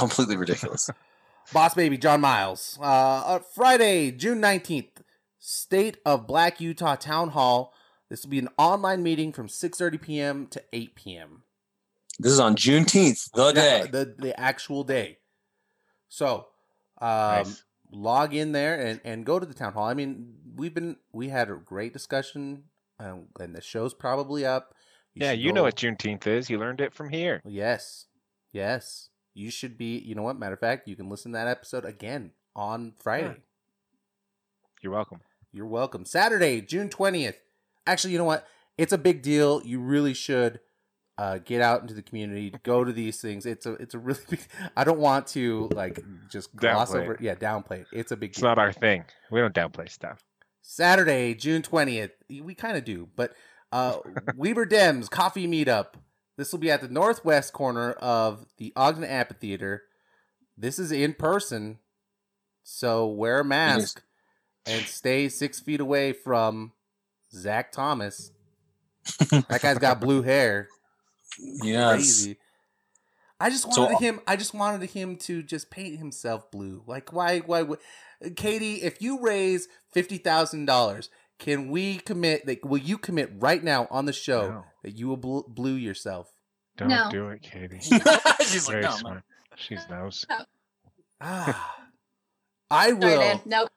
Completely 0.00 0.36
ridiculous 0.36 0.90
Boss 1.52 1.74
Baby 1.74 1.98
John 1.98 2.20
Miles. 2.20 2.78
Uh, 2.80 2.84
uh, 2.84 3.38
Friday, 3.40 4.10
June 4.12 4.40
19th, 4.40 5.02
State 5.38 5.96
of 6.06 6.26
Black 6.26 6.60
Utah 6.60 6.94
Town 6.96 7.30
Hall. 7.30 7.72
This 8.08 8.22
will 8.24 8.30
be 8.30 8.38
an 8.38 8.48
online 8.58 9.02
meeting 9.02 9.32
from 9.32 9.48
6:30 9.48 10.00
p.m. 10.00 10.46
to 10.48 10.62
8 10.72 10.94
p.m. 10.94 11.42
this 12.18 12.32
is 12.32 12.40
on 12.40 12.56
juneteenth 12.56 13.30
the 13.32 13.46
Yeah, 13.48 13.52
day 13.52 13.86
the 13.90 14.14
the 14.18 14.38
actual 14.40 14.82
day. 14.84 15.18
So, 16.08 16.46
um, 17.00 17.08
Nice. 17.08 17.64
log 17.92 18.34
in 18.34 18.52
there 18.52 18.78
and 18.80 19.00
and 19.04 19.24
go 19.26 19.38
to 19.38 19.46
the 19.46 19.54
town 19.54 19.72
hall. 19.74 19.86
I 19.86 19.94
mean, 19.94 20.34
we've 20.56 20.74
been 20.74 20.96
we 21.12 21.28
had 21.28 21.50
a 21.50 21.54
great 21.54 21.92
discussion, 21.92 22.64
um, 22.98 23.26
and 23.38 23.54
the 23.54 23.60
show's 23.60 23.94
probably 23.94 24.44
up. 24.44 24.74
yeah, 25.14 25.30
should 25.32 25.40
you 25.40 25.52
know 25.52 25.60
go- 25.60 25.64
what 25.64 25.76
Juneteenth 25.76 26.26
is. 26.26 26.50
You 26.50 26.58
learned 26.58 26.80
it 26.80 26.92
from 26.94 27.10
here. 27.10 27.40
Yes, 27.44 28.06
yes. 28.52 29.09
You 29.34 29.50
should 29.50 29.78
be. 29.78 29.98
You 29.98 30.14
know 30.14 30.22
what? 30.22 30.38
Matter 30.38 30.54
of 30.54 30.60
fact, 30.60 30.88
you 30.88 30.96
can 30.96 31.08
listen 31.08 31.32
to 31.32 31.38
that 31.38 31.48
episode 31.48 31.84
again 31.84 32.32
on 32.56 32.94
Friday. 32.98 33.36
You're 34.82 34.92
welcome. 34.92 35.20
You're 35.52 35.66
welcome. 35.66 36.04
Saturday, 36.04 36.60
June 36.60 36.88
20th. 36.88 37.34
Actually, 37.86 38.12
you 38.12 38.18
know 38.18 38.24
what? 38.24 38.46
It's 38.78 38.92
a 38.92 38.98
big 38.98 39.22
deal. 39.22 39.62
You 39.64 39.80
really 39.80 40.14
should 40.14 40.60
uh, 41.18 41.38
get 41.38 41.60
out 41.60 41.82
into 41.82 41.92
the 41.94 42.02
community, 42.02 42.52
go 42.62 42.82
to 42.84 42.92
these 42.92 43.20
things. 43.20 43.44
It's 43.46 43.66
a 43.66 43.72
it's 43.74 43.94
a 43.94 43.98
really 43.98 44.20
big 44.28 44.40
I 44.76 44.84
don't 44.84 44.98
want 45.00 45.26
to 45.28 45.68
like 45.74 46.00
just 46.30 46.54
gloss 46.56 46.92
Downplay 46.92 47.02
over. 47.02 47.16
Yeah, 47.20 47.34
downplay 47.34 47.80
it. 47.80 47.86
It's 47.92 48.12
a 48.12 48.16
big 48.16 48.30
It's 48.30 48.40
deal. 48.40 48.48
not 48.48 48.58
our 48.58 48.72
thing. 48.72 49.04
We 49.30 49.40
don't 49.40 49.54
downplay 49.54 49.90
stuff. 49.90 50.22
Saturday, 50.62 51.34
June 51.34 51.62
20th. 51.62 52.10
We 52.42 52.54
kind 52.54 52.76
of 52.76 52.84
do, 52.84 53.08
but 53.16 53.34
uh 53.72 53.98
Weber 54.36 54.66
Dems 54.66 55.10
coffee 55.10 55.46
meetup. 55.46 55.94
This 56.40 56.52
will 56.52 56.58
be 56.58 56.70
at 56.70 56.80
the 56.80 56.88
northwest 56.88 57.52
corner 57.52 57.92
of 57.92 58.46
the 58.56 58.72
Ogden 58.74 59.04
Amphitheater. 59.04 59.82
This 60.56 60.78
is 60.78 60.90
in 60.90 61.12
person, 61.12 61.80
so 62.62 63.06
wear 63.08 63.40
a 63.40 63.44
mask 63.44 64.02
and 64.64 64.86
stay 64.86 65.28
six 65.28 65.60
feet 65.60 65.80
away 65.80 66.14
from 66.14 66.72
Zach 67.30 67.72
Thomas. 67.72 68.32
that 69.30 69.58
guy's 69.60 69.76
got 69.76 70.00
blue 70.00 70.22
hair. 70.22 70.68
yes 71.62 71.92
Crazy. 71.96 72.36
I 73.38 73.50
just 73.50 73.70
So- 73.74 73.82
wanted 73.82 73.96
uh, 73.96 73.98
him. 73.98 74.20
I 74.26 74.36
just 74.36 74.54
wanted 74.54 74.88
him 74.88 75.16
to 75.16 75.42
just 75.42 75.70
paint 75.70 75.98
himself 75.98 76.50
blue. 76.50 76.82
Like 76.86 77.12
why? 77.12 77.40
Why? 77.40 77.60
would 77.64 77.80
Katy, 78.36 78.76
if 78.76 79.02
you 79.02 79.20
raise 79.20 79.68
fifty 79.92 80.16
thousand 80.16 80.64
dollars, 80.64 81.10
can 81.40 81.68
we 81.70 81.96
commit? 81.98 82.46
That 82.46 82.64
will 82.64 82.78
you 82.78 82.96
commit 82.98 83.30
right 83.38 83.62
now 83.62 83.88
on 83.90 84.04
the 84.06 84.12
show 84.12 84.48
No. 84.50 84.64
that 84.84 84.92
you 84.92 85.08
will 85.08 85.16
bl- 85.16 85.40
blue 85.48 85.74
yourself? 85.74 86.32
Don't 86.76 86.88
No. 86.88 87.08
do 87.10 87.28
it, 87.30 87.42
Katy. 87.42 87.80
she's 87.80 88.68
like 88.68 88.74
Very 88.74 88.82
no, 88.82 88.90
no. 88.90 88.96
smart. 88.96 89.22
She 89.56 89.76
knows. 89.90 90.24
Ah, 91.20 91.76
I 92.70 92.90
Sorry, 92.90 92.94
will. 92.94 93.20
Dan. 93.20 93.40
Nope. 93.44 93.68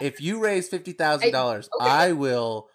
If 0.00 0.20
you 0.20 0.38
raise 0.42 0.68
fifty 0.68 0.92
thousand 0.92 1.32
dollars, 1.32 1.68
okay. 1.80 1.88
I 1.90 2.12
will. 2.12 2.68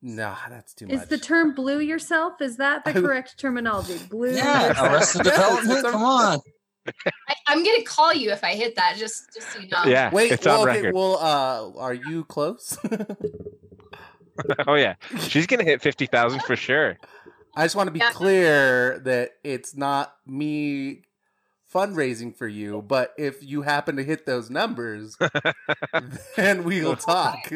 Nah, 0.00 0.36
that's 0.48 0.74
too 0.74 0.86
much. 0.86 0.94
Is 0.94 1.06
the 1.08 1.18
term 1.18 1.54
blue 1.54 1.80
yourself? 1.80 2.40
Is 2.40 2.58
that 2.58 2.84
the 2.84 2.92
correct 2.92 3.38
terminology? 3.38 3.98
Blue 4.08 4.30
yeah 4.32 4.68
yourself. 4.68 4.92
arrested 4.92 5.22
development 5.24 5.82
come 5.86 6.02
on 6.02 6.40
I, 7.28 7.34
I'm 7.46 7.64
gonna 7.64 7.82
call 7.84 8.12
you 8.14 8.30
if 8.30 8.42
I 8.44 8.54
hit 8.54 8.76
that. 8.76 8.96
Just, 8.98 9.34
just 9.34 9.52
so 9.52 9.58
you 9.60 9.68
know. 9.68 9.84
Yeah, 9.86 10.10
Wait, 10.12 10.32
it's 10.32 10.44
well, 10.46 10.62
on 10.62 10.68
okay, 10.68 10.78
record. 10.82 10.94
well, 10.94 11.16
uh, 11.16 11.78
are 11.80 11.94
you 11.94 12.24
close? 12.24 12.78
oh 14.66 14.74
yeah, 14.74 14.94
she's 15.28 15.46
gonna 15.46 15.64
hit 15.64 15.82
fifty 15.82 16.06
thousand 16.06 16.42
for 16.42 16.56
sure. 16.56 16.98
I 17.56 17.64
just 17.64 17.74
want 17.76 17.88
to 17.88 17.92
be 17.92 17.98
Yeah. 17.98 18.10
clear 18.10 18.98
that 19.00 19.32
it's 19.42 19.76
not 19.76 20.14
me 20.26 21.02
fundraising 21.74 22.34
for 22.36 22.46
you, 22.46 22.82
but 22.82 23.12
if 23.18 23.42
you 23.42 23.62
happen 23.62 23.96
to 23.96 24.04
hit 24.04 24.26
those 24.26 24.48
numbers, 24.48 25.16
then 26.36 26.62
we'll 26.64 26.96
talk. 26.96 27.50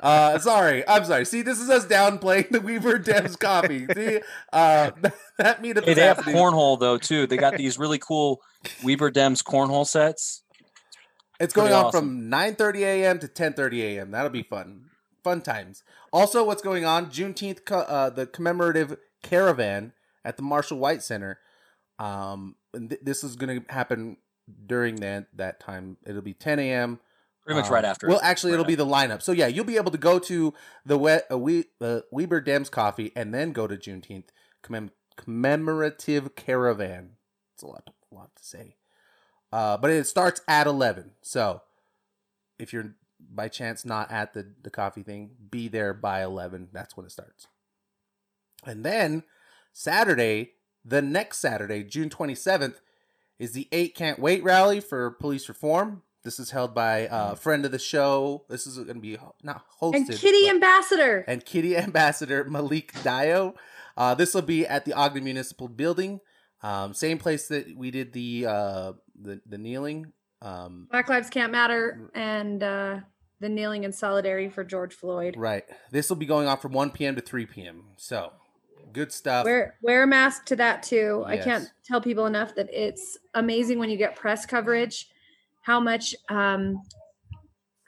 Uh, 0.00 0.38
sorry, 0.38 0.86
I'm 0.88 1.04
sorry. 1.04 1.24
See, 1.24 1.42
this 1.42 1.60
is 1.60 1.68
us 1.68 1.84
downplaying 1.86 2.50
the 2.50 2.60
Weber 2.60 2.98
Dems 2.98 3.38
copy. 3.38 3.86
See, 3.94 4.20
uh, 4.52 4.92
that 5.38 5.62
meetup 5.62 5.84
hey 5.84 5.94
they 5.94 6.02
have 6.02 6.18
happening. 6.18 6.36
cornhole 6.36 6.78
though 6.78 6.98
too 6.98 7.26
they 7.26 7.36
got 7.36 7.56
these 7.56 7.78
really 7.78 7.98
cool 7.98 8.40
weber 8.82 9.10
dems 9.10 9.42
cornhole 9.42 9.86
sets 9.86 10.42
It's 11.38 11.52
going 11.54 11.72
on 11.72 11.90
from 11.90 12.30
9:30 12.30 12.80
a.m. 12.80 13.18
to 13.18 13.28
10:30 13.28 13.80
a.m. 13.80 14.10
That'll 14.10 14.30
be 14.30 14.42
fun. 14.42 14.86
Fun 15.24 15.42
times. 15.42 15.82
Also, 16.12 16.44
what's 16.44 16.62
going 16.62 16.84
on? 16.84 17.06
Juneteenth, 17.06 17.64
co- 17.64 17.80
uh, 17.80 18.10
the 18.10 18.26
commemorative 18.26 18.96
caravan 19.22 19.92
at 20.24 20.36
the 20.36 20.42
Marshall 20.42 20.78
White 20.78 21.02
Center. 21.02 21.38
Um, 21.98 22.56
and 22.72 22.90
th- 22.90 23.02
this 23.02 23.22
is 23.22 23.36
going 23.36 23.60
to 23.60 23.72
happen 23.72 24.16
during 24.66 24.96
that 24.96 25.26
that 25.34 25.60
time. 25.60 25.98
It'll 26.06 26.22
be 26.22 26.34
10 26.34 26.58
a.m. 26.58 27.00
pretty 27.50 27.60
much 27.60 27.68
Um, 27.68 27.74
right 27.74 27.84
after 27.84 28.08
Well, 28.08 28.20
actually, 28.22 28.52
Right 28.52 28.60
it'll 28.60 28.66
be 28.66 28.74
the 28.74 28.86
lineup. 28.86 29.22
So 29.22 29.32
yeah, 29.32 29.46
you'll 29.46 29.64
be 29.64 29.76
able 29.76 29.90
to 29.90 29.98
go 29.98 30.18
to 30.18 30.54
the 30.84 30.96
we- 30.98 31.20
uh, 31.30 31.38
we 31.38 31.64
uh, 31.80 32.00
Weber 32.10 32.40
Dems 32.40 32.70
Coffee 32.70 33.12
and 33.14 33.34
then 33.34 33.52
go 33.52 33.66
to 33.66 33.76
Juneteenth 33.76 34.28
commem- 34.62 34.90
commemorative 35.16 36.34
caravan. 36.34 37.16
It's 37.54 37.62
a 37.62 37.66
lot, 37.66 37.90
a 38.10 38.14
lot 38.14 38.34
to 38.36 38.44
say. 38.44 38.76
Uh, 39.52 39.76
but 39.76 39.90
it 39.90 40.06
starts 40.06 40.40
at 40.46 40.66
eleven. 40.66 41.12
So 41.22 41.62
if 42.58 42.72
you're 42.72 42.94
by 43.18 43.48
chance 43.48 43.84
not 43.84 44.10
at 44.10 44.32
the 44.32 44.54
the 44.62 44.70
coffee 44.70 45.02
thing, 45.02 45.30
be 45.50 45.68
there 45.68 45.92
by 45.92 46.22
eleven. 46.22 46.68
That's 46.72 46.96
when 46.96 47.04
it 47.04 47.12
starts. 47.12 47.46
And 48.64 48.84
then 48.84 49.24
Saturday, 49.72 50.52
the 50.84 51.02
next 51.02 51.38
Saturday, 51.38 51.82
June 51.82 52.10
twenty 52.10 52.34
seventh, 52.34 52.80
is 53.38 53.52
the 53.52 53.68
Eight 53.72 53.94
Can't 53.94 54.18
Wait 54.18 54.42
rally 54.44 54.80
for 54.80 55.10
police 55.10 55.48
reform. 55.48 56.02
This 56.22 56.38
is 56.38 56.50
held 56.50 56.74
by 56.74 57.08
a 57.10 57.34
friend 57.36 57.64
of 57.64 57.72
the 57.72 57.78
show. 57.78 58.44
This 58.48 58.66
is 58.66 58.76
going 58.76 58.88
to 58.88 58.94
be 59.00 59.16
not 59.42 59.64
hosted. 59.80 59.94
And 59.96 60.08
Kitty 60.10 60.42
but- 60.46 60.54
Ambassador. 60.54 61.24
and 61.26 61.44
Kitty 61.44 61.76
Ambassador 61.76 62.44
Malik 62.48 62.92
Dayo. 63.02 63.54
Uh, 63.96 64.14
this 64.14 64.34
will 64.34 64.42
be 64.42 64.66
at 64.66 64.84
the 64.84 64.92
Ogden 64.92 65.24
Municipal 65.24 65.68
Building, 65.68 66.20
um, 66.62 66.94
same 66.94 67.18
place 67.18 67.48
that 67.48 67.76
we 67.76 67.90
did 67.90 68.12
the 68.12 68.46
uh, 68.46 68.92
the, 69.20 69.40
the 69.46 69.58
kneeling. 69.58 70.12
Um, 70.42 70.88
Black 70.90 71.08
Lives 71.10 71.28
Can't 71.28 71.52
Matter 71.52 72.10
and 72.14 72.62
uh, 72.62 73.00
the 73.40 73.48
kneeling 73.50 73.84
in 73.84 73.92
solidarity 73.92 74.48
for 74.48 74.64
George 74.64 74.94
Floyd. 74.94 75.34
right. 75.36 75.64
This 75.90 76.08
will 76.08 76.16
be 76.16 76.24
going 76.24 76.48
on 76.48 76.56
from 76.56 76.72
1 76.72 76.90
p.m. 76.92 77.14
to 77.16 77.20
3 77.20 77.44
p.m. 77.46 77.82
So, 77.98 78.32
good 78.94 79.12
stuff. 79.12 79.44
Wear 79.44 79.74
wear 79.82 80.04
a 80.04 80.06
mask 80.06 80.46
to 80.46 80.56
that 80.56 80.82
too. 80.82 81.24
I 81.26 81.36
can't 81.36 81.68
tell 81.84 82.00
people 82.00 82.24
enough 82.24 82.54
that 82.54 82.68
it's 82.72 83.18
amazing 83.34 83.78
when 83.78 83.90
you 83.90 83.98
get 83.98 84.16
press 84.16 84.46
coverage, 84.46 85.09
how 85.62 85.80
much 85.80 86.14
um, 86.28 86.80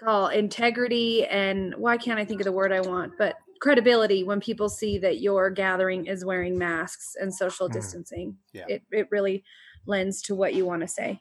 called 0.00 0.32
integrity 0.32 1.26
and 1.26 1.74
why 1.76 1.96
can't 1.96 2.18
I 2.18 2.24
think 2.24 2.40
of 2.40 2.44
the 2.44 2.52
word 2.52 2.72
I 2.72 2.80
want, 2.80 3.12
but 3.18 3.36
credibility 3.60 4.24
when 4.24 4.40
people 4.40 4.68
see 4.68 4.98
that 4.98 5.20
your 5.20 5.48
gathering 5.48 6.06
is 6.06 6.24
wearing 6.24 6.58
masks 6.58 7.14
and 7.20 7.32
social 7.32 7.68
Mm. 7.68 7.72
distancing. 7.72 8.36
Yeah. 8.52 8.64
It 8.68 8.82
it 8.90 9.08
really 9.10 9.44
lends 9.86 10.20
to 10.22 10.34
what 10.34 10.54
you 10.54 10.66
want 10.66 10.82
to 10.82 10.88
say. 10.88 11.20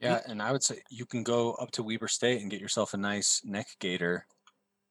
Yeah, 0.00 0.20
and 0.26 0.42
I 0.42 0.52
would 0.52 0.62
say 0.62 0.82
you 0.90 1.06
can 1.06 1.22
go 1.22 1.52
up 1.54 1.70
to 1.72 1.82
Weber 1.82 2.08
State 2.08 2.42
and 2.42 2.50
get 2.50 2.60
yourself 2.60 2.92
a 2.92 2.96
nice 2.96 3.40
neck 3.44 3.68
gaiter. 3.78 4.26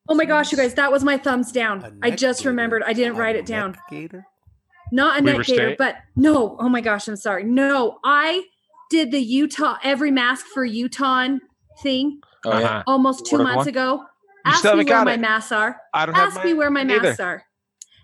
Oh 0.09 0.15
my 0.15 0.25
gosh, 0.25 0.51
you 0.51 0.57
guys, 0.57 0.73
that 0.73 0.91
was 0.91 1.03
my 1.03 1.17
thumbs 1.17 1.51
down. 1.51 1.99
I 2.01 2.11
just 2.11 2.39
gaiter. 2.39 2.49
remembered. 2.49 2.83
I 2.83 2.93
didn't 2.93 3.15
A 3.15 3.19
write 3.19 3.35
it 3.35 3.39
neck 3.39 3.45
down. 3.47 3.77
Gator. 3.89 4.25
Not 4.91 5.19
a 5.19 5.23
Weber 5.23 5.37
net 5.39 5.45
gator, 5.47 5.67
State? 5.69 5.77
but 5.77 5.95
no. 6.15 6.57
Oh 6.59 6.67
my 6.69 6.81
gosh, 6.81 7.07
I'm 7.07 7.15
sorry. 7.15 7.43
No, 7.43 7.99
I 8.03 8.43
did 8.93 9.11
the 9.11 9.19
Utah 9.19 9.75
every 9.83 10.11
mask 10.11 10.45
for 10.53 10.63
Utah 10.63 11.27
thing 11.81 12.19
Oh 12.45 12.51
yeah, 12.59 12.65
Uh-huh. 12.65 12.83
almost 12.87 13.25
two 13.25 13.37
Whatever 13.37 13.43
months 13.55 13.65
one? 13.65 13.67
ago. 13.69 13.89
You 14.45 14.51
Ask 14.51 14.63
me 14.65 14.71
where 14.75 14.83
got 14.83 15.05
my 15.05 15.17
masks 15.17 15.51
are. 15.51 15.71
I 15.93 16.05
don't 16.05 16.15
have 16.15 16.35
Ask 16.37 16.45
me 16.45 16.53
where 16.53 16.69
my 16.69 16.81
either. 16.81 17.01
masks 17.01 17.19
are. 17.19 17.43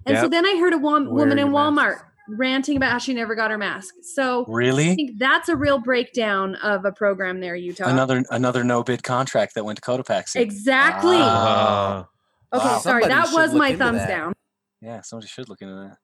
And 0.06 0.18
so 0.18 0.28
then 0.30 0.45
I 0.45 0.56
heard 0.60 0.74
a 0.74 0.78
wom- 0.78 1.10
woman 1.10 1.38
in 1.38 1.49
Walmart 1.49 1.76
masks? 1.98 2.03
ranting 2.30 2.78
about 2.78 2.91
how 2.94 2.98
she 2.99 3.14
never 3.14 3.36
got 3.36 3.52
her 3.52 3.57
mask. 3.57 3.94
So 4.16 4.45
really, 4.48 4.91
I 4.91 4.95
think 4.95 5.20
that's 5.20 5.49
a 5.49 5.56
real 5.57 5.78
breakdown 5.80 6.56
of 6.56 6.86
a 6.86 6.91
program 6.94 7.41
there, 7.41 7.56
Utah. 7.56 7.90
Another 7.90 8.24
another 8.30 8.64
no 8.64 8.82
bid 8.84 9.03
contract 9.03 9.56
that 9.56 9.66
went 9.66 9.78
to 9.78 9.82
Cotopaxi. 9.82 10.38
exactly. 10.38 11.18
Ah. 11.20 12.07
Uh, 12.53 12.57
okay, 12.57 12.66
Wow. 12.66 12.78
sorry. 12.80 13.03
Somebody 13.03 13.22
That 13.22 13.34
was 13.34 13.53
my 13.53 13.76
thumbs 13.76 13.99
that. 13.99 14.07
down. 14.07 14.34
yeah, 14.82 15.02
somebody 15.02 15.28
should 15.28 15.49
look 15.49 15.61
into 15.61 15.76
that. 15.76 15.98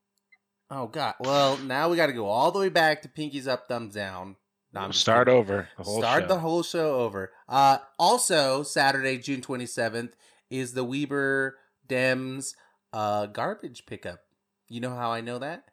Oh 0.70 0.88
God. 0.88 1.14
Well, 1.22 1.58
now 1.60 1.88
we 1.90 1.96
got 1.96 2.08
to 2.08 2.14
go 2.14 2.26
all 2.26 2.52
the 2.52 2.60
way 2.60 2.70
back 2.70 3.02
to 3.04 3.08
Pinkies 3.08 3.48
up, 3.48 3.68
thumbs 3.70 3.94
down. 3.94 4.36
No, 4.76 4.82
I'm 4.82 4.92
just 4.92 5.02
start 5.02 5.28
kidding. 5.28 5.40
over. 5.40 5.68
The 5.78 5.84
whole 5.84 6.00
Start 6.00 6.24
show. 6.24 6.28
the 6.28 6.40
whole 6.40 6.62
show 6.64 6.96
over. 7.00 7.32
Uh, 7.50 7.78
also, 7.98 8.62
Saturday, 8.64 9.18
June 9.18 9.42
27th, 9.42 10.12
is 10.50 10.74
the 10.74 10.84
Weber 10.84 11.58
Dems 11.88 12.54
uh, 12.94 13.26
garbage 13.28 13.86
pickup. 13.86 14.20
You 14.68 14.82
know 14.82 14.94
how 14.96 15.12
I 15.12 15.22
know 15.22 15.40
that? 15.40 15.64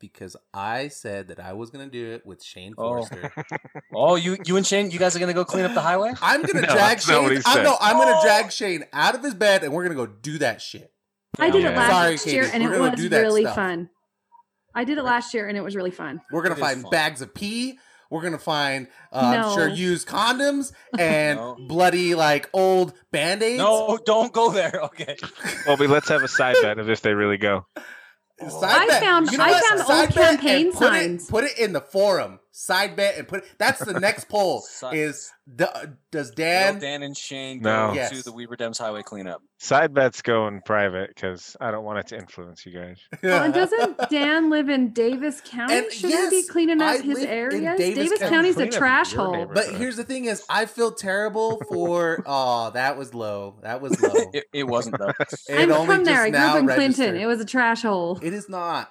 Because 0.00 0.34
I 0.54 0.88
said 0.88 1.28
that 1.28 1.38
I 1.38 1.52
was 1.52 1.70
going 1.70 1.84
to 1.84 1.90
do 1.90 2.12
it 2.12 2.24
with 2.26 2.42
Shane 2.42 2.74
Oh. 2.76 3.04
Forster. 3.04 3.32
Oh, 3.94 4.14
you 4.16 4.36
you 4.46 4.56
and 4.56 4.66
Shane, 4.66 4.90
you 4.90 4.98
guys 4.98 5.14
are 5.16 5.18
gonna 5.18 5.34
go 5.34 5.44
clean 5.44 5.64
up 5.64 5.74
the 5.74 5.80
highway? 5.80 6.12
I'm 6.22 6.42
going 6.42 6.54
to 6.54 6.60
No, 6.62 6.74
drag 6.74 6.98
that's 6.98 7.08
not 7.08 7.22
what 7.24 7.32
Shane. 7.32 7.42
I'm, 7.44 7.64
no, 7.64 7.76
I'm 7.80 7.96
going 7.96 8.08
to 8.14 8.20
drag 8.22 8.50
Shane 8.52 8.84
out 8.92 9.14
of 9.16 9.22
his 9.22 9.34
bed 9.34 9.62
and 9.64 9.72
we're 9.72 9.84
going 9.84 9.96
to 9.96 10.06
go 10.06 10.10
do 10.10 10.38
that 10.38 10.62
shit. 10.62 10.92
I 11.38 11.50
did 11.50 11.64
it 11.64 11.76
last 11.76 12.22
Sorry, 12.22 12.32
year 12.34 12.44
Katy. 12.44 12.54
and 12.56 12.64
We're 12.64 12.74
it 12.88 12.92
was 12.92 13.10
really 13.10 13.42
stuff. 13.42 13.54
fun. 13.56 13.90
I 14.74 14.84
did 14.84 14.96
it 14.98 15.02
last 15.02 15.34
year 15.34 15.48
and 15.48 15.56
it 15.58 15.60
was 15.62 15.74
really 15.76 15.90
fun. 15.90 16.20
We're 16.32 16.42
gonna 16.42 16.54
is 16.54 16.60
find 16.60 16.82
fun. 16.82 16.90
bags 16.90 17.20
of 17.22 17.34
pee. 17.34 17.78
We're 18.10 18.20
going 18.22 18.32
to 18.32 18.38
find, 18.38 18.88
uh, 19.12 19.44
I'm 19.46 19.54
sure, 19.54 19.68
No. 19.68 19.74
used 19.74 20.08
condoms 20.08 20.72
and 20.98 21.38
No. 21.38 21.56
bloody, 21.68 22.14
like, 22.16 22.50
old 22.52 22.92
band 23.12 23.42
aids. 23.42 23.58
No, 23.58 23.98
don't 24.04 24.32
go 24.32 24.50
there. 24.50 24.80
Okay. 24.84 25.16
Colby, 25.64 25.86
let's 25.86 26.08
have 26.08 26.22
a 26.24 26.28
side 26.28 26.56
bet 26.60 26.78
of 26.80 26.90
if 26.90 27.00
they 27.02 27.14
really 27.14 27.36
go. 27.36 27.66
Side 28.48 28.82
I 28.82 28.86
bet. 28.88 29.02
found- 29.02 29.30
You 29.30 29.38
know 29.38 29.44
I 29.44 29.50
what? 29.52 29.64
found 29.64 29.80
Side 29.86 30.00
old 30.00 30.10
campaign 30.40 30.72
put 30.72 30.78
signs. 30.80 31.28
It, 31.28 31.30
put 31.30 31.44
it 31.44 31.58
in 31.58 31.72
the 31.72 31.80
forum. 31.80 32.39
Side 32.52 32.96
bet 32.96 33.16
and 33.16 33.28
put. 33.28 33.44
That's 33.58 33.78
the 33.84 34.00
next 34.00 34.24
poll. 34.28 34.60
Side- 34.62 34.96
Is 34.96 35.30
d- 35.54 35.64
uh, 35.64 35.86
does 36.10 36.32
Dan, 36.32 36.72
Dan? 36.74 36.80
Dan 36.80 37.02
and 37.04 37.16
Shane 37.16 37.60
No. 37.62 37.88
go 37.88 37.94
Yes. 37.94 38.10
to 38.10 38.24
the 38.24 38.32
Weber 38.32 38.56
Dems 38.56 38.76
highway 38.76 39.02
cleanup. 39.02 39.40
Side 39.58 39.94
bet's 39.94 40.20
going 40.20 40.60
private 40.64 41.10
because 41.14 41.56
I 41.60 41.70
don't 41.70 41.84
want 41.84 42.00
it 42.00 42.06
to 42.08 42.16
influence 42.18 42.66
you 42.66 42.72
guys. 42.72 42.98
Well, 43.22 43.44
and 43.44 43.54
doesn't 43.54 44.10
Dan 44.10 44.50
live 44.50 44.68
in 44.68 44.92
Davis 44.92 45.40
County? 45.44 45.74
And 45.78 45.92
Shouldn't 45.92 46.24
he 46.24 46.30
be 46.30 46.36
yes, 46.36 46.50
cleaning 46.50 46.82
I 46.82 46.96
up 46.96 47.02
his 47.04 47.18
live 47.20 47.24
in 47.24 47.28
areas? 47.30 47.78
Davis 47.78 47.96
Davis, 48.04 48.18
County. 48.18 48.34
County's 48.34 48.56
a 48.58 48.66
trash 48.66 49.12
hole. 49.12 49.46
But 49.46 49.68
here's 49.76 49.96
the 49.96 50.04
thing: 50.04 50.24
is 50.24 50.42
I 50.48 50.66
feel 50.66 50.90
terrible 50.92 51.60
for. 51.68 52.22
Oh, 52.26 52.70
that 52.72 52.98
was 52.98 53.14
low. 53.14 53.60
That 53.62 53.80
was 53.80 54.00
low. 54.02 54.10
It, 54.32 54.46
it 54.52 54.64
wasn't 54.66 54.98
though. 54.98 55.12
It 55.20 55.40
I'm 55.50 55.70
only 55.70 55.94
from 55.94 56.04
there. 56.04 56.22
I 56.22 56.30
grew 56.30 56.38
up 56.40 56.54
now 56.54 56.58
in 56.58 56.66
Clinton. 56.66 57.16
It 57.16 57.26
was 57.26 57.40
a 57.40 57.44
trash 57.44 57.82
hole. 57.82 58.18
It 58.22 58.32
is 58.32 58.48
not. 58.48 58.90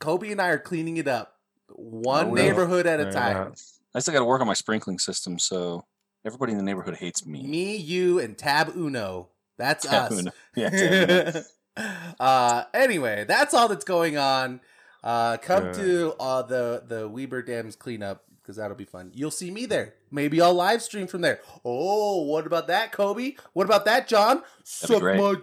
Colby 0.00 0.32
and 0.32 0.40
I 0.42 0.48
are 0.48 0.58
cleaning 0.58 0.96
it 0.96 1.06
up, 1.08 1.34
one 1.76 2.28
No, 2.28 2.34
no. 2.34 2.42
neighborhood 2.42 2.86
at 2.86 3.00
a 3.00 3.04
No, 3.06 3.10
time. 3.10 3.54
I 3.94 3.98
still 4.00 4.12
got 4.12 4.20
to 4.20 4.24
work 4.24 4.40
on 4.40 4.46
my 4.46 4.54
sprinkling 4.54 4.98
system, 4.98 5.38
so 5.38 5.84
everybody 6.24 6.52
in 6.52 6.58
the 6.58 6.64
neighborhood 6.64 6.96
hates 6.96 7.26
me. 7.26 7.42
Me, 7.46 7.76
you, 7.76 8.18
and 8.18 8.36
Tab 8.38 8.72
Uno. 8.76 9.28
That's 9.58 9.86
Tab 9.86 10.12
us. 10.12 10.18
Uno. 10.18 10.30
Yeah, 10.56 11.42
uh, 12.20 12.64
anyway, 12.74 13.24
that's 13.26 13.54
all 13.54 13.68
that's 13.68 13.84
going 13.84 14.16
on. 14.16 14.60
Uh, 15.02 15.36
come 15.38 15.64
Good. 15.64 15.74
to 15.74 16.14
uh, 16.20 16.42
the 16.42 16.82
the 16.86 17.08
Weber 17.08 17.42
Dems 17.42 17.78
cleanup 17.78 18.24
because 18.42 18.56
that'll 18.56 18.76
be 18.76 18.84
fun. 18.84 19.10
You'll 19.14 19.30
see 19.30 19.50
me 19.50 19.66
there. 19.66 19.94
Maybe 20.10 20.40
I'll 20.40 20.54
live 20.54 20.82
stream 20.82 21.06
from 21.06 21.20
there. 21.22 21.40
Oh, 21.64 22.22
what 22.24 22.46
about 22.46 22.66
that, 22.68 22.92
Colby? 22.92 23.38
What 23.52 23.64
about 23.64 23.84
that, 23.86 24.08
John? 24.08 24.42
That'd 24.82 24.96
be 24.96 25.00
great. 25.00 25.18
my. 25.18 25.34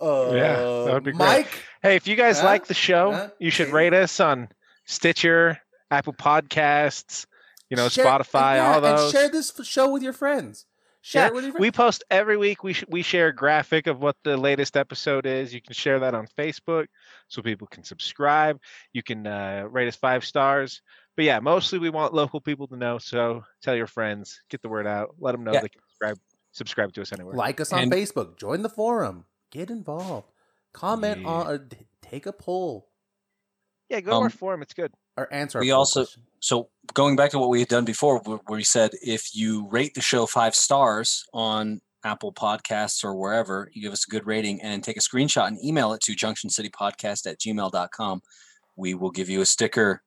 Uh, 0.00 0.30
Yeah, 0.34 0.56
that 0.56 0.90
would 0.94 1.04
be 1.04 1.12
great. 1.12 1.18
Mike. 1.18 1.62
Hey, 1.82 1.96
if 1.96 2.08
you 2.08 2.16
guys 2.16 2.40
Huh? 2.40 2.46
like 2.46 2.66
the 2.66 2.74
show, 2.74 3.12
Huh? 3.12 3.28
you 3.38 3.50
should 3.50 3.68
rate 3.68 3.94
us 3.94 4.18
on 4.20 4.48
Stitcher, 4.86 5.58
Apple 5.90 6.12
Podcasts, 6.14 7.26
you 7.70 7.76
know, 7.76 7.88
Share- 7.88 8.04
Spotify, 8.04 8.56
yeah, 8.56 8.74
all 8.74 8.80
those. 8.80 9.02
And 9.02 9.12
share 9.12 9.28
this 9.30 9.52
show 9.64 9.90
with 9.90 10.02
your 10.02 10.12
friends. 10.12 10.66
Share 11.00 11.22
Yeah, 11.24 11.26
it 11.28 11.34
with 11.34 11.44
your 11.44 11.52
friends. 11.52 11.60
we 11.62 11.70
post 11.70 12.04
every 12.10 12.36
week. 12.38 12.62
We 12.64 12.72
sh- 12.72 12.84
we 12.88 13.02
share 13.02 13.28
a 13.28 13.34
graphic 13.34 13.86
of 13.86 14.00
what 14.00 14.16
the 14.24 14.36
latest 14.36 14.76
episode 14.76 15.26
is. 15.26 15.52
You 15.52 15.60
can 15.60 15.74
share 15.74 15.98
that 16.00 16.14
on 16.14 16.26
Facebook 16.38 16.86
so 17.28 17.42
people 17.42 17.66
can 17.66 17.84
subscribe. 17.84 18.58
You 18.94 19.02
can 19.02 19.26
uh, 19.26 19.66
rate 19.70 19.88
us 19.88 19.96
five 19.96 20.24
stars. 20.24 20.80
But 21.16 21.26
yeah, 21.26 21.40
mostly 21.40 21.78
we 21.78 21.90
want 21.90 22.14
local 22.14 22.40
people 22.40 22.66
to 22.68 22.76
know. 22.76 22.98
So 22.98 23.44
tell 23.62 23.74
your 23.76 23.86
friends, 23.86 24.40
get 24.48 24.62
the 24.62 24.68
word 24.68 24.86
out, 24.86 25.14
let 25.18 25.32
them 25.32 25.44
know 25.44 25.52
Yeah. 25.52 25.60
they 25.60 25.68
can 25.68 25.80
subscribe 25.82 26.18
subscribe 26.52 26.92
to 26.94 27.02
us 27.02 27.12
anywhere. 27.12 27.34
Like 27.34 27.60
us 27.60 27.72
on 27.72 27.80
And- 27.84 27.92
Facebook. 27.92 28.38
Join 28.38 28.62
the 28.62 28.68
forum. 28.70 29.26
Get 29.50 29.70
involved. 29.70 30.28
Comment 30.72 31.20
Yeah. 31.20 31.28
on. 31.28 31.46
Uh, 31.46 31.56
d- 31.58 31.76
take 32.00 32.24
a 32.26 32.32
poll 32.32 32.88
yeah, 33.88 34.00
go 34.00 34.10
to 34.12 34.16
our 34.16 34.24
Um, 34.24 34.30
forum. 34.30 34.62
It's 34.62 34.74
good. 34.74 34.92
or 35.16 35.32
answer. 35.32 35.60
We 35.60 35.70
also- 35.70 36.04
question. 36.04 36.22
So 36.40 36.68
going 36.92 37.14
back 37.16 37.30
to 37.30 37.38
what 37.38 37.48
we 37.48 37.60
had 37.60 37.68
done 37.68 37.84
before, 37.84 38.18
where 38.18 38.40
we 38.48 38.64
said 38.64 38.90
if 39.02 39.34
you 39.34 39.66
rate 39.70 39.94
the 39.94 40.00
show 40.02 40.26
five 40.26 40.54
stars 40.54 41.24
on 41.32 41.80
Apple 42.04 42.32
Podcasts 42.32 43.02
or 43.04 43.14
wherever, 43.14 43.70
you 43.72 43.80
give 43.80 43.92
us 43.92 44.04
a 44.06 44.10
good 44.10 44.26
rating 44.26 44.60
and 44.60 44.82
take 44.84 44.96
a 44.96 45.00
screenshot 45.00 45.46
and 45.46 45.64
email 45.64 45.92
it 45.94 46.00
to 46.02 46.12
junctioncitypodcast 46.14 47.26
at 47.30 47.38
gmail.com. 47.38 48.22
We 48.76 48.94
will 48.94 49.10
give 49.10 49.28
you 49.30 49.40
a 49.40 49.46
sticker. 49.46 50.02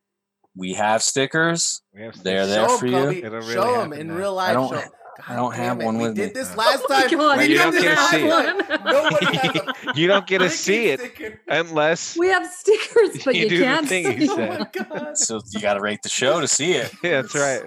We 0.56 0.74
have 0.74 1.02
stickers. 1.02 1.82
We 1.94 2.02
have 2.02 2.14
stickers. 2.16 2.24
They're 2.24 2.46
there 2.48 2.68
Show 2.70 2.78
for 2.78 2.86
'em, 2.88 2.94
you. 3.14 3.30
Really 3.30 3.54
Show 3.54 3.78
them 3.80 3.94
in 3.94 4.08
now. 4.08 4.14
real 4.16 4.40
I 4.40 4.54
life. 4.54 4.70
don't- 4.72 4.92
show- 5.18 5.34
I 5.34 5.36
don't 5.36 5.54
have 5.56 5.80
it. 5.82 5.86
one 5.86 5.98
we 5.98 6.04
with 6.04 6.16
did 6.16 6.34
this 6.34 6.56
last 6.58 6.84
Oh 6.90 6.94
time. 6.94 7.10
God, 7.18 7.38
We 7.40 7.44
you 7.46 7.50
did 7.50 7.58
don't 7.58 7.72
this 7.74 7.84
get 7.84 7.96
to 7.96 8.02
last 8.02 8.12
see 8.12 8.28
it. 8.28 8.70
time. 8.70 8.86
Nobody 8.86 9.26
has 9.38 9.56
a 9.56 9.94
you 10.00 10.08
don't 10.08 10.28
get 10.28 10.40
to 10.40 10.50
see 10.50 10.88
it 10.88 11.00
sticker. 11.00 11.40
unless 11.48 12.18
We 12.18 12.28
have 12.28 12.46
stickers, 12.52 13.24
but 13.26 13.36
You 13.36 13.44
you, 13.44 13.50
do 13.50 13.62
can't 13.64 13.88
thing 13.88 14.06
see. 14.06 14.26
you 14.26 14.32
Oh 14.32 14.36
said. 14.36 14.60
my 14.60 14.68
god. 14.84 15.18
So 15.18 15.42
you 15.52 15.60
got 15.60 15.74
to 15.76 15.82
rate 15.82 16.00
the 16.04 16.10
show 16.10 16.40
to 16.42 16.48
see 16.48 16.74
it. 16.74 16.92
yeah, 17.04 17.22
that's 17.22 17.36
right. 17.36 17.64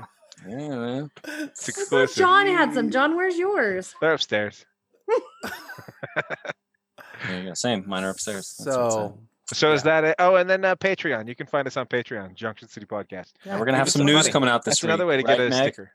Yeah, 0.48 0.68
man. 0.68 1.10
It's 1.16 1.28
I 1.28 1.72
thought 1.72 1.78
exclusive. 1.80 2.16
John 2.16 2.46
had 2.46 2.72
some. 2.72 2.90
John, 2.90 3.14
where's 3.16 3.36
yours? 3.36 3.94
They're 4.00 4.14
upstairs. 4.14 4.64
There 7.26 7.38
you 7.42 7.48
go. 7.48 7.54
Same. 7.54 7.84
Mine 7.86 8.04
are 8.04 8.10
upstairs. 8.10 8.54
That's 8.64 8.76
what's 8.76 8.94
So 8.94 9.00
up. 9.00 9.18
So 9.52 9.72
is 9.72 9.82
that 9.82 10.04
it? 10.04 10.14
Oh, 10.18 10.36
and 10.36 10.48
then 10.48 10.64
uh, 10.64 10.76
Patreon. 10.76 11.28
You 11.28 11.34
can 11.34 11.46
find 11.46 11.66
us 11.66 11.76
on 11.76 11.86
Patreon, 11.86 12.34
Junction 12.34 12.68
City 12.68 12.86
Podcast. 12.86 13.32
And 13.44 13.58
we're 13.58 13.66
gonna 13.66 13.76
have 13.78 13.88
some 13.90 14.00
some 14.00 14.06
news 14.06 14.14
money. 14.24 14.30
coming 14.32 14.48
out 14.48 14.64
this 14.64 14.74
That's 14.76 14.82
week. 14.82 14.88
another 14.90 15.06
way 15.06 15.16
to 15.20 15.24
right, 15.26 15.36
get 15.36 15.46
a 15.46 15.50
Meg? 15.50 15.62
sticker. 15.74 15.90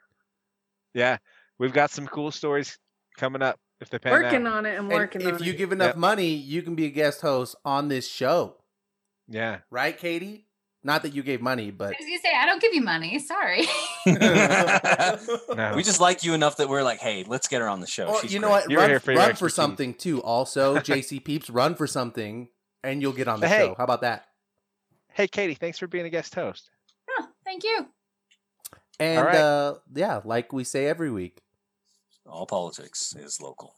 Yeah, 0.94 1.18
we've 1.60 1.74
got 1.74 1.92
some 1.92 2.08
cool 2.08 2.32
stories 2.32 2.78
coming 3.18 3.42
up 3.42 3.58
if 3.82 3.90
they 3.90 4.00
pan 4.00 4.12
Working 4.14 4.48
out. 4.48 4.54
on 4.54 4.66
it. 4.66 4.72
I'm 4.74 4.80
and 4.86 4.90
working 4.90 5.22
if 5.22 5.36
on 5.36 5.44
you 5.44 5.54
give 5.54 5.72
enough 5.72 5.90
Yep. 5.90 5.98
money, 5.98 6.34
you 6.34 6.62
can 6.62 6.76
be 6.76 6.86
a 6.86 6.90
guest 6.90 7.22
host 7.22 7.56
on 7.66 7.88
this 7.90 8.08
show, 8.08 8.58
Yeah. 9.28 9.60
right, 9.70 9.98
Katy? 9.98 10.48
Not 10.84 11.02
that 11.02 11.14
you 11.16 11.24
gave 11.24 11.42
money, 11.42 11.72
but 11.72 11.88
I 11.88 11.98
was 12.00 12.06
gonna 12.06 12.20
say 12.20 12.30
I 12.38 12.46
don't 12.46 12.62
give 12.62 12.74
you 12.74 12.82
money. 12.82 13.18
Sorry. 13.20 13.66
No. 15.56 15.74
we 15.76 15.84
just 15.84 16.00
like 16.00 16.24
you 16.24 16.34
enough 16.34 16.58
that 16.58 16.70
we're 16.70 16.84
like, 16.84 17.00
hey, 17.00 17.24
let's 17.28 17.48
get 17.48 17.62
her 17.62 17.68
on 17.70 17.80
the 17.80 17.88
show. 17.88 18.08
Or, 18.08 18.22
She's 18.22 18.34
you 18.34 18.40
know 18.40 18.48
great. 18.50 18.62
what? 18.64 18.70
You 18.70 18.76
were 18.78 18.82
Run, 18.82 18.90
here 18.92 19.00
for 19.00 19.14
run 19.16 19.36
for 19.36 19.50
something 19.50 19.94
too. 19.96 20.22
Also, 20.22 20.76
JC 20.80 21.24
Peeps, 21.24 21.50
run 21.50 21.76
for 21.76 21.88
something, 21.88 22.50
and 22.84 23.02
you'll 23.02 23.14
get 23.14 23.28
on 23.28 23.40
the 23.40 23.48
Hey. 23.48 23.66
show. 23.68 23.76
How 23.78 23.84
about 23.84 24.02
that? 24.02 24.26
Hey, 25.14 25.28
Katy, 25.28 25.56
thanks 25.56 25.80
for 25.80 25.88
being 25.88 26.06
a 26.06 26.10
guest 26.10 26.36
host. 26.36 26.70
Oh, 27.18 27.28
thank 27.46 27.64
you. 27.64 27.88
And 29.00 29.26
right. 29.26 29.36
uh, 29.36 29.76
yeah, 29.94 30.22
like 30.24 30.54
we 30.54 30.64
say 30.64 30.86
every 30.88 31.10
week. 31.10 31.42
All 32.28 32.48
politics 32.48 33.16
is 33.16 33.40
local. 33.40 33.76